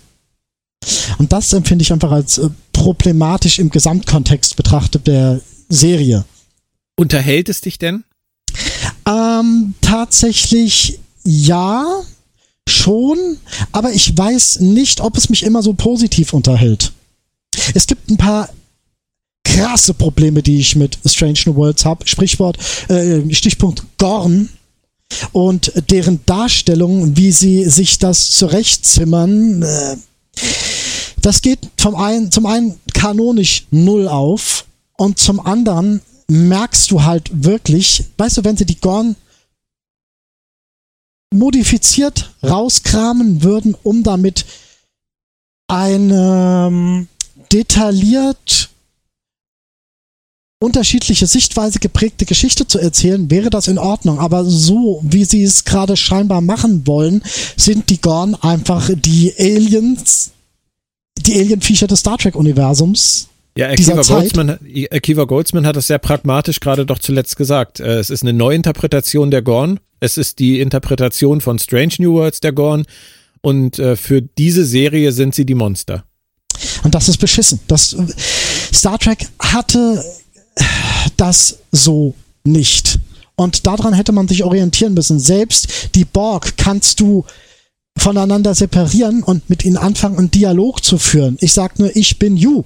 Und 1.18 1.32
das 1.32 1.52
empfinde 1.52 1.82
ich 1.82 1.92
einfach 1.92 2.10
als 2.10 2.38
äh, 2.38 2.48
problematisch 2.72 3.58
im 3.58 3.70
Gesamtkontext 3.70 4.56
betrachtet 4.56 5.06
der 5.06 5.40
Serie. 5.68 6.24
Unterhält 6.96 7.48
es 7.48 7.60
dich 7.60 7.78
denn? 7.78 8.04
Ähm, 9.06 9.74
tatsächlich 9.80 10.98
ja, 11.24 12.02
schon, 12.68 13.38
aber 13.72 13.92
ich 13.92 14.16
weiß 14.16 14.60
nicht, 14.60 15.00
ob 15.00 15.16
es 15.16 15.28
mich 15.28 15.42
immer 15.42 15.62
so 15.62 15.72
positiv 15.72 16.32
unterhält. 16.32 16.92
Es 17.74 17.86
gibt 17.86 18.10
ein 18.10 18.16
paar 18.16 18.48
krasse 19.44 19.94
Probleme, 19.94 20.42
die 20.42 20.58
ich 20.58 20.76
mit 20.76 20.98
Strange 21.04 21.40
New 21.46 21.56
Worlds 21.56 21.84
habe. 21.84 22.06
Sprichwort, 22.06 22.58
äh, 22.88 23.22
Stichpunkt 23.34 23.84
Gorn 23.98 24.48
und 25.32 25.72
deren 25.90 26.24
Darstellung, 26.24 27.16
wie 27.16 27.32
sie 27.32 27.64
sich 27.68 27.98
das 27.98 28.30
zurechtzimmern. 28.30 29.62
Äh, 29.62 29.96
das 31.20 31.42
geht 31.42 31.60
vom 31.78 31.94
einen, 31.94 32.30
zum 32.30 32.46
einen 32.46 32.80
kanonisch 32.94 33.66
null 33.70 34.08
auf 34.08 34.66
und 34.96 35.18
zum 35.18 35.40
anderen 35.40 36.00
merkst 36.28 36.90
du 36.90 37.02
halt 37.02 37.30
wirklich, 37.44 38.04
weißt 38.18 38.38
du, 38.38 38.44
wenn 38.44 38.56
sie 38.56 38.66
die 38.66 38.80
Gorn 38.80 39.16
modifiziert 41.32 42.32
rauskramen 42.42 43.42
würden, 43.42 43.74
um 43.82 44.02
damit 44.02 44.44
eine 45.66 46.66
ähm, 46.68 47.08
detailliert 47.52 48.70
unterschiedliche 50.62 51.26
Sichtweise 51.26 51.78
geprägte 51.78 52.24
Geschichte 52.24 52.66
zu 52.66 52.78
erzählen, 52.78 53.30
wäre 53.30 53.50
das 53.50 53.68
in 53.68 53.78
Ordnung. 53.78 54.18
Aber 54.18 54.44
so, 54.44 55.00
wie 55.02 55.24
sie 55.24 55.42
es 55.42 55.64
gerade 55.64 55.96
scheinbar 55.96 56.40
machen 56.40 56.86
wollen, 56.86 57.22
sind 57.56 57.90
die 57.90 58.00
Gorn 58.00 58.34
einfach 58.36 58.90
die 58.94 59.32
Aliens, 59.38 60.30
die 61.18 61.38
Alien-Viecher 61.38 61.86
des 61.86 62.00
Star 62.00 62.16
Trek-Universums. 62.16 63.28
Ja, 63.56 63.68
Akiva. 63.68 64.00
Goldsman, 64.00 64.58
Akiva 64.90 65.24
Goldsman 65.24 65.66
hat 65.66 65.76
das 65.76 65.88
sehr 65.88 65.98
pragmatisch 65.98 66.60
gerade 66.60 66.86
doch 66.86 66.98
zuletzt 66.98 67.36
gesagt. 67.36 67.80
Äh, 67.80 67.98
Es 67.98 68.08
ist 68.08 68.22
eine 68.22 68.32
Neuinterpretation 68.32 69.30
der 69.30 69.42
Gorn. 69.42 69.78
Es 70.00 70.16
ist 70.16 70.38
die 70.38 70.60
Interpretation 70.60 71.40
von 71.40 71.58
Strange 71.58 71.94
New 71.98 72.14
Worlds 72.14 72.40
der 72.40 72.52
Gorn. 72.52 72.86
Und 73.42 73.78
äh, 73.78 73.96
für 73.96 74.22
diese 74.22 74.64
Serie 74.64 75.12
sind 75.12 75.34
sie 75.34 75.44
die 75.44 75.54
Monster. 75.54 76.04
Und 76.82 76.94
das 76.94 77.08
ist 77.08 77.18
beschissen. 77.18 77.60
Das, 77.66 77.94
Star 78.72 78.98
Trek 78.98 79.28
hatte 79.38 80.02
das 81.16 81.58
so 81.70 82.14
nicht. 82.44 82.98
Und 83.36 83.66
daran 83.66 83.94
hätte 83.94 84.12
man 84.12 84.28
sich 84.28 84.44
orientieren 84.44 84.94
müssen. 84.94 85.18
Selbst 85.18 85.90
die 85.94 86.04
Borg 86.04 86.56
kannst 86.56 87.00
du 87.00 87.24
voneinander 87.98 88.54
separieren 88.54 89.22
und 89.22 89.48
mit 89.50 89.64
ihnen 89.64 89.76
anfangen, 89.76 90.18
einen 90.18 90.30
Dialog 90.30 90.84
zu 90.84 90.98
führen. 90.98 91.36
Ich 91.40 91.52
sag 91.52 91.78
nur, 91.78 91.94
ich 91.94 92.18
bin 92.18 92.36
you. 92.36 92.64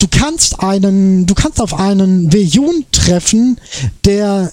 Du 0.00 0.06
kannst 0.10 0.60
einen, 0.60 1.26
du 1.26 1.34
kannst 1.34 1.60
auf 1.60 1.74
einen 1.74 2.32
Vejun 2.32 2.84
treffen, 2.92 3.60
der 4.04 4.52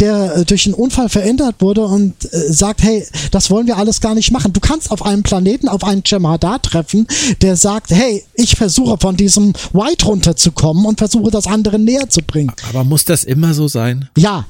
der 0.00 0.36
äh, 0.36 0.44
durch 0.44 0.66
einen 0.66 0.74
Unfall 0.74 1.08
verändert 1.08 1.56
wurde 1.60 1.84
und 1.84 2.32
äh, 2.32 2.52
sagt, 2.52 2.82
hey, 2.82 3.06
das 3.30 3.50
wollen 3.50 3.66
wir 3.66 3.76
alles 3.76 4.00
gar 4.00 4.14
nicht 4.14 4.30
machen. 4.30 4.52
Du 4.52 4.60
kannst 4.60 4.90
auf 4.90 5.04
einem 5.04 5.22
Planeten 5.22 5.68
auf 5.68 5.82
einen 5.84 6.02
Jem'Hadar 6.02 6.62
treffen, 6.62 7.06
der 7.42 7.56
sagt, 7.56 7.90
hey, 7.90 8.24
ich 8.34 8.56
versuche 8.56 8.98
von 9.00 9.16
diesem 9.16 9.52
White 9.72 10.06
runterzukommen 10.06 10.86
und 10.86 10.98
versuche 10.98 11.30
das 11.30 11.46
andere 11.46 11.78
näher 11.78 12.08
zu 12.08 12.20
bringen. 12.22 12.52
Aber 12.68 12.84
muss 12.84 13.04
das 13.04 13.24
immer 13.24 13.54
so 13.54 13.68
sein? 13.68 14.08
Ja. 14.16 14.46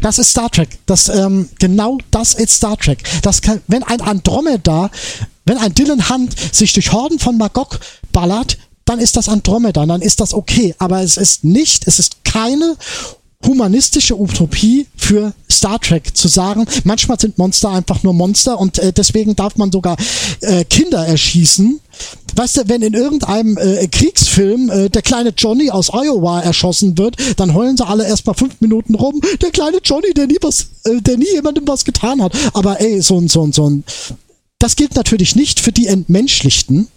Das 0.00 0.18
ist 0.18 0.30
Star 0.30 0.48
Trek. 0.48 0.78
Das 0.86 1.08
ähm, 1.08 1.48
genau 1.58 1.98
das 2.12 2.34
ist 2.34 2.54
Star 2.54 2.76
Trek. 2.76 3.02
Das 3.22 3.42
kann, 3.42 3.60
wenn 3.66 3.82
ein 3.82 4.00
Andromeda, 4.00 4.90
wenn 5.44 5.58
ein 5.58 5.74
Dylan 5.74 6.08
Hunt 6.08 6.36
sich 6.52 6.72
durch 6.72 6.92
Horden 6.92 7.18
von 7.18 7.36
Magog 7.36 7.80
ballert, 8.12 8.58
dann 8.84 9.00
ist 9.00 9.16
das 9.16 9.28
Andromeda, 9.28 9.84
dann 9.86 10.00
ist 10.00 10.20
das 10.20 10.34
okay. 10.34 10.74
Aber 10.78 11.02
es 11.02 11.16
ist 11.16 11.44
nicht, 11.44 11.86
es 11.86 11.98
ist 11.98 12.24
keine 12.24 12.76
humanistische 13.46 14.18
Utopie 14.18 14.86
für 14.96 15.32
Star 15.50 15.80
Trek 15.80 16.16
zu 16.16 16.28
sagen, 16.28 16.66
manchmal 16.84 17.18
sind 17.18 17.38
Monster 17.38 17.70
einfach 17.70 18.02
nur 18.02 18.14
Monster 18.14 18.58
und 18.58 18.78
äh, 18.78 18.92
deswegen 18.92 19.36
darf 19.36 19.56
man 19.56 19.70
sogar 19.72 19.96
äh, 20.40 20.64
Kinder 20.64 21.06
erschießen. 21.06 21.80
Weißt 22.34 22.56
du, 22.56 22.62
wenn 22.66 22.82
in 22.82 22.94
irgendeinem 22.94 23.58
äh, 23.58 23.86
Kriegsfilm 23.88 24.70
äh, 24.70 24.88
der 24.88 25.02
kleine 25.02 25.34
Johnny 25.36 25.70
aus 25.70 25.90
Iowa 25.92 26.40
erschossen 26.40 26.96
wird, 26.96 27.16
dann 27.36 27.54
heulen 27.54 27.76
sie 27.76 27.86
alle 27.86 28.06
erstmal 28.06 28.34
fünf 28.34 28.60
Minuten 28.60 28.94
rum. 28.94 29.20
Der 29.42 29.50
kleine 29.50 29.78
Johnny, 29.84 30.14
der 30.14 30.26
nie 30.26 30.38
was, 30.40 30.68
äh, 30.84 31.00
der 31.02 31.18
nie 31.18 31.30
jemandem 31.34 31.68
was 31.68 31.84
getan 31.84 32.22
hat. 32.22 32.32
Aber 32.54 32.80
ey, 32.80 33.02
so 33.02 33.18
ein, 33.18 33.28
so 33.28 33.46
ein, 33.46 33.52
so 33.52 33.68
ein. 33.68 33.84
Das 34.58 34.76
gilt 34.76 34.94
natürlich 34.94 35.36
nicht 35.36 35.60
für 35.60 35.72
die 35.72 35.88
Entmenschlichten. 35.88 36.88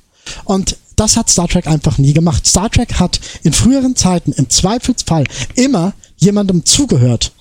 Und 0.45 0.77
das 0.95 1.17
hat 1.17 1.29
Star 1.29 1.47
Trek 1.47 1.67
einfach 1.67 1.97
nie 1.97 2.13
gemacht. 2.13 2.47
Star 2.47 2.69
Trek 2.69 2.93
hat 2.93 3.19
in 3.43 3.53
früheren 3.53 3.95
Zeiten 3.95 4.31
im 4.31 4.49
Zweifelsfall 4.49 5.25
immer 5.55 5.93
jemandem 6.17 6.65
zugehört. 6.65 7.31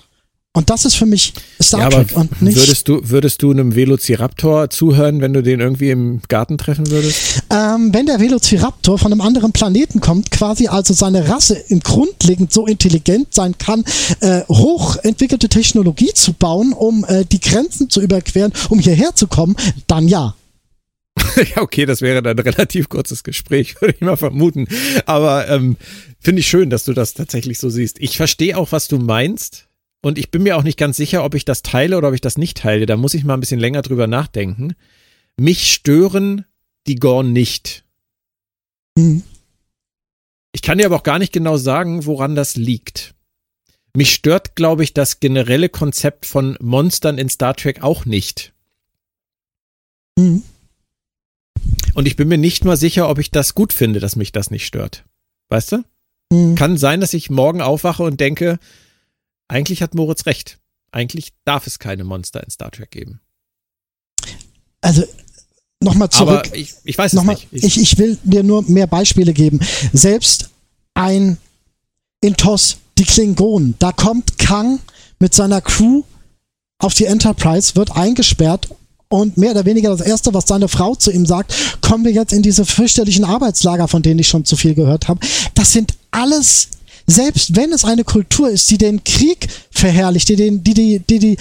Und 0.55 0.69
das 0.69 0.85
ist 0.85 0.95
für 0.95 1.05
mich 1.05 1.33
Star 1.61 1.81
Ja, 1.81 1.89
Trek 1.89 2.15
und 2.15 2.41
nicht. 2.41 2.55
würdest 2.55 2.87
du, 2.87 3.01
würdest 3.03 3.41
du 3.41 3.51
einem 3.51 3.75
Velociraptor 3.75 4.69
zuhören, 4.69 5.19
wenn 5.19 5.33
du 5.33 5.43
den 5.43 5.59
irgendwie 5.59 5.89
im 5.89 6.21
Garten 6.29 6.57
treffen 6.57 6.89
würdest? 6.89 7.43
Ähm, 7.49 7.93
wenn 7.93 8.05
der 8.05 8.21
Velociraptor 8.21 8.97
von 8.97 9.11
einem 9.11 9.19
anderen 9.19 9.51
Planeten 9.51 9.99
kommt, 9.99 10.31
quasi 10.31 10.67
also 10.69 10.93
seine 10.93 11.27
Rasse 11.27 11.55
im 11.67 11.81
grundlegend 11.81 12.53
so 12.53 12.65
intelligent 12.67 13.33
sein 13.33 13.57
kann, 13.57 13.83
äh, 14.21 14.43
hochentwickelte 14.47 15.49
Technologie 15.49 16.13
zu 16.13 16.31
bauen, 16.31 16.71
um 16.71 17.03
äh, 17.03 17.25
die 17.25 17.41
Grenzen 17.41 17.89
zu 17.89 17.99
überqueren, 17.99 18.53
um 18.69 18.79
hierher 18.79 19.13
zu 19.13 19.27
kommen, 19.27 19.57
dann 19.87 20.07
ja. 20.07 20.35
ja, 21.35 21.61
okay, 21.61 21.85
das 21.85 22.01
wäre 22.01 22.21
dann 22.21 22.37
ein 22.37 22.43
relativ 22.43 22.87
kurzes 22.87 23.23
Gespräch, 23.23 23.75
würde 23.81 23.95
ich 23.95 24.01
mal 24.01 24.15
vermuten. 24.15 24.67
Aber 25.05 25.49
ähm, 25.49 25.75
finde 26.25 26.41
ich 26.41 26.47
schön, 26.47 26.69
dass 26.69 26.83
du 26.83 26.93
das 26.93 27.13
tatsächlich 27.13 27.59
so 27.59 27.69
siehst. 27.69 28.01
Ich 28.01 28.17
verstehe 28.17 28.57
auch, 28.57 28.71
was 28.71 28.87
du 28.87 28.97
meinst. 28.97 29.69
Und 30.01 30.17
ich 30.17 30.29
bin 30.31 30.43
mir 30.43 30.57
auch 30.57 30.63
nicht 30.63 30.77
ganz 30.77 30.97
sicher, 30.97 31.23
ob 31.23 31.35
ich 31.35 31.45
das 31.45 31.61
teile 31.61 31.97
oder 31.97 32.09
ob 32.09 32.13
ich 32.13 32.21
das 32.21 32.37
nicht 32.37 32.57
teile. 32.57 32.85
Da 32.85 32.97
muss 32.97 33.13
ich 33.13 33.23
mal 33.23 33.35
ein 33.35 33.39
bisschen 33.39 33.59
länger 33.59 33.81
drüber 33.81 34.07
nachdenken. 34.07 34.75
Mich 35.37 35.71
stören 35.71 36.45
die 36.87 36.95
Gorn 36.95 37.31
nicht. 37.31 37.85
Hm. 38.97 39.23
Ich 40.51 40.61
kann 40.61 40.77
dir 40.77 40.85
aber 40.85 40.97
auch 40.97 41.03
gar 41.03 41.19
nicht 41.19 41.33
genau 41.33 41.57
sagen, 41.57 42.05
woran 42.05 42.35
das 42.35 42.55
liegt. 42.55 43.13
Mich 43.95 44.13
stört, 44.13 44.55
glaube 44.55 44.83
ich, 44.83 44.93
das 44.93 45.19
generelle 45.19 45.69
Konzept 45.69 46.25
von 46.25 46.57
Monstern 46.59 47.17
in 47.17 47.29
Star 47.29 47.55
Trek 47.55 47.81
auch 47.81 48.05
nicht. 48.05 48.53
Hm. 50.19 50.43
Und 51.93 52.07
ich 52.07 52.15
bin 52.15 52.27
mir 52.27 52.37
nicht 52.37 52.65
mal 52.65 52.77
sicher, 52.77 53.09
ob 53.09 53.19
ich 53.19 53.31
das 53.31 53.55
gut 53.55 53.73
finde, 53.73 53.99
dass 53.99 54.15
mich 54.15 54.31
das 54.31 54.51
nicht 54.51 54.65
stört. 54.65 55.05
Weißt 55.49 55.71
du? 55.71 55.83
Hm. 56.31 56.55
Kann 56.55 56.77
sein, 56.77 57.01
dass 57.01 57.13
ich 57.13 57.29
morgen 57.29 57.61
aufwache 57.61 58.03
und 58.03 58.19
denke, 58.19 58.59
eigentlich 59.47 59.81
hat 59.81 59.95
Moritz 59.95 60.25
recht. 60.25 60.59
Eigentlich 60.91 61.33
darf 61.43 61.67
es 61.67 61.79
keine 61.79 62.03
Monster 62.03 62.43
in 62.43 62.49
Star 62.49 62.71
Trek 62.71 62.91
geben. 62.91 63.21
Also 64.81 65.03
nochmal 65.81 66.09
zurück. 66.09 66.45
Aber 66.45 66.55
ich, 66.55 66.73
ich 66.83 66.97
weiß 66.97 67.13
es 67.13 67.17
Nochmal, 67.17 67.35
nicht. 67.51 67.63
ich, 67.63 67.79
ich 67.79 67.97
will 67.97 68.17
dir 68.23 68.43
nur 68.43 68.63
mehr 68.63 68.87
Beispiele 68.87 69.33
geben. 69.33 69.59
Selbst 69.93 70.49
ein 70.93 71.37
in 72.21 72.35
TOS, 72.35 72.77
die 72.97 73.03
Klingonen, 73.03 73.75
da 73.79 73.91
kommt 73.91 74.37
Kang 74.39 74.79
mit 75.19 75.33
seiner 75.33 75.61
Crew 75.61 76.03
auf 76.79 76.93
die 76.93 77.05
Enterprise, 77.05 77.75
wird 77.75 77.91
eingesperrt 77.91 78.69
und 79.09 79.37
mehr 79.37 79.51
oder 79.51 79.65
weniger 79.65 79.89
das 79.89 80.05
Erste, 80.05 80.33
was 80.33 80.45
seine 80.47 80.67
Frau 80.67 80.95
zu 80.95 81.11
ihm 81.11 81.25
sagt, 81.25 81.53
kommen 81.81 82.05
wir 82.05 82.11
jetzt 82.11 82.33
in 82.33 82.41
diese 82.41 82.65
fürchterlichen 82.65 83.25
Arbeitslager, 83.25 83.87
von 83.87 84.01
denen 84.01 84.19
ich 84.19 84.27
schon 84.27 84.45
zu 84.45 84.55
viel 84.55 84.73
gehört 84.73 85.07
habe. 85.07 85.19
Das 85.53 85.71
sind 85.71 85.93
alles, 86.11 86.69
selbst 87.07 87.55
wenn 87.55 87.71
es 87.71 87.85
eine 87.85 88.03
Kultur 88.03 88.49
ist, 88.49 88.69
die 88.71 88.77
den 88.77 89.03
Krieg 89.03 89.47
verherrlicht, 89.71 90.29
die 90.29 90.35
den, 90.35 90.63
die, 90.63 90.73
die, 90.73 90.99
die, 90.99 91.19
die, 91.19 91.37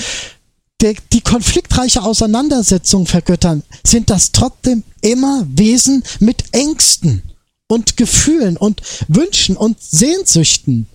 die, 0.81 0.97
die 1.13 1.21
konfliktreiche 1.23 2.03
Auseinandersetzung 2.03 3.07
vergöttern, 3.07 3.63
sind 3.85 4.11
das 4.11 4.33
trotzdem 4.33 4.83
immer 5.01 5.47
Wesen 5.49 6.03
mit 6.21 6.45
Ängsten 6.53 7.23
und 7.67 7.97
Gefühlen 7.97 8.57
und 8.57 8.83
Wünschen 9.09 9.57
und 9.57 9.83
Sehnsüchten. 9.83 10.87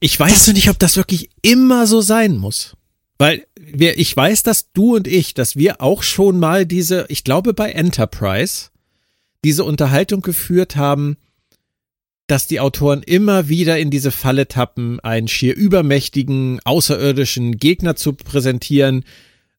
Ich 0.00 0.18
weiß 0.18 0.48
nicht, 0.48 0.68
ob 0.68 0.78
das 0.78 0.96
wirklich 0.96 1.30
immer 1.42 1.86
so 1.86 2.00
sein 2.00 2.36
muss. 2.36 2.76
Weil 3.18 3.46
wir, 3.56 3.98
ich 3.98 4.16
weiß, 4.16 4.44
dass 4.44 4.72
du 4.72 4.94
und 4.94 5.08
ich, 5.08 5.34
dass 5.34 5.56
wir 5.56 5.82
auch 5.82 6.02
schon 6.02 6.38
mal 6.38 6.64
diese, 6.66 7.06
ich 7.08 7.24
glaube 7.24 7.52
bei 7.52 7.72
Enterprise, 7.72 8.70
diese 9.44 9.64
Unterhaltung 9.64 10.22
geführt 10.22 10.76
haben, 10.76 11.16
dass 12.28 12.46
die 12.46 12.60
Autoren 12.60 13.02
immer 13.02 13.48
wieder 13.48 13.78
in 13.78 13.90
diese 13.90 14.10
Falle 14.10 14.46
tappen, 14.46 15.00
einen 15.00 15.28
schier 15.28 15.56
übermächtigen, 15.56 16.60
außerirdischen 16.64 17.56
Gegner 17.56 17.96
zu 17.96 18.12
präsentieren, 18.12 19.04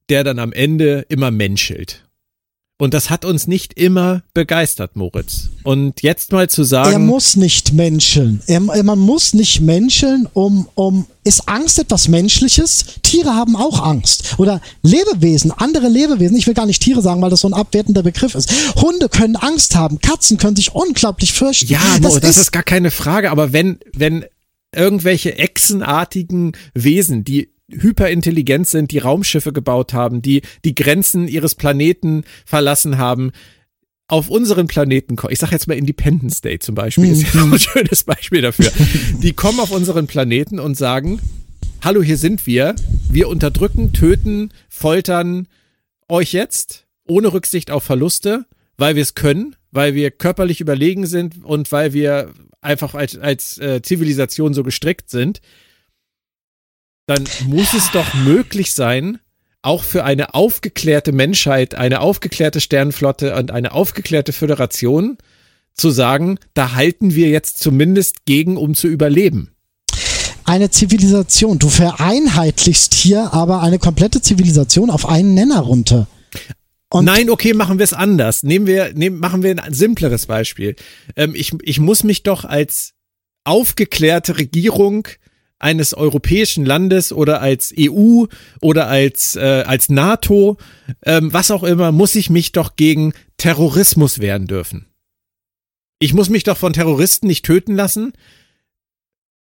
der 0.07 0.23
dann 0.23 0.40
am 0.40 0.53
Ende 0.53 1.06
immer 1.10 1.31
menschelt. 1.31 2.09
Und 2.81 2.93
das 2.93 3.10
hat 3.10 3.26
uns 3.26 3.45
nicht 3.45 3.73
immer 3.73 4.23
begeistert, 4.34 4.95
Moritz. 4.95 5.49
Und 5.64 6.01
jetzt 6.01 6.31
mal 6.31 6.49
zu 6.49 6.64
sagen. 6.64 6.93
Er 6.93 6.99
muss 6.99 7.35
nicht 7.35 7.73
menscheln. 7.73 8.41
Er, 8.47 8.61
man 8.61 8.97
muss 8.97 9.34
nicht 9.34 9.60
menscheln, 9.60 10.30
um, 10.31 10.69
um, 10.76 11.06
ist 11.26 11.49
Angst 11.49 11.77
etwas 11.77 12.07
Menschliches? 12.07 12.85
Tiere 13.03 13.35
haben 13.35 13.57
auch 13.57 13.84
Angst. 13.84 14.35
Oder 14.38 14.61
Lebewesen, 14.81 15.51
andere 15.51 15.89
Lebewesen, 15.89 16.38
ich 16.38 16.47
will 16.47 16.53
gar 16.53 16.65
nicht 16.65 16.81
Tiere 16.81 17.01
sagen, 17.01 17.22
weil 17.22 17.30
das 17.30 17.41
so 17.41 17.49
ein 17.49 17.53
abwertender 17.53 18.01
Begriff 18.01 18.34
ist. 18.34 18.49
Hunde 18.76 19.10
können 19.10 19.35
Angst 19.35 19.76
haben, 19.76 19.99
Katzen 19.99 20.38
können 20.38 20.56
sich 20.56 20.73
unglaublich 20.73 21.34
fürchten. 21.34 21.68
Ja, 21.68 21.81
das, 22.01 22.14
Mo, 22.14 22.19
das 22.19 22.38
ist, 22.38 22.43
ist 22.43 22.51
gar 22.53 22.64
keine 22.64 22.91
Frage, 22.91 23.30
aber 23.30 23.51
wenn, 23.51 23.80
wenn 23.93 24.23
irgendwelche 24.73 25.38
echsenartigen 25.38 26.53
Wesen, 26.73 27.26
die 27.26 27.51
hyperintelligent 27.69 28.67
sind, 28.67 28.91
die 28.91 28.99
Raumschiffe 28.99 29.53
gebaut 29.53 29.93
haben, 29.93 30.21
die 30.21 30.41
die 30.65 30.75
Grenzen 30.75 31.27
ihres 31.27 31.55
Planeten 31.55 32.23
verlassen 32.45 32.97
haben, 32.97 33.31
auf 34.07 34.29
unseren 34.29 34.67
Planeten 34.67 35.15
kommen. 35.15 35.31
Ich 35.31 35.39
sage 35.39 35.53
jetzt 35.53 35.67
mal 35.67 35.77
Independence 35.77 36.41
Day 36.41 36.57
zum 36.59 36.75
Beispiel, 36.75 37.11
ist 37.11 37.33
ja 37.33 37.43
ein 37.43 37.59
schönes 37.59 38.03
Beispiel 38.03 38.41
dafür. 38.41 38.71
Die 39.21 39.33
kommen 39.33 39.59
auf 39.59 39.71
unseren 39.71 40.07
Planeten 40.07 40.59
und 40.59 40.75
sagen, 40.75 41.21
hallo, 41.83 42.01
hier 42.01 42.17
sind 42.17 42.47
wir. 42.47 42.75
Wir 43.09 43.27
unterdrücken, 43.29 43.93
töten, 43.93 44.49
foltern 44.67 45.47
euch 46.07 46.33
jetzt 46.33 46.87
ohne 47.07 47.31
Rücksicht 47.31 47.69
auf 47.69 47.83
Verluste, 47.83 48.45
weil 48.77 48.95
wir 48.95 49.03
es 49.03 49.13
können, 49.13 49.55
weil 49.71 49.93
wir 49.93 50.09
körperlich 50.09 50.59
überlegen 50.59 51.05
sind 51.05 51.43
und 51.43 51.71
weil 51.71 51.93
wir 51.93 52.33
einfach 52.61 52.95
als, 52.95 53.15
als 53.17 53.59
äh, 53.59 53.81
Zivilisation 53.83 54.55
so 54.55 54.63
gestrickt 54.63 55.11
sind 55.11 55.39
dann 57.10 57.23
muss 57.48 57.73
es 57.73 57.90
doch 57.91 58.14
möglich 58.14 58.73
sein, 58.73 59.18
auch 59.64 59.84
für 59.84 60.03
eine 60.03 60.36
aufgeklärte 60.36 61.11
Menschheit, 61.11 61.73
eine 61.73 62.02
aufgeklärte 62.02 62.61
Sternenflotte 62.61 63.36
und 63.36 63.52
eine 63.52 63.72
aufgeklärte 63.72 64.31
Föderation 64.31 65.18
zu 65.73 65.90
sagen, 65.90 66.38
da 66.53 66.73
halten 66.73 67.15
wir 67.15 67.30
jetzt 67.30 67.60
zumindest 67.60 68.26
gegen, 68.26 68.57
um 68.57 68.76
zu 68.76 68.88
überleben. 68.88 69.52
Eine 70.44 70.69
Zivilisation. 70.69 71.57
Du 71.57 71.69
vereinheitlichst 71.69 72.94
hier 72.94 73.34
aber 73.34 73.61
eine 73.61 73.80
komplette 73.80 74.22
Zivilisation 74.22 74.90
auf 74.91 75.07
einen 75.07 75.34
Nenner 75.34 75.61
runter. 75.61 76.07
Und 76.91 77.06
Nein, 77.06 77.30
okay, 77.30 77.53
machen 77.53 77.80
wir 77.80 77.84
es 77.84 77.94
anders. 77.94 78.44
Nehmen 78.44 78.68
wir, 78.68 78.94
nehmen, 78.94 79.19
machen 79.19 79.44
wir 79.44 79.64
ein 79.64 79.73
simpleres 79.73 80.27
Beispiel. 80.27 80.76
Ähm, 81.15 81.34
ich, 81.36 81.53
ich 81.61 81.80
muss 81.80 82.03
mich 82.03 82.23
doch 82.23 82.45
als 82.45 82.94
aufgeklärte 83.45 84.38
Regierung 84.38 85.07
eines 85.60 85.94
europäischen 85.94 86.65
Landes 86.65 87.11
oder 87.11 87.41
als 87.41 87.73
EU 87.77 88.26
oder 88.61 88.88
als, 88.88 89.36
äh, 89.36 89.64
als 89.68 89.90
NATO, 89.90 90.57
ähm, 91.06 91.31
was 91.31 91.52
auch 91.52 91.64
immer, 91.64 91.91
muss 91.91 92.15
ich 92.15 92.30
mich 92.30 92.53
doch 92.53 92.76
gegen 92.77 93.14
Terrorismus 93.38 94.19
wehren 94.19 94.48
dürfen. 94.48 94.88
Ich 95.99 96.14
muss 96.14 96.30
mich 96.30 96.44
doch 96.44 96.57
von 96.57 96.73
Terroristen 96.73 97.27
nicht 97.27 97.45
töten 97.45 97.76
lassen. 97.76 98.14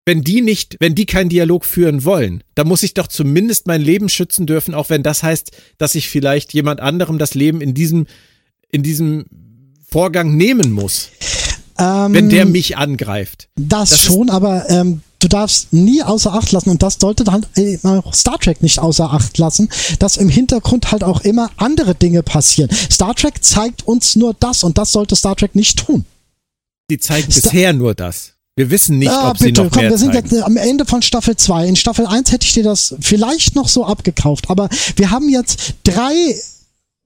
Wenn 0.05 0.21
die 0.21 0.41
nicht, 0.41 0.77
wenn 0.79 0.93
die 0.93 1.07
keinen 1.07 1.29
Dialog 1.29 1.65
führen 1.65 2.05
wollen, 2.05 2.43
dann 2.53 2.67
muss 2.67 2.83
ich 2.83 2.93
doch 2.93 3.07
zumindest 3.07 3.65
mein 3.65 3.81
Leben 3.81 4.07
schützen 4.07 4.45
dürfen, 4.45 4.75
auch 4.75 4.91
wenn 4.91 5.01
das 5.01 5.23
heißt, 5.23 5.51
dass 5.79 5.95
ich 5.95 6.09
vielleicht 6.09 6.53
jemand 6.53 6.79
anderem 6.79 7.17
das 7.17 7.33
Leben 7.33 7.59
in 7.61 7.73
diesem, 7.73 8.05
in 8.69 8.83
diesem 8.83 9.25
Vorgang 9.87 10.37
nehmen 10.37 10.71
muss. 10.71 11.09
Ähm, 11.79 12.13
wenn 12.13 12.29
der 12.29 12.45
mich 12.45 12.77
angreift. 12.77 13.49
Das, 13.55 13.89
das 13.89 14.03
schon, 14.03 14.29
aber 14.29 14.69
ähm, 14.69 15.01
du 15.25 15.29
darfst 15.29 15.73
nie 15.73 16.03
außer 16.03 16.33
Acht 16.33 16.51
lassen, 16.51 16.69
und 16.69 16.83
das 16.83 16.97
sollte 16.99 17.23
dann 17.23 17.45
äh, 17.55 17.77
auch 17.83 18.13
Star 18.13 18.37
Trek 18.37 18.61
nicht 18.61 18.79
außer 18.79 19.11
Acht 19.11 19.37
lassen, 19.37 19.69
dass 19.99 20.17
im 20.17 20.29
Hintergrund 20.29 20.91
halt 20.91 21.03
auch 21.03 21.21
immer 21.21 21.49
andere 21.57 21.95
Dinge 21.95 22.21
passieren. 22.21 22.69
Star 22.91 23.15
Trek 23.15 23.43
zeigt 23.43 23.87
uns 23.87 24.15
nur 24.15 24.35
das 24.39 24.63
und 24.63 24.77
das 24.77 24.91
sollte 24.91 25.15
Star 25.15 25.35
Trek 25.35 25.55
nicht 25.55 25.79
tun. 25.79 26.05
Die 26.91 26.99
zeigen 26.99 27.31
Star 27.31 27.51
bisher 27.51 27.73
nur 27.73 27.95
das. 27.95 28.33
Wir 28.55 28.69
wissen 28.69 28.99
nicht, 28.99 29.11
ah, 29.11 29.31
ob 29.31 29.39
bitte, 29.39 29.43
sie 29.43 29.63
noch 29.63 29.71
komm, 29.71 29.81
mehr 29.81 29.91
wir 29.91 29.97
sind 29.97 30.13
zeigen. 30.13 30.29
jetzt 30.29 30.43
am 30.43 30.55
Ende 30.55 30.85
von 30.85 31.01
Staffel 31.01 31.35
2. 31.35 31.67
In 31.67 31.75
Staffel 31.75 32.05
1 32.05 32.31
hätte 32.31 32.45
ich 32.45 32.53
dir 32.53 32.63
das 32.63 32.95
vielleicht 33.01 33.55
noch 33.55 33.67
so 33.67 33.83
abgekauft, 33.83 34.49
aber 34.49 34.69
wir 34.95 35.11
haben 35.11 35.27
jetzt 35.27 35.73
drei 35.83 36.39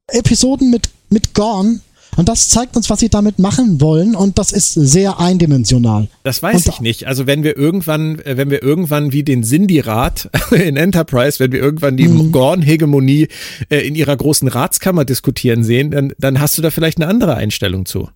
Episoden 0.08 0.70
mit, 0.70 0.90
mit 1.10 1.34
Gorn 1.34 1.82
und 2.16 2.28
das 2.28 2.50
zeigt 2.50 2.76
uns, 2.76 2.90
was 2.90 3.00
sie 3.00 3.10
damit 3.10 3.40
machen 3.40 3.80
wollen 3.82 4.16
und 4.16 4.38
das 4.38 4.52
ist 4.52 4.74
sehr 4.74 5.20
eindimensional. 5.20 6.08
Das 6.24 6.42
weiß 6.42 6.66
und 6.66 6.74
ich 6.74 6.82
nicht. 6.82 7.08
Also 7.08 7.28
wenn 7.28 7.44
wir 7.44 7.58
irgendwann, 7.58 8.20
äh, 8.20 8.38
wenn 8.38 8.50
wir 8.50 8.64
irgendwann 8.64 9.12
wie 9.12 9.24
den 9.24 9.44
Sindhi-Rat 9.44 10.30
in 10.52 10.78
Enterprise, 10.78 11.40
wenn 11.40 11.52
wir 11.52 11.60
irgendwann 11.60 11.98
die 11.98 12.08
mhm. 12.08 12.32
Gorn-Hegemonie 12.32 13.28
äh, 13.70 13.88
in 13.88 13.96
ihrer 13.96 14.16
großen 14.16 14.48
Ratskammer 14.48 15.06
diskutieren 15.06 15.64
sehen, 15.64 15.92
dann, 15.92 16.14
dann 16.18 16.40
hast 16.40 16.58
du 16.58 16.62
da 16.62 16.72
vielleicht 16.72 16.98
eine 16.98 17.08
andere 17.08 17.36
Einstellung 17.36 17.86
zu. 17.86 18.10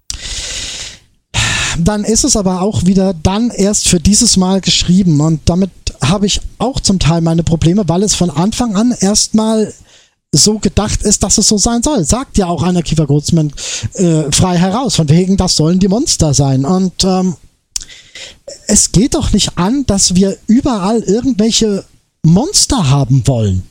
Dann 1.79 2.03
ist 2.03 2.23
es 2.23 2.37
aber 2.37 2.61
auch 2.61 2.85
wieder 2.85 3.13
dann 3.13 3.49
erst 3.49 3.87
für 3.87 3.99
dieses 3.99 4.37
Mal 4.37 4.61
geschrieben 4.61 5.19
und 5.21 5.41
damit 5.45 5.71
habe 6.03 6.25
ich 6.25 6.41
auch 6.59 6.79
zum 6.79 6.99
Teil 6.99 7.21
meine 7.21 7.43
Probleme, 7.43 7.83
weil 7.87 8.03
es 8.03 8.15
von 8.15 8.29
Anfang 8.29 8.75
an 8.75 8.93
erstmal 8.99 9.73
so 10.34 10.57
gedacht 10.60 11.03
ist, 11.03 11.23
dass 11.23 11.38
es 11.38 11.47
so 11.47 11.57
sein 11.57 11.84
soll. 11.84 12.03
Sagt 12.03 12.38
ja 12.38 12.47
auch 12.47 12.64
Anna 12.64 12.81
Kiefer 12.81 13.05
Goldsman 13.05 13.53
äh, 13.93 14.31
frei 14.31 14.57
heraus, 14.57 14.95
von 14.95 15.07
wegen, 15.07 15.38
das 15.38 15.55
sollen 15.55 15.80
die 15.80 15.88
Monster 15.88 16.34
sein. 16.34 16.65
Und 16.65 17.03
ähm, 17.03 17.38
es 18.68 18.91
geht 18.91 19.14
doch 19.14 19.31
nicht 19.31 19.57
an, 19.57 19.85
dass 19.85 20.15
wir 20.15 20.38
überall 20.47 20.99
irgendwelche 21.01 21.85
Monster 22.23 22.89
haben 22.89 23.26
wollen. 23.27 23.64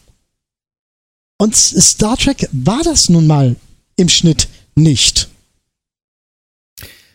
Und 1.39 1.57
Star 1.57 2.17
Trek 2.17 2.49
war 2.53 2.83
das 2.85 3.09
nun 3.09 3.27
mal 3.27 3.57
im 3.97 4.09
Schnitt 4.09 4.49
nicht. 4.77 5.29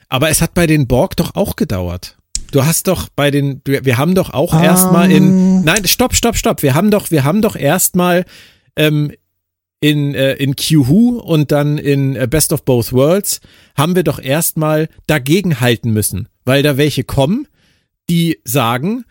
Aber 0.09 0.29
es 0.29 0.41
hat 0.41 0.53
bei 0.53 0.67
den 0.67 0.87
Borg 0.87 1.15
doch 1.15 1.35
auch 1.35 1.55
gedauert. 1.55 2.17
Du 2.51 2.65
hast 2.65 2.87
doch 2.87 3.09
bei 3.09 3.31
den, 3.31 3.61
wir 3.65 3.97
haben 3.97 4.15
doch 4.15 4.33
auch 4.33 4.53
um. 4.53 4.63
erstmal 4.63 5.11
in, 5.11 5.23
ähm. 5.23 5.63
nein, 5.63 5.85
stopp, 5.85 6.15
stopp, 6.15 6.35
stopp. 6.35 6.63
Wir 6.63 6.75
haben 6.75 6.91
doch, 6.91 7.11
wir 7.11 7.23
haben 7.23 7.41
doch 7.41 7.55
erstmal 7.55 8.25
ähm, 8.75 9.11
in, 9.79 10.15
äh, 10.15 10.33
in 10.33 10.55
Q-Who 10.55 11.19
und 11.19 11.51
dann 11.51 11.77
in 11.77 12.15
äh, 12.15 12.27
Best 12.29 12.51
of 12.51 12.63
Both 12.63 12.93
Worlds 12.93 13.41
haben 13.75 13.95
wir 13.95 14.03
doch 14.03 14.19
erstmal 14.19 14.89
dagegen 15.05 15.59
halten 15.59 15.91
müssen, 15.91 16.29
weil 16.45 16.63
da 16.63 16.77
welche 16.77 17.03
kommen, 17.03 17.47
die 18.09 18.39
sagen, 18.43 19.05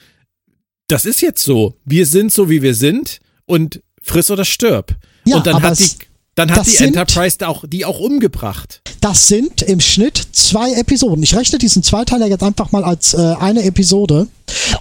das 0.89 1.05
ist 1.05 1.21
jetzt 1.21 1.43
so, 1.43 1.77
wir 1.85 2.07
sind 2.07 2.33
so 2.33 2.51
wie 2.51 2.63
wir 2.63 2.75
sind 2.75 3.21
und 3.45 3.83
friss 4.03 4.31
oder 4.31 4.45
stirb. 4.45 4.97
Ja, 5.25 5.37
und 5.37 5.47
dann 5.47 5.63
hat 5.63 5.79
die 5.79 5.91
dann 6.37 6.55
hat 6.55 6.67
die 6.67 6.71
sind, 6.71 6.89
Enterprise 6.89 7.49
auch, 7.49 7.65
die 7.67 7.87
auch 7.87 7.99
umgebracht. 7.99 8.83
Das 9.01 9.27
sind 9.27 9.63
im 9.63 9.81
Schnitt 9.81 10.21
zwei 10.33 10.73
Episoden. 10.73 11.23
Ich 11.23 11.35
rechne 11.35 11.59
diesen 11.59 11.83
Zweiteiler 11.83 12.27
jetzt 12.27 12.43
einfach 12.43 12.73
mal 12.73 12.85
als 12.85 13.15
äh, 13.15 13.35
eine 13.41 13.63
Episode. 13.63 14.29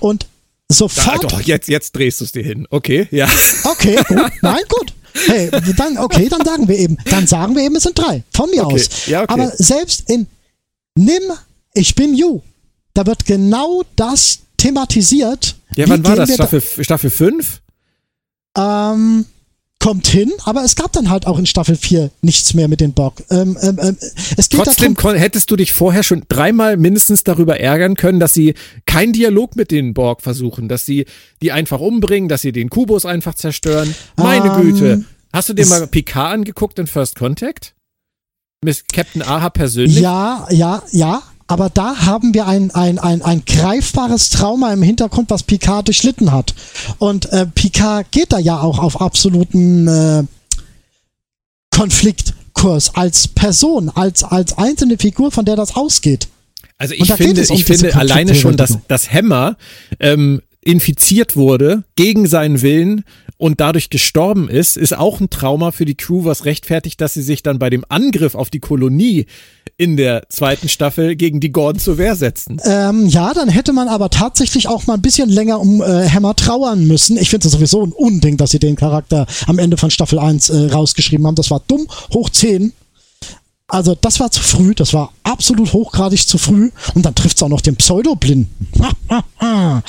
Und 0.01 0.27
sofort. 0.67 1.23
Da, 1.23 1.27
doch, 1.29 1.41
jetzt, 1.41 1.69
jetzt 1.69 1.95
drehst 1.95 2.19
du 2.19 2.25
es 2.25 2.33
dir 2.33 2.43
hin. 2.43 2.67
Okay, 2.69 3.07
ja. 3.09 3.29
Okay, 3.63 3.95
gut. 4.05 4.31
Nein, 4.41 4.63
gut. 4.67 4.94
Hey, 5.27 5.49
dann, 5.77 5.97
okay, 5.97 6.27
dann 6.29 6.43
sagen 6.45 6.67
wir 6.67 6.77
eben, 6.77 6.97
dann 7.09 7.25
sagen 7.25 7.55
wir 7.55 7.63
eben, 7.63 7.75
es 7.75 7.83
sind 7.83 7.97
drei. 7.97 8.23
Von 8.33 8.49
mir 8.49 8.65
okay. 8.65 8.75
aus. 8.75 9.05
Ja, 9.07 9.23
okay. 9.23 9.33
Aber 9.33 9.51
selbst 9.55 10.09
in 10.09 10.27
Nimm, 10.97 11.23
ich 11.73 11.95
bin 11.95 12.15
you, 12.15 12.41
da 12.93 13.05
wird 13.05 13.25
genau 13.25 13.83
das 13.95 14.39
thematisiert. 14.57 15.55
Ja, 15.75 15.89
wann 15.89 16.03
war 16.05 16.15
das? 16.15 16.33
Staffel, 16.33 16.61
Staffel 16.61 17.09
5? 17.09 17.61
Ähm, 18.57 19.25
kommt 19.85 20.07
hin, 20.07 20.31
aber 20.45 20.63
es 20.63 20.75
gab 20.75 20.91
dann 20.93 21.11
halt 21.11 21.27
auch 21.27 21.37
in 21.37 21.45
Staffel 21.45 21.75
4 21.75 22.09
nichts 22.23 22.55
mehr 22.55 22.67
mit 22.67 22.81
den 22.81 22.93
Borg. 22.93 23.21
Ähm, 23.29 23.55
ähm, 23.61 23.77
ähm, 23.79 23.97
es 24.35 24.49
geht 24.49 24.59
Trotzdem 24.59 24.95
darum, 24.95 25.13
hättest 25.13 25.51
du 25.51 25.55
dich 25.55 25.73
vorher 25.73 26.01
schon 26.01 26.23
dreimal 26.27 26.75
mindestens 26.75 27.23
darüber 27.23 27.59
ärgern 27.59 27.93
können, 27.93 28.19
dass 28.19 28.33
sie 28.33 28.55
keinen 28.87 29.13
Dialog 29.13 29.55
mit 29.55 29.69
den 29.69 29.93
Borg 29.93 30.23
versuchen, 30.23 30.69
dass 30.69 30.87
sie 30.87 31.05
die 31.43 31.51
einfach 31.51 31.79
umbringen, 31.79 32.29
dass 32.29 32.41
sie 32.41 32.51
den 32.51 32.71
Kubus 32.71 33.05
einfach 33.05 33.35
zerstören. 33.35 33.93
Meine 34.17 34.55
ähm, 34.55 34.61
Güte. 34.61 35.05
Hast 35.31 35.49
du 35.49 35.53
dir 35.53 35.67
mal 35.67 35.85
Picard 35.85 36.33
angeguckt 36.33 36.79
in 36.79 36.87
First 36.87 37.15
Contact? 37.15 37.75
Miss 38.63 38.85
Captain 38.91 39.21
Aha 39.21 39.51
persönlich? 39.51 39.99
Ja, 39.99 40.47
ja, 40.49 40.81
ja. 40.93 41.21
Aber 41.47 41.69
da 41.69 42.05
haben 42.05 42.33
wir 42.33 42.47
ein, 42.47 42.71
ein, 42.71 42.97
ein, 42.97 43.21
ein 43.21 43.43
greifbares 43.45 44.31
Trauma 44.31 44.73
im 44.73 44.81
Hintergrund, 44.81 45.29
was 45.29 45.43
Picard 45.43 45.87
durchlitten 45.87 46.31
hat. 46.31 46.55
Und 46.97 47.31
äh, 47.31 47.45
Picard 47.45 48.11
geht 48.11 48.33
da 48.33 48.39
ja 48.39 48.59
auch 48.59 48.79
auf 48.79 48.99
absoluten 48.99 49.87
äh, 49.87 50.23
Konfliktkurs 51.69 52.95
als 52.95 53.27
Person, 53.27 53.89
als, 53.89 54.23
als 54.23 54.57
einzelne 54.57 54.97
Figur, 54.97 55.31
von 55.31 55.45
der 55.45 55.55
das 55.55 55.75
ausgeht. 55.75 56.29
Also 56.77 56.95
ich 56.95 57.13
finde, 57.13 57.45
um 57.47 57.55
ich 57.55 57.65
finde 57.65 57.95
alleine 57.95 58.33
schon, 58.35 58.57
dass 58.57 58.79
das 58.87 59.11
Hammer 59.13 59.55
ähm, 59.99 60.41
infiziert 60.61 61.35
wurde 61.35 61.83
gegen 61.95 62.27
seinen 62.27 62.61
Willen 62.61 63.05
und 63.37 63.61
dadurch 63.61 63.89
gestorben 63.89 64.49
ist, 64.49 64.77
ist 64.77 64.97
auch 64.97 65.19
ein 65.19 65.29
Trauma 65.29 65.71
für 65.71 65.85
die 65.85 65.95
Crew, 65.95 66.25
was 66.25 66.45
rechtfertigt, 66.45 66.99
dass 67.01 67.13
sie 67.13 67.21
sich 67.21 67.43
dann 67.43 67.59
bei 67.59 67.69
dem 67.69 67.85
Angriff 67.87 68.35
auf 68.35 68.49
die 68.49 68.59
Kolonie 68.59 69.25
in 69.77 69.97
der 69.97 70.23
zweiten 70.29 70.69
Staffel 70.69 71.15
gegen 71.15 71.39
die 71.39 71.51
Gordon 71.51 71.79
zur 71.79 71.97
Wehr 71.97 72.15
setzen. 72.15 72.61
Ähm, 72.63 73.07
ja, 73.07 73.33
dann 73.33 73.49
hätte 73.49 73.73
man 73.73 73.89
aber 73.89 74.09
tatsächlich 74.09 74.67
auch 74.67 74.87
mal 74.87 74.93
ein 74.93 75.01
bisschen 75.01 75.29
länger 75.29 75.59
um 75.59 75.81
äh, 75.81 76.09
Hammer 76.09 76.35
trauern 76.35 76.87
müssen. 76.87 77.17
Ich 77.17 77.29
finde 77.29 77.47
es 77.47 77.53
sowieso 77.53 77.83
ein 77.83 77.91
Unding, 77.91 78.37
dass 78.37 78.51
sie 78.51 78.59
den 78.59 78.77
Charakter 78.77 79.25
am 79.47 79.59
Ende 79.59 79.77
von 79.77 79.91
Staffel 79.91 80.19
1 80.19 80.49
äh, 80.49 80.71
rausgeschrieben 80.71 81.27
haben. 81.27 81.35
Das 81.35 81.51
war 81.51 81.61
dumm, 81.67 81.87
hoch 82.13 82.29
10. 82.29 82.71
Also 83.67 83.95
das 83.95 84.19
war 84.19 84.29
zu 84.29 84.41
früh, 84.41 84.75
das 84.75 84.93
war 84.93 85.11
absolut 85.23 85.73
hochgradig 85.73 86.27
zu 86.27 86.37
früh 86.37 86.69
und 86.93 87.03
dann 87.03 87.15
trifft 87.15 87.37
es 87.37 87.43
auch 87.43 87.49
noch 87.49 87.61
den 87.61 87.75
Pseudoblinden. 87.75 88.47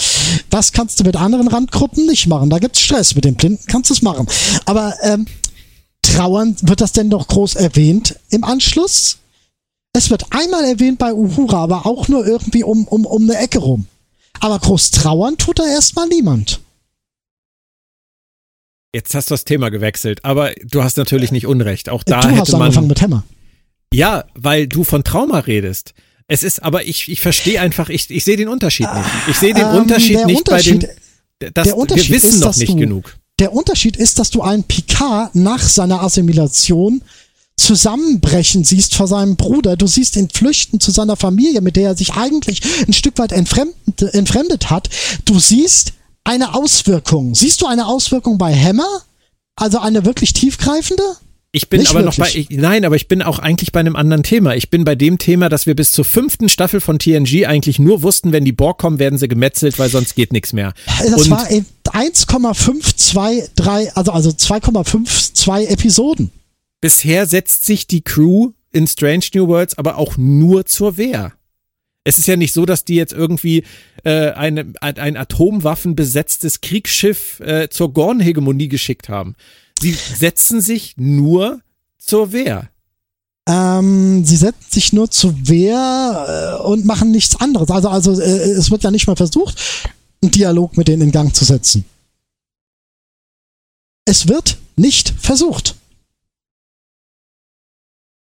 das 0.51 0.73
kannst 0.73 0.99
du 0.99 1.05
mit 1.05 1.15
anderen 1.15 1.47
Randgruppen 1.47 2.07
nicht 2.07 2.27
machen. 2.27 2.49
Da 2.49 2.59
gibt's 2.59 2.81
Stress. 2.81 3.15
Mit 3.15 3.27
den 3.27 3.35
Blinden 3.35 3.63
kannst 3.67 3.91
du 3.91 3.95
es 3.95 4.01
machen. 4.01 4.27
Aber 4.65 4.95
ähm, 5.03 5.27
trauern, 6.01 6.57
wird 6.63 6.81
das 6.81 6.93
denn 6.93 7.09
noch 7.09 7.29
groß 7.29 7.55
erwähnt 7.57 8.19
im 8.31 8.45
Anschluss? 8.45 9.19
Es 9.97 10.11
wird 10.11 10.27
einmal 10.29 10.63
erwähnt 10.63 10.99
bei 10.99 11.15
Uhura, 11.15 11.63
aber 11.63 11.87
auch 11.87 12.09
nur 12.09 12.27
irgendwie 12.27 12.63
um, 12.63 12.87
um, 12.87 13.07
um 13.07 13.23
eine 13.23 13.39
Ecke 13.39 13.61
rum. 13.61 13.87
Aber 14.41 14.59
groß 14.59 14.91
trauern 14.91 15.39
tut 15.39 15.59
da 15.59 15.67
erstmal 15.67 16.07
niemand. 16.07 16.61
Jetzt 18.95 19.15
hast 19.15 19.31
du 19.31 19.35
das 19.35 19.47
Thema 19.47 19.71
gewechselt, 19.71 20.23
aber 20.23 20.53
du 20.63 20.83
hast 20.83 20.99
natürlich 20.99 21.33
nicht 21.33 21.47
Unrecht. 21.47 21.89
Auch 21.89 22.03
da 22.03 22.21
du 22.21 22.29
hätte 22.29 22.41
hast 22.41 22.53
man 22.53 22.63
angefangen 22.63 22.89
mit 22.89 23.01
Hammer. 23.01 23.25
Ja, 23.91 24.25
weil 24.35 24.67
du 24.67 24.85
von 24.85 25.03
Trauma 25.03 25.39
redest. 25.39 25.95
Es 26.29 26.43
ist, 26.43 26.63
aber 26.63 26.85
ich, 26.85 27.09
ich 27.09 27.23
verstehe 27.23 27.59
einfach, 27.63 27.89
ich, 27.89 28.11
ich 28.11 28.25
sehe 28.25 28.37
den 28.37 28.49
Unterschied 28.49 28.93
nicht. 28.93 29.09
Ich 29.29 29.39
sehe 29.39 29.55
den 29.55 29.67
ähm, 29.67 29.77
Unterschied 29.77 30.27
nicht 30.27 30.39
Unterschied, 30.41 30.81
bei 30.81 30.95
den. 31.41 31.53
Das, 31.55 31.65
der 31.65 31.77
Unterschied 31.79 32.11
wir 32.11 32.17
wissen 32.17 32.35
ist, 32.35 32.41
noch 32.41 32.57
nicht 32.57 32.73
du, 32.73 32.77
genug. 32.77 33.17
Der 33.39 33.55
Unterschied 33.55 33.97
ist, 33.97 34.19
dass 34.19 34.29
du 34.29 34.43
einen 34.43 34.65
Picard 34.65 35.35
nach 35.35 35.63
seiner 35.63 36.03
Assimilation 36.03 37.01
zusammenbrechen 37.57 38.65
siehst 38.65 38.95
vor 38.95 39.09
seinem 39.09 39.37
Bruder. 39.37 39.77
Du 39.77 39.87
siehst 39.87 40.17
ihn 40.17 40.29
flüchten 40.29 40.81
zu 40.81 40.91
seiner 40.91 41.17
Familie, 41.17 41.61
mit 41.61 41.77
der 41.77 41.91
er 41.91 41.97
sich 41.97 42.15
eigentlich 42.15 42.61
ein 42.87 42.93
Stück 42.93 43.19
weit 43.19 43.33
entfremdet, 43.33 44.03
entfremdet 44.13 44.71
hat. 44.71 44.91
Du 45.25 45.39
siehst 45.39 45.95
eine 46.25 46.55
Auswirkung. 46.55 47.35
Siehst 47.35 47.63
du 47.63 47.67
eine 47.67 47.87
Auswirkung 47.87 48.39
bei 48.39 48.55
Hammer? 48.55 49.03
Also 49.57 49.79
eine 49.79 50.05
wirklich 50.05 50.35
tiefgreifende? 50.35 51.03
Ich 51.53 51.71
bin 51.71 51.81
Nicht 51.81 51.91
aber 51.91 52.05
wirklich. 52.05 52.19
noch 52.19 52.27
bei, 52.27 52.39
ich, 52.39 52.51
nein, 52.51 52.85
aber 52.85 52.97
ich 52.97 53.09
bin 53.09 53.23
auch 53.23 53.39
eigentlich 53.39 53.73
bei 53.73 53.81
einem 53.81 53.97
anderen 53.97 54.23
Thema. 54.23 54.55
Ich 54.55 54.69
bin 54.69 54.85
bei 54.85 54.95
dem 54.95 55.17
Thema, 55.17 55.49
dass 55.49 55.67
wir 55.67 55.75
bis 55.75 55.91
zur 55.91 56.05
fünften 56.05 56.51
Staffel 56.51 56.83
von 56.83 56.99
TNG 56.99 57.47
eigentlich 57.47 57.79
nur 57.79 58.03
wussten, 58.03 58.33
wenn 58.33 58.45
die 58.45 58.53
Borg 58.53 58.77
kommen, 58.77 58.99
werden 58.99 59.19
sie 59.19 59.29
gemetzelt, 59.29 59.79
weil 59.79 59.89
sonst 59.89 60.17
geht 60.17 60.35
nichts 60.35 60.53
mehr. 60.53 60.75
Das 60.99 61.23
Und 61.23 61.31
war 61.31 61.49
1,523, 61.95 63.97
also, 63.97 64.13
also 64.13 64.31
2,52 64.31 65.69
Episoden. 65.69 66.31
Bisher 66.81 67.27
setzt 67.27 67.65
sich 67.65 67.87
die 67.87 68.03
Crew 68.03 68.53
in 68.73 68.87
Strange 68.87 69.25
New 69.35 69.49
Worlds 69.49 69.79
aber 69.79 69.97
auch 69.97 70.17
nur 70.17 70.67
zur 70.67 70.97
Wehr. 70.97 71.33
Es 72.05 72.19
ist 72.19 72.29
ja 72.29 72.37
nicht 72.37 72.53
so, 72.53 72.67
dass 72.67 72.85
die 72.85 72.95
jetzt 72.95 73.13
irgendwie 73.13 73.65
äh, 74.05 74.31
eine, 74.31 74.73
ein 74.81 75.17
atomwaffenbesetztes 75.17 76.61
Kriegsschiff 76.61 77.41
äh, 77.41 77.69
zur 77.69 77.93
Gorn-Hegemonie 77.93 78.69
geschickt 78.69 79.09
haben. 79.09 79.35
Sie 79.81 79.93
setzen 79.93 80.61
sich 80.61 80.95
nur 80.97 81.61
zur 81.99 82.33
Wehr. 82.33 82.71
Ähm, 83.49 84.25
sie 84.25 84.37
setzen 84.37 84.71
sich 84.71 84.93
nur 84.93 85.11
zur 85.11 85.49
Wehr 85.49 86.59
äh, 86.61 86.63
und 86.63 86.85
machen 86.85 87.11
nichts 87.11 87.37
anderes. 87.37 87.71
Also, 87.71 87.89
also 87.89 88.21
äh, 88.21 88.51
es 88.51 88.71
wird 88.71 88.85
ja 88.85 88.91
nicht 88.91 89.07
mal 89.07 89.17
versucht, 89.17 89.91
einen 90.23 90.33
Dialog 90.33 90.77
mit 90.77 90.89
denen 90.89 91.03
in 91.03 91.13
Gang 91.13 91.35
zu 91.35 91.45
setzen. 91.45 91.85
Es 94.05 94.29
wird 94.29 94.59
nicht 94.77 95.15
versucht. 95.19 95.76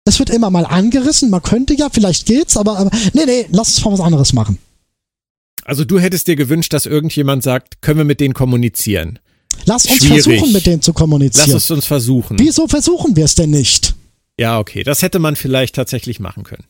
Es 0.09 0.17
wird 0.17 0.31
immer 0.31 0.49
mal 0.49 0.65
angerissen, 0.65 1.29
man 1.29 1.43
könnte 1.43 1.75
ja, 1.75 1.87
vielleicht 1.91 2.25
geht's, 2.25 2.57
aber, 2.57 2.79
aber 2.79 2.89
nee, 3.13 3.25
nee, 3.27 3.45
lass 3.51 3.75
uns 3.75 3.85
mal 3.85 3.93
was 3.93 3.99
anderes 3.99 4.33
machen. 4.33 4.57
Also 5.63 5.85
du 5.85 5.99
hättest 5.99 6.27
dir 6.27 6.35
gewünscht, 6.35 6.73
dass 6.73 6.87
irgendjemand 6.87 7.43
sagt, 7.43 7.83
können 7.83 7.99
wir 7.99 8.05
mit 8.05 8.19
denen 8.19 8.33
kommunizieren? 8.33 9.19
Lass 9.65 9.85
uns 9.85 9.97
Schwierig. 9.97 10.23
versuchen, 10.23 10.51
mit 10.51 10.65
denen 10.65 10.81
zu 10.81 10.93
kommunizieren. 10.93 11.51
Lass 11.51 11.63
es 11.65 11.69
uns 11.69 11.85
versuchen. 11.85 12.39
Wieso 12.39 12.67
versuchen 12.67 13.15
wir 13.15 13.25
es 13.25 13.35
denn 13.35 13.51
nicht? 13.51 13.93
Ja, 14.39 14.57
okay, 14.57 14.83
das 14.83 15.03
hätte 15.03 15.19
man 15.19 15.35
vielleicht 15.35 15.75
tatsächlich 15.75 16.19
machen 16.19 16.41
können. 16.41 16.63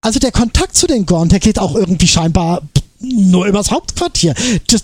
Also 0.00 0.18
der 0.18 0.32
Kontakt 0.32 0.74
zu 0.74 0.86
den 0.86 1.04
Gorn, 1.04 1.28
der 1.28 1.38
geht 1.38 1.58
auch 1.58 1.74
irgendwie 1.74 2.08
scheinbar 2.08 2.62
nur 2.98 3.44
übers 3.44 3.70
Hauptquartier. 3.70 4.32
Die, 4.70 4.76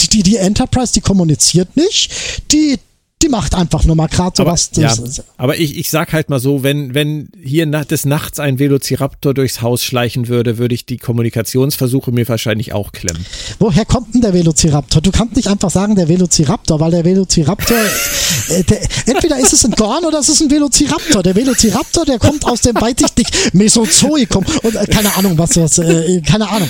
die, 0.00 0.08
die, 0.08 0.22
die 0.24 0.36
Enterprise, 0.36 0.92
die 0.92 1.00
kommuniziert 1.00 1.76
nicht, 1.76 2.10
die, 2.50 2.80
die 3.22 3.28
macht 3.28 3.54
einfach 3.54 3.84
nur 3.84 3.96
mal 3.96 4.06
gerade 4.06 4.32
so 4.36 4.42
Aber, 4.42 4.52
was. 4.52 4.70
ja, 4.76 4.94
aber 5.36 5.56
ich, 5.58 5.76
ich 5.76 5.90
sag 5.90 6.12
halt 6.12 6.30
mal 6.30 6.38
so, 6.38 6.62
wenn, 6.62 6.94
wenn 6.94 7.28
hier 7.42 7.66
na, 7.66 7.84
des 7.84 8.04
Nachts 8.04 8.38
ein 8.38 8.58
Velociraptor 8.58 9.34
durchs 9.34 9.60
Haus 9.60 9.82
schleichen 9.82 10.28
würde, 10.28 10.58
würde 10.58 10.74
ich 10.74 10.86
die 10.86 10.98
Kommunikationsversuche 10.98 12.12
mir 12.12 12.28
wahrscheinlich 12.28 12.72
auch 12.72 12.92
klemmen. 12.92 13.24
Woher 13.58 13.84
kommt 13.84 14.14
denn 14.14 14.20
der 14.20 14.34
Velociraptor? 14.34 15.02
Du 15.02 15.10
kannst 15.10 15.36
nicht 15.36 15.48
einfach 15.48 15.70
sagen, 15.70 15.96
der 15.96 16.08
Velociraptor, 16.08 16.78
weil 16.80 16.92
der 16.92 17.04
Velociraptor, 17.04 17.76
äh, 18.50 18.62
der, 18.64 18.80
entweder 19.06 19.38
ist 19.38 19.52
es 19.52 19.64
ein 19.64 19.72
Gorn 19.72 20.04
oder 20.04 20.20
es 20.20 20.28
ist 20.28 20.40
ein 20.40 20.50
Velociraptor. 20.50 21.22
Der 21.22 21.34
Velociraptor, 21.34 22.04
der 22.04 22.18
kommt 22.18 22.44
aus 22.44 22.60
dem, 22.60 22.76
weiß 22.76 22.94
ich 23.00 23.16
nicht, 23.16 23.54
Mesozoikum 23.54 24.44
und 24.62 24.74
äh, 24.74 24.86
keine 24.86 25.14
Ahnung, 25.16 25.36
was 25.38 25.50
das, 25.50 25.78
äh, 25.78 26.20
keine 26.22 26.48
Ahnung. 26.48 26.68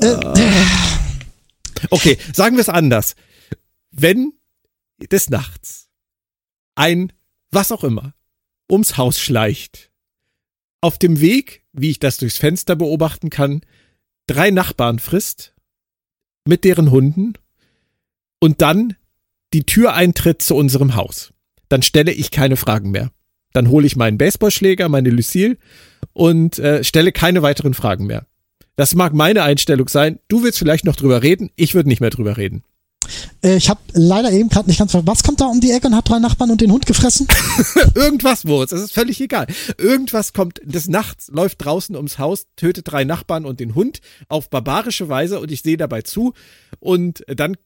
Äh, 0.00 0.16
Okay, 1.90 2.18
sagen 2.32 2.56
wir 2.56 2.62
es 2.62 2.68
anders. 2.68 3.14
Wenn 3.92 4.32
des 4.98 5.30
Nachts 5.30 5.88
ein, 6.74 7.12
was 7.50 7.72
auch 7.72 7.84
immer, 7.84 8.14
ums 8.70 8.96
Haus 8.96 9.18
schleicht, 9.18 9.90
auf 10.80 10.98
dem 10.98 11.20
Weg, 11.20 11.64
wie 11.72 11.90
ich 11.90 11.98
das 11.98 12.18
durchs 12.18 12.38
Fenster 12.38 12.76
beobachten 12.76 13.30
kann, 13.30 13.62
drei 14.26 14.50
Nachbarn 14.50 14.98
frisst, 14.98 15.54
mit 16.44 16.64
deren 16.64 16.90
Hunden, 16.90 17.34
und 18.40 18.62
dann 18.62 18.94
die 19.52 19.64
Tür 19.64 19.94
eintritt 19.94 20.40
zu 20.42 20.54
unserem 20.54 20.94
Haus, 20.94 21.32
dann 21.68 21.82
stelle 21.82 22.12
ich 22.12 22.30
keine 22.30 22.56
Fragen 22.56 22.90
mehr. 22.90 23.10
Dann 23.52 23.68
hole 23.68 23.86
ich 23.86 23.96
meinen 23.96 24.18
Baseballschläger, 24.18 24.88
meine 24.88 25.10
Lucille 25.10 25.56
und 26.12 26.58
äh, 26.58 26.84
stelle 26.84 27.12
keine 27.12 27.42
weiteren 27.42 27.74
Fragen 27.74 28.06
mehr. 28.06 28.26
Das 28.76 28.94
mag 28.94 29.14
meine 29.14 29.42
Einstellung 29.42 29.88
sein. 29.88 30.20
Du 30.28 30.44
willst 30.44 30.58
vielleicht 30.58 30.84
noch 30.84 30.94
drüber 30.94 31.22
reden, 31.22 31.50
ich 31.56 31.74
würde 31.74 31.88
nicht 31.88 32.00
mehr 32.00 32.10
drüber 32.10 32.36
reden. 32.36 32.62
Äh, 33.42 33.56
ich 33.56 33.68
habe 33.70 33.80
leider 33.92 34.30
eben 34.32 34.48
gerade 34.48 34.68
nicht 34.68 34.78
ganz 34.78 34.92
ver- 34.92 35.06
Was 35.06 35.22
kommt 35.22 35.40
da 35.40 35.46
um 35.46 35.60
die 35.60 35.70
Ecke 35.70 35.86
und 35.88 35.96
hat 35.96 36.08
drei 36.08 36.18
Nachbarn 36.18 36.50
und 36.50 36.60
den 36.60 36.72
Hund 36.72 36.86
gefressen? 36.86 37.26
Irgendwas, 37.94 38.44
Moritz, 38.44 38.70
das 38.70 38.80
ist 38.82 38.92
völlig 38.92 39.20
egal. 39.20 39.46
Irgendwas 39.78 40.32
kommt 40.32 40.60
des 40.64 40.88
Nachts, 40.88 41.28
läuft 41.28 41.64
draußen 41.64 41.96
ums 41.96 42.18
Haus, 42.18 42.46
tötet 42.56 42.90
drei 42.90 43.04
Nachbarn 43.04 43.44
und 43.44 43.60
den 43.60 43.74
Hund 43.74 44.00
auf 44.28 44.50
barbarische 44.50 45.08
Weise 45.08 45.40
und 45.40 45.50
ich 45.50 45.62
sehe 45.62 45.76
dabei 45.76 46.02
zu 46.02 46.34
und 46.80 47.24
dann 47.28 47.56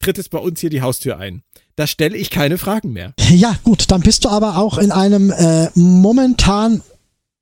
tritt 0.00 0.18
es 0.18 0.28
bei 0.28 0.38
uns 0.38 0.60
hier 0.60 0.70
die 0.70 0.82
Haustür 0.82 1.18
ein. 1.18 1.42
Da 1.74 1.86
stelle 1.86 2.16
ich 2.16 2.30
keine 2.30 2.58
Fragen 2.58 2.92
mehr. 2.92 3.14
Ja, 3.30 3.56
gut, 3.64 3.90
dann 3.90 4.02
bist 4.02 4.24
du 4.24 4.28
aber 4.28 4.58
auch 4.58 4.78
in 4.78 4.92
einem 4.92 5.30
äh, 5.30 5.68
momentan 5.74 6.82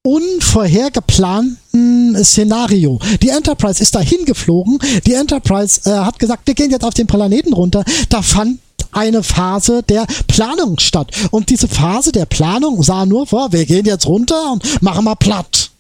unvorhergeplanten 0.05 2.23
Szenario. 2.23 3.01
Die 3.23 3.31
Enterprise 3.31 3.83
ist 3.83 3.95
dahin 3.95 4.25
geflogen. 4.27 4.79
Die 5.07 5.15
Enterprise 5.15 5.81
äh, 5.91 5.91
hat 5.91 6.19
gesagt, 6.19 6.47
wir 6.47 6.55
gehen 6.55 6.71
jetzt 6.71 6.85
auf 6.85 6.93
den 6.95 7.07
Planeten 7.07 7.53
runter. 7.55 7.85
Da 8.11 8.21
fand 8.23 8.59
eine 8.93 9.23
Phase 9.23 9.83
der 9.83 10.07
Planung 10.29 10.79
statt. 10.79 11.11
Und 11.31 11.49
diese 11.51 11.69
Phase 11.69 12.13
der 12.13 12.27
Planung 12.27 12.83
sah 12.83 13.05
nur 13.07 13.27
vor, 13.27 13.53
wir 13.53 13.65
gehen 13.67 13.87
jetzt 13.87 14.07
runter 14.07 14.53
und 14.53 14.83
machen 14.83 15.05
mal 15.05 15.15
platt. 15.17 15.71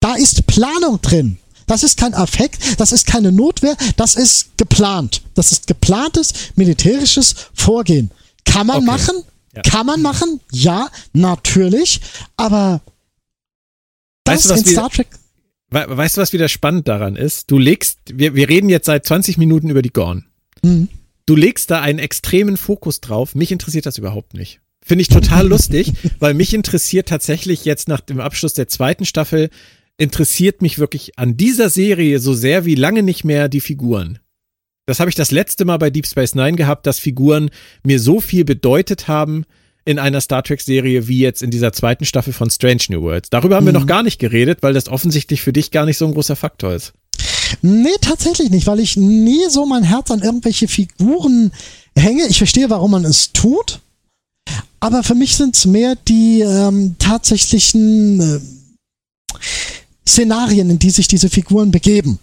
Da 0.00 0.14
ist 0.14 0.46
Planung 0.46 1.00
drin. 1.00 1.38
Das 1.66 1.82
ist 1.82 1.98
kein 1.98 2.14
Affekt, 2.14 2.80
das 2.80 2.92
ist 2.92 3.06
keine 3.06 3.30
Notwehr, 3.30 3.76
das 3.96 4.16
ist 4.16 4.56
geplant. 4.56 5.20
Das 5.34 5.52
ist 5.52 5.66
geplantes 5.66 6.32
militärisches 6.56 7.34
Vorgehen. 7.54 8.10
Kann 8.44 8.66
man 8.66 8.78
Okay. 8.78 8.86
machen? 8.86 9.14
Ja. 9.54 9.62
Kann 9.62 9.86
man 9.86 10.02
machen? 10.02 10.40
Ja, 10.52 10.90
natürlich. 11.12 12.00
Aber 12.36 12.80
das 14.24 14.34
Weißt 14.34 14.44
du, 14.44 14.50
was 14.50 14.60
in 14.62 14.66
Star 14.66 14.90
Trek. 14.90 15.08
We 15.70 15.84
weißt 15.86 16.16
du, 16.16 16.20
was 16.20 16.32
wieder 16.32 16.48
spannend 16.48 16.88
daran 16.88 17.16
ist? 17.16 17.50
Du 17.50 17.58
legst, 17.58 17.98
wir, 18.12 18.34
wir 18.34 18.48
reden 18.48 18.68
jetzt 18.68 18.86
seit 18.86 19.04
20 19.04 19.36
Minuten 19.36 19.68
über 19.68 19.82
die 19.82 19.92
Gorn. 19.92 20.26
Mhm. 20.62 20.88
Du 21.26 21.36
legst 21.36 21.70
da 21.70 21.82
einen 21.82 21.98
extremen 21.98 22.56
Fokus 22.56 23.00
drauf. 23.00 23.34
Mich 23.34 23.52
interessiert 23.52 23.84
das 23.84 23.98
überhaupt 23.98 24.32
nicht. 24.34 24.60
Finde 24.82 25.02
ich 25.02 25.08
total 25.08 25.46
lustig, 25.48 25.92
weil 26.18 26.32
mich 26.32 26.54
interessiert 26.54 27.08
tatsächlich 27.08 27.66
jetzt 27.66 27.88
nach 27.88 28.00
dem 28.00 28.20
Abschluss 28.20 28.54
der 28.54 28.68
zweiten 28.68 29.04
Staffel, 29.04 29.50
interessiert 29.98 30.62
mich 30.62 30.78
wirklich 30.78 31.18
an 31.18 31.36
dieser 31.36 31.68
Serie 31.68 32.20
so 32.20 32.32
sehr 32.32 32.64
wie 32.64 32.76
lange 32.76 33.02
nicht 33.02 33.24
mehr 33.24 33.50
die 33.50 33.60
Figuren. 33.60 34.20
Das 34.88 35.00
habe 35.00 35.10
ich 35.10 35.16
das 35.16 35.30
letzte 35.30 35.66
Mal 35.66 35.76
bei 35.76 35.90
Deep 35.90 36.06
Space 36.06 36.34
Nine 36.34 36.56
gehabt, 36.56 36.86
dass 36.86 36.98
Figuren 36.98 37.50
mir 37.82 38.00
so 38.00 38.22
viel 38.22 38.46
bedeutet 38.46 39.06
haben 39.06 39.44
in 39.84 39.98
einer 39.98 40.22
Star 40.22 40.42
Trek 40.42 40.62
Serie 40.62 41.08
wie 41.08 41.18
jetzt 41.18 41.42
in 41.42 41.50
dieser 41.50 41.74
zweiten 41.74 42.06
Staffel 42.06 42.32
von 42.32 42.48
Strange 42.48 42.80
New 42.88 43.02
Worlds. 43.02 43.28
Darüber 43.28 43.56
haben 43.56 43.66
wir 43.66 43.74
Mhm. 43.74 43.80
noch 43.80 43.86
gar 43.86 44.02
nicht 44.02 44.18
geredet, 44.18 44.62
weil 44.62 44.72
das 44.72 44.88
offensichtlich 44.88 45.42
für 45.42 45.52
dich 45.52 45.72
gar 45.72 45.84
nicht 45.84 45.98
so 45.98 46.06
ein 46.06 46.14
großer 46.14 46.36
Faktor 46.36 46.72
ist. 46.72 46.94
Nee, 47.60 47.90
tatsächlich 48.00 48.48
nicht, 48.48 48.66
weil 48.66 48.80
ich 48.80 48.96
nie 48.96 49.50
so 49.50 49.66
mein 49.66 49.82
Herz 49.82 50.10
an 50.10 50.22
irgendwelche 50.22 50.68
Figuren 50.68 51.52
hänge. 51.94 52.26
Ich 52.30 52.38
verstehe, 52.38 52.70
warum 52.70 52.92
man 52.92 53.04
es 53.04 53.34
tut. 53.34 53.80
Aber 54.80 55.02
für 55.02 55.14
mich 55.14 55.36
sind 55.36 55.54
es 55.54 55.66
mehr 55.66 55.96
die 55.96 56.40
ähm, 56.40 56.96
tatsächlichen 56.98 58.20
äh, 58.20 59.38
Szenarien, 60.08 60.70
in 60.70 60.78
die 60.78 60.90
sich 60.90 61.08
diese 61.08 61.28
Figuren 61.28 61.72
begeben 61.72 62.18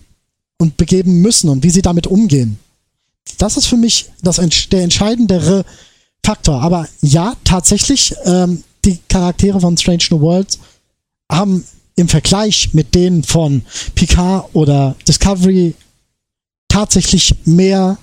und 0.57 0.77
begeben 0.77 1.21
müssen 1.21 1.49
und 1.49 1.63
wie 1.63 1.69
sie 1.69 1.81
damit 1.81 2.07
umgehen. 2.07 2.59
Das 3.37 3.57
ist 3.57 3.67
für 3.67 3.77
mich 3.77 4.11
das, 4.21 4.39
der 4.71 4.83
entscheidendere 4.83 5.65
Faktor. 6.23 6.61
Aber 6.61 6.87
ja, 7.01 7.35
tatsächlich, 7.43 8.15
ähm, 8.25 8.63
die 8.83 8.99
Charaktere 9.09 9.59
von 9.59 9.77
Strange 9.77 10.03
New 10.11 10.21
Worlds 10.21 10.59
haben 11.31 11.65
im 11.95 12.07
Vergleich 12.07 12.73
mit 12.73 12.93
denen 12.93 13.23
von 13.23 13.63
Picard 13.95 14.49
oder 14.53 14.95
Discovery 15.07 15.73
tatsächlich 16.67 17.35
mehr 17.45 17.97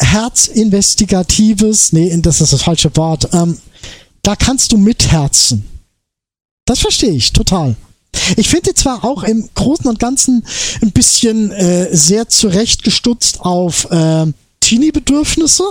Herzinvestigatives, 0.00 1.92
nee, 1.92 2.16
das 2.18 2.40
ist 2.40 2.52
das 2.52 2.62
falsche 2.62 2.94
Wort, 2.96 3.28
ähm, 3.32 3.58
da 4.22 4.36
kannst 4.36 4.72
du 4.72 4.78
mitherzen. 4.78 5.64
Das 6.64 6.80
verstehe 6.80 7.12
ich 7.12 7.32
total. 7.32 7.76
Ich 8.36 8.48
finde 8.48 8.70
die 8.70 8.74
zwar 8.74 9.04
auch 9.04 9.22
im 9.24 9.48
Großen 9.54 9.86
und 9.86 9.98
Ganzen 9.98 10.44
ein 10.82 10.92
bisschen 10.92 11.50
äh, 11.52 11.94
sehr 11.94 12.28
zurechtgestutzt 12.28 13.40
auf 13.40 13.90
äh, 13.90 14.26
Teenie-Bedürfnisse, 14.60 15.64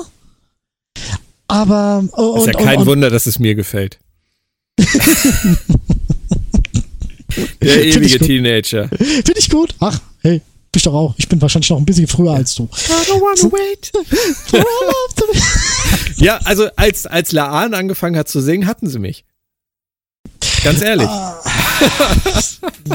aber 1.48 2.03
oh, 2.14 2.38
Ist 2.38 2.48
ja 2.48 2.57
und, 2.57 2.65
kein 2.65 2.80
und, 2.80 2.86
Wunder, 2.86 3.10
dass 3.10 3.26
es 3.26 3.40
mir 3.40 3.56
gefällt. 3.56 3.99
Der 7.61 7.86
ewige. 7.86 8.20
Teenager. 8.20 8.90
Finde 8.90 9.34
ich 9.38 9.49
gut. 9.49 9.74
Ach, 9.80 9.99
hey, 10.22 10.41
bist 10.72 10.86
doch 10.86 10.94
auch. 10.94 11.15
Ich 11.18 11.28
bin 11.30 11.41
wahrscheinlich 11.41 11.70
noch 11.70 11.78
ein 11.78 11.86
bisschen 11.86 12.07
früher 12.07 12.34
als 12.34 12.56
du. 12.56 12.70
Ja, 16.18 16.38
also 16.45 16.68
als, 16.76 17.06
als 17.06 17.32
Laan 17.34 17.74
angefangen 17.74 18.15
hat 18.15 18.30
zu 18.30 18.40
singen, 18.40 18.65
hatten 18.65 18.88
sie 18.88 18.99
mich. 18.99 19.26
Ganz 20.64 20.81
ehrlich. 20.81 21.10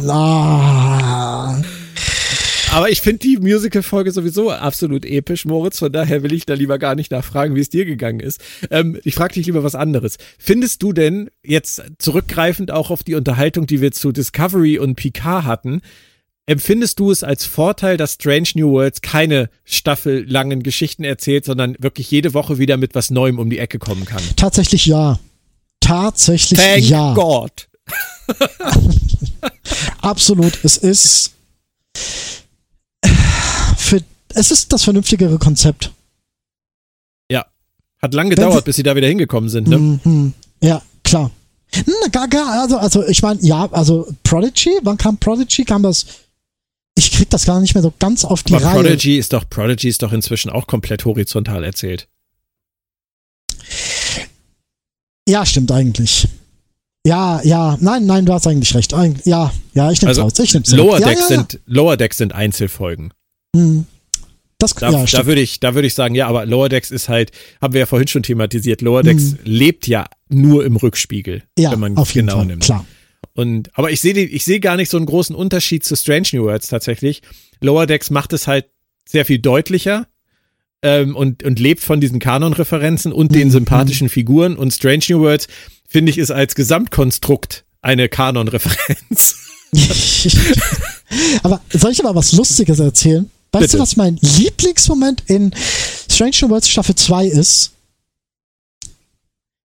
Aber 2.70 2.90
ich 2.90 3.00
finde 3.00 3.18
die 3.18 3.36
Musical-Folge 3.38 4.10
sowieso 4.12 4.50
absolut 4.50 5.04
episch, 5.04 5.44
Moritz. 5.44 5.78
Von 5.78 5.92
daher 5.92 6.22
will 6.22 6.32
ich 6.32 6.46
da 6.46 6.54
lieber 6.54 6.78
gar 6.78 6.94
nicht 6.94 7.10
nachfragen, 7.10 7.54
wie 7.54 7.60
es 7.60 7.68
dir 7.68 7.84
gegangen 7.84 8.20
ist. 8.20 8.40
Ähm, 8.70 8.98
ich 9.04 9.14
frage 9.14 9.34
dich 9.34 9.46
lieber 9.46 9.64
was 9.64 9.74
anderes. 9.74 10.16
Findest 10.38 10.82
du 10.82 10.92
denn, 10.92 11.30
jetzt 11.42 11.82
zurückgreifend 11.98 12.70
auch 12.70 12.90
auf 12.90 13.02
die 13.02 13.14
Unterhaltung, 13.14 13.66
die 13.66 13.80
wir 13.80 13.92
zu 13.92 14.12
Discovery 14.12 14.78
und 14.78 14.96
Picard 14.96 15.44
hatten, 15.44 15.82
empfindest 16.46 16.98
du 17.00 17.10
es 17.10 17.22
als 17.22 17.44
Vorteil, 17.44 17.96
dass 17.96 18.14
Strange 18.14 18.48
New 18.54 18.70
Worlds 18.70 19.02
keine 19.02 19.50
staffellangen 19.64 20.62
Geschichten 20.62 21.04
erzählt, 21.04 21.44
sondern 21.44 21.76
wirklich 21.78 22.10
jede 22.10 22.32
Woche 22.32 22.58
wieder 22.58 22.78
mit 22.78 22.94
was 22.94 23.10
Neuem 23.10 23.38
um 23.38 23.50
die 23.50 23.58
Ecke 23.58 23.78
kommen 23.78 24.06
kann? 24.06 24.22
tatsächlich 24.36 24.86
ja. 24.86 25.18
Tatsächlich 25.88 26.60
Thank 26.60 26.84
ja. 26.84 27.14
God. 27.14 27.68
Absolut. 30.02 30.58
Es 30.62 30.76
ist 30.76 31.32
für 33.76 34.02
es 34.34 34.50
ist 34.50 34.72
das 34.72 34.84
vernünftigere 34.84 35.38
Konzept. 35.38 35.90
Hat 38.00 38.14
lang 38.14 38.30
gedauert, 38.30 38.64
bis 38.64 38.76
sie 38.76 38.82
da 38.82 38.94
wieder 38.94 39.08
hingekommen 39.08 39.50
sind, 39.50 39.68
ne? 39.68 39.78
Mhm. 39.78 40.32
Ja, 40.62 40.82
klar. 41.02 41.30
Na, 41.74 42.08
gar, 42.10 42.28
gar, 42.28 42.62
also, 42.62 42.78
also 42.78 43.06
ich 43.06 43.22
meine, 43.22 43.40
ja, 43.42 43.68
also 43.72 44.06
Prodigy, 44.22 44.70
wann 44.82 44.96
kam 44.96 45.18
Prodigy? 45.18 45.64
Kam 45.64 45.82
das? 45.82 46.06
Ich 46.94 47.12
krieg 47.12 47.28
das 47.30 47.44
gar 47.44 47.60
nicht 47.60 47.74
mehr 47.74 47.82
so 47.82 47.92
ganz 47.98 48.24
auf 48.24 48.42
die 48.42 48.54
Aber 48.54 48.64
Reihe. 48.64 48.82
Prodigy 48.82 49.18
ist 49.18 49.32
doch, 49.32 49.48
Prodigy 49.48 49.88
ist 49.88 50.02
doch 50.02 50.12
inzwischen 50.12 50.50
auch 50.50 50.66
komplett 50.66 51.04
horizontal 51.04 51.64
erzählt. 51.64 52.08
Ja, 55.28 55.44
stimmt 55.46 55.70
eigentlich. 55.70 56.26
Ja, 57.06 57.40
ja, 57.42 57.76
nein, 57.80 58.06
nein, 58.06 58.26
du 58.26 58.32
hast 58.32 58.46
eigentlich 58.46 58.74
recht. 58.74 58.94
Eig- 58.94 59.20
Ja, 59.24 59.52
ja, 59.74 59.90
ich 59.90 60.00
nehme 60.02 60.12
es 60.12 60.18
Also, 60.18 60.22
raus. 60.22 60.38
Ich 60.38 60.52
nehm's 60.54 60.72
Lower 60.72 60.96
zurück. 60.96 61.00
ja, 61.02 61.08
Decks 61.08 61.20
ja, 61.28 61.36
ja. 61.36 61.42
sind 61.42 61.60
Lower 61.66 61.96
Decks 61.96 62.16
sind 62.16 62.34
Einzelfolgen. 62.34 63.12
Hm. 63.54 63.86
Das, 64.58 64.74
Da, 64.74 64.90
ja, 64.90 65.04
da 65.04 65.26
würde 65.26 65.40
ich, 65.40 65.60
da 65.60 65.74
würde 65.74 65.86
ich 65.86 65.94
sagen, 65.94 66.14
ja, 66.16 66.26
aber 66.26 66.44
Lower 66.44 66.68
Decks 66.68 66.90
ist 66.90 67.08
halt, 67.08 67.30
haben 67.62 67.72
wir 67.74 67.80
ja 67.80 67.86
vorhin 67.86 68.08
schon 68.08 68.24
thematisiert. 68.24 68.80
Lower 68.82 69.02
Decks 69.02 69.30
Hm. 69.32 69.38
lebt 69.44 69.86
ja 69.86 70.06
nur 70.28 70.64
im 70.64 70.76
Rückspiegel, 70.76 71.44
ja, 71.58 71.70
wenn 71.72 71.78
man 71.80 71.96
auf 71.96 72.12
jeden 72.14 72.26
genau 72.26 72.38
Fall, 72.38 72.46
nimmt. 72.46 72.64
klar. 72.64 72.84
Und, 73.34 73.70
aber 73.78 73.90
ich 73.92 74.00
sehe, 74.00 74.14
ich 74.14 74.44
sehe 74.44 74.58
gar 74.60 74.76
nicht 74.76 74.90
so 74.90 74.96
einen 74.96 75.06
großen 75.06 75.36
Unterschied 75.36 75.84
zu 75.84 75.94
Strange 75.94 76.26
New 76.32 76.42
Worlds 76.44 76.66
tatsächlich. 76.68 77.22
Lower 77.60 77.86
Decks 77.86 78.10
macht 78.10 78.32
es 78.32 78.48
halt 78.48 78.66
sehr 79.08 79.24
viel 79.24 79.38
deutlicher 79.38 80.08
ähm, 80.82 81.16
und, 81.16 81.42
und 81.42 81.58
lebt 81.58 81.80
von 81.82 82.00
diesen 82.00 82.18
Kanon-Referenzen 82.18 83.12
und 83.12 83.34
den 83.34 83.48
Mhm. 83.48 83.52
sympathischen 83.52 84.08
Figuren. 84.08 84.56
Und 84.56 84.72
Strange 84.72 85.04
New 85.08 85.20
Worlds, 85.20 85.48
finde 85.88 86.10
ich, 86.10 86.18
ist 86.18 86.30
als 86.30 86.54
Gesamtkonstrukt 86.54 87.64
eine 87.82 88.08
Kanon-Referenz. 88.08 89.36
aber 91.42 91.60
soll 91.70 91.92
ich 91.92 92.04
aber 92.04 92.14
was 92.14 92.32
Lustiges 92.32 92.78
erzählen? 92.78 93.30
Weißt 93.52 93.62
Bitte. 93.62 93.76
du, 93.78 93.82
was 93.82 93.96
mein 93.96 94.18
Lieblingsmoment 94.20 95.22
in 95.26 95.52
Strange 96.10 96.36
New 96.42 96.50
Worlds 96.50 96.68
Staffel 96.68 96.94
2 96.94 97.26
ist? 97.26 97.72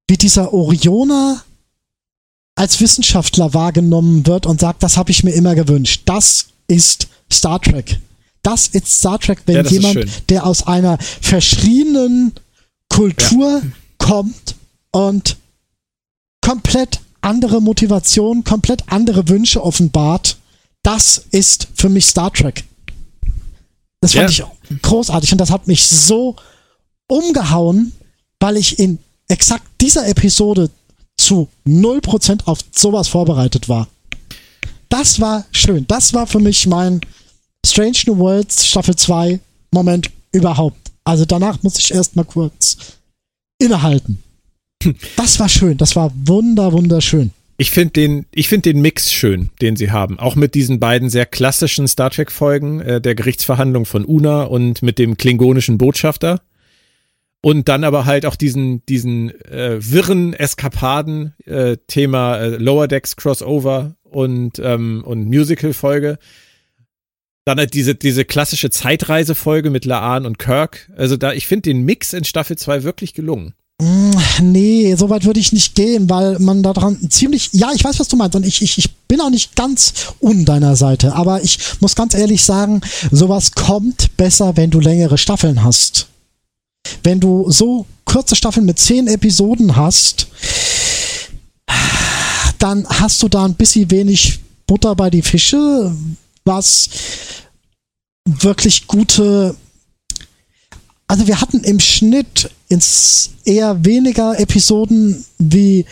Wie 0.07 0.17
dieser 0.17 0.53
Orioner 0.53 1.43
als 2.55 2.79
Wissenschaftler 2.81 3.53
wahrgenommen 3.53 4.25
wird 4.27 4.45
und 4.45 4.59
sagt, 4.61 4.83
das 4.83 4.95
habe 4.97 5.11
ich 5.11 5.23
mir 5.23 5.31
immer 5.31 5.55
gewünscht. 5.55 6.03
Das 6.05 6.47
ist 6.67 7.07
Star 7.31 7.59
Trek. 7.61 7.99
Das 8.43 8.67
ist 8.67 8.87
Star 8.99 9.19
Trek, 9.19 9.41
wenn 9.45 9.55
Ja, 9.55 9.63
jemand, 9.63 10.29
der 10.29 10.45
aus 10.45 10.67
einer 10.67 10.97
verschriebenen 11.21 12.33
Kultur 12.89 13.61
kommt 13.97 14.55
und 14.91 15.37
komplett 16.41 16.99
andere 17.21 17.61
Motivation, 17.61 18.43
komplett 18.43 18.83
andere 18.87 19.27
Wünsche 19.29 19.63
offenbart. 19.63 20.37
Das 20.83 21.25
ist 21.31 21.69
für 21.73 21.87
mich 21.89 22.05
Star 22.05 22.31
Trek. 22.33 22.65
Das 24.01 24.13
fand 24.13 24.37
Ja. 24.37 24.51
ich 24.69 24.81
großartig 24.81 25.31
und 25.31 25.37
das 25.37 25.49
hat 25.49 25.67
mich 25.67 25.87
so 25.87 26.35
umgehauen, 27.07 27.93
weil 28.41 28.57
ich 28.57 28.77
in 28.77 28.99
exakt 29.29 29.63
dieser 29.79 30.05
Episode 30.07 30.69
zu 31.15 31.47
0% 31.65 32.41
auf 32.45 32.59
sowas 32.75 33.07
vorbereitet 33.07 33.69
war. 33.69 33.87
Das 34.89 35.21
war 35.21 35.45
schön. 35.51 35.87
Das 35.87 36.13
war 36.13 36.27
für 36.27 36.39
mich 36.39 36.67
mein 36.67 36.99
Strange 37.65 37.97
New 38.07 38.17
Worlds 38.17 38.67
Staffel 38.67 38.95
2 38.95 39.39
Moment 39.71 40.11
überhaupt. 40.31 40.91
Also 41.03 41.25
danach 41.25 41.61
muss 41.63 41.79
ich 41.79 41.93
erst 41.93 42.15
mal 42.15 42.25
kurz 42.25 42.97
innehalten. 43.59 44.21
Das 45.15 45.39
war 45.39 45.47
schön. 45.47 45.77
Das 45.77 45.95
war 45.95 46.11
wunder, 46.13 46.73
wunderschön. 46.73 47.31
Ich 47.57 47.71
finde 47.71 47.91
den, 47.93 48.25
ich 48.33 48.49
finde 48.49 48.73
den 48.73 48.81
Mix 48.81 49.13
schön, 49.13 49.49
den 49.61 49.77
sie 49.77 49.91
haben. 49.91 50.19
Auch 50.19 50.35
mit 50.35 50.55
diesen 50.55 50.81
beiden 50.81 51.09
sehr 51.09 51.25
klassischen 51.25 51.87
Star 51.87 52.09
Trek 52.09 52.31
Folgen, 52.31 52.81
äh, 52.81 52.99
der 52.99 53.15
Gerichtsverhandlung 53.15 53.85
von 53.85 54.03
Una 54.03 54.43
und 54.43 54.81
mit 54.81 54.99
dem 54.99 55.15
klingonischen 55.15 55.77
Botschafter. 55.77 56.41
Und 57.41 57.69
dann 57.69 57.85
aber 57.85 58.05
halt 58.05 58.25
auch 58.25 58.35
diesen, 58.35 58.85
diesen 58.87 59.29
äh, 59.45 59.77
wirren 59.79 60.33
Eskapaden, 60.33 61.33
äh, 61.45 61.77
Thema 61.87 62.37
äh, 62.37 62.49
Lower 62.57 62.89
Decks 62.89 63.15
Crossover 63.15 63.95
und, 64.03 64.59
ähm, 64.59 65.03
und 65.05 65.25
Musical-Folge. 65.25 66.19
Dann 67.45 67.57
halt 67.57 67.73
diese, 67.73 67.95
diese 67.95 68.23
klassische 68.25 68.69
Zeitreisefolge 68.69 69.69
mit 69.69 69.85
Laan 69.85 70.25
und 70.25 70.39
Kirk. 70.39 70.89
Also 70.95 71.17
da, 71.17 71.33
ich 71.33 71.47
finde 71.47 71.63
den 71.69 71.83
Mix 71.83 72.13
in 72.13 72.23
Staffel 72.23 72.57
2 72.57 72.83
wirklich 72.83 73.13
gelungen. 73.13 73.53
Mm, 73.81 74.11
Nee, 74.41 74.95
so 74.95 75.09
weit 75.09 75.25
würde 75.25 75.39
ich 75.39 75.53
nicht 75.53 75.75
gehen, 75.75 76.09
weil 76.09 76.39
man 76.39 76.63
daran 76.63 77.09
ziemlich, 77.09 77.49
ja, 77.53 77.71
ich 77.73 77.83
weiß, 77.83 77.99
was 77.99 78.07
du 78.07 78.15
meinst 78.15 78.35
und 78.35 78.45
ich, 78.45 78.61
ich, 78.61 78.77
ich 78.77 78.95
bin 79.07 79.21
auch 79.21 79.29
nicht 79.29 79.55
ganz 79.55 79.93
un 80.21 80.45
deiner 80.45 80.75
Seite, 80.75 81.13
aber 81.15 81.43
ich 81.43 81.59
muss 81.79 81.95
ganz 81.95 82.13
ehrlich 82.13 82.43
sagen, 82.43 82.81
sowas 83.11 83.51
kommt 83.51 84.15
besser, 84.17 84.57
wenn 84.57 84.71
du 84.71 84.79
längere 84.79 85.17
Staffeln 85.17 85.63
hast. 85.63 86.07
Wenn 87.03 87.19
du 87.19 87.49
so 87.49 87.85
kurze 88.05 88.35
Staffeln 88.35 88.65
mit 88.65 88.79
zehn 88.79 89.07
Episoden 89.07 89.75
hast, 89.75 90.27
dann 92.59 92.87
hast 92.87 93.21
du 93.21 93.29
da 93.29 93.45
ein 93.45 93.55
bisschen 93.55 93.91
wenig 93.91 94.39
Butter 94.67 94.95
bei 94.95 95.09
die 95.09 95.21
Fische, 95.21 95.93
was 96.45 96.89
wirklich 98.25 98.87
gute 98.87 99.55
also 101.07 101.27
wir 101.27 101.41
hatten 101.41 101.63
im 101.63 101.79
Schnitt 101.79 102.49
ins 102.69 103.31
eher 103.45 103.83
weniger 103.85 104.39
Episoden 104.39 105.25
wie 105.37 105.85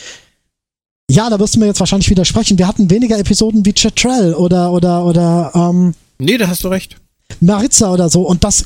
ja, 1.10 1.30
da 1.30 1.38
wirst 1.40 1.56
du 1.56 1.60
mir 1.60 1.66
jetzt 1.66 1.80
wahrscheinlich 1.82 2.10
widersprechen. 2.10 2.58
Wir 2.58 2.68
hatten 2.68 2.90
weniger 2.90 3.20
Episoden 3.20 3.66
wie 3.66 3.74
Chatrell 3.74 4.34
oder 4.34 4.72
oder 4.72 5.06
oder 5.06 5.52
ähm, 5.54 5.94
Nee, 6.20 6.38
da 6.38 6.48
hast 6.48 6.64
du 6.64 6.70
recht. 6.70 6.96
Maritza 7.42 7.92
oder 7.92 8.10
so 8.10 8.22
und 8.22 8.44
das 8.44 8.66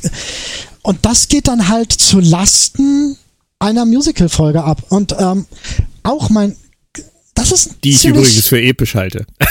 und 0.83 1.03
das 1.05 1.27
geht 1.27 1.47
dann 1.47 1.67
halt 1.67 1.91
zu 1.91 2.19
Lasten 2.19 3.17
einer 3.59 3.85
Musical-Folge 3.85 4.63
ab 4.63 4.83
und 4.89 5.15
ähm, 5.17 5.45
auch 6.03 6.29
mein 6.29 6.55
das 7.35 7.51
ist 7.51 7.75
Die 7.83 7.91
ich 7.91 8.05
übrigens 8.05 8.47
für 8.47 8.61
episch 8.61 8.95
halte. 8.95 9.25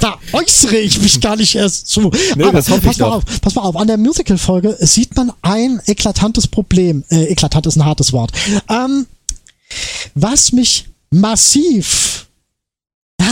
da 0.00 0.18
äußere 0.32 0.78
ich 0.78 1.00
mich 1.00 1.20
gar 1.20 1.36
nicht 1.36 1.54
erst 1.54 1.88
zu. 1.88 2.10
Nee, 2.36 2.44
Aber 2.44 2.62
pass 2.62 2.98
mal 2.98 3.10
auf, 3.10 3.24
pass 3.40 3.54
mal 3.54 3.62
auf. 3.62 3.76
An 3.76 3.86
der 3.86 3.98
Musical-Folge 3.98 4.76
sieht 4.80 5.14
man 5.16 5.32
ein 5.42 5.80
eklatantes 5.86 6.48
Problem. 6.48 7.04
Äh, 7.10 7.26
eklatant 7.26 7.66
ist 7.66 7.76
ein 7.76 7.84
hartes 7.84 8.12
Wort. 8.12 8.32
Ähm, 8.68 9.06
was 10.14 10.52
mich 10.52 10.86
massiv 11.10 12.26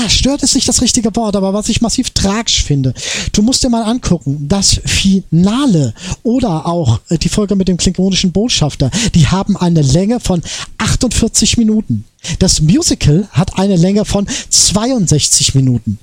ja, 0.02 0.08
stört 0.08 0.42
ist 0.42 0.54
nicht 0.54 0.68
das 0.68 0.82
richtige 0.82 1.14
Wort, 1.16 1.36
aber 1.36 1.52
was 1.52 1.68
ich 1.68 1.80
massiv 1.80 2.10
tragisch 2.10 2.64
finde. 2.64 2.94
Du 3.32 3.42
musst 3.42 3.62
dir 3.62 3.68
mal 3.68 3.82
angucken, 3.82 4.48
das 4.48 4.80
Finale 4.84 5.94
oder 6.22 6.66
auch 6.66 7.00
äh, 7.08 7.18
die 7.18 7.28
Folge 7.28 7.56
mit 7.56 7.68
dem 7.68 7.76
klingonischen 7.76 8.32
Botschafter, 8.32 8.90
die 9.14 9.26
haben 9.26 9.56
eine 9.56 9.82
Länge 9.82 10.20
von 10.20 10.42
48 10.78 11.56
Minuten. 11.56 12.04
Das 12.38 12.60
Musical 12.60 13.28
hat 13.32 13.58
eine 13.58 13.76
Länge 13.76 14.04
von 14.04 14.26
62 14.50 15.54
Minuten. 15.54 15.98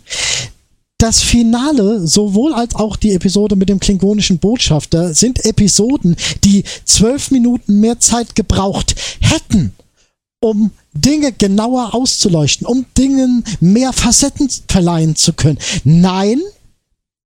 Das 0.98 1.22
Finale, 1.22 2.08
sowohl 2.08 2.54
als 2.54 2.76
auch 2.76 2.96
die 2.96 3.14
Episode 3.14 3.58
mit 3.58 3.68
dem 3.68 3.82
klingonischen 3.82 4.40
Botschafter, 4.40 5.14
sind 5.14 5.44
Episoden, 5.44 6.16
die 6.46 6.64
zwölf 6.86 7.32
Minuten 7.32 7.82
mehr 7.82 8.00
Zeit 8.00 8.34
gebraucht 8.36 8.96
hätten, 9.20 9.74
um 10.46 10.72
Dinge 10.94 11.32
genauer 11.34 11.94
auszuleuchten, 11.94 12.68
um 12.68 12.86
Dingen 12.98 13.44
mehr 13.60 13.94
Facetten 13.94 14.50
verleihen 14.68 15.16
zu 15.16 15.34
können. 15.34 15.58
Nein, 15.84 16.40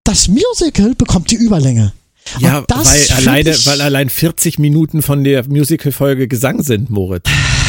das 0.04 0.28
Musical 0.28 0.96
bekommt 0.96 1.30
die 1.32 1.36
Überlänge. 1.36 1.94
Ja, 2.40 2.64
weil 2.68 3.08
alleine, 3.12 3.56
weil 3.66 3.82
allein 3.82 4.10
40 4.10 4.60
Minuten 4.60 5.02
von 5.02 5.24
der 5.24 5.48
Musical-Folge 5.48 6.28
Gesang 6.28 6.64
sind, 6.64 6.90
Moritz. 6.90 7.28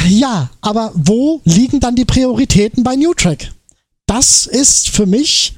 Ja, 0.08 0.50
aber 0.60 0.92
wo 0.94 1.40
liegen 1.44 1.80
dann 1.80 1.96
die 1.96 2.04
Prioritäten 2.04 2.82
bei 2.82 2.94
New 2.94 3.14
Track? 3.14 3.52
Das 4.06 4.46
ist 4.46 4.90
für 4.90 5.06
mich 5.06 5.54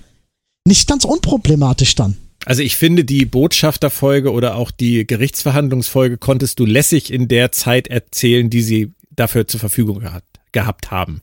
nicht 0.64 0.88
ganz 0.88 1.04
unproblematisch 1.04 1.94
dann. 1.94 2.16
Also 2.44 2.62
ich 2.62 2.76
finde, 2.76 3.04
die 3.04 3.24
Botschafterfolge 3.24 4.32
oder 4.32 4.56
auch 4.56 4.70
die 4.70 5.06
Gerichtsverhandlungsfolge 5.06 6.18
konntest 6.18 6.58
du 6.58 6.66
lässig 6.66 7.12
in 7.12 7.28
der 7.28 7.52
Zeit 7.52 7.88
erzählen, 7.88 8.50
die 8.50 8.62
sie 8.62 8.92
dafür 9.16 9.46
zur 9.46 9.60
Verfügung 9.60 10.00
gehabt, 10.00 10.40
gehabt 10.52 10.90
haben. 10.90 11.20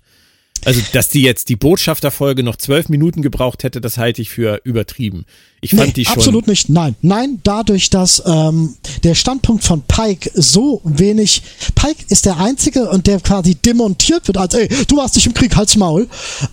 Also, 0.66 0.82
dass 0.92 1.08
die 1.08 1.22
jetzt 1.22 1.48
die 1.48 1.56
Botschafterfolge 1.56 2.44
noch 2.44 2.58
zwölf 2.58 2.90
Minuten 2.90 3.22
gebraucht 3.22 3.64
hätte, 3.64 3.80
das 3.80 3.98
halte 3.98 4.22
ich 4.22 4.30
für 4.30 4.60
übertrieben. 4.66 5.26
Ich 5.62 5.70
fand 5.72 5.88
nee, 5.88 5.94
die 5.94 6.06
schon. 6.06 6.16
absolut 6.16 6.48
nicht. 6.48 6.68
Nein, 6.68 6.96
nein, 7.02 7.40
dadurch, 7.44 7.90
dass 7.90 8.22
ähm, 8.26 8.76
der 9.04 9.16
Standpunkt 9.16 9.64
von 9.64 9.84
Pike 9.84 10.30
so 10.34 10.82
wenig. 10.84 11.44
Pike 11.76 12.04
ist 12.10 12.26
der 12.26 12.38
einzige 12.40 12.90
und 12.90 13.08
der 13.08 13.22
quasi 13.22 13.56
demontiert 13.56 14.28
wird 14.28 14.38
als, 14.38 14.54
ey, 14.54 14.68
du 14.88 14.98
warst 14.98 15.16
nicht 15.16 15.28
im 15.28 15.34
Krieg, 15.34 15.56
halt's 15.56 15.78
Maul. 15.78 16.10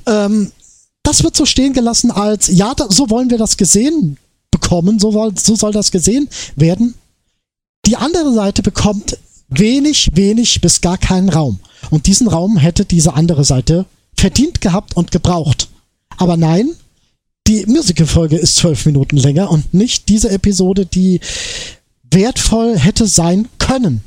Ähm, 0.07 0.53
das 1.03 1.25
wird 1.25 1.37
so 1.37 1.45
stehen 1.45 1.73
gelassen 1.73 2.13
als, 2.13 2.47
ja, 2.47 2.75
da, 2.75 2.87
so 2.89 3.11
wollen 3.11 3.31
wir 3.31 3.39
das 3.39 3.57
gesehen 3.57 4.19
bekommen, 4.53 5.01
so, 5.01 5.11
soll- 5.11 5.37
so 5.37 5.57
soll 5.57 5.73
das 5.73 5.91
gesehen 5.91 6.29
werden. 6.55 6.95
Die 7.87 7.97
andere 7.97 8.33
Seite 8.35 8.63
bekommt 8.63 9.19
wenig, 9.49 10.11
wenig 10.15 10.61
bis 10.61 10.81
gar 10.81 10.99
keinen 10.99 11.29
Raum. 11.29 11.61
Und 11.91 12.07
diesen 12.07 12.29
Raum 12.29 12.57
hätte 12.57 12.85
diese 12.85 13.15
andere 13.15 13.45
Seite 13.45 13.87
verdient 14.17 14.61
gehabt 14.61 14.97
und 14.97 15.13
gebraucht. 15.13 15.69
Aber 16.17 16.37
nein, 16.37 16.71
die 17.47 17.65
Musical-Folge 17.67 18.37
ist 18.37 18.57
zwölf 18.57 18.87
Minuten 18.87 19.17
länger 19.17 19.51
und 19.51 19.73
nicht 19.73 20.09
diese 20.09 20.31
Episode, 20.31 20.87
die 20.87 21.21
wertvoll 22.11 22.79
hätte 22.79 23.07
sein 23.07 23.49
können. 23.59 24.03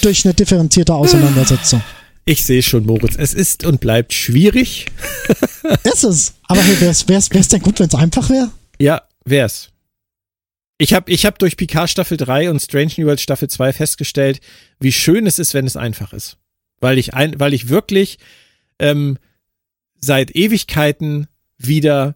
Durch 0.00 0.24
eine 0.24 0.34
differenzierte 0.34 0.94
Auseinandersetzung. 0.94 1.82
Ich 2.24 2.44
sehe 2.44 2.62
schon, 2.62 2.84
Moritz. 2.86 3.16
Es 3.16 3.34
ist 3.34 3.64
und 3.64 3.80
bleibt 3.80 4.12
schwierig. 4.12 4.86
ist 5.84 6.04
es. 6.04 6.34
Aber 6.46 6.62
hey, 6.62 6.78
wär's, 6.80 7.08
wär's 7.08 7.48
denn 7.48 7.62
gut, 7.62 7.80
wenn 7.80 7.88
es 7.88 7.94
einfach 7.94 8.28
wäre? 8.30 8.50
Ja, 8.78 9.02
wär's. 9.24 9.70
Ich 10.78 10.94
habe 10.94 11.10
ich 11.10 11.26
hab 11.26 11.38
durch 11.40 11.56
Picard 11.56 11.90
Staffel 11.90 12.16
3 12.16 12.50
und 12.50 12.60
Strange 12.60 12.92
New 12.96 13.06
World 13.06 13.20
Staffel 13.20 13.48
2 13.50 13.72
festgestellt, 13.72 14.40
wie 14.78 14.92
schön 14.92 15.26
es 15.26 15.38
ist, 15.38 15.52
wenn 15.52 15.66
es 15.66 15.76
einfach 15.76 16.12
ist. 16.12 16.38
weil 16.80 16.98
ich 16.98 17.14
ein, 17.14 17.38
weil 17.40 17.54
ich 17.54 17.68
wirklich 17.68 18.18
ähm, 18.78 19.18
seit 20.00 20.34
Ewigkeiten 20.36 21.26
wieder 21.58 22.14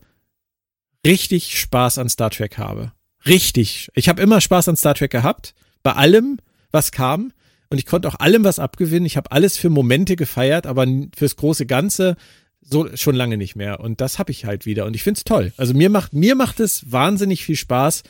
richtig 1.04 1.58
Spaß 1.58 1.98
an 1.98 2.08
Star 2.08 2.30
Trek 2.30 2.58
habe. 2.58 2.92
Richtig. 3.26 3.90
Ich 3.94 4.08
habe 4.08 4.22
immer 4.22 4.40
Spaß 4.40 4.68
an 4.68 4.76
Star 4.76 4.94
Trek 4.94 5.10
gehabt, 5.10 5.54
bei 5.82 5.92
allem, 5.92 6.38
was 6.70 6.92
kam. 6.92 7.32
Und 7.70 7.78
ich 7.78 7.86
konnte 7.86 8.06
auch 8.06 8.20
allem 8.20 8.44
was 8.44 8.58
abgewinnen. 8.58 9.06
Ich 9.06 9.16
habe 9.16 9.32
alles 9.32 9.56
für 9.56 9.70
Momente 9.70 10.14
gefeiert, 10.14 10.66
aber 10.66 10.86
fürs 11.16 11.36
große 11.36 11.66
Ganze 11.66 12.16
so 12.60 12.94
schon 12.96 13.16
lange 13.16 13.36
nicht 13.36 13.56
mehr. 13.56 13.80
Und 13.80 14.00
das 14.00 14.18
habe 14.18 14.30
ich 14.30 14.44
halt 14.44 14.66
wieder. 14.66 14.86
Und 14.86 14.94
ich 14.94 15.02
finde 15.02 15.18
es 15.18 15.24
toll. 15.24 15.52
Also 15.56 15.74
mir 15.74 15.90
macht, 15.90 16.12
mir 16.12 16.36
macht 16.36 16.60
es 16.60 16.92
wahnsinnig 16.92 17.44
viel 17.44 17.56
Spaß, 17.56 18.02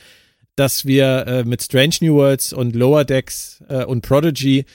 dass 0.55 0.85
wir 0.85 1.27
äh, 1.27 1.43
mit 1.43 1.63
Strange 1.63 1.95
New 2.01 2.15
Worlds 2.15 2.53
und 2.53 2.75
Lower 2.75 3.05
Decks 3.05 3.63
äh, 3.69 3.85
und 3.85 4.01
Prodigy 4.01 4.65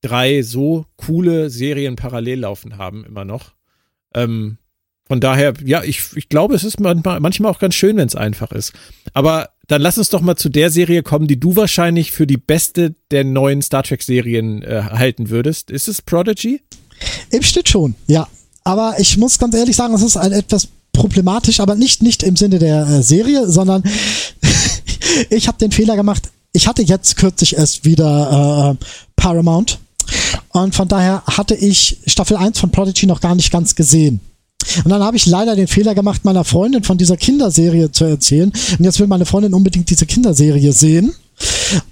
drei 0.00 0.42
so 0.42 0.86
coole 0.96 1.50
Serien 1.50 1.96
parallel 1.96 2.40
laufen 2.40 2.78
haben, 2.78 3.04
immer 3.04 3.24
noch. 3.24 3.52
Ähm, 4.14 4.58
von 5.06 5.20
daher, 5.20 5.54
ja, 5.64 5.82
ich, 5.82 6.02
ich 6.16 6.28
glaube, 6.28 6.54
es 6.54 6.64
ist 6.64 6.80
manchmal, 6.80 7.18
manchmal 7.20 7.50
auch 7.50 7.58
ganz 7.58 7.74
schön, 7.74 7.96
wenn 7.96 8.06
es 8.06 8.14
einfach 8.14 8.52
ist. 8.52 8.72
Aber 9.14 9.48
dann 9.66 9.80
lass 9.80 9.96
uns 9.96 10.10
doch 10.10 10.20
mal 10.20 10.36
zu 10.36 10.50
der 10.50 10.70
Serie 10.70 11.02
kommen, 11.02 11.26
die 11.26 11.40
du 11.40 11.56
wahrscheinlich 11.56 12.12
für 12.12 12.26
die 12.26 12.36
beste 12.36 12.94
der 13.10 13.24
neuen 13.24 13.62
Star 13.62 13.82
Trek-Serien 13.82 14.62
äh, 14.62 14.82
halten 14.90 15.30
würdest. 15.30 15.70
Ist 15.70 15.88
es 15.88 16.02
Prodigy? 16.02 16.60
Im 17.30 17.42
Schnitt 17.42 17.68
schon, 17.68 17.94
ja. 18.06 18.28
Aber 18.64 18.96
ich 18.98 19.16
muss 19.16 19.38
ganz 19.38 19.54
ehrlich 19.54 19.76
sagen, 19.76 19.94
es 19.94 20.02
ist 20.02 20.18
ein 20.18 20.32
etwas 20.32 20.68
problematisch, 20.92 21.60
aber 21.60 21.74
nicht, 21.74 22.02
nicht 22.02 22.22
im 22.22 22.36
Sinne 22.36 22.58
der 22.58 22.86
äh, 22.86 23.02
Serie, 23.02 23.48
sondern 23.48 23.82
ich 25.30 25.48
habe 25.48 25.58
den 25.58 25.72
Fehler 25.72 25.96
gemacht. 25.96 26.30
Ich 26.52 26.66
hatte 26.66 26.82
jetzt 26.82 27.16
kürzlich 27.16 27.56
erst 27.56 27.84
wieder 27.84 28.76
äh, 28.80 28.84
Paramount 29.16 29.78
und 30.50 30.74
von 30.74 30.88
daher 30.88 31.22
hatte 31.26 31.54
ich 31.54 31.98
Staffel 32.06 32.36
1 32.36 32.58
von 32.58 32.70
Prodigy 32.70 33.06
noch 33.06 33.20
gar 33.20 33.34
nicht 33.34 33.50
ganz 33.50 33.74
gesehen. 33.74 34.20
Und 34.84 34.90
dann 34.90 35.02
habe 35.02 35.16
ich 35.16 35.26
leider 35.26 35.56
den 35.56 35.68
Fehler 35.68 35.94
gemacht, 35.94 36.24
meiner 36.24 36.44
Freundin 36.44 36.82
von 36.82 36.98
dieser 36.98 37.16
Kinderserie 37.16 37.90
zu 37.92 38.04
erzählen. 38.04 38.52
Und 38.78 38.84
jetzt 38.84 38.98
will 38.98 39.06
meine 39.06 39.24
Freundin 39.24 39.54
unbedingt 39.54 39.88
diese 39.88 40.04
Kinderserie 40.04 40.72
sehen. 40.72 41.14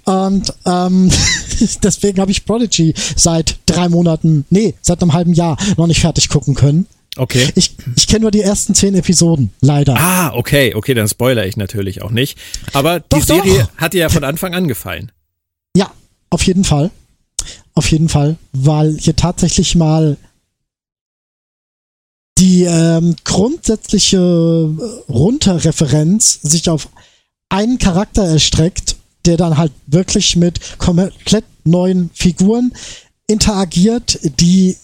Und 0.05 0.53
ähm, 0.67 1.11
deswegen 1.83 2.21
habe 2.21 2.31
ich 2.31 2.45
Prodigy 2.45 2.93
seit 3.15 3.59
drei 3.67 3.89
Monaten, 3.89 4.45
nee, 4.51 4.75
seit 4.83 5.01
einem 5.01 5.13
halben 5.13 5.33
Jahr 5.33 5.57
noch 5.77 5.87
nicht 5.87 6.01
fertig 6.01 6.29
gucken 6.29 6.55
können. 6.55 6.87
Okay. 7.17 7.49
Ich, 7.55 7.75
ich 7.97 8.07
kenne 8.07 8.23
nur 8.23 8.31
die 8.31 8.43
ersten 8.43 8.75
zehn 8.75 8.95
Episoden, 8.95 9.51
leider. 9.61 9.97
Ah, 9.99 10.33
okay, 10.35 10.75
okay, 10.75 10.95
dann 10.95 11.09
spoiler 11.09 11.47
ich 11.47 11.57
natürlich 11.57 12.03
auch 12.03 12.11
nicht. 12.11 12.39
Aber 12.73 13.01
die 13.01 13.07
doch, 13.11 13.23
Serie 13.23 13.61
doch. 13.61 13.77
hat 13.77 13.93
dir 13.95 14.01
ja 14.01 14.09
von 14.09 14.25
Anfang 14.25 14.55
an 14.55 14.69
gefallen. 14.69 15.13
Ja, 15.77 15.91
auf 16.31 16.43
jeden 16.43 16.65
Fall. 16.65 16.91
Auf 17.75 17.91
jeden 17.91 18.09
Fall, 18.09 18.37
weil 18.53 18.97
hier 18.99 19.17
tatsächlich 19.17 19.75
mal 19.75 20.17
die 22.39 22.65
ähm, 22.65 23.17
grundsätzliche 23.25 24.19
äh, 24.19 25.11
Runterreferenz 25.13 26.41
sich 26.43 26.69
auf 26.69 26.89
einen 27.49 27.79
Charakter 27.79 28.25
erstreckt, 28.25 28.97
der 29.25 29.37
dann 29.37 29.57
halt 29.57 29.73
wirklich 29.87 30.37
mit 30.37 30.79
komplett 30.79 31.45
neuen 31.65 32.11
Figuren 32.15 32.73
interagiert, 33.27 34.19
die 34.41 34.77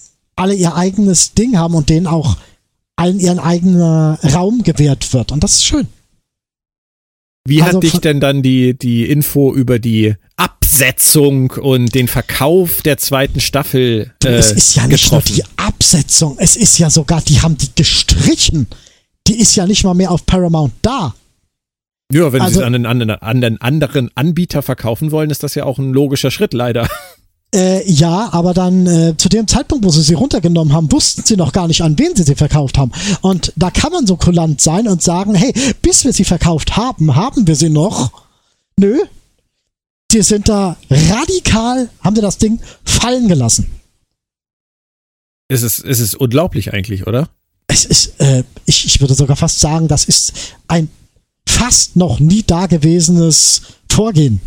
alle 0.43 0.55
ihr 0.55 0.75
eigenes 0.75 1.35
Ding 1.35 1.57
haben 1.57 1.75
und 1.75 1.89
denen 1.89 2.07
auch 2.07 2.37
allen 2.97 3.21
ihren 3.21 3.39
eigenen 3.39 4.15
Raum 4.15 4.63
gewährt 4.63 5.13
wird. 5.13 5.33
Und 5.33 5.43
das 5.43 5.55
ist 5.55 5.65
schön. 5.65 5.87
Wie 7.47 7.63
also 7.63 7.77
hat 7.77 7.83
dich 7.83 8.01
denn 8.01 8.21
dann 8.21 8.43
die, 8.43 8.77
die 8.77 9.05
Info 9.05 9.53
über 9.55 9.79
die 9.79 10.15
Absetzung 10.37 11.51
und 11.51 11.95
den 11.95 12.09
Verkauf 12.09 12.83
der 12.83 12.99
zweiten 12.99 13.41
Staffel 13.41 14.13
äh, 14.25 14.29
Es 14.29 14.53
ist 14.53 14.75
ja 14.77 14.87
nicht 14.87 15.05
getroffen? 15.05 15.37
nur 15.37 15.45
die 15.45 15.51
Absetzung, 15.57 16.37
es 16.39 16.57
ist 16.57 16.79
ja 16.79 16.91
sogar, 16.91 17.21
die 17.23 17.41
haben 17.41 17.57
die 17.57 17.71
gestrichen. 17.75 18.67
Die 19.27 19.39
ist 19.39 19.55
ja 19.55 19.67
nicht 19.67 19.85
mal 19.85 19.95
mehr 19.95 20.11
auf 20.11 20.27
Paramount 20.27 20.73
da. 20.83 21.15
Ja, 22.13 22.33
wenn 22.33 22.43
also, 22.43 22.55
sie 22.55 22.61
es 22.61 22.67
an 22.67 22.73
den, 22.73 23.11
an, 23.11 23.41
den 23.41 23.61
anderen 23.61 24.11
Anbieter 24.15 24.63
verkaufen 24.63 25.13
wollen, 25.13 25.31
ist 25.31 25.43
das 25.43 25.55
ja 25.55 25.65
auch 25.65 25.79
ein 25.79 25.93
logischer 25.93 26.31
Schritt, 26.31 26.53
leider. 26.53 26.89
Äh, 27.55 27.91
ja, 27.91 28.33
aber 28.33 28.55
dann 28.55 28.87
äh, 28.87 29.17
zu 29.17 29.29
dem 29.29 29.47
Zeitpunkt, 29.47 29.85
wo 29.85 29.91
sie 29.91 30.03
sie 30.03 30.15
runtergenommen 30.15 30.73
haben, 30.73 30.91
wussten 30.91 31.23
sie 31.23 31.37
noch 31.37 31.53
gar 31.53 31.69
nicht, 31.69 31.83
an 31.83 31.99
wen 31.99 32.17
sie 32.17 32.23
sie 32.23 32.35
verkauft 32.35 32.79
haben. 32.79 32.93
Und 33.21 33.53
da 33.57 33.71
kann 33.71 33.93
man 33.93 34.07
so 34.07 34.17
kulant 34.17 34.61
sein 34.61 34.89
und 34.89 35.03
sagen, 35.03 35.35
hey, 35.35 35.53
bis 35.83 36.05
wir 36.05 36.15
sie 36.15 36.25
verkauft 36.25 36.77
haben, 36.77 37.15
haben 37.15 37.47
wir 37.47 37.55
sie 37.55 37.69
noch. 37.69 38.11
Nö. 38.79 38.99
Sie 40.11 40.23
sind 40.23 40.49
da 40.49 40.77
radikal, 40.91 41.91
haben 42.01 42.17
sie 42.17 42.23
das 42.23 42.39
Ding 42.39 42.61
fallen 42.85 43.29
gelassen. 43.29 43.71
Es 45.49 45.63
ist, 45.63 45.85
es 45.85 46.01
ist 46.01 46.15
unglaublich 46.15 46.73
eigentlich, 46.73 47.07
oder? 47.07 47.29
Es 47.67 47.85
ist, 47.85 48.19
äh, 48.21 48.45
ich, 48.65 48.87
ich 48.87 49.01
würde 49.01 49.15
sogar 49.15 49.37
fast 49.37 49.61
sagen, 49.61 49.89
das 49.89 50.05
ist 50.07 50.33
ein 50.69 50.89
fast 51.47 51.97
noch 51.97 52.19
nie 52.19 52.43
dagewesenes 52.43 53.63
Vorgehen. 53.91 54.41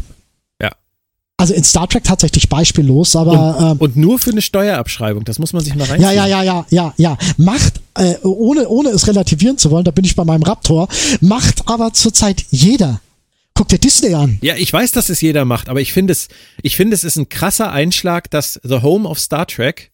Also 1.37 1.53
in 1.53 1.65
Star 1.65 1.87
Trek 1.89 2.05
tatsächlich 2.05 2.47
beispiellos, 2.47 3.15
aber. 3.15 3.57
Und, 3.57 3.71
ähm, 3.71 3.77
und 3.79 3.97
nur 3.97 4.19
für 4.19 4.31
eine 4.31 4.41
Steuerabschreibung, 4.41 5.25
das 5.25 5.37
muss 5.37 5.51
man 5.51 5.63
sich 5.63 5.75
mal 5.75 5.83
reinziehen. 5.83 6.01
Ja, 6.01 6.25
ja, 6.25 6.25
ja, 6.25 6.43
ja, 6.43 6.65
ja, 6.69 6.93
ja. 6.95 7.17
Macht, 7.37 7.81
äh, 7.95 8.15
ohne, 8.23 8.69
ohne 8.69 8.89
es 8.89 9.07
relativieren 9.07 9.57
zu 9.57 9.69
wollen, 9.69 9.83
da 9.83 9.91
bin 9.91 10.05
ich 10.05 10.15
bei 10.15 10.23
meinem 10.23 10.43
Raptor, 10.43 10.87
macht 11.19 11.67
aber 11.67 11.91
zurzeit 11.91 12.45
jeder. 12.51 13.01
Guck 13.53 13.67
dir 13.67 13.79
Disney 13.79 14.13
an. 14.13 14.37
Ja, 14.41 14.55
ich 14.55 14.71
weiß, 14.71 14.91
dass 14.91 15.09
es 15.09 15.19
jeder 15.19 15.43
macht, 15.43 15.67
aber 15.67 15.81
ich 15.81 15.91
finde 15.91 16.13
es, 16.13 16.29
ich 16.61 16.77
finde 16.77 16.93
es 16.93 17.03
ist 17.03 17.17
ein 17.17 17.27
krasser 17.27 17.71
Einschlag, 17.71 18.29
dass 18.29 18.59
The 18.63 18.81
Home 18.81 19.07
of 19.07 19.19
Star 19.19 19.45
Trek 19.45 19.91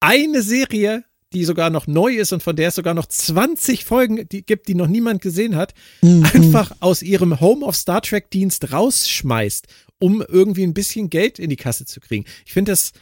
eine 0.00 0.42
Serie 0.42 1.04
die 1.32 1.44
sogar 1.44 1.70
noch 1.70 1.86
neu 1.86 2.14
ist 2.14 2.32
und 2.32 2.42
von 2.42 2.56
der 2.56 2.68
es 2.68 2.74
sogar 2.74 2.94
noch 2.94 3.06
20 3.06 3.84
Folgen 3.84 4.28
die 4.28 4.44
gibt, 4.44 4.68
die 4.68 4.74
noch 4.74 4.86
niemand 4.86 5.22
gesehen 5.22 5.56
hat, 5.56 5.74
mhm. 6.02 6.24
einfach 6.24 6.72
aus 6.80 7.02
ihrem 7.02 7.40
Home 7.40 7.64
of 7.64 7.74
Star 7.74 8.02
Trek 8.02 8.30
Dienst 8.30 8.72
rausschmeißt 8.72 9.66
um 10.02 10.20
irgendwie 10.20 10.64
ein 10.64 10.74
bisschen 10.74 11.10
Geld 11.10 11.38
in 11.38 11.48
die 11.48 11.56
Kasse 11.56 11.86
zu 11.86 12.00
kriegen. 12.00 12.24
Ich 12.44 12.52
finde 12.52 12.72
das, 12.72 12.92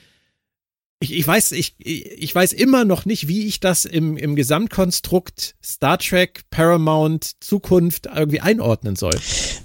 ich, 1.01 1.15
ich 1.15 1.27
weiß, 1.27 1.53
ich, 1.53 1.75
ich 1.79 2.35
weiß 2.35 2.53
immer 2.53 2.85
noch 2.85 3.07
nicht, 3.07 3.27
wie 3.27 3.47
ich 3.47 3.59
das 3.59 3.87
im, 3.87 4.19
im 4.19 4.37
Gesamtkonstrukt 4.37 5.55
Star 5.65 5.99
Trek, 5.99 6.43
Paramount, 6.51 7.37
Zukunft 7.41 8.07
irgendwie 8.15 8.41
einordnen 8.41 8.97
soll. 8.97 9.19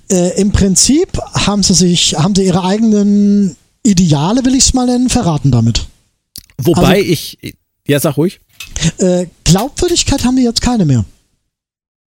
Äh, 0.10 0.40
Im 0.40 0.54
Prinzip 0.54 1.10
haben 1.34 1.62
sie 1.62 1.74
sich, 1.74 2.16
haben 2.16 2.34
sie 2.36 2.46
ihre 2.46 2.64
eigenen 2.64 3.58
Ideale, 3.84 4.46
will 4.46 4.56
ich 4.56 4.68
es 4.68 4.74
mal 4.74 4.86
nennen, 4.86 5.10
verraten 5.10 5.52
damit. 5.52 5.88
Wobei 6.58 7.00
also, 7.00 7.10
ich, 7.12 7.58
ja, 7.86 8.00
sag 8.00 8.16
ruhig. 8.16 8.40
Äh, 9.00 9.28
Glaubwürdigkeit 9.44 10.24
haben 10.24 10.38
wir 10.38 10.44
jetzt 10.46 10.62
keine 10.62 10.86
mehr. 10.86 11.04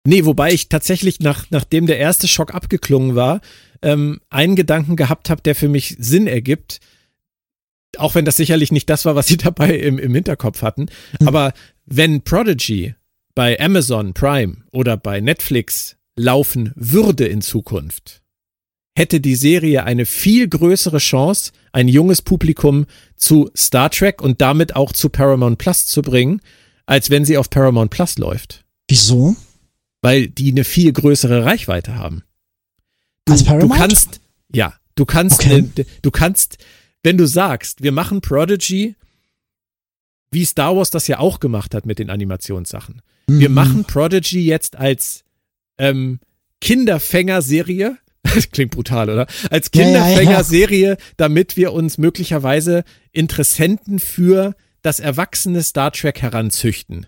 Nee, 0.06 0.24
wobei 0.24 0.52
ich 0.52 0.68
tatsächlich, 0.68 1.20
nach, 1.20 1.46
nachdem 1.50 1.86
der 1.86 1.98
erste 1.98 2.28
Schock 2.28 2.54
abgeklungen 2.54 3.14
war, 3.14 3.40
ähm, 3.82 4.20
einen 4.30 4.56
Gedanken 4.56 4.96
gehabt 4.96 5.30
habe, 5.30 5.42
der 5.42 5.54
für 5.54 5.68
mich 5.68 5.96
Sinn 5.98 6.26
ergibt. 6.26 6.80
Auch 7.98 8.14
wenn 8.14 8.24
das 8.24 8.36
sicherlich 8.36 8.72
nicht 8.72 8.88
das 8.88 9.04
war, 9.04 9.14
was 9.14 9.26
sie 9.28 9.36
dabei 9.36 9.76
im, 9.76 9.98
im 9.98 10.14
Hinterkopf 10.14 10.62
hatten. 10.62 10.86
Mhm. 11.20 11.28
Aber 11.28 11.52
wenn 11.84 12.22
Prodigy 12.22 12.94
bei 13.34 13.58
Amazon 13.60 14.14
Prime 14.14 14.58
oder 14.72 14.96
bei 14.96 15.20
Netflix 15.20 15.96
laufen 16.16 16.72
würde 16.74 17.26
in 17.26 17.42
Zukunft, 17.42 18.22
hätte 18.96 19.20
die 19.20 19.36
Serie 19.36 19.84
eine 19.84 20.06
viel 20.06 20.48
größere 20.48 20.98
Chance, 20.98 21.52
ein 21.72 21.86
junges 21.86 22.22
Publikum 22.22 22.86
zu 23.16 23.50
Star 23.54 23.90
Trek 23.90 24.22
und 24.22 24.40
damit 24.40 24.74
auch 24.74 24.92
zu 24.92 25.10
Paramount 25.10 25.58
Plus 25.58 25.86
zu 25.86 26.00
bringen, 26.00 26.40
als 26.86 27.10
wenn 27.10 27.24
sie 27.24 27.36
auf 27.36 27.50
Paramount 27.50 27.90
Plus 27.90 28.16
läuft. 28.16 28.64
Wieso? 28.88 29.36
Weil 30.06 30.28
die 30.28 30.52
eine 30.52 30.62
viel 30.62 30.92
größere 30.92 31.44
Reichweite 31.44 31.96
haben. 31.96 32.22
Als 33.28 33.42
Paramount? 33.42 33.72
Du 33.72 33.76
kannst, 33.76 34.20
ja, 34.52 34.72
du 34.94 35.04
kannst, 35.04 35.40
okay. 35.40 35.62
ne, 35.62 35.84
du 36.00 36.10
kannst, 36.12 36.58
wenn 37.02 37.18
du 37.18 37.26
sagst, 37.26 37.82
wir 37.82 37.90
machen 37.90 38.20
Prodigy, 38.20 38.94
wie 40.30 40.44
Star 40.44 40.76
Wars 40.76 40.90
das 40.90 41.08
ja 41.08 41.18
auch 41.18 41.40
gemacht 41.40 41.74
hat 41.74 41.86
mit 41.86 41.98
den 41.98 42.08
Animationssachen. 42.08 43.02
Mhm. 43.26 43.40
Wir 43.40 43.48
machen 43.48 43.84
Prodigy 43.84 44.46
jetzt 44.46 44.76
als 44.76 45.24
ähm, 45.76 46.20
Kinderfänger-Serie. 46.60 47.98
Das 48.22 48.50
klingt 48.52 48.70
brutal, 48.70 49.10
oder? 49.10 49.26
Als 49.50 49.72
Kinderfänger-Serie, 49.72 50.78
ja, 50.78 50.88
ja, 50.90 50.94
ja. 50.94 51.04
damit 51.16 51.56
wir 51.56 51.72
uns 51.72 51.98
möglicherweise 51.98 52.84
Interessenten 53.10 53.98
für 53.98 54.54
das 54.82 55.00
erwachsene 55.00 55.64
Star 55.64 55.90
Trek 55.90 56.22
heranzüchten. 56.22 57.06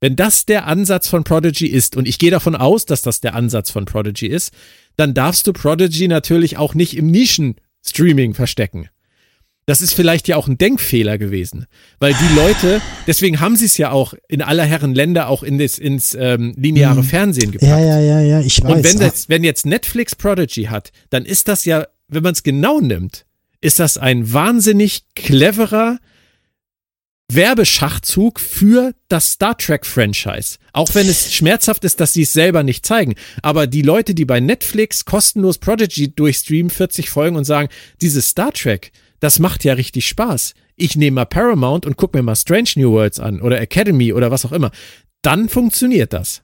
Wenn 0.00 0.16
das 0.16 0.44
der 0.44 0.66
Ansatz 0.66 1.08
von 1.08 1.24
Prodigy 1.24 1.66
ist, 1.66 1.96
und 1.96 2.06
ich 2.06 2.18
gehe 2.18 2.30
davon 2.30 2.56
aus, 2.56 2.84
dass 2.84 3.02
das 3.02 3.20
der 3.20 3.34
Ansatz 3.34 3.70
von 3.70 3.84
Prodigy 3.84 4.26
ist, 4.26 4.52
dann 4.96 5.14
darfst 5.14 5.46
du 5.46 5.52
Prodigy 5.52 6.08
natürlich 6.08 6.56
auch 6.56 6.74
nicht 6.74 6.96
im 6.96 7.10
Nischen-Streaming 7.10 8.34
verstecken. 8.34 8.88
Das 9.66 9.80
ist 9.80 9.94
vielleicht 9.94 10.28
ja 10.28 10.36
auch 10.36 10.46
ein 10.46 10.58
Denkfehler 10.58 11.16
gewesen, 11.16 11.66
weil 11.98 12.12
die 12.12 12.34
Leute, 12.34 12.82
deswegen 13.06 13.40
haben 13.40 13.56
sie 13.56 13.64
es 13.64 13.78
ja 13.78 13.92
auch 13.92 14.12
in 14.28 14.42
aller 14.42 14.64
Herren 14.64 14.94
Länder 14.94 15.28
auch 15.28 15.42
in 15.42 15.58
das, 15.58 15.78
ins 15.78 16.14
ähm, 16.14 16.52
lineare 16.56 17.02
mhm. 17.02 17.04
Fernsehen 17.04 17.50
gepackt. 17.50 17.70
Ja, 17.70 17.80
ja, 17.80 17.98
ja, 17.98 18.20
ja, 18.20 18.40
ich 18.40 18.62
weiß. 18.62 18.70
Und 18.70 18.84
wenn, 18.84 18.98
das, 18.98 19.30
wenn 19.30 19.42
jetzt 19.42 19.64
Netflix 19.64 20.14
Prodigy 20.14 20.64
hat, 20.64 20.92
dann 21.08 21.24
ist 21.24 21.48
das 21.48 21.64
ja, 21.64 21.86
wenn 22.08 22.22
man 22.22 22.34
es 22.34 22.42
genau 22.42 22.80
nimmt, 22.80 23.24
ist 23.62 23.78
das 23.78 23.96
ein 23.96 24.30
wahnsinnig 24.34 25.04
cleverer 25.14 25.98
Werbeschachzug 27.32 28.38
für 28.38 28.94
das 29.08 29.32
Star 29.32 29.56
Trek 29.56 29.86
Franchise. 29.86 30.58
Auch 30.72 30.94
wenn 30.94 31.08
es 31.08 31.32
schmerzhaft 31.32 31.84
ist, 31.84 32.00
dass 32.00 32.12
sie 32.12 32.22
es 32.22 32.32
selber 32.32 32.62
nicht 32.62 32.84
zeigen. 32.84 33.14
Aber 33.42 33.66
die 33.66 33.82
Leute, 33.82 34.14
die 34.14 34.24
bei 34.24 34.40
Netflix 34.40 35.04
kostenlos 35.04 35.58
Prodigy 35.58 36.14
durchstreamen, 36.14 36.70
40 36.70 37.08
Folgen 37.08 37.36
und 37.36 37.44
sagen, 37.44 37.68
dieses 38.00 38.28
Star 38.28 38.52
Trek, 38.52 38.92
das 39.20 39.38
macht 39.38 39.64
ja 39.64 39.74
richtig 39.74 40.06
Spaß. 40.06 40.54
Ich 40.76 40.96
nehme 40.96 41.14
mal 41.16 41.24
Paramount 41.24 41.86
und 41.86 41.96
gucke 41.96 42.18
mir 42.18 42.22
mal 42.22 42.36
Strange 42.36 42.70
New 42.76 42.92
Worlds 42.92 43.20
an 43.20 43.40
oder 43.40 43.60
Academy 43.60 44.12
oder 44.12 44.30
was 44.30 44.44
auch 44.44 44.52
immer. 44.52 44.70
Dann 45.22 45.48
funktioniert 45.48 46.12
das. 46.12 46.42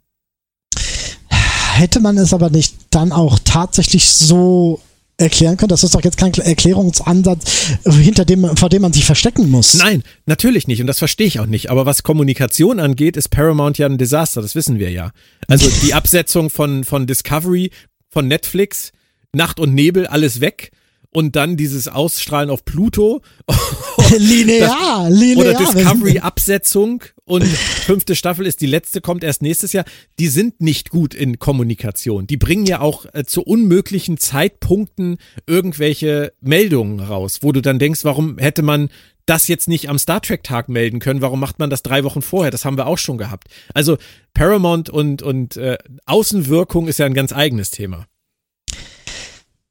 Hätte 1.74 2.01
man 2.01 2.16
es 2.16 2.32
aber 2.32 2.51
nicht 2.51 2.74
dann 2.90 3.12
auch 3.12 3.39
tatsächlich 3.44 4.09
so 4.11 4.81
erklären 5.20 5.56
können? 5.56 5.68
Das 5.68 5.84
ist 5.84 5.94
doch 5.94 6.02
jetzt 6.02 6.16
kein 6.16 6.32
Erklärungsansatz, 6.32 7.78
hinter 7.84 8.24
dem, 8.24 8.56
vor 8.56 8.68
dem 8.68 8.82
man 8.82 8.92
sich 8.92 9.05
verstecken 9.05 9.51
muss. 9.51 9.74
Nein, 9.74 10.02
natürlich 10.26 10.66
nicht. 10.66 10.80
Und 10.80 10.86
das 10.86 10.98
verstehe 10.98 11.26
ich 11.26 11.40
auch 11.40 11.47
nicht. 11.47 11.70
Aber 11.70 11.86
was 11.86 12.02
Kommunikation 12.02 12.80
angeht, 12.80 13.16
ist 13.16 13.28
Paramount 13.28 13.78
ja 13.78 13.86
ein 13.86 13.98
Desaster. 13.98 14.42
Das 14.42 14.55
wissen 14.55 14.78
wir 14.78 14.90
ja. 14.90 15.12
Also 15.47 15.70
die 15.84 15.94
Absetzung 15.94 16.51
von, 16.51 16.84
von 16.84 17.06
Discovery, 17.06 17.70
von 18.09 18.26
Netflix, 18.26 18.92
Nacht 19.32 19.60
und 19.60 19.74
Nebel, 19.74 20.06
alles 20.06 20.40
weg 20.40 20.72
und 21.12 21.36
dann 21.36 21.56
dieses 21.56 21.88
Ausstrahlen 21.88 22.50
auf 22.50 22.64
Pluto. 22.64 23.22
linear, 24.18 25.08
das, 25.08 25.18
linear. 25.18 25.38
Oder 25.38 25.54
Discovery-Absetzung 25.54 27.04
und 27.24 27.46
fünfte 27.46 28.16
Staffel 28.16 28.46
ist 28.46 28.60
die 28.60 28.66
letzte, 28.66 29.00
kommt 29.00 29.24
erst 29.24 29.42
nächstes 29.42 29.72
Jahr. 29.72 29.84
Die 30.18 30.28
sind 30.28 30.60
nicht 30.60 30.90
gut 30.90 31.14
in 31.14 31.38
Kommunikation. 31.38 32.26
Die 32.26 32.36
bringen 32.36 32.66
ja 32.66 32.80
auch 32.80 33.06
äh, 33.12 33.24
zu 33.24 33.42
unmöglichen 33.42 34.18
Zeitpunkten 34.18 35.18
irgendwelche 35.46 36.32
Meldungen 36.40 37.00
raus, 37.00 37.38
wo 37.42 37.52
du 37.52 37.60
dann 37.60 37.78
denkst, 37.78 38.04
warum 38.04 38.38
hätte 38.38 38.62
man 38.62 38.88
das 39.26 39.46
jetzt 39.46 39.68
nicht 39.68 39.88
am 39.88 39.98
Star 39.98 40.20
Trek 40.20 40.42
Tag 40.42 40.68
melden 40.68 40.98
können. 40.98 41.20
Warum 41.20 41.38
macht 41.38 41.60
man 41.60 41.70
das 41.70 41.84
drei 41.84 42.02
Wochen 42.02 42.20
vorher? 42.20 42.50
Das 42.50 42.64
haben 42.64 42.76
wir 42.76 42.88
auch 42.88 42.98
schon 42.98 43.16
gehabt. 43.16 43.46
Also 43.74 43.96
Paramount 44.34 44.90
und, 44.90 45.22
und 45.22 45.56
äh, 45.56 45.78
Außenwirkung 46.06 46.88
ist 46.88 46.98
ja 46.98 47.06
ein 47.06 47.14
ganz 47.14 47.32
eigenes 47.32 47.70
Thema. 47.70 48.06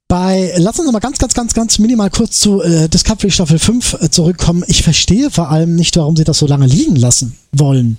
Bei, 0.10 0.52
lass 0.58 0.80
uns 0.80 0.88
noch 0.88 0.94
mal 0.94 1.00
ganz, 1.00 1.20
ganz, 1.20 1.36
ganz, 1.36 1.54
ganz 1.54 1.78
minimal 1.78 2.10
kurz 2.10 2.40
zu 2.40 2.64
äh, 2.64 2.90
Discovery 2.90 3.30
Staffel 3.30 3.60
5 3.60 3.94
äh, 3.94 4.10
zurückkommen. 4.10 4.64
Ich 4.66 4.82
verstehe 4.82 5.30
vor 5.30 5.52
allem 5.52 5.76
nicht, 5.76 5.96
warum 5.98 6.18
sie 6.18 6.24
das 6.24 6.40
so 6.40 6.48
lange 6.48 6.66
liegen 6.66 6.96
lassen 6.96 7.38
wollen. 7.52 7.98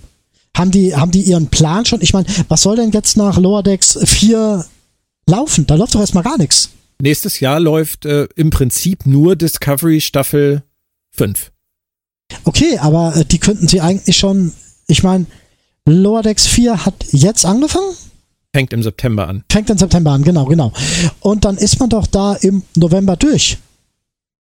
Haben 0.57 0.73
die, 0.73 0.97
haben 0.97 1.13
die 1.13 1.23
ihren 1.23 1.47
Plan 1.47 1.87
schon? 1.87 2.03
Ich 2.03 2.13
meine, 2.13 2.27
was 2.49 2.63
soll 2.63 2.75
denn 2.75 2.91
jetzt 2.91 3.17
nach 3.17 3.39
Lower 3.39 3.63
Decks 3.63 3.97
4 4.05 4.67
laufen? 5.27 5.69
Da 5.69 5.77
läuft 5.77 5.95
doch 5.95 6.01
erstmal 6.01 6.25
gar 6.25 6.37
nichts. 6.37 6.71
Nächstes 7.01 7.39
Jahr 7.39 7.61
läuft 7.61 8.05
äh, 8.07 8.27
im 8.35 8.51
Prinzip 8.51 9.07
nur 9.07 9.37
Discovery 9.37 10.01
Staffel 10.01 10.65
5. 11.13 11.53
Okay, 12.43 12.77
aber 12.79 13.15
äh, 13.15 13.25
die 13.25 13.39
könnten 13.39 13.69
sie 13.69 13.81
eigentlich 13.81 14.17
schon, 14.17 14.53
ich 14.89 15.05
meine, 15.05 15.27
Lower 15.87 16.23
Decks 16.23 16.49
4 16.49 16.85
hat 16.85 17.05
jetzt 17.13 17.47
angefangen? 17.47 17.95
Fängt 18.55 18.73
im 18.73 18.83
September 18.83 19.29
an. 19.29 19.45
Fängt 19.51 19.71
im 19.71 19.79
September 19.79 20.11
an, 20.11 20.23
genau, 20.23 20.45
genau. 20.47 20.73
Und 21.21 21.45
dann 21.45 21.57
ist 21.57 21.79
man 21.79 21.89
doch 21.89 22.07
da 22.07 22.35
im 22.35 22.63
November 22.75 23.17
durch. 23.17 23.59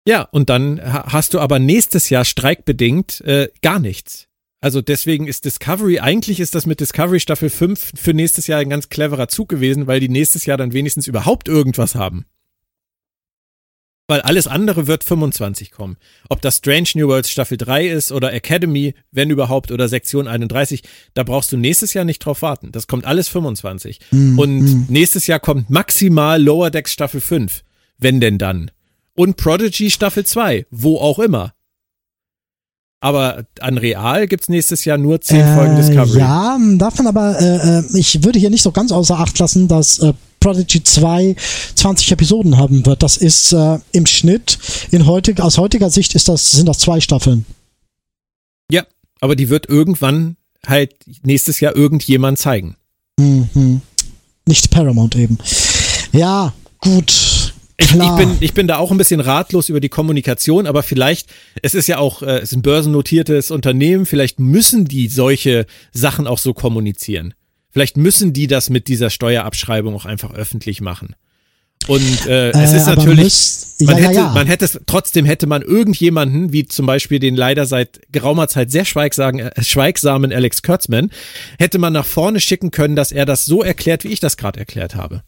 Ja, 0.06 0.22
und 0.22 0.48
dann 0.48 0.80
hast 0.82 1.34
du 1.34 1.40
aber 1.40 1.58
nächstes 1.58 2.08
Jahr 2.08 2.24
streikbedingt 2.24 3.20
äh, 3.20 3.48
gar 3.60 3.78
nichts. 3.78 4.28
Also 4.60 4.80
deswegen 4.80 5.28
ist 5.28 5.44
Discovery, 5.44 6.00
eigentlich 6.00 6.40
ist 6.40 6.54
das 6.54 6.66
mit 6.66 6.80
Discovery 6.80 7.20
Staffel 7.20 7.50
5 7.50 7.92
für 7.94 8.14
nächstes 8.14 8.46
Jahr 8.46 8.58
ein 8.60 8.70
ganz 8.70 8.88
cleverer 8.88 9.28
Zug 9.28 9.48
gewesen, 9.48 9.86
weil 9.86 10.00
die 10.00 10.08
nächstes 10.08 10.46
Jahr 10.46 10.56
dann 10.56 10.72
wenigstens 10.72 11.06
überhaupt 11.06 11.46
irgendwas 11.46 11.94
haben. 11.94 12.24
Weil 14.10 14.22
alles 14.22 14.46
andere 14.46 14.86
wird 14.86 15.04
25 15.04 15.70
kommen. 15.70 15.98
Ob 16.30 16.40
das 16.40 16.56
Strange 16.56 16.88
New 16.94 17.08
Worlds 17.08 17.30
Staffel 17.30 17.58
3 17.58 17.88
ist 17.88 18.10
oder 18.10 18.32
Academy, 18.32 18.94
wenn 19.12 19.28
überhaupt, 19.28 19.70
oder 19.70 19.86
Sektion 19.86 20.26
31, 20.26 20.82
da 21.12 21.24
brauchst 21.24 21.52
du 21.52 21.58
nächstes 21.58 21.92
Jahr 21.92 22.06
nicht 22.06 22.20
drauf 22.20 22.40
warten. 22.40 22.72
Das 22.72 22.86
kommt 22.86 23.04
alles 23.04 23.28
25. 23.28 24.00
Mm, 24.10 24.38
Und 24.38 24.60
mm. 24.60 24.86
nächstes 24.88 25.26
Jahr 25.26 25.40
kommt 25.40 25.68
maximal 25.68 26.42
Lower 26.42 26.70
Decks 26.70 26.94
Staffel 26.94 27.20
5. 27.20 27.62
Wenn 27.98 28.18
denn 28.18 28.38
dann. 28.38 28.70
Und 29.14 29.36
Prodigy 29.36 29.90
Staffel 29.90 30.24
2, 30.24 30.64
wo 30.70 30.96
auch 30.96 31.18
immer. 31.18 31.52
Aber 33.00 33.44
an 33.60 33.76
Real 33.76 34.26
gibt's 34.26 34.48
nächstes 34.48 34.86
Jahr 34.86 34.96
nur 34.96 35.20
10 35.20 35.38
äh, 35.38 35.54
Folgen 35.54 35.76
Discovery. 35.76 36.18
Ja, 36.18 36.56
man 36.96 37.06
aber, 37.06 37.38
äh, 37.38 37.78
äh, 37.80 37.84
ich 37.94 38.24
würde 38.24 38.38
hier 38.38 38.50
nicht 38.50 38.62
so 38.62 38.72
ganz 38.72 38.90
außer 38.90 39.18
Acht 39.18 39.38
lassen, 39.38 39.68
dass 39.68 39.98
äh, 39.98 40.14
Prodigy 40.40 40.82
2 40.82 41.36
20 41.74 42.12
Episoden 42.12 42.56
haben 42.56 42.86
wird. 42.86 43.02
Das 43.02 43.16
ist 43.16 43.52
äh, 43.52 43.78
im 43.92 44.06
Schnitt, 44.06 44.58
in 44.90 45.06
heutig, 45.06 45.40
aus 45.40 45.58
heutiger 45.58 45.90
Sicht 45.90 46.14
ist 46.14 46.28
das, 46.28 46.50
sind 46.50 46.66
das 46.66 46.78
zwei 46.78 47.00
Staffeln. 47.00 47.44
Ja, 48.70 48.84
aber 49.20 49.36
die 49.36 49.48
wird 49.48 49.68
irgendwann 49.68 50.36
halt 50.66 50.94
nächstes 51.22 51.60
Jahr 51.60 51.76
irgendjemand 51.76 52.38
zeigen. 52.38 52.76
Mhm. 53.18 53.80
Nicht 54.46 54.70
Paramount 54.70 55.16
eben. 55.16 55.38
Ja, 56.12 56.54
gut. 56.80 57.54
Ich, 57.80 57.94
ich, 57.94 58.10
bin, 58.16 58.36
ich 58.40 58.54
bin 58.54 58.66
da 58.66 58.78
auch 58.78 58.90
ein 58.90 58.98
bisschen 58.98 59.20
ratlos 59.20 59.68
über 59.68 59.78
die 59.78 59.88
Kommunikation, 59.88 60.66
aber 60.66 60.82
vielleicht, 60.82 61.28
es 61.62 61.74
ist 61.74 61.86
ja 61.86 61.98
auch, 61.98 62.22
äh, 62.22 62.38
es 62.38 62.50
ist 62.50 62.56
ein 62.56 62.62
börsennotiertes 62.62 63.52
Unternehmen, 63.52 64.04
vielleicht 64.04 64.40
müssen 64.40 64.86
die 64.86 65.06
solche 65.06 65.64
Sachen 65.92 66.26
auch 66.26 66.38
so 66.38 66.54
kommunizieren. 66.54 67.34
Vielleicht 67.78 67.96
müssen 67.96 68.32
die 68.32 68.48
das 68.48 68.70
mit 68.70 68.88
dieser 68.88 69.08
Steuerabschreibung 69.08 69.94
auch 69.94 70.04
einfach 70.04 70.34
öffentlich 70.34 70.80
machen. 70.80 71.14
Und 71.86 72.26
äh, 72.26 72.50
es 72.50 72.72
ist 72.72 72.88
äh, 72.88 72.96
natürlich, 72.96 73.22
muss, 73.22 73.76
man, 73.82 73.96
ja, 73.98 74.02
hätte, 74.02 74.14
ja, 74.14 74.20
ja. 74.22 74.32
man 74.32 74.46
hätte 74.48 74.64
es, 74.64 74.80
trotzdem 74.86 75.24
hätte 75.24 75.46
man 75.46 75.62
irgendjemanden, 75.62 76.52
wie 76.52 76.66
zum 76.66 76.86
Beispiel 76.86 77.20
den 77.20 77.36
leider 77.36 77.66
seit 77.66 78.00
geraumer 78.10 78.48
Zeit 78.48 78.72
sehr 78.72 78.84
schweigsamen, 78.84 79.38
äh, 79.38 79.62
schweigsamen 79.62 80.32
Alex 80.32 80.62
Kurtzman, 80.62 81.12
hätte 81.60 81.78
man 81.78 81.92
nach 81.92 82.04
vorne 82.04 82.40
schicken 82.40 82.72
können, 82.72 82.96
dass 82.96 83.12
er 83.12 83.26
das 83.26 83.44
so 83.44 83.62
erklärt, 83.62 84.02
wie 84.02 84.08
ich 84.08 84.18
das 84.18 84.36
gerade 84.36 84.58
erklärt 84.58 84.96
habe. 84.96 85.22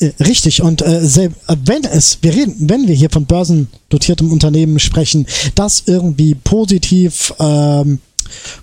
Äh, 0.00 0.10
richtig, 0.18 0.62
und 0.62 0.82
äh, 0.82 1.30
wenn 1.64 1.84
es, 1.84 2.18
wir 2.22 2.34
reden, 2.34 2.56
wenn 2.58 2.88
wir 2.88 2.96
hier 2.96 3.10
von 3.10 3.24
börsendotiertem 3.24 4.32
Unternehmen 4.32 4.80
sprechen, 4.80 5.28
das 5.54 5.84
irgendwie 5.86 6.34
positiv 6.34 7.32
ähm, 7.38 8.00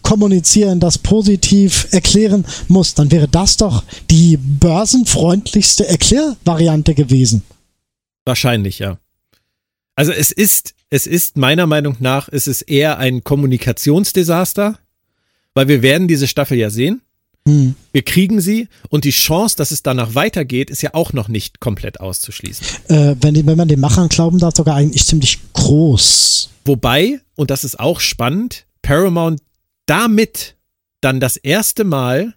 kommunizieren, 0.01 0.79
das 0.79 0.97
positiv 0.97 1.87
erklären 1.91 2.45
muss, 2.67 2.93
dann 2.93 3.11
wäre 3.11 3.27
das 3.27 3.57
doch 3.57 3.83
die 4.09 4.37
börsenfreundlichste 4.37 5.87
Erklärvariante 5.87 6.93
gewesen. 6.93 7.43
Wahrscheinlich, 8.25 8.79
ja. 8.79 8.97
Also 9.95 10.11
es 10.11 10.31
ist, 10.31 10.73
es 10.89 11.07
ist 11.07 11.37
meiner 11.37 11.67
Meinung 11.67 11.97
nach, 11.99 12.27
es 12.29 12.47
ist 12.47 12.63
eher 12.63 12.97
ein 12.97 13.23
Kommunikationsdesaster, 13.23 14.77
weil 15.53 15.67
wir 15.67 15.81
werden 15.81 16.07
diese 16.07 16.27
Staffel 16.27 16.57
ja 16.57 16.69
sehen. 16.69 17.01
Hm. 17.47 17.75
Wir 17.91 18.01
kriegen 18.01 18.41
sie 18.41 18.67
und 18.89 19.03
die 19.03 19.11
Chance, 19.11 19.55
dass 19.55 19.71
es 19.71 19.83
danach 19.83 20.15
weitergeht, 20.15 20.69
ist 20.69 20.81
ja 20.81 20.93
auch 20.93 21.13
noch 21.13 21.27
nicht 21.27 21.59
komplett 21.59 21.99
auszuschließen. 21.99 22.65
Äh, 22.87 23.15
wenn, 23.21 23.45
wenn 23.45 23.57
man 23.57 23.67
den 23.67 23.79
Machern 23.79 24.09
glauben 24.09 24.39
darf, 24.39 24.55
sogar 24.55 24.75
eigentlich 24.75 25.05
ziemlich 25.05 25.39
groß. 25.53 26.49
Wobei, 26.65 27.19
und 27.35 27.51
das 27.51 27.63
ist 27.63 27.79
auch 27.79 27.99
spannend, 27.99 28.65
Paramount 28.81 29.41
damit 29.85 30.55
dann 31.01 31.19
das 31.19 31.37
erste 31.37 31.83
Mal 31.83 32.33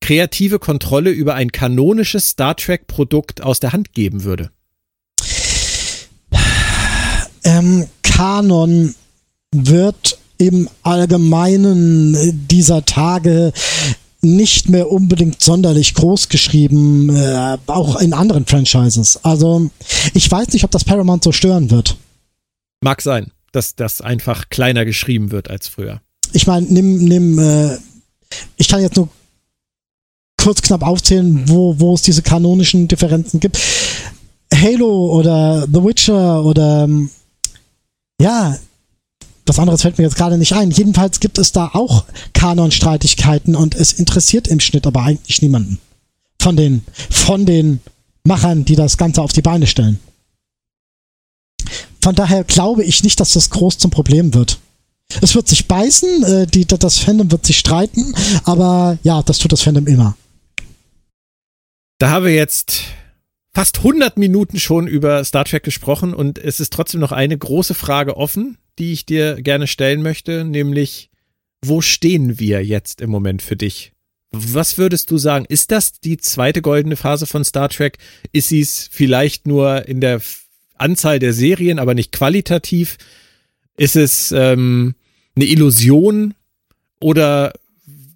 kreative 0.00 0.58
Kontrolle 0.58 1.10
über 1.10 1.34
ein 1.34 1.52
kanonisches 1.52 2.28
Star 2.28 2.56
Trek 2.56 2.86
Produkt 2.86 3.42
aus 3.42 3.60
der 3.60 3.72
Hand 3.72 3.92
geben 3.92 4.24
würde? 4.24 4.50
Ähm, 7.44 7.86
Kanon 8.02 8.94
wird 9.52 10.18
im 10.38 10.68
Allgemeinen 10.82 12.48
dieser 12.48 12.84
Tage 12.84 13.52
nicht 14.22 14.68
mehr 14.68 14.90
unbedingt 14.90 15.40
sonderlich 15.40 15.94
groß 15.94 16.28
geschrieben, 16.28 17.14
äh, 17.14 17.58
auch 17.66 18.00
in 18.00 18.12
anderen 18.12 18.46
Franchises. 18.46 19.18
Also 19.24 19.70
ich 20.14 20.30
weiß 20.30 20.48
nicht, 20.52 20.64
ob 20.64 20.70
das 20.70 20.84
Paramount 20.84 21.24
so 21.24 21.32
stören 21.32 21.70
wird. 21.70 21.96
Mag 22.80 23.02
sein, 23.02 23.32
dass 23.50 23.74
das 23.74 24.00
einfach 24.00 24.48
kleiner 24.48 24.84
geschrieben 24.84 25.32
wird 25.32 25.50
als 25.50 25.68
früher 25.68 26.00
ich 26.32 26.46
meine, 26.46 26.66
nimm, 26.66 27.04
nimm, 27.04 27.38
äh, 27.38 27.78
ich 28.56 28.68
kann 28.68 28.80
jetzt 28.80 28.96
nur 28.96 29.08
kurz 30.36 30.62
knapp 30.62 30.82
aufzählen, 30.82 31.48
wo, 31.48 31.78
wo 31.78 31.94
es 31.94 32.02
diese 32.02 32.22
kanonischen 32.22 32.88
Differenzen 32.88 33.40
gibt. 33.40 33.58
Halo 34.52 35.12
oder 35.12 35.66
The 35.66 35.84
Witcher 35.84 36.44
oder 36.44 36.84
ähm, 36.84 37.10
ja, 38.20 38.56
was 39.46 39.58
anderes 39.58 39.82
fällt 39.82 39.98
mir 39.98 40.04
jetzt 40.04 40.16
gerade 40.16 40.38
nicht 40.38 40.52
ein. 40.52 40.70
Jedenfalls 40.70 41.20
gibt 41.20 41.38
es 41.38 41.52
da 41.52 41.70
auch 41.72 42.04
Kanonstreitigkeiten 42.32 43.56
und 43.56 43.74
es 43.74 43.92
interessiert 43.92 44.48
im 44.48 44.60
Schnitt 44.60 44.86
aber 44.86 45.02
eigentlich 45.02 45.42
niemanden. 45.42 45.78
Von 46.40 46.56
den, 46.56 46.84
von 47.10 47.46
den 47.46 47.80
Machern, 48.24 48.64
die 48.64 48.76
das 48.76 48.96
Ganze 48.96 49.22
auf 49.22 49.32
die 49.32 49.42
Beine 49.42 49.66
stellen. 49.66 50.00
Von 52.00 52.14
daher 52.14 52.44
glaube 52.44 52.84
ich 52.84 53.04
nicht, 53.04 53.20
dass 53.20 53.32
das 53.32 53.50
groß 53.50 53.78
zum 53.78 53.90
Problem 53.90 54.34
wird. 54.34 54.58
Es 55.20 55.34
wird 55.34 55.48
sich 55.48 55.68
beißen, 55.68 56.22
äh, 56.24 56.46
die, 56.46 56.66
das 56.66 56.98
Fandom 56.98 57.30
wird 57.30 57.46
sich 57.46 57.58
streiten, 57.58 58.14
aber 58.44 58.98
ja, 59.02 59.22
das 59.22 59.38
tut 59.38 59.52
das 59.52 59.62
Fandom 59.62 59.86
immer. 59.86 60.16
Da 61.98 62.10
haben 62.10 62.24
wir 62.24 62.34
jetzt 62.34 62.82
fast 63.54 63.78
100 63.78 64.16
Minuten 64.16 64.58
schon 64.58 64.86
über 64.86 65.22
Star 65.24 65.44
Trek 65.44 65.62
gesprochen 65.62 66.14
und 66.14 66.38
es 66.38 66.60
ist 66.60 66.72
trotzdem 66.72 67.00
noch 67.00 67.12
eine 67.12 67.36
große 67.36 67.74
Frage 67.74 68.16
offen, 68.16 68.58
die 68.78 68.92
ich 68.92 69.06
dir 69.06 69.40
gerne 69.42 69.66
stellen 69.66 70.02
möchte, 70.02 70.44
nämlich 70.44 71.10
wo 71.64 71.80
stehen 71.80 72.40
wir 72.40 72.64
jetzt 72.64 73.00
im 73.00 73.10
Moment 73.10 73.42
für 73.42 73.56
dich? 73.56 73.92
Was 74.32 74.78
würdest 74.78 75.10
du 75.10 75.18
sagen? 75.18 75.44
Ist 75.48 75.70
das 75.70 76.00
die 76.00 76.16
zweite 76.16 76.62
goldene 76.62 76.96
Phase 76.96 77.26
von 77.26 77.44
Star 77.44 77.68
Trek? 77.68 77.98
Ist 78.32 78.48
sie 78.48 78.60
es 78.60 78.88
vielleicht 78.90 79.46
nur 79.46 79.86
in 79.86 80.00
der 80.00 80.20
Anzahl 80.74 81.18
der 81.18 81.34
Serien, 81.34 81.78
aber 81.78 81.94
nicht 81.94 82.12
qualitativ? 82.12 82.96
Ist 83.76 83.94
es 83.94 84.32
ähm, 84.32 84.94
eine 85.34 85.44
Illusion? 85.46 86.34
Oder 87.00 87.52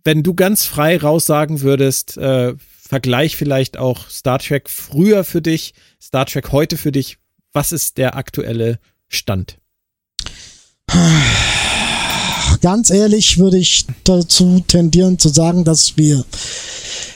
wenn 0.04 0.22
du 0.22 0.34
ganz 0.34 0.64
frei 0.64 0.96
raussagen 0.96 1.60
würdest, 1.60 2.16
äh, 2.16 2.54
Vergleich 2.88 3.36
vielleicht 3.36 3.78
auch 3.78 4.08
Star 4.08 4.38
Trek 4.38 4.70
früher 4.70 5.24
für 5.24 5.42
dich, 5.42 5.74
Star 6.00 6.24
Trek 6.24 6.52
heute 6.52 6.76
für 6.76 6.92
dich, 6.92 7.18
was 7.52 7.72
ist 7.72 7.98
der 7.98 8.14
aktuelle 8.14 8.78
Stand? 9.08 9.58
Ganz 12.60 12.90
ehrlich 12.90 13.38
würde 13.38 13.58
ich 13.58 13.86
dazu 14.04 14.62
tendieren 14.68 15.18
zu 15.18 15.30
sagen, 15.30 15.64
dass 15.64 15.96
wir 15.96 16.24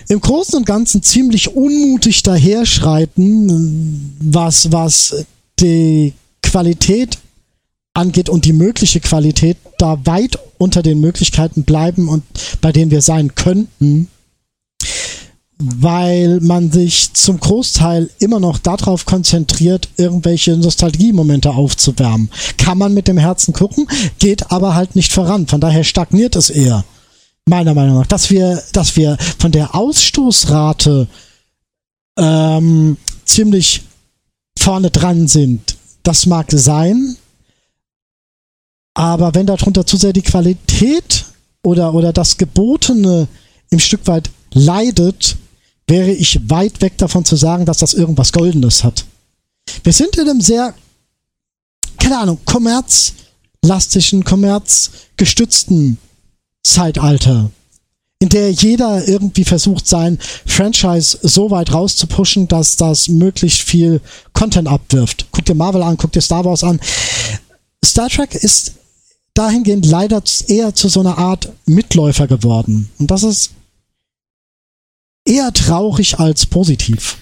im 0.08 0.20
Großen 0.20 0.56
und 0.56 0.66
Ganzen 0.66 1.04
ziemlich 1.04 1.54
unmutig 1.54 2.24
daherschreiten, 2.24 4.16
was, 4.20 4.72
was 4.72 5.24
die 5.60 6.14
Qualität 6.42 7.18
angeht 8.00 8.28
und 8.28 8.44
die 8.44 8.52
mögliche 8.52 9.00
Qualität 9.00 9.56
da 9.78 9.98
weit 10.04 10.38
unter 10.58 10.82
den 10.82 11.00
Möglichkeiten 11.00 11.64
bleiben 11.64 12.08
und 12.08 12.24
bei 12.60 12.72
denen 12.72 12.90
wir 12.90 13.02
sein 13.02 13.34
könnten 13.34 14.08
weil 15.60 16.40
man 16.40 16.72
sich 16.72 17.12
zum 17.12 17.38
Großteil 17.38 18.08
immer 18.18 18.40
noch 18.40 18.58
darauf 18.58 19.04
konzentriert, 19.04 19.88
irgendwelche 19.96 20.56
Nostalgiemomente 20.56 21.50
aufzuwärmen. 21.50 22.30
Kann 22.56 22.78
man 22.78 22.94
mit 22.94 23.08
dem 23.08 23.18
Herzen 23.18 23.52
gucken, 23.52 23.86
geht 24.18 24.50
aber 24.50 24.74
halt 24.74 24.96
nicht 24.96 25.12
voran. 25.12 25.46
Von 25.46 25.60
daher 25.60 25.84
stagniert 25.84 26.34
es 26.34 26.48
eher. 26.48 26.84
Meiner 27.46 27.74
Meinung 27.74 27.98
nach, 27.98 28.06
dass 28.06 28.30
wir, 28.30 28.62
dass 28.72 28.96
wir 28.96 29.18
von 29.38 29.52
der 29.52 29.74
Ausstoßrate 29.74 31.08
ähm, 32.18 32.96
ziemlich 33.24 33.82
vorne 34.58 34.90
dran 34.90 35.28
sind, 35.28 35.76
das 36.02 36.26
mag 36.26 36.46
sein. 36.52 37.16
Aber 39.00 39.34
wenn 39.34 39.46
darunter 39.46 39.86
zu 39.86 39.96
sehr 39.96 40.12
die 40.12 40.20
Qualität 40.20 41.24
oder, 41.62 41.94
oder 41.94 42.12
das 42.12 42.36
Gebotene 42.36 43.28
im 43.70 43.78
Stück 43.78 44.06
weit 44.06 44.28
leidet, 44.52 45.38
wäre 45.86 46.10
ich 46.10 46.50
weit 46.50 46.82
weg 46.82 46.98
davon 46.98 47.24
zu 47.24 47.34
sagen, 47.36 47.64
dass 47.64 47.78
das 47.78 47.94
irgendwas 47.94 48.30
Goldenes 48.30 48.84
hat. 48.84 49.06
Wir 49.84 49.94
sind 49.94 50.18
in 50.18 50.28
einem 50.28 50.42
sehr, 50.42 50.74
keine 51.98 52.18
Ahnung, 52.18 52.40
kommerzlastischen, 52.44 54.22
kommerzgestützten 54.22 55.96
Zeitalter, 56.62 57.50
in 58.18 58.28
der 58.28 58.52
jeder 58.52 59.08
irgendwie 59.08 59.44
versucht, 59.44 59.88
sein 59.88 60.18
Franchise 60.44 61.16
so 61.22 61.50
weit 61.50 61.72
rauszupushen, 61.72 62.48
dass 62.48 62.76
das 62.76 63.08
möglichst 63.08 63.62
viel 63.62 64.02
Content 64.34 64.68
abwirft. 64.68 65.28
Guck 65.30 65.46
dir 65.46 65.54
Marvel 65.54 65.82
an, 65.82 65.96
guck 65.96 66.12
dir 66.12 66.20
Star 66.20 66.44
Wars 66.44 66.62
an. 66.62 66.78
Star 67.82 68.10
Trek 68.10 68.34
ist 68.34 68.74
dahingehend 69.40 69.86
leider 69.86 70.22
eher 70.48 70.74
zu 70.74 70.88
so 70.88 71.00
einer 71.00 71.16
Art 71.16 71.50
Mitläufer 71.64 72.26
geworden. 72.26 72.90
Und 72.98 73.10
das 73.10 73.22
ist 73.22 73.52
eher 75.24 75.50
traurig 75.54 76.18
als 76.18 76.44
positiv. 76.44 77.16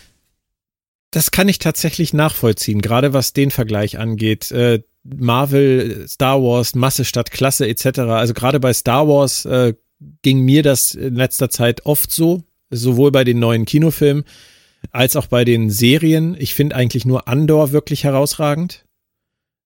Das 1.13 1.31
kann 1.31 1.49
ich 1.49 1.61
tatsächlich 1.61 2.13
nachvollziehen, 2.13 2.83
gerade 2.83 3.13
was 3.13 3.35
den 3.35 3.53
Vergleich 3.53 3.99
angeht. 3.99 4.51
Äh, 4.51 4.83
Marvel, 5.05 6.07
Star 6.09 6.43
Wars, 6.43 6.75
Masse 6.75 7.05
statt 7.05 7.31
Klasse 7.31 7.69
etc. 7.69 8.01
Also 8.01 8.35
gerade 8.35 8.59
bei 8.59 8.75
Star 8.75 9.07
Wars 9.07 9.45
äh, 9.45 9.75
ging 10.23 10.41
mir 10.41 10.65
das 10.65 10.95
in 10.95 11.15
letzter 11.15 11.51
Zeit 11.51 11.87
oft 11.87 12.11
so, 12.11 12.43
sowohl 12.69 13.13
bei 13.13 13.23
den 13.23 13.39
neuen 13.39 13.65
Kinofilmen 13.65 14.25
als 14.91 15.15
auch 15.15 15.27
bei 15.27 15.45
den 15.45 15.71
Serien. 15.71 16.37
Ich 16.39 16.53
finde 16.53 16.75
eigentlich 16.75 17.07
nur 17.07 17.29
Andor 17.29 17.71
wirklich 17.71 18.03
herausragend. 18.03 18.85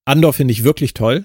Andor 0.04 0.34
finde 0.34 0.52
ich 0.52 0.64
wirklich 0.64 0.92
toll. 0.92 1.24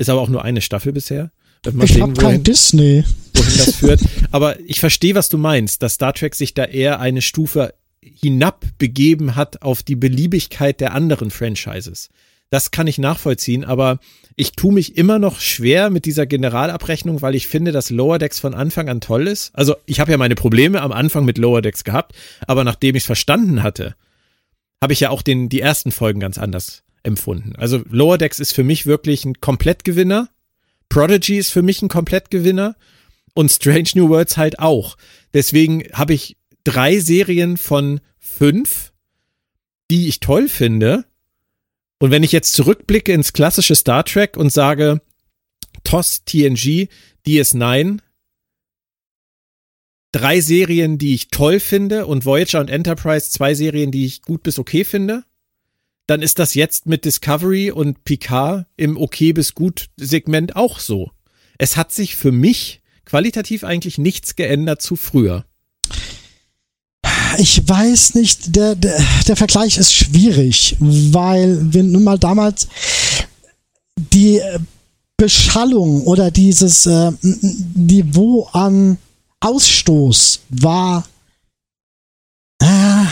Ist 0.00 0.08
aber 0.08 0.22
auch 0.22 0.30
nur 0.30 0.42
eine 0.42 0.62
Staffel 0.62 0.94
bisher. 0.94 1.30
Mal 1.70 1.84
ich 1.84 2.00
habe 2.00 2.14
kein 2.14 2.42
Disney. 2.42 3.04
Wohin 3.34 3.58
das 3.58 3.76
führt. 3.76 4.00
Aber 4.30 4.58
ich 4.60 4.80
verstehe, 4.80 5.14
was 5.14 5.28
du 5.28 5.36
meinst, 5.36 5.82
dass 5.82 5.94
Star 5.94 6.14
Trek 6.14 6.34
sich 6.34 6.54
da 6.54 6.64
eher 6.64 7.00
eine 7.00 7.20
Stufe 7.20 7.74
hinab 8.00 8.64
begeben 8.78 9.36
hat 9.36 9.60
auf 9.60 9.82
die 9.82 9.96
Beliebigkeit 9.96 10.80
der 10.80 10.94
anderen 10.94 11.30
Franchises. 11.30 12.08
Das 12.48 12.70
kann 12.70 12.86
ich 12.86 12.96
nachvollziehen, 12.96 13.62
aber 13.62 13.98
ich 14.36 14.52
tue 14.52 14.72
mich 14.72 14.96
immer 14.96 15.18
noch 15.18 15.38
schwer 15.38 15.90
mit 15.90 16.06
dieser 16.06 16.24
Generalabrechnung, 16.24 17.20
weil 17.20 17.34
ich 17.34 17.46
finde, 17.46 17.70
dass 17.70 17.90
Lower 17.90 18.18
Decks 18.18 18.40
von 18.40 18.54
Anfang 18.54 18.88
an 18.88 19.02
toll 19.02 19.28
ist. 19.28 19.50
Also 19.52 19.76
ich 19.84 20.00
habe 20.00 20.12
ja 20.12 20.16
meine 20.16 20.34
Probleme 20.34 20.80
am 20.80 20.92
Anfang 20.92 21.26
mit 21.26 21.36
Lower 21.36 21.60
Decks 21.60 21.84
gehabt, 21.84 22.14
aber 22.46 22.64
nachdem 22.64 22.96
ich 22.96 23.02
es 23.02 23.06
verstanden 23.06 23.62
hatte, 23.62 23.96
habe 24.80 24.94
ich 24.94 25.00
ja 25.00 25.10
auch 25.10 25.20
den, 25.20 25.50
die 25.50 25.60
ersten 25.60 25.92
Folgen 25.92 26.20
ganz 26.20 26.38
anders 26.38 26.84
empfunden. 27.02 27.54
Also 27.56 27.82
Lower 27.88 28.18
Decks 28.18 28.38
ist 28.38 28.52
für 28.52 28.64
mich 28.64 28.86
wirklich 28.86 29.24
ein 29.24 29.40
Komplettgewinner 29.40 30.28
Prodigy 30.90 31.38
ist 31.38 31.50
für 31.50 31.62
mich 31.62 31.80
ein 31.80 31.88
Komplettgewinner 31.88 32.76
und 33.32 33.50
Strange 33.50 33.90
New 33.94 34.10
Worlds 34.10 34.36
halt 34.36 34.58
auch. 34.58 34.98
Deswegen 35.32 35.84
habe 35.92 36.12
ich 36.12 36.36
drei 36.64 36.98
Serien 36.98 37.56
von 37.56 38.00
fünf, 38.18 38.92
die 39.90 40.08
ich 40.08 40.20
toll 40.20 40.48
finde. 40.48 41.06
Und 42.00 42.10
wenn 42.10 42.24
ich 42.24 42.32
jetzt 42.32 42.52
zurückblicke 42.52 43.12
ins 43.12 43.32
klassische 43.32 43.76
Star 43.76 44.04
Trek 44.04 44.36
und 44.36 44.52
sage, 44.52 45.00
TOS, 45.84 46.24
TNG, 46.24 46.88
DS9, 47.24 48.00
drei 50.10 50.40
Serien, 50.40 50.98
die 50.98 51.14
ich 51.14 51.28
toll 51.28 51.60
finde 51.60 52.06
und 52.06 52.24
Voyager 52.24 52.58
und 52.58 52.68
Enterprise 52.68 53.30
zwei 53.30 53.54
Serien, 53.54 53.92
die 53.92 54.06
ich 54.06 54.22
gut 54.22 54.42
bis 54.42 54.58
okay 54.58 54.84
finde 54.84 55.24
dann 56.10 56.22
ist 56.22 56.40
das 56.40 56.54
jetzt 56.54 56.86
mit 56.86 57.04
Discovery 57.04 57.70
und 57.70 58.02
Picard 58.02 58.66
im 58.76 58.96
okay 58.96 59.32
bis 59.32 59.54
gut 59.54 59.90
Segment 59.96 60.56
auch 60.56 60.80
so. 60.80 61.12
Es 61.56 61.76
hat 61.76 61.92
sich 61.92 62.16
für 62.16 62.32
mich 62.32 62.82
qualitativ 63.04 63.62
eigentlich 63.62 63.96
nichts 63.96 64.34
geändert 64.34 64.82
zu 64.82 64.96
früher. 64.96 65.44
Ich 67.38 67.68
weiß 67.68 68.16
nicht, 68.16 68.56
der, 68.56 68.74
der, 68.74 69.00
der 69.28 69.36
Vergleich 69.36 69.78
ist 69.78 69.94
schwierig, 69.94 70.76
weil 70.80 71.72
wir 71.72 71.84
nun 71.84 72.02
mal 72.02 72.18
damals 72.18 72.66
die 73.96 74.40
Beschallung 75.16 76.02
oder 76.02 76.32
dieses 76.32 76.86
äh, 76.86 77.12
Niveau 77.22 78.48
an 78.52 78.98
Ausstoß 79.38 80.40
war 80.48 81.06
äh, 82.60 83.04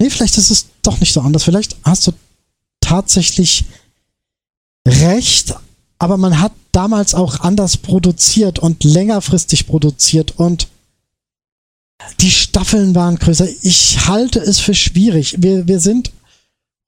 Nee, 0.00 0.08
vielleicht 0.08 0.38
ist 0.38 0.50
es 0.50 0.66
doch 0.82 0.98
nicht 0.98 1.12
so 1.12 1.20
anders. 1.20 1.44
Vielleicht 1.44 1.76
hast 1.84 2.06
du 2.06 2.12
tatsächlich 2.80 3.64
recht, 4.88 5.54
aber 5.98 6.16
man 6.16 6.40
hat 6.40 6.52
damals 6.72 7.14
auch 7.14 7.40
anders 7.40 7.76
produziert 7.76 8.58
und 8.58 8.82
längerfristig 8.82 9.66
produziert 9.66 10.38
und 10.38 10.68
die 12.20 12.30
Staffeln 12.30 12.94
waren 12.94 13.16
größer. 13.16 13.46
Ich 13.60 14.06
halte 14.06 14.38
es 14.40 14.58
für 14.58 14.72
schwierig. 14.72 15.36
Wir, 15.38 15.68
wir 15.68 15.80
sind 15.80 16.12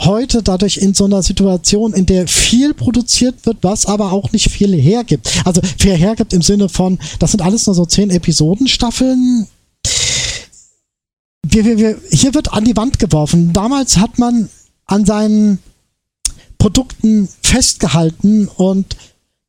heute 0.00 0.42
dadurch 0.42 0.78
in 0.78 0.94
so 0.94 1.04
einer 1.04 1.22
Situation, 1.22 1.92
in 1.92 2.06
der 2.06 2.26
viel 2.26 2.72
produziert 2.72 3.44
wird, 3.44 3.58
was 3.60 3.84
aber 3.84 4.12
auch 4.12 4.32
nicht 4.32 4.50
viel 4.50 4.74
hergibt. 4.74 5.30
Also 5.44 5.60
viel 5.78 5.94
hergibt 5.94 6.32
im 6.32 6.40
Sinne 6.40 6.70
von, 6.70 6.98
das 7.18 7.32
sind 7.32 7.42
alles 7.42 7.66
nur 7.66 7.74
so 7.74 7.84
zehn 7.84 8.08
Episodenstaffeln 8.08 9.48
wir, 11.44 11.64
wir, 11.64 11.78
wir, 11.78 12.00
hier 12.10 12.34
wird 12.34 12.52
an 12.52 12.64
die 12.64 12.76
Wand 12.76 12.98
geworfen. 12.98 13.52
Damals 13.52 13.96
hat 13.96 14.18
man 14.18 14.48
an 14.86 15.04
seinen 15.04 15.58
Produkten 16.58 17.28
festgehalten 17.42 18.48
und 18.48 18.96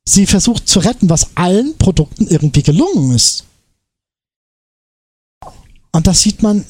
sie 0.04 0.26
versucht 0.26 0.68
zu 0.68 0.80
retten, 0.80 1.08
was 1.08 1.36
allen 1.36 1.76
Produkten 1.78 2.26
irgendwie 2.26 2.62
gelungen 2.62 3.14
ist. 3.14 3.44
Und 5.92 6.06
das 6.06 6.22
sieht 6.22 6.42
man. 6.42 6.64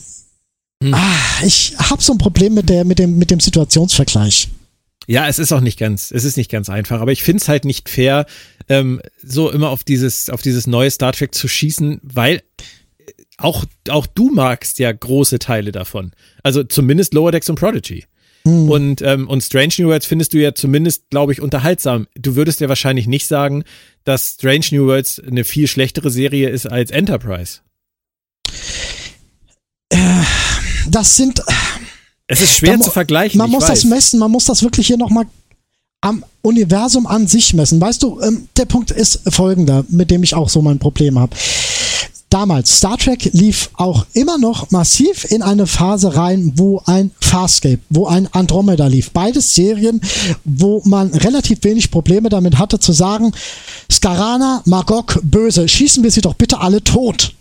Hm. 0.82 0.92
Ah, 0.92 1.44
ich 1.44 1.74
habe 1.78 2.02
so 2.02 2.12
ein 2.12 2.18
Problem 2.18 2.54
mit 2.54 2.68
der 2.68 2.84
mit 2.84 2.98
dem 2.98 3.16
mit 3.16 3.30
dem 3.30 3.40
Situationsvergleich. 3.40 4.48
Ja, 5.06 5.28
es 5.28 5.38
ist 5.38 5.52
auch 5.52 5.60
nicht 5.60 5.78
ganz, 5.78 6.10
es 6.10 6.24
ist 6.24 6.36
nicht 6.36 6.50
ganz 6.50 6.68
einfach, 6.68 7.00
aber 7.00 7.12
ich 7.12 7.22
finde 7.22 7.42
es 7.42 7.48
halt 7.48 7.64
nicht 7.64 7.88
fair, 7.88 8.26
ähm, 8.68 9.00
so 9.22 9.50
immer 9.50 9.68
auf 9.68 9.84
dieses, 9.84 10.30
auf 10.30 10.40
dieses 10.40 10.66
neue 10.66 10.90
Star 10.90 11.12
Trek 11.12 11.34
zu 11.34 11.46
schießen, 11.46 12.00
weil 12.02 12.42
auch, 13.38 13.64
auch 13.88 14.06
du 14.06 14.30
magst 14.30 14.78
ja 14.78 14.92
große 14.92 15.38
Teile 15.38 15.72
davon. 15.72 16.12
Also 16.42 16.62
zumindest 16.62 17.14
Lower 17.14 17.32
Decks 17.32 17.50
und 17.50 17.58
Prodigy. 17.58 18.04
Hm. 18.46 18.68
Und, 18.68 19.02
ähm, 19.02 19.28
und 19.28 19.42
Strange 19.42 19.74
New 19.78 19.88
Worlds 19.88 20.06
findest 20.06 20.34
du 20.34 20.38
ja 20.38 20.54
zumindest, 20.54 21.08
glaube 21.10 21.32
ich, 21.32 21.40
unterhaltsam. 21.40 22.06
Du 22.14 22.36
würdest 22.36 22.60
ja 22.60 22.68
wahrscheinlich 22.68 23.06
nicht 23.06 23.26
sagen, 23.26 23.64
dass 24.04 24.34
Strange 24.34 24.66
New 24.72 24.86
Worlds 24.86 25.20
eine 25.20 25.44
viel 25.44 25.66
schlechtere 25.66 26.10
Serie 26.10 26.50
ist 26.50 26.66
als 26.70 26.90
Enterprise. 26.90 27.60
Äh, 29.88 29.96
das 30.88 31.16
sind. 31.16 31.42
Es 32.26 32.40
ist 32.40 32.56
schwer 32.56 32.80
zu 32.80 32.90
vergleichen. 32.90 33.38
Man 33.38 33.50
muss 33.50 33.64
weiß. 33.64 33.70
das 33.70 33.84
messen, 33.84 34.18
man 34.18 34.30
muss 34.30 34.44
das 34.44 34.62
wirklich 34.62 34.86
hier 34.86 34.96
nochmal 34.96 35.26
am 36.00 36.22
Universum 36.42 37.06
an 37.06 37.26
sich 37.26 37.54
messen. 37.54 37.80
Weißt 37.80 38.02
du, 38.02 38.20
ähm, 38.20 38.48
der 38.58 38.66
Punkt 38.66 38.90
ist 38.90 39.22
folgender, 39.32 39.84
mit 39.88 40.10
dem 40.10 40.22
ich 40.22 40.34
auch 40.34 40.50
so 40.50 40.60
mein 40.60 40.78
Problem 40.78 41.18
habe. 41.18 41.34
Damals, 42.34 42.78
Star 42.78 42.98
Trek 42.98 43.30
lief 43.32 43.70
auch 43.74 44.06
immer 44.12 44.38
noch 44.38 44.72
massiv 44.72 45.24
in 45.30 45.40
eine 45.40 45.68
Phase 45.68 46.16
rein, 46.16 46.54
wo 46.56 46.82
ein 46.84 47.12
Farscape, 47.20 47.78
wo 47.90 48.08
ein 48.08 48.26
Andromeda 48.32 48.88
lief. 48.88 49.12
Beides 49.12 49.54
Serien, 49.54 50.00
wo 50.42 50.82
man 50.84 51.14
relativ 51.14 51.62
wenig 51.62 51.92
Probleme 51.92 52.30
damit 52.30 52.58
hatte 52.58 52.80
zu 52.80 52.90
sagen, 52.90 53.30
Skarana, 53.88 54.62
Magog, 54.64 55.20
böse, 55.22 55.68
schießen 55.68 56.02
wir 56.02 56.10
sie 56.10 56.22
doch 56.22 56.34
bitte 56.34 56.58
alle 56.58 56.82
tot. 56.82 57.34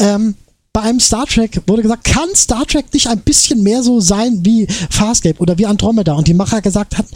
Ähm, 0.00 0.34
bei 0.72 0.80
einem 0.80 0.98
Star 0.98 1.26
Trek 1.26 1.62
wurde 1.68 1.82
gesagt, 1.82 2.02
kann 2.02 2.28
Star 2.34 2.66
Trek 2.66 2.92
nicht 2.92 3.06
ein 3.06 3.20
bisschen 3.20 3.62
mehr 3.62 3.84
so 3.84 4.00
sein 4.00 4.44
wie 4.44 4.66
Farscape 4.90 5.38
oder 5.38 5.56
wie 5.58 5.66
Andromeda? 5.66 6.14
Und 6.14 6.26
die 6.26 6.34
Macher 6.34 6.60
gesagt 6.60 6.98
hatten, 6.98 7.14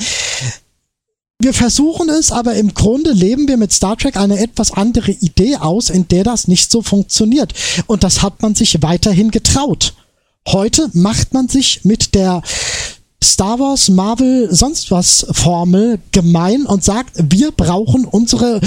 wir 1.42 1.52
versuchen 1.52 2.08
es, 2.08 2.30
aber 2.32 2.54
im 2.54 2.74
Grunde 2.74 3.12
leben 3.12 3.48
wir 3.48 3.56
mit 3.56 3.72
Star 3.72 3.96
Trek 3.96 4.16
eine 4.16 4.38
etwas 4.38 4.72
andere 4.72 5.12
Idee 5.12 5.56
aus, 5.56 5.90
in 5.90 6.08
der 6.08 6.24
das 6.24 6.48
nicht 6.48 6.70
so 6.70 6.82
funktioniert. 6.82 7.54
Und 7.86 8.04
das 8.04 8.22
hat 8.22 8.42
man 8.42 8.54
sich 8.54 8.82
weiterhin 8.82 9.30
getraut. 9.30 9.94
Heute 10.48 10.90
macht 10.92 11.34
man 11.34 11.48
sich 11.48 11.84
mit 11.84 12.14
der 12.14 12.42
Star 13.22 13.58
Wars, 13.60 13.88
Marvel, 13.88 14.52
sonst 14.52 14.90
was 14.90 15.26
Formel 15.30 16.00
gemein 16.10 16.66
und 16.66 16.82
sagt, 16.82 17.12
wir 17.30 17.52
brauchen 17.52 18.04
unsere 18.04 18.60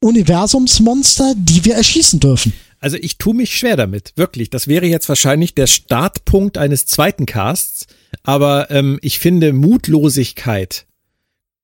Universumsmonster, 0.00 1.34
die 1.36 1.64
wir 1.64 1.74
erschießen 1.74 2.20
dürfen. 2.20 2.54
Also 2.80 2.96
ich 2.96 3.18
tue 3.18 3.34
mich 3.34 3.56
schwer 3.56 3.76
damit, 3.76 4.14
wirklich. 4.16 4.48
Das 4.48 4.66
wäre 4.66 4.86
jetzt 4.86 5.10
wahrscheinlich 5.10 5.54
der 5.54 5.66
Startpunkt 5.66 6.56
eines 6.56 6.86
zweiten 6.86 7.26
Casts, 7.26 7.86
aber 8.22 8.70
ähm, 8.70 8.98
ich 9.02 9.18
finde 9.18 9.52
Mutlosigkeit 9.52 10.86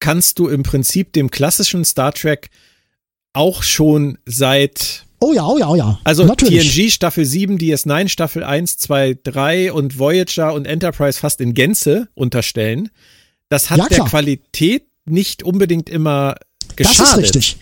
kannst 0.01 0.39
du 0.39 0.49
im 0.49 0.63
Prinzip 0.63 1.13
dem 1.13 1.31
klassischen 1.31 1.85
Star 1.85 2.13
Trek 2.13 2.51
auch 3.33 3.63
schon 3.63 4.19
seit 4.25 5.07
Oh 5.19 5.33
ja, 5.33 5.47
oh 5.47 5.57
ja, 5.59 5.69
oh 5.69 5.77
ja. 5.77 5.99
Also 6.05 6.25
Natürlich. 6.25 6.75
TNG 6.75 6.91
Staffel 6.91 7.25
7, 7.25 7.57
DS9 7.57 8.09
Staffel 8.09 8.45
1, 8.45 8.77
2, 8.77 9.19
3 9.25 9.73
und 9.73 9.99
Voyager 9.99 10.53
und 10.53 10.67
Enterprise 10.67 11.19
fast 11.19 11.41
in 11.41 11.55
Gänze 11.55 12.09
unterstellen. 12.15 12.91
Das 13.49 13.71
hat 13.71 13.79
ja, 13.79 13.87
der 13.89 14.05
Qualität 14.05 14.85
nicht 15.07 15.43
unbedingt 15.43 15.89
immer 15.89 16.37
geschadet. 16.75 17.01
Das 17.01 17.13
ist 17.13 17.17
richtig. 17.19 17.57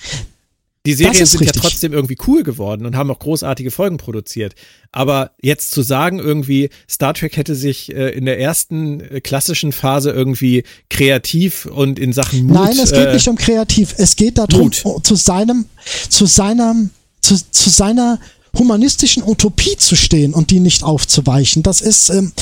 Die 0.87 0.93
Serien 0.93 1.25
sind 1.25 1.41
richtig. 1.41 1.57
ja 1.57 1.63
trotzdem 1.63 1.95
irgendwie 1.95 2.19
cool 2.27 2.43
geworden 2.43 2.85
und 2.85 2.95
haben 2.95 3.11
auch 3.11 3.19
großartige 3.19 3.71
Folgen 3.71 3.97
produziert. 3.97 4.55
Aber 4.93 5.31
jetzt 5.41 5.71
zu 5.71 5.81
sagen, 5.81 6.19
irgendwie, 6.19 6.69
Star 6.91 7.15
Trek 7.15 7.39
hätte 7.39 7.55
sich 7.55 7.95
äh, 7.95 8.11
in 8.11 8.27
der 8.27 8.39
ersten 8.39 9.01
äh, 9.01 9.23
klassischen 9.23 9.73
Phase 9.73 10.11
irgendwie 10.11 10.65
kreativ 10.91 11.65
und 11.65 11.99
in 11.99 12.13
Sachen 12.13 12.47
Mut. 12.47 12.57
Nein, 12.57 12.79
es 12.79 12.93
geht 12.93 13.07
äh, 13.07 13.15
nicht 13.15 13.27
um 13.29 13.37
kreativ. 13.37 13.95
Es 13.97 14.15
geht 14.15 14.37
darum, 14.37 14.71
Mut. 14.85 15.07
zu 15.07 15.15
seinem, 15.15 15.65
zu 16.11 16.27
seinem, 16.27 16.91
zu, 17.23 17.37
zu 17.51 17.71
seiner 17.71 18.21
humanistischen 18.55 19.23
Utopie 19.23 19.77
zu 19.79 19.97
stehen 19.97 20.35
und 20.35 20.51
die 20.51 20.61
nicht 20.61 20.83
aufzuweichen. 20.83 21.63
Das 21.63 21.81
ist, 21.81 22.11
ähm, 22.11 22.33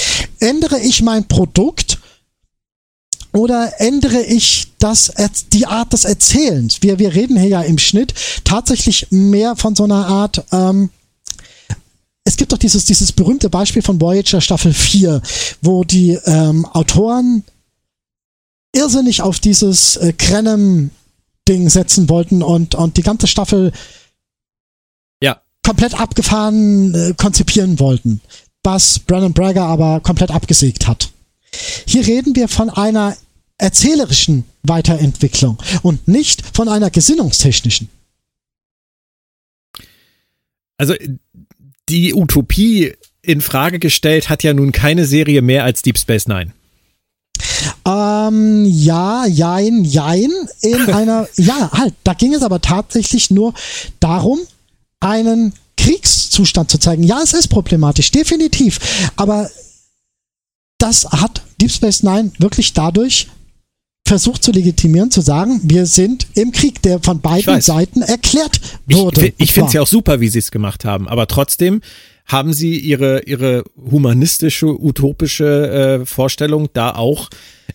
ändere 0.40 0.80
ich 0.80 1.00
mein 1.02 1.28
Produkt 1.28 1.98
oder 3.32 3.80
ändere 3.80 4.22
ich 4.22 4.72
das, 4.78 5.12
die 5.52 5.66
Art 5.66 5.92
des 5.92 6.04
Erzählens? 6.04 6.82
Wir, 6.82 6.98
wir 6.98 7.14
reden 7.14 7.38
hier 7.38 7.48
ja 7.48 7.62
im 7.62 7.78
Schnitt 7.78 8.14
tatsächlich 8.44 9.06
mehr 9.10 9.56
von 9.56 9.74
so 9.74 9.84
einer 9.84 10.06
Art, 10.06 10.44
ähm, 10.52 10.90
es 12.24 12.36
gibt 12.36 12.52
doch 12.52 12.58
dieses, 12.58 12.84
dieses 12.84 13.12
berühmte 13.12 13.50
Beispiel 13.50 13.82
von 13.82 14.00
Voyager 14.00 14.40
Staffel 14.40 14.72
4, 14.72 15.20
wo 15.60 15.82
die 15.82 16.12
ähm, 16.24 16.64
Autoren 16.66 17.42
irrsinnig 18.74 19.22
auf 19.22 19.40
dieses 19.40 19.96
äh, 19.96 20.12
Krenem-Ding 20.12 21.68
setzen 21.68 22.08
wollten 22.08 22.42
und, 22.42 22.74
und 22.74 22.96
die 22.96 23.02
ganze 23.02 23.26
Staffel 23.26 23.72
ja. 25.20 25.40
komplett 25.64 25.98
abgefahren 25.98 26.94
äh, 26.94 27.14
konzipieren 27.14 27.80
wollten. 27.80 28.20
Was 28.62 29.00
Brandon 29.00 29.32
Braga 29.32 29.66
aber 29.66 30.00
komplett 30.00 30.30
abgesägt 30.30 30.86
hat. 30.86 31.10
Hier 31.86 32.06
reden 32.06 32.34
wir 32.36 32.48
von 32.48 32.70
einer 32.70 33.16
erzählerischen 33.58 34.44
Weiterentwicklung 34.62 35.58
und 35.82 36.08
nicht 36.08 36.42
von 36.54 36.68
einer 36.68 36.90
gesinnungstechnischen. 36.90 37.88
Also 40.78 40.94
die 41.88 42.14
Utopie 42.14 42.94
in 43.22 43.40
Frage 43.40 43.78
gestellt 43.78 44.28
hat 44.28 44.42
ja 44.42 44.52
nun 44.52 44.72
keine 44.72 45.06
Serie 45.06 45.42
mehr 45.42 45.64
als 45.64 45.82
Deep 45.82 45.98
Space 45.98 46.26
Nine. 46.26 46.52
Ähm, 47.86 48.64
ja, 48.64 49.26
jein, 49.26 49.84
jein. 49.84 50.30
In 50.60 50.80
einer, 50.92 51.28
ja, 51.36 51.70
halt, 51.72 51.94
da 52.04 52.14
ging 52.14 52.34
es 52.34 52.42
aber 52.42 52.60
tatsächlich 52.60 53.30
nur 53.30 53.54
darum, 54.00 54.40
einen 55.00 55.52
Kriegszustand 55.76 56.70
zu 56.70 56.78
zeigen. 56.78 57.02
Ja, 57.02 57.20
es 57.22 57.32
ist 57.32 57.48
problematisch, 57.48 58.10
definitiv. 58.10 58.78
Aber 59.16 59.50
das 60.82 61.06
hat 61.10 61.42
Deep 61.60 61.70
Space 61.70 62.02
Nine 62.02 62.32
wirklich 62.38 62.72
dadurch 62.72 63.28
versucht 64.06 64.42
zu 64.42 64.50
legitimieren, 64.50 65.12
zu 65.12 65.20
sagen, 65.20 65.60
wir 65.62 65.86
sind 65.86 66.26
im 66.34 66.50
Krieg, 66.50 66.82
der 66.82 67.00
von 67.00 67.20
beiden 67.20 67.60
Seiten 67.60 68.02
erklärt 68.02 68.60
wurde. 68.86 69.28
Ich, 69.28 69.34
ich 69.38 69.52
finde 69.52 69.68
es 69.68 69.72
ja 69.74 69.82
auch 69.82 69.86
super, 69.86 70.20
wie 70.20 70.28
sie 70.28 70.40
es 70.40 70.50
gemacht 70.50 70.84
haben, 70.84 71.08
aber 71.08 71.28
trotzdem 71.28 71.82
haben 72.26 72.52
sie 72.52 72.78
ihre, 72.78 73.22
ihre 73.24 73.64
humanistische, 73.90 74.66
utopische 74.66 76.00
äh, 76.02 76.06
Vorstellung 76.06 76.68
da 76.72 76.90
auch 76.94 77.28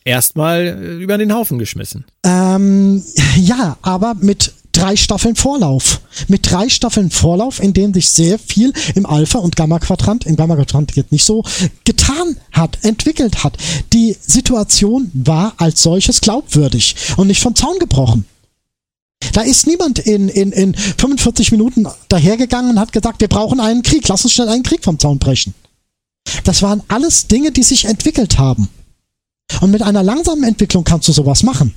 erstmal 0.03 0.65
äh, 0.65 1.03
über 1.03 1.17
den 1.17 1.33
Haufen 1.33 1.59
geschmissen. 1.59 2.05
Ähm, 2.23 3.03
ja, 3.37 3.77
aber 3.81 4.15
mit 4.19 4.53
drei 4.77 4.95
Staffeln 4.95 5.35
Vorlauf. 5.35 6.01
Mit 6.27 6.49
drei 6.49 6.69
Staffeln 6.69 7.09
Vorlauf, 7.09 7.61
in 7.61 7.73
denen 7.73 7.93
sich 7.93 8.09
sehr 8.09 8.37
viel 8.37 8.73
im 8.95 9.05
Alpha- 9.05 9.39
und 9.39 9.55
Gamma-Quadrant, 9.55 10.25
im 10.25 10.35
Gamma-Quadrant 10.35 10.95
jetzt 10.95 11.11
nicht 11.11 11.25
so, 11.25 11.43
getan 11.83 12.37
hat, 12.51 12.77
entwickelt 12.83 13.43
hat. 13.43 13.57
Die 13.93 14.15
Situation 14.21 15.11
war 15.13 15.53
als 15.57 15.81
solches 15.81 16.21
glaubwürdig 16.21 16.95
und 17.17 17.27
nicht 17.27 17.41
vom 17.41 17.55
Zaun 17.55 17.79
gebrochen. 17.79 18.25
Da 19.33 19.41
ist 19.41 19.65
niemand 19.65 19.99
in, 19.99 20.29
in, 20.29 20.51
in 20.51 20.75
45 20.75 21.51
Minuten 21.51 21.87
dahergegangen 22.07 22.71
und 22.71 22.79
hat 22.79 22.93
gesagt, 22.93 23.19
wir 23.21 23.27
brauchen 23.27 23.59
einen 23.59 23.81
Krieg, 23.81 24.07
lass 24.07 24.23
uns 24.23 24.33
schnell 24.33 24.49
einen 24.49 24.63
Krieg 24.63 24.83
vom 24.83 24.99
Zaun 24.99 25.17
brechen. 25.17 25.55
Das 26.43 26.61
waren 26.61 26.83
alles 26.87 27.27
Dinge, 27.27 27.51
die 27.51 27.63
sich 27.63 27.85
entwickelt 27.85 28.37
haben. 28.37 28.69
Und 29.61 29.71
mit 29.71 29.81
einer 29.81 30.03
langsamen 30.03 30.43
Entwicklung 30.43 30.83
kannst 30.83 31.07
du 31.07 31.13
sowas 31.13 31.41
machen. 31.41 31.73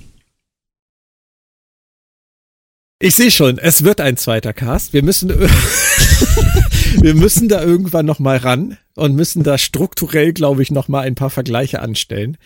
Ich 3.02 3.14
sehe 3.14 3.30
schon, 3.30 3.56
es 3.56 3.82
wird 3.82 4.02
ein 4.02 4.18
zweiter 4.18 4.52
Cast. 4.52 4.92
Wir 4.92 5.02
müssen, 5.02 5.30
wir 7.00 7.14
müssen 7.14 7.48
da 7.48 7.62
irgendwann 7.62 8.04
noch 8.04 8.18
mal 8.18 8.36
ran 8.36 8.76
und 8.94 9.16
müssen 9.16 9.42
da 9.42 9.56
strukturell, 9.56 10.34
glaube 10.34 10.62
ich, 10.62 10.70
noch 10.70 10.88
mal 10.88 11.00
ein 11.00 11.14
paar 11.14 11.30
Vergleiche 11.30 11.80
anstellen. 11.80 12.36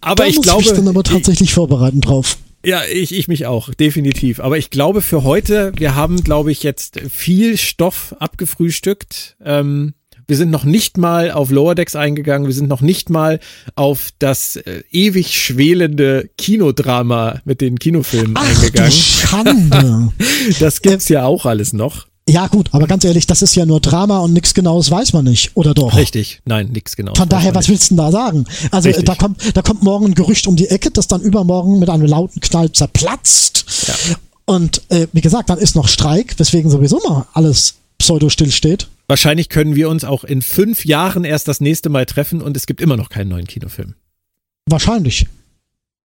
Aber 0.00 0.24
da 0.24 0.26
ich 0.26 0.36
muss 0.38 0.44
glaube, 0.44 0.62
ich 0.62 0.72
dann 0.72 0.88
aber 0.88 1.04
tatsächlich 1.04 1.50
ich, 1.50 1.54
vorbereiten 1.54 2.00
drauf. 2.00 2.36
Ja, 2.64 2.82
ich, 2.84 3.14
ich 3.14 3.28
mich 3.28 3.46
auch, 3.46 3.72
definitiv. 3.72 4.40
Aber 4.40 4.58
ich 4.58 4.70
glaube 4.70 5.02
für 5.02 5.22
heute, 5.22 5.70
wir 5.76 5.94
haben, 5.94 6.24
glaube 6.24 6.50
ich, 6.50 6.64
jetzt 6.64 6.98
viel 7.08 7.56
Stoff 7.58 8.16
abgefrühstückt. 8.18 9.36
Ähm, 9.44 9.94
wir 10.28 10.36
sind 10.36 10.50
noch 10.50 10.64
nicht 10.64 10.98
mal 10.98 11.30
auf 11.30 11.50
Lower 11.50 11.74
Decks 11.74 11.94
eingegangen. 11.94 12.46
Wir 12.46 12.54
sind 12.54 12.68
noch 12.68 12.80
nicht 12.80 13.10
mal 13.10 13.40
auf 13.74 14.10
das 14.18 14.56
äh, 14.56 14.82
ewig 14.90 15.40
schwelende 15.40 16.28
Kinodrama 16.36 17.40
mit 17.44 17.60
den 17.60 17.78
Kinofilmen 17.78 18.34
Ach, 18.36 18.48
eingegangen. 18.48 18.90
Du 18.90 18.96
Schande. 18.96 20.12
das 20.60 20.82
gibt's 20.82 21.08
ja 21.08 21.24
auch 21.24 21.46
alles 21.46 21.72
noch. 21.72 22.06
Ja 22.28 22.48
gut, 22.48 22.70
aber 22.72 22.88
ganz 22.88 23.04
ehrlich, 23.04 23.28
das 23.28 23.40
ist 23.40 23.54
ja 23.54 23.64
nur 23.66 23.80
Drama 23.80 24.18
und 24.18 24.32
nichts 24.32 24.52
Genaues 24.52 24.90
weiß 24.90 25.12
man 25.12 25.24
nicht, 25.24 25.52
oder 25.54 25.74
doch? 25.74 25.96
Richtig, 25.96 26.40
nein, 26.44 26.70
nichts 26.72 26.96
Genaues. 26.96 27.16
Von 27.16 27.28
daher, 27.28 27.54
was 27.54 27.68
willst 27.68 27.84
du 27.84 27.94
denn 27.94 27.98
da 27.98 28.10
sagen? 28.10 28.46
Also 28.72 28.88
Richtig. 28.88 29.04
da 29.04 29.14
kommt, 29.14 29.56
da 29.56 29.62
kommt 29.62 29.84
morgen 29.84 30.06
ein 30.06 30.14
Gerücht 30.16 30.48
um 30.48 30.56
die 30.56 30.66
Ecke, 30.66 30.90
das 30.90 31.06
dann 31.06 31.20
übermorgen 31.20 31.78
mit 31.78 31.88
einem 31.88 32.06
lauten 32.06 32.40
Knall 32.40 32.72
zerplatzt. 32.72 33.64
Ja. 33.86 34.16
Und 34.44 34.82
äh, 34.88 35.06
wie 35.12 35.20
gesagt, 35.20 35.50
dann 35.50 35.58
ist 35.58 35.76
noch 35.76 35.86
Streik, 35.86 36.36
weswegen 36.38 36.68
sowieso 36.68 37.00
mal 37.08 37.26
alles 37.32 37.74
pseudo 37.98 38.28
still 38.28 38.50
steht. 38.50 38.88
Wahrscheinlich 39.08 39.48
können 39.48 39.76
wir 39.76 39.88
uns 39.88 40.04
auch 40.04 40.24
in 40.24 40.42
fünf 40.42 40.84
Jahren 40.84 41.24
erst 41.24 41.48
das 41.48 41.60
nächste 41.60 41.88
Mal 41.88 42.06
treffen 42.06 42.42
und 42.42 42.56
es 42.56 42.66
gibt 42.66 42.80
immer 42.80 42.96
noch 42.96 43.08
keinen 43.08 43.28
neuen 43.28 43.46
Kinofilm. 43.46 43.94
Wahrscheinlich. 44.68 45.26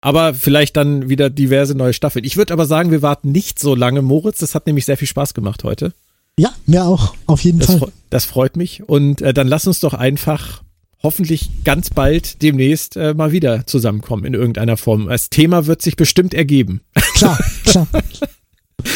Aber 0.01 0.33
vielleicht 0.33 0.77
dann 0.77 1.09
wieder 1.09 1.29
diverse 1.29 1.75
neue 1.75 1.93
Staffeln. 1.93 2.25
Ich 2.25 2.37
würde 2.37 2.53
aber 2.53 2.67
sagen, 2.67 2.91
wir 2.91 3.03
warten 3.03 3.33
nicht 3.33 3.59
so 3.59 3.75
lange, 3.75 4.01
Moritz. 4.01 4.39
Das 4.39 4.55
hat 4.55 4.67
nämlich 4.67 4.85
sehr 4.85 4.97
viel 4.97 5.09
Spaß 5.09 5.35
gemacht 5.35 5.65
heute. 5.65 5.93
Ja, 6.39 6.55
mir 6.67 6.85
auch, 6.85 7.15
auf 7.27 7.43
jeden 7.43 7.59
das 7.59 7.75
Fall. 7.75 7.93
das 8.11 8.25
freut 8.25 8.57
mich. 8.57 8.89
Und 8.89 9.21
äh, 9.23 9.35
dann 9.35 9.49
lass 9.49 9.67
uns 9.67 9.81
doch 9.81 9.93
einfach 9.93 10.63
hoffentlich 11.03 11.51
ganz 11.65 11.91
bald 11.91 12.43
demnächst 12.43 12.97
äh, 12.97 13.13
mal 13.13 13.33
wieder 13.33 13.67
zusammenkommen 13.67 14.25
in 14.25 14.35
irgendeiner 14.35 14.77
Form. 14.77 15.09
Das 15.09 15.31
Thema 15.31 15.67
wird 15.67 15.83
sich 15.83 15.97
bestimmt 15.97 16.35
ergeben. 16.35 16.81
Klar, 17.15 17.39
klar. 17.65 17.89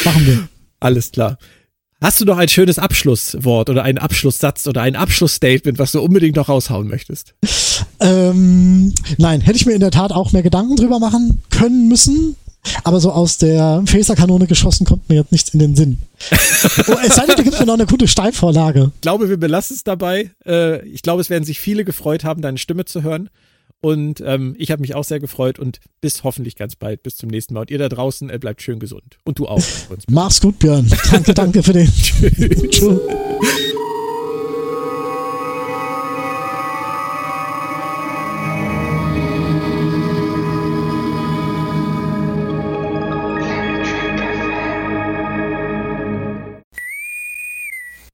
Machen 0.04 0.26
wir. 0.26 0.48
Alles 0.78 1.10
klar. 1.10 1.38
Hast 2.02 2.20
du 2.20 2.24
noch 2.24 2.36
ein 2.36 2.48
schönes 2.48 2.80
Abschlusswort 2.80 3.70
oder 3.70 3.84
einen 3.84 3.98
Abschlusssatz 3.98 4.66
oder 4.66 4.82
ein 4.82 4.96
Abschlussstatement, 4.96 5.78
was 5.78 5.92
du 5.92 6.00
unbedingt 6.00 6.34
noch 6.34 6.48
raushauen 6.48 6.88
möchtest? 6.88 7.34
Ähm, 8.00 8.92
nein, 9.18 9.40
hätte 9.40 9.56
ich 9.56 9.66
mir 9.66 9.74
in 9.74 9.80
der 9.80 9.92
Tat 9.92 10.10
auch 10.10 10.32
mehr 10.32 10.42
Gedanken 10.42 10.74
drüber 10.74 10.98
machen 10.98 11.40
können 11.50 11.86
müssen. 11.86 12.34
Aber 12.82 12.98
so 12.98 13.12
aus 13.12 13.38
der 13.38 13.84
Phaserkanone 13.86 14.48
geschossen 14.48 14.84
kommt 14.84 15.08
mir 15.08 15.14
jetzt 15.16 15.30
nichts 15.30 15.50
in 15.50 15.60
den 15.60 15.76
Sinn. 15.76 15.98
oh, 16.88 16.96
es 17.06 17.14
sei 17.14 17.26
denn, 17.26 17.36
da 17.36 17.42
gibt 17.44 17.60
mir 17.60 17.66
noch 17.66 17.74
eine 17.74 17.86
gute 17.86 18.08
Steilvorlage. 18.08 18.90
Ich 18.96 19.00
glaube, 19.00 19.28
wir 19.28 19.36
belassen 19.36 19.76
es 19.76 19.84
dabei. 19.84 20.30
Äh, 20.44 20.84
ich 20.88 21.02
glaube, 21.02 21.20
es 21.20 21.30
werden 21.30 21.44
sich 21.44 21.60
viele 21.60 21.84
gefreut 21.84 22.24
haben, 22.24 22.42
deine 22.42 22.58
Stimme 22.58 22.84
zu 22.84 23.02
hören. 23.04 23.30
Und 23.82 24.22
ähm, 24.24 24.54
ich 24.58 24.70
habe 24.70 24.80
mich 24.80 24.94
auch 24.94 25.02
sehr 25.02 25.18
gefreut 25.18 25.58
und 25.58 25.80
bis 26.00 26.22
hoffentlich 26.22 26.54
ganz 26.54 26.76
bald. 26.76 27.02
Bis 27.02 27.16
zum 27.16 27.28
nächsten 27.28 27.52
Mal. 27.54 27.62
Und 27.62 27.70
ihr 27.70 27.78
da 27.78 27.88
draußen 27.88 28.30
äh, 28.30 28.38
bleibt 28.38 28.62
schön 28.62 28.78
gesund. 28.78 29.18
Und 29.24 29.40
du 29.40 29.48
auch. 29.48 29.60
Mach's 30.08 30.40
gut, 30.40 30.60
Björn. 30.60 30.88
Danke, 31.10 31.34
danke 31.34 31.62
für 31.62 31.72
den. 31.72 31.88
Tschüss. 32.70 33.00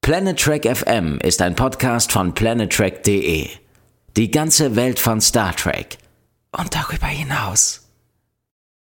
Planet 0.01 0.39
Trek 0.39 0.65
FM 0.65 1.19
ist 1.21 1.39
ein 1.43 1.55
Podcast 1.55 2.11
von 2.11 2.33
planettrek.de. 2.33 3.49
Die 4.19 4.31
ganze 4.31 4.75
Welt 4.75 4.99
von 4.99 5.21
Star 5.21 5.55
Trek 5.55 5.97
und 6.51 6.75
darüber 6.75 7.07
hinaus. 7.07 7.88